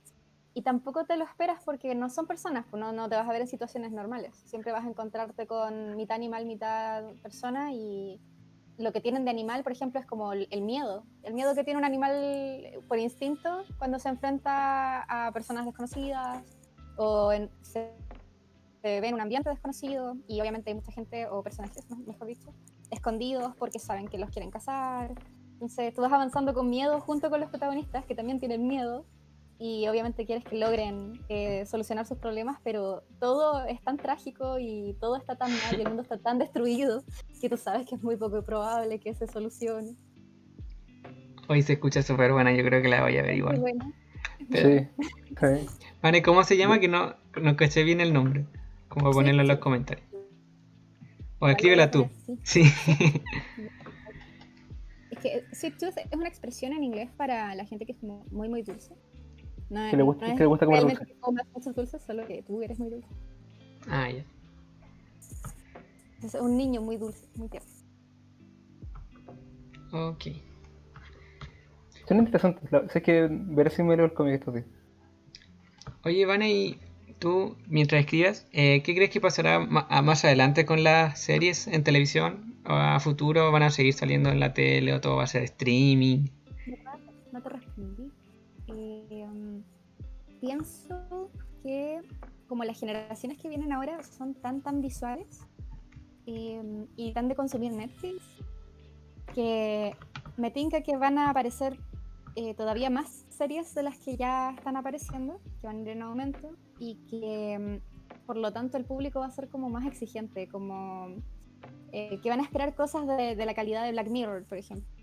Y 0.53 0.63
tampoco 0.63 1.05
te 1.05 1.15
lo 1.15 1.24
esperas 1.24 1.61
porque 1.63 1.95
no 1.95 2.09
son 2.09 2.26
personas, 2.28 2.65
pues 2.70 2.82
no, 2.82 2.91
no 2.91 3.07
te 3.07 3.15
vas 3.15 3.28
a 3.30 3.32
ver 3.32 3.41
en 3.41 3.47
situaciones 3.47 3.91
normales. 3.91 4.36
Siempre 4.36 4.72
vas 4.72 4.84
a 4.84 4.89
encontrarte 4.89 5.47
con 5.47 5.95
mitad 5.95 6.15
animal, 6.15 6.45
mitad 6.45 7.03
persona 7.22 7.72
y 7.72 8.20
lo 8.80 8.93
que 8.93 9.01
tienen 9.01 9.25
de 9.25 9.30
animal, 9.32 9.61
por 9.61 9.73
ejemplo, 9.73 9.99
es 9.99 10.05
como 10.05 10.32
el, 10.32 10.61
miedo. 10.61 11.03
El 11.23 11.34
miedo 11.34 11.53
que 11.53 11.65
tiene 11.65 11.77
un 11.77 11.84
animal 11.86 12.13
por 12.88 12.97
instinto 12.97 13.63
cuando 13.77 13.99
se 13.99 14.07
enfrenta 14.07 15.01
a 15.03 15.32
personas 15.34 15.65
desconocidas 15.65 16.43
o 16.95 17.32
en- 17.34 17.51
se, 17.61 17.93
se 18.82 19.01
ve 19.01 19.07
en 19.09 19.15
un 19.15 19.21
ambiente 19.21 19.49
desconocido 19.49 20.15
y 20.27 20.39
obviamente 20.39 20.69
hay 20.69 20.75
mucha 20.75 20.93
gente 20.93 21.27
o 21.27 21.43
personajes, 21.43 21.86
mejor 22.07 22.27
dicho, 22.27 22.53
escondidos 22.89 23.53
porque 23.57 23.80
saben 23.80 24.07
que 24.07 24.17
los 24.17 24.30
quieren 24.30 24.49
cazar. 24.49 25.13
Entonces 25.53 25.93
tú 25.93 26.01
vas 26.01 26.13
avanzando 26.13 26.53
con 26.53 26.69
miedo 26.69 27.01
junto 27.01 27.30
con 27.30 27.41
los 27.41 27.49
protagonistas 27.49 28.05
que 28.05 28.15
también 28.15 28.39
tienen 28.39 28.65
miedo 28.65 29.05
y 29.60 29.86
obviamente 29.89 30.26
quieres 30.26 30.45
que 30.45 30.57
logren 30.57 31.20
eh, 31.28 31.66
solucionar 31.66 32.05
sus 32.05 32.18
problemas, 32.18 32.60
pero 32.64 33.03
todo 33.20 33.66
es 33.66 33.82
tan 33.82 33.97
trágico 33.97 34.57
y 34.57 34.95
todo 35.01 35.18
está 35.18 35.36
tan 35.36 35.51
mal 35.51 35.78
y 35.78 35.82
el 35.82 35.88
mundo 35.88 36.01
está 36.01 36.18
tan 36.18 36.39
destruido 36.39 37.03
que 37.41 37.49
tú 37.49 37.57
sabes 37.57 37.86
que 37.86 37.95
es 37.95 38.01
muy 38.01 38.16
poco 38.16 38.41
probable 38.43 38.99
que 38.99 39.14
se 39.14 39.28
solucione. 39.28 39.95
Hoy 41.49 41.62
se 41.62 41.74
escucha 41.74 42.01
súper 42.01 42.32
buena, 42.32 42.53
yo 42.53 42.64
creo 42.64 42.82
que 42.82 42.88
la 42.88 43.01
voy 43.01 43.18
a 43.18 43.22
ver 43.22 43.36
igual. 43.36 43.60
bueno. 43.60 43.93
Sí. 44.49 44.88
sí. 45.41 45.68
Vale, 46.01 46.22
¿cómo 46.22 46.43
se 46.45 46.55
llama? 46.55 46.80
Que 46.80 46.88
no, 46.88 47.16
no 47.41 47.55
caché 47.57 47.84
bien 47.84 47.99
el 47.99 48.14
nombre. 48.14 48.45
Como 48.88 49.12
ponerlo 49.12 49.41
en 49.41 49.47
los 49.49 49.60
comentarios. 49.60 50.07
O 51.39 51.49
escríbela 51.49 51.91
tú. 51.91 52.10
Sí. 52.43 52.64
Sí. 52.64 53.22
Es 55.12 55.20
que 55.20 55.43
Sweet 55.51 55.78
Tooth 55.78 55.97
es 55.97 56.18
una 56.18 56.30
expresión 56.30 56.72
en 56.72 56.84
inglés 56.84 57.10
para 57.18 57.53
la 57.55 57.66
gente 57.66 57.86
que 57.86 57.91
es 57.91 57.97
como 57.97 58.26
muy, 58.32 58.47
muy 58.47 58.62
dulce. 58.62 58.95
No 59.70 59.89
Que 59.91 59.97
le 59.97 60.03
gusta- 60.03 60.26
no 60.26 60.32
es 60.32 60.38
que 60.38 60.43
le 60.43 60.47
gusta 60.47 60.65
comer 60.65 60.82
realmente 60.82 61.05
dulce. 61.05 61.20
comas 61.22 61.45
muchos 61.53 61.76
dulces, 61.76 62.01
solo 62.03 62.26
que 62.28 62.41
tú 62.43 62.61
eres 62.61 62.80
muy 62.80 62.89
dulce. 62.89 63.07
ah, 63.88 64.09
ya. 64.09 64.24
Es 66.24 66.34
un 66.36 66.57
niño 66.57 66.82
muy 66.82 66.97
dulce, 66.97 67.28
muy 67.36 67.47
tierno. 67.49 67.70
Ok. 69.91 70.26
Son 72.07 72.17
interesantes. 72.17 72.70
Sé 72.91 73.01
que 73.01 73.28
veré 73.30 73.70
si 73.70 73.84
me 73.84 73.95
leo 73.95 74.05
el 74.05 74.13
cómic 74.13 74.36
estos 74.36 74.53
días. 74.55 74.65
Oye, 76.03 76.20
Ivana, 76.22 76.47
y 76.47 76.80
tú, 77.20 77.55
mientras 77.67 78.01
escribas, 78.01 78.47
eh, 78.51 78.82
¿qué 78.84 78.95
crees 78.95 79.09
que 79.11 79.22
pasará 79.22 79.59
ma- 79.59 79.86
a- 79.89 80.01
más 80.01 80.26
adelante 80.26 80.65
con 80.65 80.84
las 80.84 81.20
series 81.20 81.67
en 81.67 81.84
televisión? 81.84 82.55
¿O 82.65 82.74
a 82.74 82.99
futuro 82.99 83.51
van 83.51 83.63
a 83.63 83.70
seguir 83.70 83.93
saliendo 83.93 84.30
en 84.30 84.39
la 84.39 84.53
tele 84.53 84.93
o 84.93 85.01
todo 85.01 85.15
va 85.17 85.24
a 85.24 85.28
ser 85.28 85.43
streaming? 85.43 86.28
No 87.32 87.41
te 87.41 87.49
respondí. 87.49 88.09
Um, 89.12 89.64
pienso 90.39 91.32
que 91.64 92.01
como 92.47 92.64
las 92.64 92.80
generaciones 92.80 93.38
que 93.38 93.49
vienen 93.49 93.72
ahora 93.72 94.03
son 94.03 94.34
tan, 94.34 94.62
tan 94.62 94.82
visuales 94.82 95.41
eh, 96.26 96.88
y 96.95 97.14
tan 97.14 97.28
de 97.28 97.36
consumir 97.36 97.72
Netflix, 97.72 98.24
que 99.34 99.95
me 100.38 100.51
tinca 100.51 100.82
que 100.82 100.97
van 100.97 101.18
a 101.18 101.30
aparecer 101.30 101.80
eh, 102.36 102.53
todavía 102.53 102.89
más 102.89 103.26
series 103.30 103.74
de 103.76 103.84
las 103.84 103.97
que 103.99 104.18
ya 104.18 104.51
están 104.51 104.78
apareciendo, 104.78 105.39
que 105.62 105.68
van 105.68 105.78
a 105.78 105.82
ir 105.82 105.89
en 105.89 106.01
aumento, 106.01 106.51
y 106.80 106.95
que 107.10 107.57
mm, 107.60 108.26
por 108.26 108.38
lo 108.38 108.51
tanto 108.51 108.78
el 108.78 108.86
público 108.86 109.20
va 109.20 109.28
a 109.28 109.32
ser 109.32 109.49
como 109.49 109.70
más 109.70 109.86
exigente, 109.86 110.47
como 110.47 111.16
eh, 111.91 112.20
que 112.22 112.30
van 112.30 112.39
a 112.39 112.43
esperar 112.43 112.76
cosas 112.76 113.05
de 113.07 113.45
la 113.45 113.53
calidad 113.53 113.84
de 113.84 113.91
Black 113.91 114.10
Mirror, 114.10 114.45
por 114.45 114.57
ejemplo. 114.57 114.99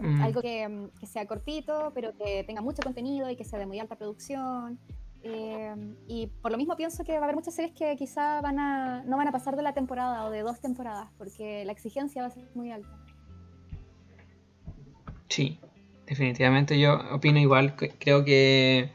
Mm. 0.00 0.22
Algo 0.22 0.42
que, 0.42 0.68
mm, 0.68 0.88
que 0.98 1.06
sea 1.06 1.26
cortito, 1.26 1.92
pero 1.94 2.12
que 2.16 2.44
tenga 2.44 2.60
mucho 2.60 2.82
contenido 2.82 3.30
y 3.30 3.36
que 3.36 3.44
sea 3.44 3.58
de 3.58 3.66
muy 3.66 3.78
alta 3.78 3.96
producción. 3.96 4.78
Eh, 5.22 5.74
y 6.06 6.28
por 6.40 6.50
lo 6.50 6.56
mismo 6.56 6.76
pienso 6.76 7.04
que 7.04 7.12
va 7.12 7.20
a 7.20 7.24
haber 7.24 7.36
muchas 7.36 7.54
series 7.54 7.72
que 7.74 7.94
quizá 7.96 8.40
van 8.40 8.58
a, 8.58 9.02
no 9.04 9.16
van 9.18 9.28
a 9.28 9.32
pasar 9.32 9.54
de 9.54 9.62
la 9.62 9.74
temporada 9.74 10.24
o 10.24 10.30
de 10.30 10.40
dos 10.40 10.60
temporadas, 10.60 11.08
porque 11.18 11.64
la 11.64 11.72
exigencia 11.72 12.22
va 12.22 12.28
a 12.28 12.30
ser 12.30 12.44
muy 12.54 12.70
alta. 12.70 12.88
Sí, 15.28 15.60
definitivamente 16.06 16.80
yo 16.80 16.98
opino 17.12 17.38
igual. 17.38 17.76
Creo 17.76 18.24
que 18.24 18.90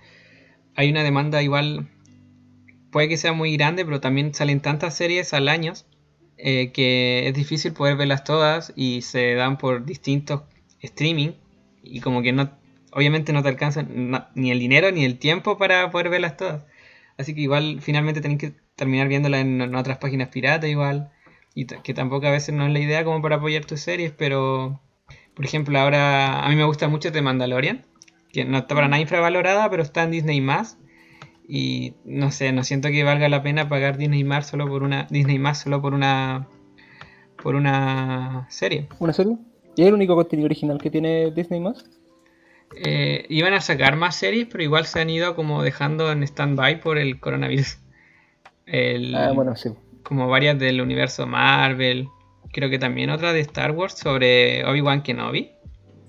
hay 0.75 0.89
una 0.89 1.03
demanda 1.03 1.43
igual, 1.43 1.89
puede 2.91 3.07
que 3.07 3.17
sea 3.17 3.33
muy 3.33 3.55
grande, 3.55 3.85
pero 3.85 4.01
también 4.01 4.33
salen 4.33 4.61
tantas 4.61 4.95
series 4.95 5.33
al 5.33 5.47
año 5.47 5.73
eh, 6.37 6.71
que 6.73 7.27
es 7.29 7.33
difícil 7.33 7.73
poder 7.73 7.95
verlas 7.95 8.23
todas 8.23 8.73
y 8.75 9.01
se 9.03 9.35
dan 9.35 9.57
por 9.57 9.85
distintos 9.85 10.41
streaming 10.81 11.31
y 11.83 11.99
como 12.01 12.21
que 12.21 12.31
no, 12.33 12.51
obviamente 12.91 13.33
no 13.33 13.43
te 13.43 13.49
alcanza 13.49 13.83
ni 13.83 14.51
el 14.51 14.59
dinero 14.59 14.91
ni 14.91 15.05
el 15.05 15.19
tiempo 15.19 15.57
para 15.57 15.91
poder 15.91 16.09
verlas 16.09 16.37
todas. 16.37 16.63
Así 17.17 17.33
que 17.33 17.41
igual 17.41 17.79
finalmente 17.81 18.21
tenés 18.21 18.39
que 18.39 18.53
terminar 18.75 19.07
viéndolas 19.07 19.41
en, 19.41 19.75
otras 19.75 19.97
páginas 19.97 20.29
piratas 20.29 20.69
igual. 20.69 21.11
Y 21.53 21.65
que 21.65 21.93
tampoco 21.93 22.27
a 22.27 22.31
veces 22.31 22.53
no 22.53 22.65
es 22.65 22.73
la 22.73 22.79
idea 22.79 23.05
como 23.05 23.21
para 23.21 23.37
apoyar 23.37 23.65
tus 23.65 23.79
series, 23.79 24.11
pero 24.11 24.81
por 25.33 25.45
ejemplo 25.45 25.79
ahora 25.79 26.45
a 26.45 26.49
mí 26.49 26.55
me 26.55 26.65
gusta 26.65 26.89
mucho 26.89 27.11
The 27.11 27.21
Mandalorian, 27.21 27.85
que 28.33 28.43
no 28.43 28.57
está 28.57 28.75
para 28.75 28.89
nada 28.89 29.01
infravalorada, 29.01 29.69
pero 29.69 29.81
está 29.83 30.03
en 30.03 30.11
Disney 30.11 30.41
más. 30.41 30.77
Y 31.47 31.93
no 32.03 32.31
sé, 32.31 32.51
no 32.51 32.63
siento 32.63 32.89
que 32.89 33.03
valga 33.03 33.29
la 33.29 33.43
pena 33.43 33.69
pagar 33.69 33.97
Disney 33.97 34.23
más 34.23 34.47
solo 34.47 34.67
por 34.67 34.83
una 34.83 35.07
Disney 35.09 35.39
más 35.39 35.59
solo 35.59 35.81
por 35.81 35.93
una 35.93 36.47
por 37.41 37.55
una 37.55 38.47
serie. 38.49 38.89
¿Una 38.99 39.13
serie? 39.13 39.37
¿Y 39.75 39.81
es 39.81 39.87
el 39.87 39.93
único 39.93 40.15
contenido 40.15 40.45
original 40.45 40.79
que 40.81 40.89
tiene 40.89 41.31
Disney 41.31 41.59
más? 41.59 41.83
Eh, 42.77 43.25
iban 43.29 43.53
a 43.53 43.61
sacar 43.61 43.95
más 43.95 44.15
series, 44.15 44.47
pero 44.51 44.63
igual 44.63 44.85
se 44.85 44.99
han 44.99 45.09
ido 45.09 45.35
como 45.35 45.63
dejando 45.63 46.11
en 46.11 46.23
stand-by 46.23 46.81
por 46.81 46.97
el 46.97 47.19
coronavirus. 47.19 47.77
El- 48.65 49.15
Ah, 49.15 49.31
bueno, 49.33 49.55
sí. 49.55 49.69
Como 50.03 50.27
varias 50.27 50.57
del 50.59 50.81
universo 50.81 51.27
Marvel. 51.27 52.07
Creo 52.51 52.69
que 52.69 52.79
también 52.79 53.09
otra 53.09 53.33
de 53.33 53.41
Star 53.41 53.71
Wars 53.71 53.93
sobre 53.95 54.63
Obi-Wan 54.65 55.03
Kenobi. 55.03 55.51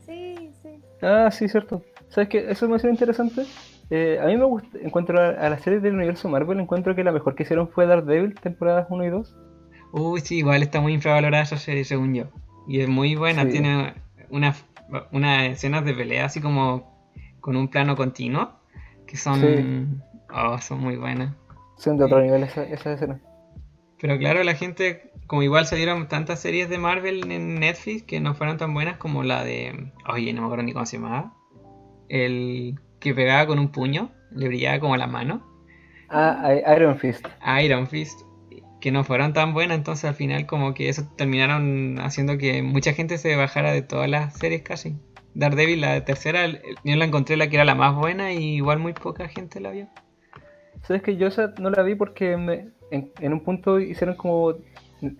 Sí, 0.06 0.50
sí. 0.62 0.68
Ah, 1.02 1.30
sí, 1.30 1.48
cierto. 1.48 1.82
¿Sabes 2.08 2.28
qué? 2.28 2.50
Eso 2.50 2.66
me 2.66 2.72
parece 2.72 2.88
interesante. 2.90 3.44
Eh, 3.90 4.18
a 4.22 4.26
mí 4.26 4.36
me 4.36 4.44
gusta, 4.44 4.78
encuentro 4.78 5.20
a, 5.20 5.30
a 5.30 5.50
las 5.50 5.62
series 5.62 5.82
del 5.82 5.94
universo 5.94 6.28
Marvel, 6.28 6.60
encuentro 6.60 6.94
que 6.94 7.04
la 7.04 7.12
mejor 7.12 7.34
que 7.34 7.42
hicieron 7.42 7.68
fue 7.68 7.86
Daredevil, 7.86 8.34
temporadas 8.40 8.86
1 8.90 9.04
y 9.04 9.10
2. 9.10 9.34
Uy, 9.92 10.20
sí, 10.20 10.38
igual 10.38 10.62
está 10.62 10.80
muy 10.80 10.92
infravalorada 10.94 11.44
esa 11.44 11.56
serie, 11.56 11.84
según 11.84 12.14
yo. 12.14 12.24
Y 12.68 12.80
es 12.80 12.88
muy 12.88 13.14
buena, 13.16 13.44
Sí. 13.44 13.50
tiene 13.52 13.94
unas 14.30 14.64
unas 15.10 15.42
escenas 15.48 15.84
de 15.84 15.94
pelea 15.94 16.26
así 16.26 16.40
como 16.40 16.94
con 17.40 17.56
un 17.56 17.66
plano 17.68 17.96
continuo, 17.96 18.52
que 19.06 19.16
son, 19.16 19.40
Sí. 19.40 20.32
oh, 20.32 20.58
son 20.58 20.80
muy 20.80 20.96
buenas. 20.96 21.34
Son 21.76 21.96
de 21.96 22.04
otro 22.04 22.20
nivel 22.22 22.44
esa- 22.44 22.62
esas 22.64 22.94
escenas. 22.96 23.20
Pero 24.00 24.16
claro, 24.18 24.44
la 24.44 24.54
gente, 24.54 25.10
como 25.26 25.42
igual 25.42 25.66
salieron 25.66 26.06
tantas 26.06 26.38
series 26.40 26.68
de 26.68 26.78
Marvel 26.78 27.30
en 27.32 27.58
Netflix 27.58 28.04
que 28.04 28.20
no 28.20 28.34
fueron 28.34 28.58
tan 28.58 28.74
buenas 28.74 28.96
como 28.98 29.22
la 29.24 29.42
de, 29.42 29.90
oye, 30.08 30.32
no 30.32 30.42
me 30.42 30.46
acuerdo 30.46 30.64
ni 30.64 30.72
cómo 30.72 30.86
se 30.86 30.98
llamaba, 30.98 31.32
el 32.08 32.78
que 33.00 33.14
pegaba 33.14 33.46
con 33.46 33.58
un 33.58 33.68
puño, 33.68 34.10
le 34.30 34.48
brillaba 34.48 34.78
como 34.80 34.96
la 34.96 35.06
mano. 35.06 35.44
Ah, 36.08 36.52
Iron 36.76 36.96
Fist. 36.98 37.26
Iron 37.62 37.86
Fist, 37.88 38.20
que 38.80 38.90
no 38.92 39.04
fueron 39.04 39.32
tan 39.32 39.52
buenas, 39.54 39.78
entonces 39.78 40.04
al 40.04 40.14
final 40.14 40.46
como 40.46 40.74
que 40.74 40.88
eso 40.88 41.02
terminaron 41.16 41.98
haciendo 42.00 42.38
que 42.38 42.62
mucha 42.62 42.92
gente 42.92 43.18
se 43.18 43.34
bajara 43.36 43.72
de 43.72 43.82
todas 43.82 44.08
las 44.08 44.34
series 44.38 44.62
casi. 44.62 44.94
Daredevil, 45.34 45.80
la 45.82 46.04
tercera, 46.04 46.46
yo 46.48 46.96
la 46.96 47.04
encontré 47.04 47.36
la 47.36 47.48
que 47.48 47.56
era 47.56 47.64
la 47.64 47.74
más 47.74 47.94
buena 47.94 48.32
y 48.32 48.56
igual 48.56 48.78
muy 48.78 48.92
poca 48.94 49.28
gente 49.28 49.60
la 49.60 49.70
vio. 49.70 49.86
¿Sabes 50.86 51.02
que 51.02 51.16
yo 51.16 51.26
esa 51.26 51.52
no 51.58 51.70
la 51.70 51.82
vi 51.82 51.94
porque 51.94 52.36
me- 52.36 52.68
en, 52.90 53.32
un 53.32 53.40
punto 53.40 53.80
hicieron 53.80 54.14
como, 54.14 54.54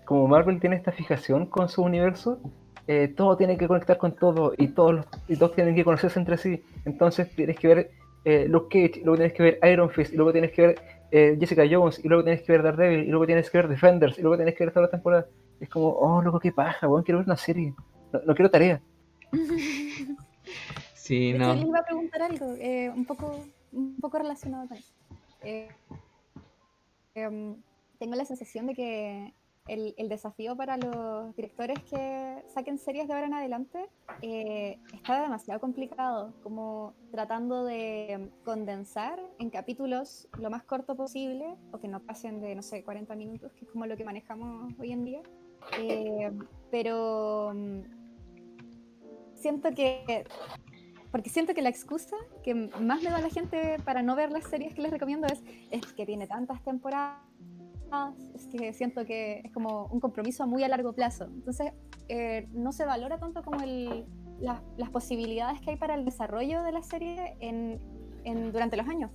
como 0.05 0.29
Marvel 0.29 0.61
tiene 0.61 0.77
esta 0.77 0.93
fijación 0.93 1.47
con 1.47 1.69
su 1.69 1.83
universo, 1.83 2.41
eh, 2.87 3.13
todo 3.17 3.37
tiene 3.37 3.59
que 3.59 3.67
conectar 3.67 3.99
con 3.99 4.15
todo 4.15 4.53
y 4.57 4.69
todos, 4.69 4.95
los- 4.95 5.07
y 5.29 5.37
todos 5.37 5.55
tienen 5.55 5.75
que 5.75 5.85
conocerse 5.85 6.19
entre 6.21 6.37
sí. 6.39 6.63
Entonces 6.85 7.35
tienes 7.35 7.59
que 7.59 7.67
ver 7.69 7.91
eh, 8.25 8.47
Luke 8.49 8.69
Cage, 8.71 9.03
luego 9.05 9.17
tienes 9.19 9.33
que 9.35 9.43
ver 9.43 9.59
Iron 9.71 9.91
Fist, 9.91 10.13
y 10.13 10.17
luego 10.17 10.33
tienes 10.33 10.53
que 10.53 10.63
ver 10.67 10.79
eh, 11.11 11.37
Jessica 11.39 11.65
Jones, 11.71 12.01
y 12.05 12.09
luego 12.09 12.25
tienes 12.25 12.43
que 12.43 12.53
ver 12.53 12.63
Daredevil, 12.63 13.05
y 13.05 13.11
luego 13.11 13.27
tienes 13.27 13.51
que 13.51 13.59
ver 13.59 13.69
Defenders, 13.69 14.19
y 14.19 14.23
luego 14.23 14.37
tienes 14.37 14.55
que 14.55 14.65
ver 14.65 14.73
todas 14.73 14.85
las 14.85 14.91
temporadas. 14.91 15.27
Es 15.61 15.69
como, 15.69 15.89
oh, 15.89 16.23
loco, 16.23 16.39
qué 16.39 16.53
paja, 16.53 16.89
weón, 16.89 17.03
quiero 17.03 17.19
ver 17.19 17.27
una 17.27 17.37
serie. 17.37 17.75
No, 18.13 18.21
no 18.27 18.35
quiero 18.35 18.51
tarea. 18.51 18.81
Sí, 21.07 21.33
no. 21.35 21.53
hecho, 21.53 21.55
les 21.55 21.69
iba 21.69 21.79
a 21.79 21.85
preguntar 21.85 22.23
algo, 22.23 22.55
eh, 22.59 22.91
un, 22.91 23.05
poco, 23.05 23.39
un 23.71 23.97
poco 24.01 24.19
relacionado 24.19 24.67
con 24.67 24.77
eso. 24.77 24.93
Eh, 25.43 25.69
em, 27.15 27.55
tengo 28.01 28.17
la 28.17 28.25
sensación 28.25 28.67
de 28.67 28.75
que 28.75 29.33
el, 29.69 29.95
el 29.97 30.09
desafío 30.09 30.57
para 30.57 30.77
los 30.77 31.35
directores 31.35 31.79
que 31.85 32.43
saquen 32.49 32.79
series 32.79 33.09
de 33.09 33.15
ahora 33.15 33.27
en 33.27 33.35
adelante 33.35 33.89
eh, 34.23 34.79
está 34.93 35.23
demasiado 35.23 35.61
complicado, 35.61 36.33
como 36.43 36.95
tratando 37.11 37.65
de 37.65 38.31
condensar 38.45 39.21
en 39.39 39.51
capítulos 39.51 40.29
lo 40.39 40.51
más 40.51 40.63
corto 40.63 40.97
posible, 40.97 41.57
o 41.73 41.79
que 41.79 41.89
no 41.89 42.01
pasen 42.01 42.41
de, 42.41 42.55
no 42.55 42.63
sé, 42.63 42.85
40 42.85 43.15
minutos, 43.17 43.53
que 43.53 43.65
es 43.65 43.71
como 43.71 43.87
lo 43.87 43.97
que 43.97 44.05
manejamos 44.05 44.73
hoy 44.79 44.93
en 44.93 45.05
día. 45.05 45.23
Eh, 45.79 46.31
pero 46.71 47.53
mm, 47.55 47.81
siento 49.35 49.71
que 49.75 50.25
porque 51.11 51.31
siento 51.31 51.55
que 51.55 51.63
la 51.63 51.71
excusa 51.71 52.17
que 52.43 52.55
más 52.55 53.03
me 53.03 53.11
da 53.11 53.21
la 53.21 53.31
gente 53.31 53.79
para 53.85 54.03
no 54.03 54.17
ver 54.17 54.31
las 54.31 54.45
series 54.45 54.75
que 54.75 54.83
les 54.83 54.91
recomiendo 54.91 55.27
es, 55.27 55.43
es 55.71 55.93
que 55.95 56.05
tiene 56.05 56.27
tantas 56.27 56.63
temporadas, 56.63 57.23
es 58.35 58.47
que 58.49 58.73
siento 58.73 59.05
que 59.05 59.41
es 59.45 59.53
como 59.53 59.87
un 59.87 60.01
compromiso 60.01 60.47
muy 60.47 60.63
a 60.65 60.69
largo 60.69 60.93
plazo. 60.93 61.25
Entonces, 61.25 61.73
eh, 62.09 62.47
no 62.53 62.73
se 62.73 62.85
valora 62.85 63.19
tanto 63.19 63.43
como 63.43 63.63
el, 63.63 64.05
las, 64.41 64.61
las 64.77 64.91
posibilidades 64.91 65.61
que 65.61 65.71
hay 65.71 65.77
para 65.77 65.95
el 65.95 66.05
desarrollo 66.05 66.63
de 66.63 66.73
la 66.73 66.83
serie 66.83 67.37
en, 67.41 67.81
en- 68.25 68.53
durante 68.53 68.77
los 68.77 68.89
años, 68.89 69.11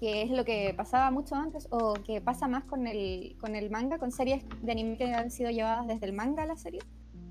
que 0.00 0.22
es 0.22 0.30
lo 0.30 0.44
que 0.44 0.74
pasaba 0.76 1.10
mucho 1.10 1.34
antes 1.34 1.68
o 1.70 1.94
que 1.94 2.20
pasa 2.20 2.48
más 2.48 2.64
con 2.64 2.86
el, 2.86 3.36
con 3.40 3.54
el 3.54 3.70
manga, 3.70 3.98
con 3.98 4.10
series 4.10 4.44
de 4.62 4.72
anime 4.72 4.96
que 4.96 5.12
han 5.12 5.30
sido 5.30 5.50
llevadas 5.50 5.86
desde 5.86 6.06
el 6.06 6.12
manga 6.12 6.42
a 6.42 6.46
la 6.46 6.56
serie, 6.56 6.80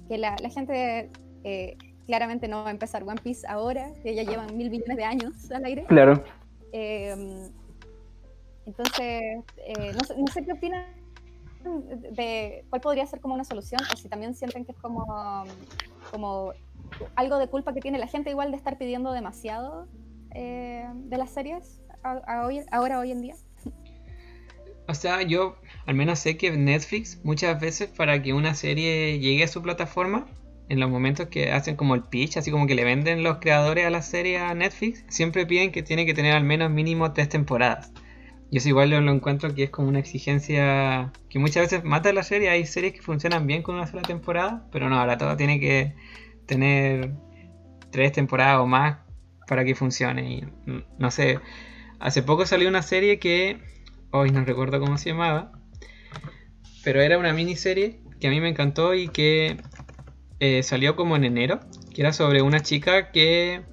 que 0.08 0.18
la, 0.18 0.36
la 0.42 0.50
gente... 0.50 1.10
eh, 1.44 1.78
claramente 2.06 2.50
no 2.50 2.64
va 2.64 2.68
a 2.68 2.72
empezar 2.72 3.02
One 3.04 3.22
Piece 3.24 3.48
ahora, 3.48 3.94
que 4.04 4.14
ya 4.14 4.24
llevan 4.24 4.58
mil 4.58 4.70
millones 4.70 4.98
de 4.98 5.06
años 5.06 5.50
al 5.52 5.64
aire. 5.64 5.86
Claro. 5.86 6.22
Eh, 6.74 7.16
entonces, 8.66 9.44
eh, 9.58 9.94
no, 9.94 10.04
sé, 10.04 10.16
no 10.18 10.28
sé 10.28 10.46
qué 10.46 10.54
opinan 10.54 10.86
de 12.12 12.66
cuál 12.70 12.82
podría 12.82 13.06
ser 13.06 13.22
como 13.22 13.34
una 13.34 13.44
solución, 13.44 13.82
o 13.92 13.96
si 13.96 14.10
también 14.10 14.36
sienten 14.36 14.66
que 14.66 14.74
es 14.74 14.78
como, 14.78 15.46
como 16.12 16.54
algo 17.16 17.38
de 17.38 17.48
culpa 17.48 17.74
que 17.74 17.80
tiene 17.80 17.98
la 17.98 18.08
gente 18.08 18.30
igual 18.30 18.52
de 18.52 18.58
estar 18.58 18.78
pidiendo 18.78 19.12
demasiado 19.12 19.88
eh, 20.32 20.88
de 20.94 21.18
las 21.18 21.30
series 21.32 21.82
ahora 22.72 23.00
hoy 23.00 23.12
en 23.12 23.22
día. 23.22 23.36
O 24.86 24.94
sea, 24.94 25.22
yo 25.22 25.56
al 25.86 25.96
menos 25.96 26.20
sé 26.20 26.36
que 26.36 26.52
Netflix 26.52 27.22
muchas 27.24 27.58
veces 27.58 27.90
para 27.90 28.22
que 28.22 28.34
una 28.34 28.54
serie 28.54 29.18
llegue 29.18 29.46
a 29.46 29.48
su 29.48 29.62
plataforma, 29.62 30.28
en 30.68 30.82
los 30.82 30.90
momentos 30.90 31.28
que 31.28 31.54
hacen 31.54 31.78
como 31.78 31.96
el 31.96 32.04
pitch, 32.04 32.36
así 32.36 32.52
como 32.52 32.68
que 32.68 32.76
le 32.76 32.84
venden 32.84 33.24
los 33.24 33.38
creadores 33.38 33.86
a 33.86 33.90
la 33.90 34.02
serie 34.02 34.40
a 34.40 34.54
Netflix, 34.54 35.06
siempre 35.08 35.46
piden 35.46 35.72
que 35.72 35.84
tiene 35.84 36.06
que 36.06 36.14
tener 36.14 36.34
al 36.34 36.44
menos 36.44 36.70
mínimo 36.70 37.14
tres 37.14 37.30
temporadas. 37.30 37.94
Y 38.54 38.58
eso 38.58 38.70
igual 38.70 38.92
lo, 38.92 39.12
encuentro 39.12 39.56
que 39.56 39.64
es 39.64 39.72
como 39.72 39.88
una 39.88 39.98
exigencia 39.98 41.12
que 41.28 41.40
muchas 41.40 41.64
veces 41.64 41.84
mata 41.84 42.14
la 42.14 42.22
serie. 42.22 42.50
Hay 42.50 42.68
series 42.68 42.94
que 42.94 43.02
funcionan 43.02 43.48
bien 43.48 43.64
con 43.64 43.74
una 43.74 43.88
sola 43.88 44.04
temporada, 44.04 44.68
pero 44.72 44.92
no, 44.92 45.00
ahora 45.00 45.18
todo 45.18 45.36
tiene 45.36 45.60
que 45.60 45.96
tener 46.46 47.16
tres 47.90 48.12
temporadas 48.12 48.60
o 48.60 48.68
más 48.68 49.00
para 49.48 49.66
que 49.66 49.74
funcione. 49.74 50.34
Y 50.36 50.42
mm, 50.70 50.84
no 51.00 51.10
sé, 51.10 51.40
hace 52.00 52.22
poco 52.22 52.46
salió 52.46 52.70
una 52.70 52.84
serie 52.84 53.18
que 53.18 53.58
hoy 54.12 54.30
no 54.30 54.46
recuerdo 54.46 54.80
cómo 54.80 55.00
se 55.00 55.10
llamaba, 55.10 55.52
pero 56.84 57.02
era 57.02 57.18
una 57.18 57.34
miniserie 57.34 58.02
que 58.20 58.28
a 58.28 58.30
mí 58.30 58.40
me 58.40 58.50
encantó 58.50 58.94
y 58.94 59.08
que 59.08 59.58
eh, 60.40 60.62
salió 60.62 60.96
como 60.96 61.16
en 61.16 61.24
enero, 61.24 61.60
que 61.92 62.02
era 62.02 62.14
sobre 62.14 62.44
una 62.44 62.60
chica 62.60 63.12
que 63.12 63.64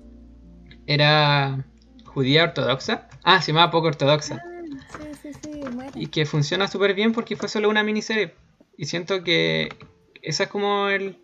era 0.86 1.66
judía 2.06 2.44
ortodoxa. 2.44 3.10
Ah, 3.22 3.42
se 3.42 3.52
llamaba 3.52 3.70
poco 3.70 3.88
ortodoxa. 3.88 4.42
Sí, 4.90 5.02
sí, 5.22 5.32
sí, 5.32 5.48
bueno. 5.48 5.48
Y 5.94 6.08
que 6.08 6.26
funciona 6.26 6.68
súper 6.68 6.94
bien 6.94 7.12
porque 7.12 7.36
fue 7.36 7.48
solo 7.48 7.68
una 7.68 7.82
miniserie. 7.82 8.34
Y 8.76 8.86
siento 8.86 9.22
que 9.24 9.68
ese 10.22 10.44
es 10.44 10.48
como 10.48 10.88
el, 10.88 11.18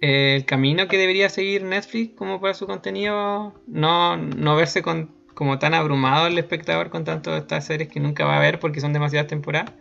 el 0.00 0.44
camino 0.44 0.88
que 0.88 0.98
debería 0.98 1.28
seguir 1.28 1.62
Netflix 1.62 2.16
como 2.16 2.40
para 2.40 2.54
su 2.54 2.66
contenido. 2.66 3.54
No, 3.66 4.16
no 4.16 4.56
verse 4.56 4.82
con, 4.82 5.10
como 5.34 5.58
tan 5.58 5.74
abrumado 5.74 6.26
el 6.26 6.38
espectador 6.38 6.90
con 6.90 7.04
tanto 7.04 7.36
estas 7.36 7.66
series 7.66 7.88
que 7.88 8.00
nunca 8.00 8.24
va 8.24 8.36
a 8.36 8.40
ver 8.40 8.58
porque 8.60 8.80
son 8.80 8.92
demasiadas 8.92 9.28
temporadas. 9.28 9.72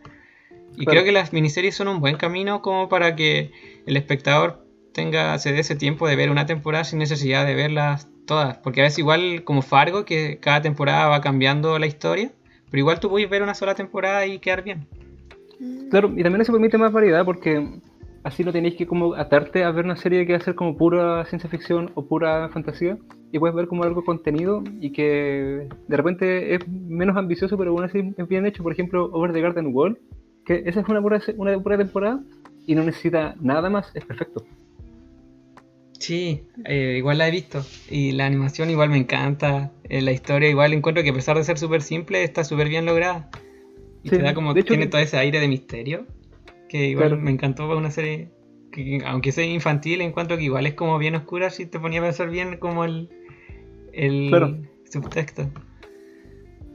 Y 0.75 0.85
Claro. 0.85 0.91
creo 0.91 1.03
que 1.03 1.11
las 1.11 1.33
miniseries 1.33 1.75
son 1.75 1.87
un 1.87 1.99
buen 1.99 2.17
camino 2.17 2.61
como 2.63 2.89
para 2.89 3.15
que 3.15 3.51
el 3.85 3.95
espectador 3.95 4.65
tenga, 4.93 5.37
se 5.37 5.51
dé 5.51 5.59
ese 5.59 5.75
tiempo 5.75 6.07
de 6.07 6.15
ver 6.15 6.31
una 6.31 6.45
temporada 6.47 6.83
sin 6.83 6.99
necesidad 6.99 7.45
de 7.45 7.53
verlas 7.53 8.07
todas. 8.25 8.57
Porque 8.57 8.81
a 8.81 8.83
veces 8.85 8.99
igual 8.99 9.43
como 9.43 9.61
Fargo, 9.61 10.05
que 10.05 10.39
cada 10.39 10.61
temporada 10.63 11.07
va 11.07 11.21
cambiando 11.21 11.77
la 11.77 11.85
historia, 11.85 12.31
pero 12.73 12.79
igual 12.79 12.99
tú 12.99 13.07
puedes 13.07 13.29
ver 13.29 13.43
una 13.43 13.53
sola 13.53 13.75
temporada 13.75 14.25
y 14.25 14.39
quedar 14.39 14.63
bien. 14.63 14.87
Claro, 15.91 16.11
y 16.17 16.23
también 16.23 16.41
eso 16.41 16.51
permite 16.51 16.75
más 16.79 16.91
variedad 16.91 17.23
porque 17.23 17.69
así 18.23 18.43
no 18.43 18.51
tenéis 18.51 18.73
que 18.73 18.87
como 18.87 19.13
atarte 19.13 19.63
a 19.63 19.69
ver 19.69 19.85
una 19.85 19.95
serie 19.95 20.25
que 20.25 20.33
va 20.33 20.39
a 20.39 20.41
ser 20.41 20.55
como 20.55 20.75
pura 20.75 21.23
ciencia 21.25 21.47
ficción 21.47 21.91
o 21.93 22.07
pura 22.07 22.49
fantasía 22.49 22.97
y 23.31 23.37
puedes 23.37 23.55
ver 23.55 23.67
como 23.67 23.83
algo 23.83 24.03
contenido 24.03 24.63
y 24.81 24.91
que 24.91 25.67
de 25.87 25.97
repente 25.97 26.55
es 26.55 26.67
menos 26.67 27.15
ambicioso 27.15 27.59
pero 27.59 27.69
aún 27.69 27.83
así 27.83 28.11
es 28.17 28.27
bien 28.27 28.47
hecho. 28.47 28.63
Por 28.63 28.71
ejemplo, 28.71 29.07
Over 29.13 29.33
the 29.33 29.41
Garden 29.41 29.69
Wall, 29.71 29.99
que 30.43 30.63
esa 30.65 30.79
es 30.79 30.89
una 30.89 30.99
pura, 30.99 31.21
una 31.37 31.59
pura 31.59 31.77
temporada 31.77 32.23
y 32.65 32.73
no 32.73 32.81
necesita 32.81 33.35
nada 33.39 33.69
más, 33.69 33.95
es 33.95 34.03
perfecto. 34.03 34.43
Sí, 36.03 36.43
eh, 36.65 36.95
igual 36.97 37.17
la 37.17 37.29
he 37.29 37.31
visto. 37.31 37.63
Y 37.89 38.11
la 38.11 38.25
animación 38.25 38.69
igual 38.69 38.89
me 38.89 38.97
encanta. 38.97 39.71
eh, 39.87 40.01
la 40.01 40.11
historia 40.11 40.49
igual 40.49 40.73
encuentro 40.73 41.01
que 41.01 41.11
a 41.11 41.13
pesar 41.13 41.37
de 41.37 41.43
ser 41.45 41.57
súper 41.57 41.81
simple, 41.81 42.23
está 42.25 42.43
súper 42.43 42.67
bien 42.67 42.85
lograda. 42.85 43.29
Y 44.03 44.09
Sí, 44.09 44.17
te 44.17 44.21
da 44.23 44.33
como, 44.33 44.53
de 44.53 44.59
hecho 44.61 44.69
tiene 44.73 44.85
que- 44.85 44.91
todo 44.91 44.99
ese 45.01 45.17
aire 45.17 45.39
de 45.39 45.47
misterio. 45.47 46.05
Que 46.67 46.87
igual 46.89 47.09
Claro. 47.09 47.21
me 47.23 47.31
encantó 47.31 47.67
para 47.67 47.79
una 47.79 47.89
serie 47.91 48.31
que, 48.73 48.83
que 48.83 49.05
aunque 49.05 49.31
sea 49.31 49.45
infantil, 49.45 50.01
encuentro 50.01 50.35
que 50.37 50.43
igual 50.43 50.65
es 50.65 50.73
como 50.73 50.97
bien 50.97 51.15
oscura 51.15 51.49
si 51.51 51.67
te 51.67 51.79
ponía 51.79 51.99
a 52.01 52.03
pensar 52.03 52.29
bien 52.29 52.57
como 52.57 52.83
el, 52.83 53.09
el 53.93 54.27
Claro. 54.29 54.57
subtexto. 54.91 55.49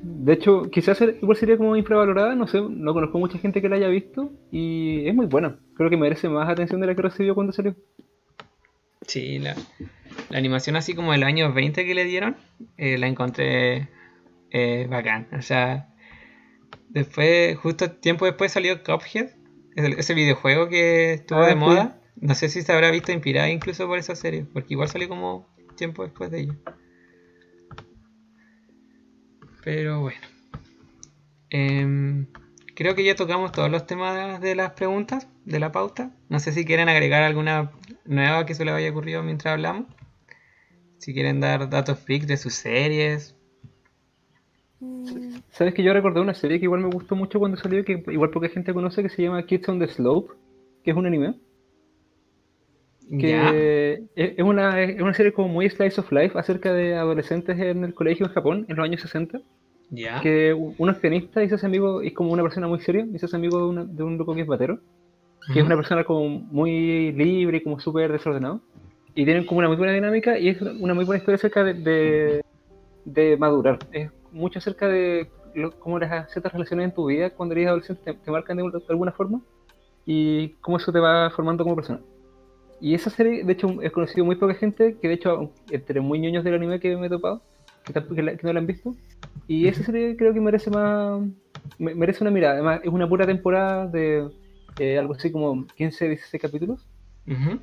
De 0.02 0.32
hecho, 0.32 0.62
quizás 0.70 1.02
igual 1.02 1.36
sería 1.36 1.58
como 1.58 1.76
infravalorada, 1.76 2.34
no 2.34 2.46
sé, 2.46 2.60
no 2.62 2.94
conozco 2.94 3.18
mucha 3.18 3.38
gente 3.38 3.60
que 3.60 3.68
la 3.68 3.76
haya 3.76 3.88
visto 3.88 4.30
y 4.50 5.06
es 5.06 5.14
muy 5.14 5.26
buena. 5.26 5.58
Creo 5.74 5.90
que 5.90 5.96
merece 5.98 6.28
más 6.30 6.48
atención 6.48 6.80
de 6.80 6.86
la 6.86 6.94
que 6.94 7.02
recibió 7.02 7.34
cuando 7.34 7.52
salió. 7.52 7.74
Sí, 9.08 9.38
la, 9.38 9.56
la 10.28 10.38
animación 10.38 10.76
así 10.76 10.94
como 10.94 11.12
del 11.12 11.22
año 11.24 11.52
20 11.52 11.84
que 11.84 11.94
le 11.94 12.04
dieron, 12.04 12.36
eh, 12.76 12.98
la 12.98 13.06
encontré 13.08 13.88
eh, 14.50 14.86
bacán. 14.88 15.28
O 15.32 15.42
sea, 15.42 15.88
después, 16.90 17.56
justo 17.56 17.90
tiempo 17.90 18.26
después 18.26 18.52
salió 18.52 18.82
Cuphead, 18.84 19.30
ese, 19.76 20.14
videojuego 20.14 20.68
que 20.68 21.14
estuvo 21.14 21.40
Ah, 21.40 21.46
de 21.46 21.52
sí. 21.52 21.58
moda. 21.58 22.00
No 22.20 22.34
sé 22.34 22.48
si 22.48 22.62
se 22.62 22.72
habrá 22.72 22.90
visto 22.90 23.12
inspirada 23.12 23.48
incluso 23.48 23.86
por 23.86 23.98
esa 23.98 24.14
serie, 24.14 24.44
porque 24.52 24.74
igual 24.74 24.88
salió 24.88 25.08
como 25.08 25.48
tiempo 25.76 26.02
después 26.02 26.30
de 26.30 26.40
ello. 26.40 26.54
Pero 29.64 30.00
bueno. 30.00 30.20
Em, 31.50 32.26
creo 32.74 32.94
que 32.94 33.04
ya 33.04 33.14
tocamos 33.14 33.52
todos 33.52 33.70
los 33.70 33.86
temas 33.86 34.40
de 34.40 34.54
las 34.54 34.72
preguntas, 34.72 35.28
de 35.44 35.60
la 35.60 35.72
pauta. 35.72 36.10
No 36.28 36.40
sé 36.40 36.52
si 36.52 36.64
quieren 36.64 36.88
agregar 36.88 37.22
alguna 37.22 37.70
nueva 38.08 38.46
que 38.46 38.54
se 38.54 38.64
les 38.64 38.74
haya 38.74 38.90
ocurrido 38.90 39.22
mientras 39.22 39.52
hablamos. 39.54 39.86
Si 40.98 41.14
quieren 41.14 41.40
dar 41.40 41.68
datos 41.70 41.98
freaks 42.00 42.26
de 42.26 42.36
sus 42.36 42.54
series. 42.54 43.34
Mm, 44.80 45.38
Sabes 45.50 45.74
que 45.74 45.82
yo 45.82 45.92
recordé 45.92 46.20
una 46.20 46.34
serie 46.34 46.58
que 46.58 46.64
igual 46.66 46.80
me 46.82 46.88
gustó 46.90 47.16
mucho 47.16 47.38
cuando 47.38 47.56
salió, 47.56 47.84
que 47.84 48.02
igual 48.08 48.30
poca 48.30 48.48
gente 48.48 48.72
conoce, 48.74 49.02
que 49.02 49.08
se 49.08 49.22
llama 49.22 49.44
Kids 49.46 49.68
on 49.68 49.78
the 49.78 49.88
Slope, 49.88 50.32
que 50.84 50.90
es 50.92 50.96
un 50.96 51.06
anime. 51.06 51.34
Que 53.18 53.94
es 54.14 54.34
es 54.38 54.44
una, 54.44 54.82
es 54.82 55.00
una 55.00 55.14
serie 55.14 55.32
como 55.32 55.48
muy 55.48 55.68
slice 55.70 55.98
of 56.00 56.12
life 56.12 56.38
acerca 56.38 56.72
de 56.74 56.94
adolescentes 56.94 57.58
en 57.58 57.82
el 57.84 57.94
colegio 57.94 58.26
en 58.26 58.32
Japón 58.32 58.66
en 58.68 58.76
los 58.76 58.84
años 58.84 59.00
60. 59.00 59.40
Ya. 59.90 60.20
Que 60.20 60.52
uno 60.52 60.92
es 60.92 60.98
pianista 60.98 61.42
y 61.42 61.48
se 61.48 61.54
hace 61.54 61.64
amigo, 61.66 62.02
es 62.02 62.12
como 62.12 62.32
una 62.32 62.42
persona 62.42 62.68
muy 62.68 62.80
seria, 62.80 63.06
y 63.10 63.18
se 63.18 63.24
hace 63.24 63.36
amigo 63.36 63.58
de, 63.60 63.64
una- 63.66 63.84
de 63.86 64.02
un 64.02 64.18
loco 64.18 64.34
que 64.34 64.42
es 64.42 64.46
batero, 64.46 64.80
que 65.52 65.60
es 65.60 65.66
una 65.66 65.76
persona 65.76 66.04
como 66.04 66.28
muy 66.28 67.12
libre 67.12 67.58
y 67.58 67.62
como 67.62 67.80
súper 67.80 68.12
desordenado. 68.12 68.60
Y 69.14 69.24
tienen 69.24 69.46
como 69.46 69.58
una 69.58 69.68
muy 69.68 69.76
buena 69.76 69.92
dinámica 69.92 70.38
y 70.38 70.48
es 70.48 70.60
una 70.62 70.94
muy 70.94 71.04
buena 71.04 71.18
historia 71.18 71.36
acerca 71.36 71.64
de, 71.64 71.74
de, 71.74 72.40
de 73.04 73.36
madurar. 73.36 73.78
Es 73.92 74.10
mucho 74.30 74.58
acerca 74.58 74.86
de 74.88 75.28
cómo 75.80 75.98
las 75.98 76.30
ciertas 76.30 76.52
relaciones 76.52 76.84
en 76.84 76.94
tu 76.94 77.06
vida 77.06 77.30
cuando 77.30 77.54
eres 77.54 77.68
adolescente 77.68 78.02
te, 78.04 78.14
te 78.14 78.30
marcan 78.30 78.56
de, 78.58 78.62
de 78.64 78.82
alguna 78.88 79.12
forma 79.12 79.40
y 80.06 80.48
cómo 80.60 80.76
eso 80.76 80.92
te 80.92 81.00
va 81.00 81.30
formando 81.30 81.64
como 81.64 81.74
persona. 81.76 82.00
Y 82.80 82.94
esa 82.94 83.10
serie, 83.10 83.42
de 83.42 83.52
hecho, 83.52 83.82
he 83.82 83.90
conocido 83.90 84.24
muy 84.24 84.36
poca 84.36 84.54
gente 84.54 84.96
que, 85.00 85.08
de 85.08 85.14
hecho, 85.14 85.50
entre 85.70 86.00
muy 86.00 86.20
ñoños 86.20 86.44
del 86.44 86.54
anime 86.54 86.78
que 86.78 86.96
me 86.96 87.06
he 87.08 87.10
topado, 87.10 87.42
que, 87.84 87.92
que 88.14 88.22
la- 88.22 88.36
que 88.36 88.46
no 88.46 88.52
la 88.52 88.60
han 88.60 88.66
visto. 88.68 88.94
Y 89.48 89.66
esa 89.66 89.82
serie 89.82 90.16
creo 90.16 90.32
que 90.32 90.40
merece 90.40 90.70
más. 90.70 91.20
me- 91.78 91.94
merece 91.96 92.22
una 92.22 92.30
mirada. 92.30 92.54
Además, 92.54 92.80
es 92.84 92.88
una 92.92 93.08
pura 93.08 93.26
temporada 93.26 93.86
de 93.88 94.28
eh, 94.78 94.98
algo 94.98 95.14
así 95.14 95.30
como 95.32 95.66
15, 95.76 96.08
16 96.08 96.42
capítulos 96.42 96.88
Ujú. 97.26 97.60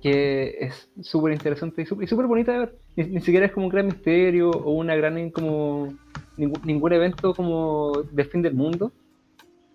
que 0.00 0.56
es 0.60 0.88
súper 1.02 1.32
interesante 1.32 1.82
y 1.82 1.86
súper 1.86 2.26
bonita 2.26 2.52
de 2.52 2.58
ver. 2.60 2.78
Ni, 2.96 3.04
ni 3.04 3.20
siquiera 3.20 3.46
es 3.46 3.52
como 3.52 3.66
un 3.66 3.72
gran 3.72 3.86
misterio 3.86 4.50
o 4.52 4.72
una 4.72 4.94
gran 4.96 5.30
como 5.30 5.94
ningún, 6.36 6.60
ningún 6.64 6.92
evento 6.92 7.34
como 7.34 8.02
del 8.02 8.26
fin 8.26 8.42
del 8.42 8.54
mundo. 8.54 8.92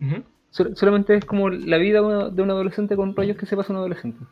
Ujú. 0.01 0.23
Sol- 0.51 0.75
solamente 0.75 1.15
es 1.15 1.25
como 1.25 1.49
la 1.49 1.77
vida 1.77 2.01
de 2.29 2.41
un 2.43 2.51
adolescente 2.51 2.95
con 2.95 3.15
rollos 3.15 3.37
que 3.37 3.45
se 3.47 3.57
pasa 3.57 3.73
un 3.73 3.79
adolescente. 3.79 4.25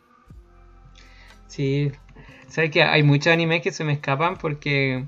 Sí. 1.48 1.92
Sabes 2.48 2.72
que 2.72 2.84
hay 2.84 3.04
muchos 3.04 3.34
animes 3.34 3.62
que 3.62 3.72
se 3.72 3.84
me 3.84 3.94
escapan 3.94 4.38
porque 4.38 5.06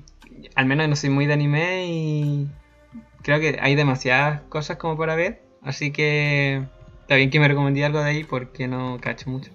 al 0.54 0.66
menos 0.66 0.88
no 0.88 0.96
soy 0.96 1.10
muy 1.10 1.26
de 1.26 1.32
anime 1.34 1.86
y 1.88 2.48
creo 3.22 3.40
que 3.40 3.58
hay 3.60 3.74
demasiadas 3.74 4.42
cosas 4.48 4.76
como 4.78 4.96
para 4.96 5.16
ver. 5.16 5.42
Así 5.62 5.92
que 5.92 6.64
está 7.12 7.18
bien 7.18 7.28
que 7.28 7.40
me 7.40 7.48
recomendé 7.48 7.84
algo 7.84 7.98
de 7.98 8.06
ahí 8.06 8.24
porque 8.24 8.66
no 8.66 8.96
cacho 8.98 9.28
mucho. 9.28 9.50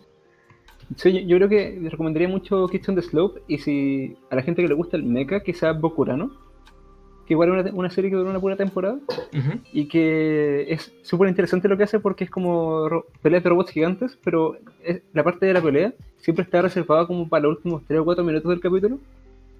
Sí, 0.95 1.25
yo, 1.25 1.37
creo 1.37 1.49
que 1.49 1.75
les 1.81 1.91
recomendaría 1.91 2.27
mucho 2.29 2.65
on 2.65 2.95
the 2.95 3.01
Slope 3.01 3.41
y 3.47 3.57
si 3.57 4.15
a 4.29 4.35
la 4.35 4.43
gente 4.43 4.61
que 4.61 4.67
le 4.67 4.75
gusta 4.75 4.95
el 4.95 5.03
mecha, 5.03 5.39
quizá 5.41 5.71
Bokurano, 5.73 6.29
que 7.25 7.33
igual 7.33 7.49
es 7.49 7.65
una, 7.65 7.73
una 7.75 7.89
serie 7.89 8.11
que 8.11 8.15
dura 8.15 8.29
una 8.29 8.39
pura 8.39 8.55
temporada 8.57 8.99
Ujú. 9.33 9.59
y 9.73 9.87
que 9.87 10.67
es 10.71 10.93
súper 11.01 11.29
interesante 11.29 11.67
lo 11.67 11.75
que 11.77 11.83
hace 11.83 11.99
porque 11.99 12.25
es 12.25 12.29
como 12.29 13.03
peleas 13.23 13.43
de 13.43 13.49
robots 13.49 13.71
gigantes, 13.71 14.17
pero 14.23 14.55
es- 14.83 15.01
la 15.13 15.23
parte 15.23 15.47
de 15.47 15.53
la 15.53 15.61
pelea 15.61 15.93
siempre 16.19 16.43
está 16.43 16.61
reservada 16.61 17.07
como 17.07 17.27
para 17.27 17.41
los 17.43 17.57
últimos 17.57 17.81
3 17.87 17.99
o 18.01 18.05
4 18.05 18.23
minutos 18.23 18.49
del 18.51 18.59
capítulo 18.61 18.99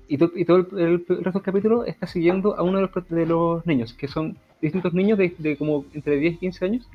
y, 0.07 0.19
to- 0.19 0.31
y 0.35 0.45
todo 0.45 0.57
el, 0.57 0.67
el 0.79 1.05
resto 1.23 1.31
del 1.39 1.41
capítulo 1.41 1.83
está 1.83 2.05
siguiendo 2.05 2.55
a 2.57 2.61
uno 2.61 2.77
de 2.79 2.87
los, 2.93 3.09
de 3.09 3.25
los 3.25 3.65
niños, 3.65 3.91
que 3.93 4.07
son 4.07 4.37
distintos 4.61 4.93
niños 4.93 5.17
de, 5.17 5.33
de 5.39 5.57
como 5.57 5.83
entre 5.95 6.17
10 6.17 6.35
y 6.35 6.37
15 6.37 6.63
años, 6.63 6.87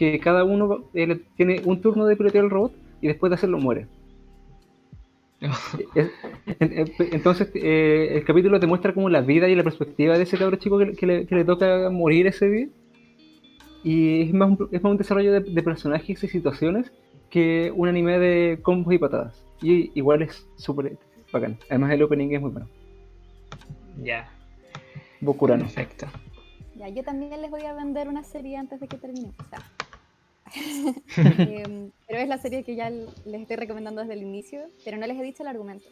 que 0.00 0.18
cada 0.18 0.44
uno 0.44 0.86
eh, 0.94 1.20
tiene 1.36 1.60
un 1.66 1.82
turno 1.82 2.06
de 2.06 2.16
pilotear 2.16 2.44
el 2.44 2.50
robot 2.50 2.72
y 3.02 3.06
después 3.08 3.28
de 3.28 3.34
hacerlo 3.34 3.58
muere. 3.58 3.86
Es- 5.94 6.10
en- 6.58 6.78
en- 6.78 6.92
entonces, 7.12 7.50
eh, 7.54 8.08
el 8.12 8.24
capítulo 8.24 8.58
te 8.58 8.66
muestra 8.66 8.94
como 8.94 9.10
la 9.10 9.20
vida 9.20 9.46
y 9.50 9.54
la 9.54 9.62
perspectiva 9.62 10.16
de 10.16 10.22
ese 10.22 10.38
cabro 10.38 10.56
chico 10.56 10.78
que, 10.78 10.92
que 10.92 11.06
le, 11.06 11.26
que 11.26 11.34
le 11.34 11.44
toca 11.44 11.90
morir 11.90 12.26
ese 12.26 12.48
día. 12.48 12.68
Y 13.84 14.22
es 14.22 14.32
más 14.32 14.48
un, 14.58 14.68
es 14.72 14.82
más 14.82 14.90
un 14.90 14.96
desarrollo 14.96 15.32
de, 15.32 15.40
de 15.40 15.62
personajes 15.62 16.24
y 16.24 16.28
situaciones 16.28 16.90
que 17.28 17.70
un 17.76 17.86
anime 17.86 18.18
de 18.18 18.58
combos 18.62 18.94
y 18.94 18.98
patadas. 18.98 19.44
Y 19.60 19.90
igual 19.98 20.22
es 20.22 20.46
súper 20.56 20.96
bacán. 21.30 21.58
Además, 21.68 21.92
el 21.92 22.02
opening 22.02 22.30
es 22.30 22.40
muy 22.40 22.50
bueno. 22.52 22.68
Ya, 24.02 24.30
Bokurano. 25.20 25.64
perfecto. 25.64 26.06
Ya, 26.76 26.88
yo 26.88 27.02
también 27.02 27.38
les 27.42 27.50
voy 27.50 27.64
a 27.66 27.74
vender 27.74 28.08
una 28.08 28.24
serie 28.24 28.56
antes 28.56 28.80
de 28.80 28.88
que 28.88 28.96
termine. 28.96 29.32
O 29.38 29.48
sea. 29.50 29.58
Em, 31.16 31.90
pero 32.06 32.20
es 32.20 32.28
la 32.28 32.38
serie 32.38 32.64
que 32.64 32.74
ya 32.74 32.90
les 32.90 33.40
estoy 33.40 33.56
recomendando 33.56 34.00
desde 34.00 34.14
el 34.14 34.22
inicio, 34.22 34.68
pero 34.84 34.96
no 34.96 35.06
les 35.06 35.18
he 35.18 35.22
dicho 35.22 35.42
el 35.42 35.48
argumento, 35.48 35.88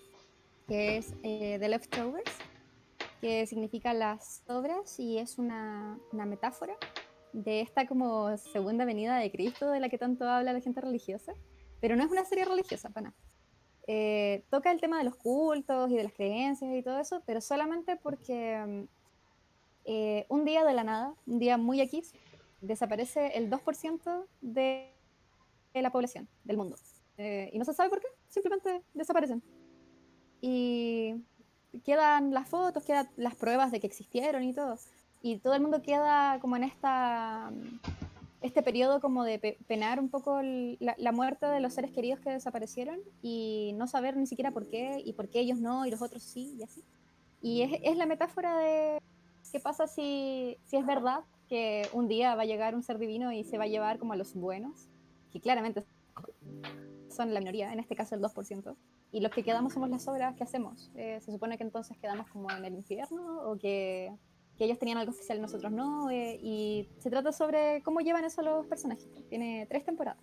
que 0.67 0.97
es 0.99 1.13
eh, 1.23 1.59
The 1.61 1.69
Leftovers, 1.69 2.33
que 3.21 3.47
significa 3.47 3.95
las 3.95 4.43
sobras 4.47 4.99
y 4.99 5.19
es 5.19 5.39
una, 5.39 5.99
una 6.13 6.27
metáfora 6.27 6.75
de 7.33 7.61
esta 7.61 7.87
como 7.87 8.37
segunda 8.37 8.85
venida 8.85 9.17
de 9.17 9.31
Cristo 9.31 9.71
de 9.71 9.81
la 9.81 9.89
que 9.89 9.99
tanto 9.99 10.29
habla 10.29 10.53
la 10.53 10.61
gente 10.61 10.81
religiosa, 10.81 11.35
pero 11.81 11.97
no 11.97 12.05
es 12.05 12.11
una 12.11 12.25
serie 12.25 12.45
religiosa, 12.45 12.91
para 12.91 13.09
nada. 13.09 13.17
Eh, 13.87 14.45
toca 14.51 14.71
el 14.71 14.81
tema 14.81 14.99
de 14.99 15.05
los 15.05 15.17
cultos 15.17 15.91
y 15.91 15.97
de 15.97 16.03
las 16.03 16.13
creencias 16.13 16.75
y 16.75 16.83
todo 16.83 17.01
eso, 17.01 17.23
pero 17.25 17.41
solamente 17.41 17.97
porque 17.97 18.59
mm, 18.67 18.83
eh, 19.87 20.27
un 20.29 20.45
día 20.45 20.65
de 20.65 20.75
la 20.75 20.85
nada, 20.85 21.15
un 21.27 21.39
día 21.39 21.57
muy 21.57 21.81
X, 21.81 22.13
desaparece 22.61 23.39
el 23.39 23.51
2% 23.51 24.27
de, 24.41 24.93
la 25.75 25.91
población 25.91 26.29
del 26.45 26.57
mundo. 26.57 26.77
Eh, 27.17 27.51
y 27.53 27.59
no 27.59 27.65
se 27.65 27.73
sabe 27.75 27.91
por 27.91 28.01
qué, 28.01 28.09
simplemente 28.29 28.83
desaparecen. 28.95 29.43
Y 30.41 31.15
quedan 31.85 32.33
las 32.33 32.49
fotos, 32.49 32.85
quedan 32.85 33.09
las 33.17 33.35
pruebas 33.35 33.71
de 33.71 33.81
que 33.81 33.87
existieron 33.87 34.43
y 34.45 34.53
todo. 34.53 34.77
Y 35.23 35.39
todo 35.39 35.55
el 35.55 35.61
mundo 35.61 35.83
queda 35.83 36.39
como 36.41 36.57
en 36.57 36.65
esta, 36.65 37.53
este 38.41 38.63
periodo 38.63 39.01
como 39.01 39.25
de 39.25 39.39
pe- 39.39 39.59
penar 39.67 39.99
un 40.01 40.09
poco 40.09 40.41
la 40.43 41.13
muerte 41.13 41.47
de 41.47 41.61
los 41.61 41.75
seres 41.75 41.91
queridos 41.93 42.21
que 42.21 42.31
desaparecieron 42.31 43.01
y 43.23 43.73
no 43.77 43.87
saber 43.89 44.17
ni 44.17 44.27
siquiera 44.27 44.53
por 44.53 44.69
qué 44.69 45.03
y 45.05 45.13
por 45.13 45.29
qué 45.29 45.41
ellos 45.41 45.59
no 45.59 45.87
y 45.87 45.91
los 45.91 46.03
otros 46.03 46.23
sí 46.23 46.57
y 46.59 46.63
así. 46.63 46.85
Y 47.43 47.63
es, 47.63 47.81
es 47.83 47.97
la 47.97 48.07
metáfora 48.07 48.57
de 48.59 48.99
qué 49.51 49.61
pasa 49.61 49.87
si, 49.87 50.57
si 50.67 50.77
es 50.77 50.87
verdad 50.87 51.25
que 51.49 51.89
un 51.93 52.09
día 52.09 52.35
va 52.35 52.43
a 52.43 52.47
llegar 52.47 52.75
un 52.75 52.83
ser 52.83 52.99
divino 52.99 53.33
y 53.33 53.45
se 53.45 53.59
va 53.59 53.65
a 53.65 53.69
llevar 53.69 53.99
como 53.99 54.13
a 54.13 54.17
los 54.17 54.35
buenos, 54.35 54.89
que 55.33 55.41
claramente 55.41 55.85
son 57.09 57.35
la 57.35 57.41
minoría, 57.41 57.73
en 57.73 57.81
este 57.81 57.97
caso 57.97 58.15
el 58.15 58.21
2%, 58.21 58.77
y 59.11 59.21
los 59.21 59.33
que 59.33 59.43
quedamos 59.43 59.73
somos 59.73 59.89
las 59.89 60.07
obras 60.07 60.37
que 60.37 60.45
hacemos. 60.45 60.91
Eh, 60.95 61.19
se 61.21 61.33
supone 61.33 61.57
que 61.57 61.65
entonces 61.65 61.97
quedamos 61.99 62.29
como 62.29 62.51
en 62.51 62.65
el 62.65 62.75
infierno 62.75 63.41
o 63.43 63.57
que, 63.57 64.13
que 64.57 64.65
ellos 64.65 64.79
tenían 64.79 64.99
algo 64.99 65.13
oficial 65.13 65.39
y 65.39 65.41
nosotros 65.41 65.73
no, 65.73 66.11
eh, 66.11 66.39
y 66.43 66.89
se 66.99 67.11
trata 67.11 67.33
sobre 67.33 67.83
cómo 67.83 68.01
llevan 68.01 68.25
eso 68.25 68.43
los 68.43 68.67
personajes. 68.67 69.09
Tiene 69.29 69.67
tres 69.69 69.85
temporadas. 69.85 70.23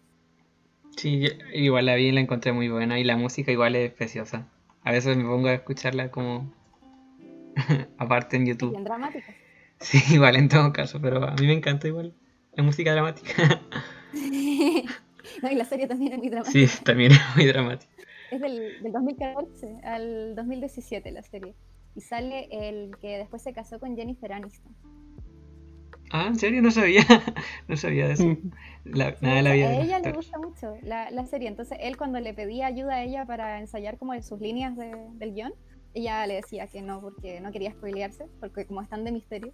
Sí, 0.96 1.26
igual 1.54 1.88
la 1.88 1.96
vi 1.96 2.08
y 2.08 2.12
la 2.12 2.22
encontré 2.22 2.54
muy 2.54 2.70
buena 2.70 3.00
y 3.00 3.04
la 3.04 3.18
música 3.18 3.52
igual 3.52 3.76
es 3.76 3.92
preciosa. 3.92 4.48
A 4.84 4.92
veces 4.92 5.18
me 5.18 5.24
pongo 5.24 5.48
a 5.48 5.54
escucharla 5.54 6.12
como 6.12 6.54
aparte 7.98 8.38
en 8.38 8.46
YouTube. 8.46 8.72
Bien 8.72 8.84
dramática. 8.84 9.34
Sí, 9.80 10.00
igual 10.14 10.36
en 10.36 10.50
todo 10.50 10.72
caso, 10.74 11.00
pero 11.02 11.24
a 11.24 11.36
mí 11.36 11.48
me 11.48 11.54
encanta 11.54 11.88
igual 11.88 12.14
la 12.54 12.64
música 12.64 12.92
dramática. 12.94 13.62
no, 15.42 15.52
y 15.52 15.56
la 15.56 15.66
serie 15.66 15.88
también 15.88 16.14
es 16.14 16.20
muy 16.20 16.30
dramática. 16.30 16.68
Sí, 16.68 16.84
también 16.84 17.12
es 17.12 17.20
muy 17.36 17.46
dramática. 17.46 17.92
Es 18.32 18.42
del, 18.42 18.82
del 18.82 18.92
2014 18.92 19.78
al 19.84 20.36
2017 20.36 21.12
la 21.12 21.22
serie. 21.24 21.56
Y 21.96 22.02
sale 22.02 22.48
el 22.52 22.92
que 23.00 23.18
después 23.18 23.42
se 23.42 23.54
casó 23.54 23.80
con 23.80 23.96
Jennifer 23.96 24.34
Aniston. 24.34 24.76
Ah, 26.12 26.28
¿en 26.28 26.36
serio? 26.38 26.62
No 26.62 26.72
sabía. 26.72 27.04
No 27.68 27.78
sabía 27.78 28.08
de 28.08 28.14
eso. 28.14 28.26
Mm. 28.28 28.52
La- 28.86 29.12
Sí, 29.12 29.18
nada 29.22 29.36
de 29.38 29.42
la 29.44 29.50
a 29.50 29.54
vida 29.54 29.70
de 29.70 29.82
ella 29.82 30.00
le 30.00 30.12
gusta 30.12 30.38
mucho 30.38 30.76
la, 30.84 31.10
la 31.12 31.26
serie. 31.26 31.48
Entonces, 31.48 31.78
él 31.82 31.98
cuando 31.98 32.20
le 32.20 32.34
pedía 32.34 32.68
ayuda 32.68 32.96
a 32.96 33.04
ella 33.04 33.26
para 33.26 33.60
ensayar 33.60 33.98
como 33.98 34.20
sus 34.22 34.40
líneas 34.40 34.76
de- 34.78 35.10
del 35.16 35.34
guion, 35.34 35.54
ella 35.94 36.26
le 36.28 36.36
decía 36.36 36.68
que 36.68 36.82
no, 36.82 37.02
porque 37.02 37.40
no 37.42 37.52
quería 37.52 37.72
spoilearse, 37.72 38.28
porque 38.40 38.66
como 38.66 38.82
están 38.82 39.04
de 39.04 39.12
misterio. 39.14 39.54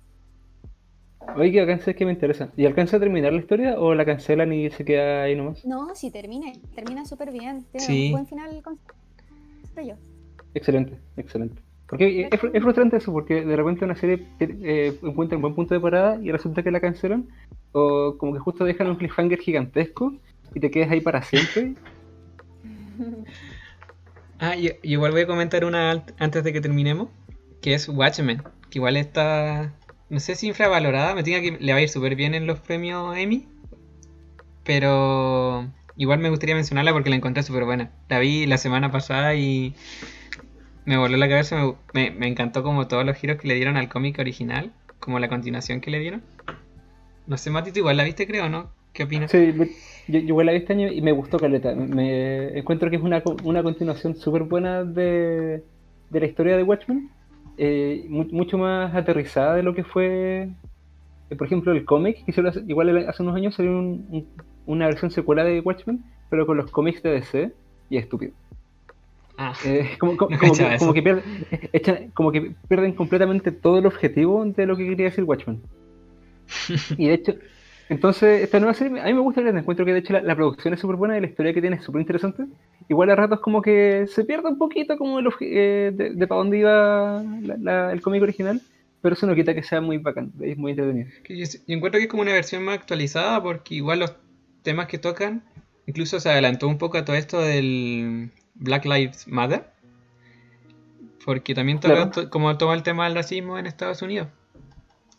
Oye, 1.35 1.52
que 1.52 1.60
alcanza 1.61 1.91
es 1.91 1.98
que 1.98 2.06
me 2.06 2.11
interesa. 2.11 2.49
¿Y 2.57 2.65
alcanza 2.65 2.98
a 2.98 2.99
terminar 2.99 3.31
la 3.31 3.39
historia 3.39 3.80
o 3.80 3.93
la 3.95 4.03
cancelan 4.06 4.52
y 4.53 4.69
se 4.72 4.84
queda 4.84 5.23
ahí 5.23 5.35
nomás? 5.35 5.64
No, 5.65 5.93
si 5.95 6.11
termina, 6.11 6.48
termina 6.76 7.06
súper 7.06 7.31
bien. 7.31 7.64
Tiene 7.72 7.85
Sí. 7.85 8.06
un 8.07 8.11
buen 8.11 8.27
final 8.27 8.61
con 8.64 8.80
yo. 9.85 9.95
Excelente, 10.53 10.98
excelente. 11.18 11.61
Porque 11.88 12.23
es, 12.31 12.39
fr- 12.41 12.52
es 12.53 12.61
frustrante 12.61 12.98
eso, 12.98 13.11
porque 13.14 13.43
de 13.45 13.56
repente 13.56 13.85
una 13.85 13.95
serie 13.95 14.26
eh, 14.39 14.93
encuentra 15.03 15.38
un 15.38 15.41
buen 15.41 15.56
punto 15.56 15.73
de 15.73 15.80
parada 15.80 16.18
y 16.22 16.31
resulta 16.31 16.64
que 16.64 16.72
la 16.72 16.80
cancelan, 16.80 17.27
o 17.73 18.15
como 18.18 18.34
que 18.34 18.39
justo 18.39 18.64
dejan 18.65 18.88
un 18.88 18.95
cliffhanger 18.95 19.39
gigantesco 19.39 20.14
y 20.53 20.60
te 20.60 20.72
quedas 20.72 20.91
ahí 20.91 21.02
para 21.02 21.22
siempre. 21.23 21.73
Ah, 24.43 24.56
y, 24.56 24.72
igual 24.81 25.11
voy 25.11 25.22
a 25.22 25.27
comentar 25.27 25.64
una 25.65 26.03
antes 26.18 26.43
de 26.43 26.52
que 26.52 26.61
terminemos, 26.61 27.10
que 27.61 27.76
es 27.76 27.88
Watchmen, 27.88 28.41
que 28.72 28.80
igual 28.80 28.98
está, 28.98 29.72
no 30.11 30.19
sé 30.19 30.35
si 30.35 30.47
infravalorada, 30.47 31.15
me 31.15 31.23
tinca 31.23 31.41
que 31.41 31.57
le 31.59 31.71
va 31.71 31.79
a 31.79 31.81
ir 31.81 31.89
súper 31.89 32.15
bien 32.15 32.35
en 32.35 32.45
los 32.45 32.59
premios 32.59 33.17
Emmy, 33.17 33.47
pero 34.63 35.65
igual 35.97 36.19
me 36.19 36.29
gustaría 36.29 36.55
mencionarla 36.55 36.93
porque 36.93 37.09
la 37.09 37.15
encontré 37.15 37.43
súper 37.43 37.65
buena. 37.65 37.91
La 38.09 38.19
vi 38.19 38.45
la 38.45 38.57
semana 38.57 38.91
pasada 38.91 39.33
y 39.35 39.73
me 40.85 40.97
voló 40.97 41.17
la 41.17 41.29
cabeza, 41.29 41.55
me, 41.55 41.75
me- 41.93 42.11
me 42.11 42.27
encantó 42.27 42.63
como 42.63 42.88
todos 42.88 43.05
los 43.05 43.17
giros 43.17 43.38
que 43.39 43.47
le 43.47 43.55
dieron 43.55 43.77
al 43.77 43.89
cómic 43.89 44.19
original, 44.19 44.71
como 44.99 45.19
la 45.19 45.29
continuación 45.29 45.81
que 45.81 45.91
le 45.91 45.99
dieron. 45.99 46.21
No 47.27 47.38
sé, 47.38 47.49
Mati, 47.49 47.71
tú 47.71 47.79
igual 47.79 47.97
la 47.97 48.03
viste 48.03 48.27
creo, 48.27 48.49
¿no? 48.49 48.71
¿Qué 48.93 49.03
opinas? 49.03 49.31
Sí, 49.31 49.53
yo, 50.07 50.17
igual 50.17 50.47
la 50.47 50.51
vi 50.51 50.57
este 50.59 50.73
año 50.73 50.91
y 50.91 51.01
me 51.01 51.11
gustó 51.13 51.39
Caleta. 51.39 51.73
Me 51.73 52.57
encuentro 52.57 52.89
que 52.89 52.97
es 52.97 53.01
una, 53.01 53.23
una 53.45 53.63
continuación 53.63 54.15
súper 54.17 54.43
buena 54.43 54.83
de, 54.83 55.63
de 56.09 56.19
la 56.19 56.25
historia 56.25 56.57
de 56.57 56.63
Watchmen. 56.63 57.09
Eh, 57.63 58.05
mu- 58.09 58.27
mucho 58.31 58.57
más 58.57 58.93
aterrizada 58.95 59.53
de 59.55 59.61
lo 59.61 59.75
que 59.75 59.83
fue, 59.83 60.49
eh, 61.29 61.35
por 61.38 61.45
ejemplo, 61.45 61.71
el 61.71 61.85
cómic. 61.85 62.25
que 62.25 62.31
hace- 62.41 62.63
igual 62.67 63.05
hace 63.07 63.21
unos 63.21 63.35
años 63.35 63.53
salió 63.53 63.71
un- 63.71 64.03
un- 64.09 64.27
una 64.65 64.88
versión 64.88 65.11
secuela 65.11 65.43
de 65.43 65.59
Watchmen, 65.59 66.03
pero 66.31 66.47
con 66.47 66.57
los 66.57 66.71
cómics 66.71 67.03
de 67.03 67.11
DC 67.11 67.51
y 67.91 67.97
es 67.97 68.03
estúpido. 68.05 68.31
Ah, 69.38 69.53
Eh, 69.63 69.89
como, 69.99 70.17
como- 70.17 70.29
No 70.35 70.39
como 70.39 70.51
cachaba 70.53 70.71
que, 70.71 70.77
como 70.79 70.93
que 70.93 71.01
pierden, 71.03 71.23
echan- 71.73 72.11
como 72.13 72.31
que 72.31 72.41
pierden 72.67 72.93
completamente 72.93 73.51
todo 73.51 73.77
el 73.77 73.85
objetivo 73.85 74.43
de 74.43 74.65
lo 74.65 74.75
que 74.75 74.88
quería 74.88 75.05
decir 75.05 75.23
Watchmen. 75.23 75.61
Y 76.97 77.07
de 77.09 77.13
hecho, 77.13 77.33
entonces, 77.91 78.41
esta 78.41 78.59
nueva 78.59 78.73
serie, 78.73 79.01
a 79.01 79.05
mí 79.05 79.13
me 79.13 79.19
gusta, 79.19 79.41
Caleta, 79.41 79.59
encuentro 79.59 79.85
que 79.85 79.93
de 79.93 79.99
hecho 79.99 80.13
la, 80.13 80.22
la 80.22 80.35
producción 80.35 80.73
es 80.73 80.80
súper 80.80 80.95
buena 80.95 81.18
y 81.18 81.22
la 81.22 81.27
historia 81.27 81.53
que 81.53 81.61
tiene 81.61 81.76
es 81.76 81.84
súper 81.84 82.01
interesante. 82.01 82.45
Igual 82.89 83.09
a 83.09 83.15
ratos 83.15 83.39
como 83.41 83.61
que 83.61 84.05
se 84.07 84.23
pierde 84.23 84.47
un 84.49 84.57
poquito 84.57 84.97
como 84.97 85.19
el 85.19 85.27
eh, 85.41 85.91
de, 85.93 86.11
de 86.11 86.27
para 86.27 86.39
dónde 86.39 86.57
iba 86.59 87.22
la- 87.41 87.57
la- 87.57 87.91
el 87.93 88.01
cómic 88.01 88.22
original, 88.23 88.61
pero 89.01 89.13
eso 89.13 89.27
no 89.27 89.35
quita 89.35 89.53
que 89.53 89.63
sea 89.63 89.81
muy 89.81 89.97
bacán, 89.97 90.31
es 90.41 90.57
muy 90.57 90.72
entretenido. 90.72 91.09
Que 91.23 91.38
yo, 91.38 91.45
encuentro 91.68 91.97
que 91.99 92.03
es 92.05 92.09
como 92.09 92.22
una 92.23 92.31
versión 92.34 92.63
más 92.63 92.76
actualizada 92.80 93.41
porque 93.43 93.76
igual 93.76 93.99
los 93.99 94.15
temas 94.63 94.88
que 94.88 94.97
tocan, 94.97 95.43
incluso 95.85 96.19
se 96.19 96.30
adelantó 96.30 96.68
un 96.68 96.77
poco 96.77 96.97
a 96.97 97.03
todo 97.05 97.15
esto 97.15 97.41
del 97.41 98.31
Black 98.55 98.85
Lives 98.85 99.27
Matter, 99.27 99.65
porque 101.26 101.53
también 101.53 101.80
toca 101.80 101.95
Claro. 101.95 102.11
to- 102.11 102.30
como 102.30 102.57
toma 102.57 102.73
el 102.73 102.84
tema 102.84 103.05
del 103.05 103.15
racismo 103.15 103.57
en 103.57 103.65
Estados 103.65 104.01
Unidos. 104.01 104.27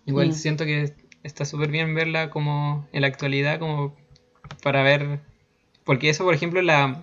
Igual 0.07 0.32
siento 0.32 0.65
que 0.65 0.94
está 1.23 1.44
súper 1.44 1.70
bien 1.70 1.94
verla 1.94 2.31
como 2.31 2.86
en 2.93 3.03
la 3.03 3.07
actualidad, 3.07 3.59
como 3.59 3.94
para 4.62 4.82
ver, 4.82 5.20
porque 5.85 6.09
eso 6.09 6.24
por 6.24 6.35
ejemplo 6.35 6.62
la, 6.62 7.03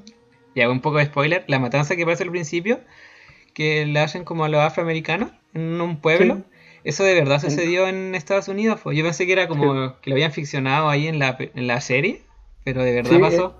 ya 0.55 0.69
un 0.69 0.81
poco 0.81 0.97
de 0.97 1.05
spoiler, 1.05 1.43
la 1.47 1.59
matanza 1.59 1.95
que 1.95 2.05
pasa 2.05 2.23
al 2.23 2.31
principio, 2.31 2.79
que 3.53 3.85
le 3.85 3.99
hacen 3.99 4.23
como 4.23 4.45
a 4.45 4.49
los 4.49 4.61
afroamericanos 4.61 5.31
en 5.53 5.81
un 5.81 5.97
pueblo. 5.97 6.35
Sí. 6.35 6.43
Eso 6.85 7.03
de 7.03 7.13
verdad 7.13 7.41
sucedió 7.41 7.87
en 7.87 8.15
Estados 8.15 8.47
Unidos. 8.47 8.79
pues. 8.81 8.97
Yo 8.97 9.03
pensé 9.03 9.25
que 9.25 9.33
era 9.33 9.47
como 9.47 9.99
que 9.99 10.09
lo 10.09 10.15
habían 10.15 10.31
ficcionado 10.31 10.87
ahí 10.87 11.07
en 11.07 11.19
la, 11.19 11.37
en 11.37 11.67
la 11.67 11.81
serie, 11.81 12.21
pero 12.63 12.83
de 12.83 12.93
verdad 12.93 13.11
Sí, 13.11 13.19
pasó. 13.19 13.59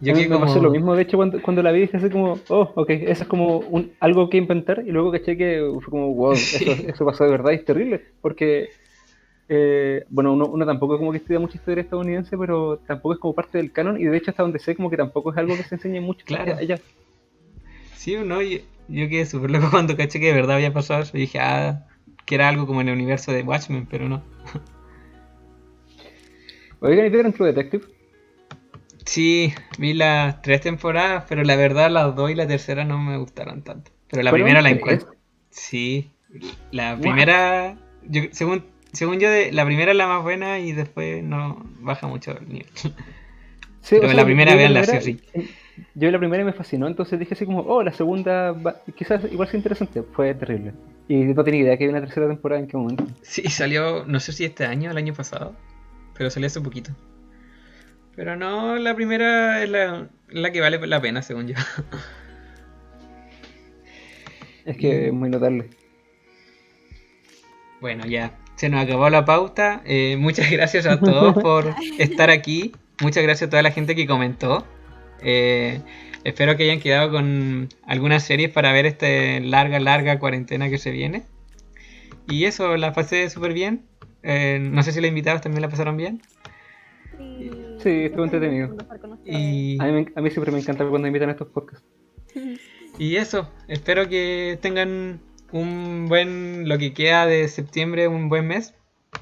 Yo 0.00 0.12
a 0.12 0.16
mí 0.16 0.22
me 0.22 0.28
como... 0.28 0.46
pasó 0.46 0.60
lo 0.60 0.70
mismo, 0.70 0.94
de 0.94 1.02
hecho, 1.02 1.16
cuando, 1.16 1.42
cuando 1.42 1.62
la 1.62 1.72
vi 1.72 1.80
dije 1.80 1.96
así 1.96 2.08
como, 2.08 2.38
oh, 2.48 2.70
ok, 2.76 2.90
eso 2.90 3.22
es 3.24 3.28
como 3.28 3.58
un, 3.58 3.92
algo 3.98 4.30
que 4.30 4.36
inventar, 4.36 4.84
y 4.86 4.92
luego 4.92 5.10
caché 5.10 5.36
que 5.36 5.60
fue 5.80 5.90
como, 5.90 6.14
wow, 6.14 6.32
eso, 6.34 6.72
eso 6.86 7.04
pasó 7.04 7.24
de 7.24 7.30
verdad 7.30 7.50
y 7.50 7.56
es 7.56 7.64
terrible, 7.64 8.04
porque, 8.20 8.68
eh, 9.48 10.04
bueno, 10.10 10.32
uno, 10.34 10.46
uno 10.46 10.66
tampoco 10.66 10.94
es 10.94 10.98
como 10.98 11.12
que 11.12 11.18
estudia 11.18 11.40
mucha 11.40 11.56
historia 11.56 11.82
estadounidense, 11.82 12.36
pero 12.36 12.78
tampoco 12.86 13.14
es 13.14 13.20
como 13.20 13.34
parte 13.34 13.58
del 13.58 13.72
canon, 13.72 14.00
y 14.00 14.04
de 14.04 14.16
hecho 14.16 14.30
hasta 14.30 14.42
donde 14.42 14.58
sé 14.58 14.76
como 14.76 14.90
que 14.90 14.96
tampoco 14.96 15.32
es 15.32 15.38
algo 15.38 15.56
que 15.56 15.62
se 15.64 15.74
enseñe 15.76 16.00
mucho 16.00 16.24
Claro. 16.26 16.56
allá. 16.56 16.78
Sí, 17.96 18.16
no, 18.24 18.40
yo, 18.42 18.58
yo 18.88 19.08
quedé 19.08 19.26
súper 19.26 19.50
loco 19.50 19.68
cuando 19.70 19.96
caché 19.96 20.20
que 20.20 20.26
de 20.26 20.32
verdad 20.34 20.56
había 20.56 20.72
pasado 20.72 21.02
eso. 21.02 21.16
Y 21.16 21.20
dije, 21.20 21.38
ah, 21.40 21.86
que 22.26 22.34
era 22.34 22.48
algo 22.48 22.66
como 22.66 22.80
en 22.80 22.88
el 22.88 22.94
universo 22.94 23.32
de 23.32 23.42
Watchmen, 23.42 23.86
pero 23.86 24.08
no. 24.08 24.22
Oigan, 26.80 27.06
¿y 27.06 27.10
vieron 27.10 27.32
True 27.32 27.52
Detective? 27.52 27.84
Sí, 29.04 29.52
vi 29.78 29.94
las 29.94 30.42
tres 30.42 30.60
temporadas, 30.60 31.24
pero 31.28 31.42
la 31.42 31.56
verdad 31.56 31.90
las 31.90 32.14
dos 32.14 32.30
y 32.30 32.34
la 32.34 32.46
tercera 32.46 32.84
no 32.84 32.98
me 32.98 33.16
gustaron 33.16 33.62
tanto. 33.62 33.90
Pero 34.08 34.22
la 34.22 34.30
¿Fueron 34.30 34.44
primera 34.44 34.62
la 34.62 34.70
encuentro. 34.70 35.14
Sí, 35.50 36.10
la 36.70 36.96
primera, 36.98 37.78
yo, 38.04 38.22
según, 38.32 38.64
según 38.92 39.20
yo, 39.20 39.30
de, 39.30 39.52
la 39.52 39.64
primera 39.64 39.92
es 39.92 39.96
la 39.96 40.06
más 40.06 40.22
buena 40.22 40.58
y 40.58 40.72
después 40.72 41.22
no 41.22 41.64
baja 41.80 42.06
mucho 42.06 42.36
el 42.38 42.48
nivel. 42.48 42.66
Sí, 43.82 43.96
Pero 44.00 44.12
la 44.12 44.24
primera, 44.24 44.52
primera- 44.54 45.00
sí 45.00 45.20
o 45.34 45.40
Yo 45.94 46.08
vi 46.08 46.10
la 46.10 46.18
primera 46.18 46.42
y 46.42 46.46
me 46.46 46.52
fascinó, 46.52 46.86
entonces 46.86 47.18
dije 47.18 47.34
así 47.34 47.46
como, 47.46 47.60
oh, 47.60 47.82
la 47.82 47.92
segunda 47.92 48.52
va- 48.52 48.82
quizás 48.96 49.22
igual 49.30 49.48
sea 49.48 49.58
interesante, 49.58 50.02
fue 50.02 50.34
terrible. 50.34 50.72
Y 51.08 51.16
no 51.16 51.44
tenía 51.44 51.60
idea 51.62 51.76
que 51.78 51.84
había 51.84 51.96
una 51.96 52.04
tercera 52.06 52.26
temporada 52.26 52.60
en 52.60 52.66
qué 52.68 52.76
momento. 52.76 53.06
Sí, 53.22 53.42
salió, 53.48 54.04
no 54.06 54.20
sé 54.20 54.32
si 54.32 54.44
este 54.44 54.64
año 54.66 54.88
o 54.88 54.92
el 54.92 54.98
año 54.98 55.14
pasado, 55.14 55.54
pero 56.14 56.30
salió 56.30 56.46
hace 56.48 56.60
poquito. 56.60 56.90
Pero 58.16 58.34
no, 58.36 58.76
la 58.76 58.94
primera 58.96 59.62
es 59.62 59.70
la, 59.70 60.08
la 60.28 60.50
que 60.50 60.60
vale 60.60 60.84
la 60.86 61.00
pena, 61.00 61.22
según 61.22 61.46
yo. 61.48 61.54
Es 64.64 64.76
que 64.76 65.06
es 65.06 65.12
muy 65.14 65.30
notable. 65.30 65.70
Bueno, 67.80 68.04
ya, 68.06 68.36
se 68.58 68.68
nos 68.68 68.82
acabó 68.82 69.08
la 69.08 69.24
pauta. 69.24 69.82
Eh, 69.84 70.16
muchas 70.18 70.50
gracias 70.50 70.84
a 70.86 70.98
todos 70.98 71.34
por 71.34 71.74
estar 71.98 72.28
aquí. 72.28 72.72
Muchas 73.00 73.22
gracias 73.22 73.46
a 73.46 73.50
toda 73.50 73.62
la 73.62 73.70
gente 73.70 73.94
que 73.94 74.06
comentó. 74.06 74.66
Eh, 75.22 75.80
espero 76.24 76.56
que 76.56 76.64
hayan 76.64 76.80
quedado 76.80 77.12
con 77.12 77.68
algunas 77.86 78.24
series 78.24 78.50
para 78.50 78.72
ver 78.72 78.84
esta 78.84 79.06
larga, 79.40 79.78
larga 79.78 80.18
cuarentena 80.18 80.68
que 80.68 80.78
se 80.78 80.90
viene. 80.90 81.22
Y 82.28 82.44
eso, 82.46 82.76
la 82.76 82.92
pasé 82.92 83.30
súper 83.30 83.52
bien. 83.52 83.84
Eh, 84.24 84.58
no 84.60 84.82
sé 84.82 84.90
si 84.90 85.00
los 85.00 85.08
invitados 85.08 85.40
también 85.40 85.62
la 85.62 85.68
pasaron 85.68 85.96
bien. 85.96 86.20
Sí, 87.16 87.50
Sí, 87.78 87.90
estuvo 88.06 88.24
entretenido. 88.24 88.76
Y, 89.24 89.80
A 89.80 89.84
mí, 89.86 90.06
a 90.16 90.20
mí 90.20 90.30
siempre 90.30 90.50
me 90.50 90.58
encanta 90.58 90.84
cuando 90.84 91.06
invitan 91.06 91.28
a 91.28 91.32
estos 91.32 91.46
podcasts. 91.46 91.86
y 92.98 93.14
eso, 93.14 93.52
espero 93.68 94.08
que 94.08 94.58
tengan 94.60 95.20
un 95.52 96.06
buen, 96.08 96.68
lo 96.68 96.78
que 96.78 96.92
queda 96.92 97.26
de 97.26 97.48
septiembre, 97.48 98.08
un 98.08 98.28
buen 98.28 98.46
mes. 98.46 98.74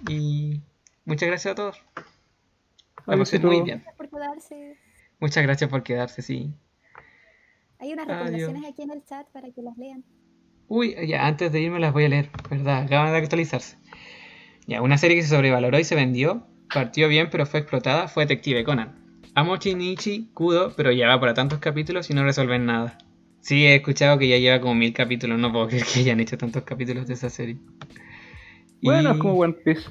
Y 0.09 0.61
muchas 1.05 1.29
gracias 1.29 1.53
a 1.53 1.55
todos. 1.55 1.83
La 3.07 3.17
pasé 3.17 3.39
muy 3.39 3.63
bien. 3.63 3.79
Gracias 3.79 3.97
por 3.97 4.09
quedarse. 4.11 4.77
Muchas 5.21 5.43
gracias 5.43 5.71
por 5.71 5.83
quedarse, 5.83 6.23
sí. 6.23 6.53
Hay 7.79 7.93
unas 7.93 8.09
Adiós. 8.09 8.19
recomendaciones 8.19 8.73
aquí 8.73 8.83
en 8.83 8.91
el 8.91 9.05
chat 9.05 9.27
para 9.29 9.51
que 9.51 9.63
las 9.63 9.77
lean. 9.77 10.05
Uy, 10.69 10.97
ya, 11.07 11.27
antes 11.27 11.53
de 11.53 11.61
irme 11.61 11.79
las 11.79 11.93
voy 11.93 12.07
a 12.07 12.09
leer, 12.09 12.31
¿verdad? 12.51 12.83
Acaban 12.85 13.13
de 13.13 13.19
actualizarse. 13.19 13.77
Ya, 14.67 14.83
una 14.83 14.99
serie 14.99 15.17
que 15.17 15.23
se 15.23 15.29
sobrevaloró 15.29 15.79
y 15.79 15.85
se 15.85 15.95
vendió, 15.95 16.47
partió 16.75 17.09
bien 17.09 17.29
pero 17.31 17.47
fue 17.47 17.61
explotada, 17.61 18.09
fue 18.09 18.25
Detective 18.25 18.65
Conan. 18.65 19.21
Amo 19.35 19.57
Shinichi, 19.57 20.31
Kudo, 20.35 20.73
pero 20.77 20.91
ya 20.91 21.07
va 21.09 21.21
para 21.21 21.35
tantos 21.35 21.61
capítulos 21.61 22.11
y 22.11 22.15
no 22.15 22.25
resuelven 22.25 22.67
nada. 22.67 22.99
Sí, 23.47 23.65
he 23.65 23.77
escuchado 23.77 24.19
que 24.19 24.27
ya 24.27 24.39
lleva 24.39 24.61
como 24.61 24.75
mil 24.75 24.93
capítulos, 24.93 25.39
no 25.39 25.53
puedo 25.53 25.69
creer 25.69 25.85
que 25.85 26.01
hayan 26.01 26.19
hecho 26.19 26.37
tantos 26.37 26.65
capítulos 26.65 27.07
de 27.07 27.15
esa 27.15 27.31
serie. 27.31 27.59
Bueno, 28.83 29.11
Y- 29.11 29.13
es 29.13 29.19
como 29.19 29.35
One 29.35 29.55
Piece. 29.65 29.83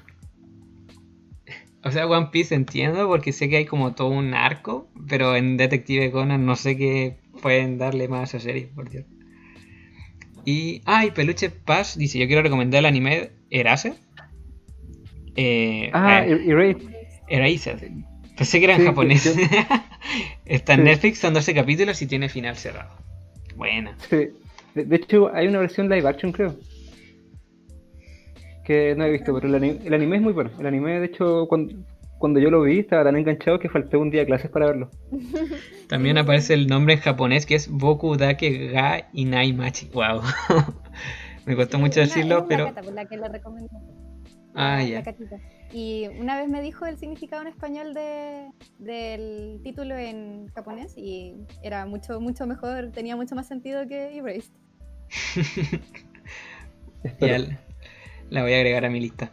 O 1.82 1.90
sea, 1.90 2.06
One 2.06 2.27
Piece 2.34 2.53
entiendo 2.53 3.07
porque 3.07 3.32
sé 3.32 3.48
que 3.48 3.56
hay 3.56 3.65
como 3.65 3.94
todo 3.94 4.10
un 4.10 4.34
arco, 4.34 4.90
pero 5.07 5.38
en 5.38 5.56
Detective 5.56 6.11
Conan 6.11 6.45
no 6.45 6.57
sé 6.57 6.76
qué 6.76 7.15
pueden 7.41 7.77
darle 7.77 8.10
más 8.10 8.34
a 8.34 8.38
esa 8.38 8.40
serie, 8.45 8.68
por 8.76 8.90
Dios. 8.90 9.06
Y, 10.44 10.82
ah, 10.86 11.06
y 11.06 11.11
Peluche 11.11 11.49
Paz 11.49 11.98
dice, 11.98 12.19
yo 12.19 12.27
quiero 12.27 12.41
recomendar 12.41 12.80
el 12.80 12.88
anime 12.88 13.30
Erase. 13.49 13.94
Eh, 15.38 15.91
Ah, 15.94 16.26
eh, 16.26 16.41
y, 16.45 16.49
y 16.49 16.53
Raid. 16.53 16.77
Erased. 17.30 17.80
Pensé 18.36 18.60
que 18.60 18.65
era 18.65 18.73
en 18.76 18.82
Sí, 18.82 18.86
japonés. 18.88 19.26
Está 20.45 20.73
en. 20.73 20.84
Netflix, 20.84 21.19
son 21.19 21.34
12 21.34 21.53
capítulos 21.53 22.02
y 22.02 22.07
tiene 22.07 22.27
final 22.27 22.57
cerrado. 22.57 23.05
Buena. 23.56 23.95
Sí. 24.10 24.30
De, 24.73 24.86
de 24.86 24.95
hecho, 24.95 25.34
hay 25.34 25.48
una 25.48 25.60
versión 25.60 25.90
live 25.90 26.07
action, 26.07 26.32
creo. 26.32 26.56
Que 28.64 28.95
no 28.95 29.06
he 29.06 29.11
visto, 29.11 29.34
pero 29.34 29.48
el 29.48 29.56
anime, 29.56 29.80
el 29.86 29.94
anime 29.94 30.15
es 30.18 30.22
muy 30.22 30.34
bueno. 30.34 30.49
El 30.60 30.65
anime, 30.65 30.99
de 30.99 31.06
hecho, 31.06 31.45
cuando, 31.48 31.73
cuando 32.18 32.40
yo 32.40 32.49
lo 32.49 32.61
vi, 32.64 32.80
estaba 32.80 33.03
tan 33.03 33.15
enganchado 33.15 33.60
que 33.60 33.69
falté 33.69 33.95
un 33.98 34.10
día 34.10 34.22
de 34.22 34.27
clases 34.27 34.49
para 34.49 34.65
verlo. 34.68 34.90
También 35.88 36.18
aparece 36.18 36.56
el 36.56 36.68
nombre 36.68 36.95
en 36.95 36.99
japonés 36.99 37.45
que 37.45 37.56
es 37.56 37.69
Boku 37.69 38.18
Dake 38.18 38.69
ga 38.72 39.07
Inai 39.14 39.53
Machi. 39.53 39.90
Wow. 39.94 40.22
Me 41.45 41.56
costó 41.56 41.77
mucho 41.77 41.99
decirlo, 41.99 42.40
es 42.40 42.45
pero... 42.49 42.73
La, 42.91 43.06
que 43.06 43.18
recomendó. 43.18 43.69
Ah, 44.56 44.77
La- 44.77 44.84
ya. 44.84 45.03
Y 45.72 46.08
una 46.20 46.38
vez 46.38 46.48
me 46.48 46.62
dijo 46.62 46.86
el 46.86 46.98
significado 46.98 47.42
en 47.42 47.50
español 47.50 47.94
de, 47.94 48.50
del 48.80 49.60
título 49.64 49.98
en 49.98 50.48
japonés 50.56 50.94
y 50.98 51.36
era 51.64 51.86
mucho, 51.86 52.22
mucho 52.22 52.46
mejor, 52.48 52.92
tenía 52.92 53.16
mucho 53.16 53.36
más 53.36 53.48
sentido 53.48 53.86
que 53.88 54.18
Erased. 54.18 54.52
Ya 57.22 57.38
la- 57.38 57.60
la 58.32 58.42
voy 58.42 58.54
a 58.54 58.58
agregar 58.58 58.84
a 58.86 58.90
mi 58.90 59.00
lista. 59.00 59.32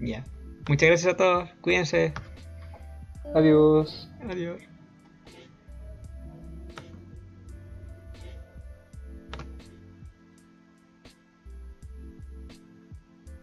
Ya. 0.00 0.22
Muchas 0.68 0.88
gracias 0.88 1.14
a 1.14 1.16
todos. 1.16 1.48
Cuídense. 1.62 2.12
Adiós. 3.34 4.10
Adiós. 4.28 4.60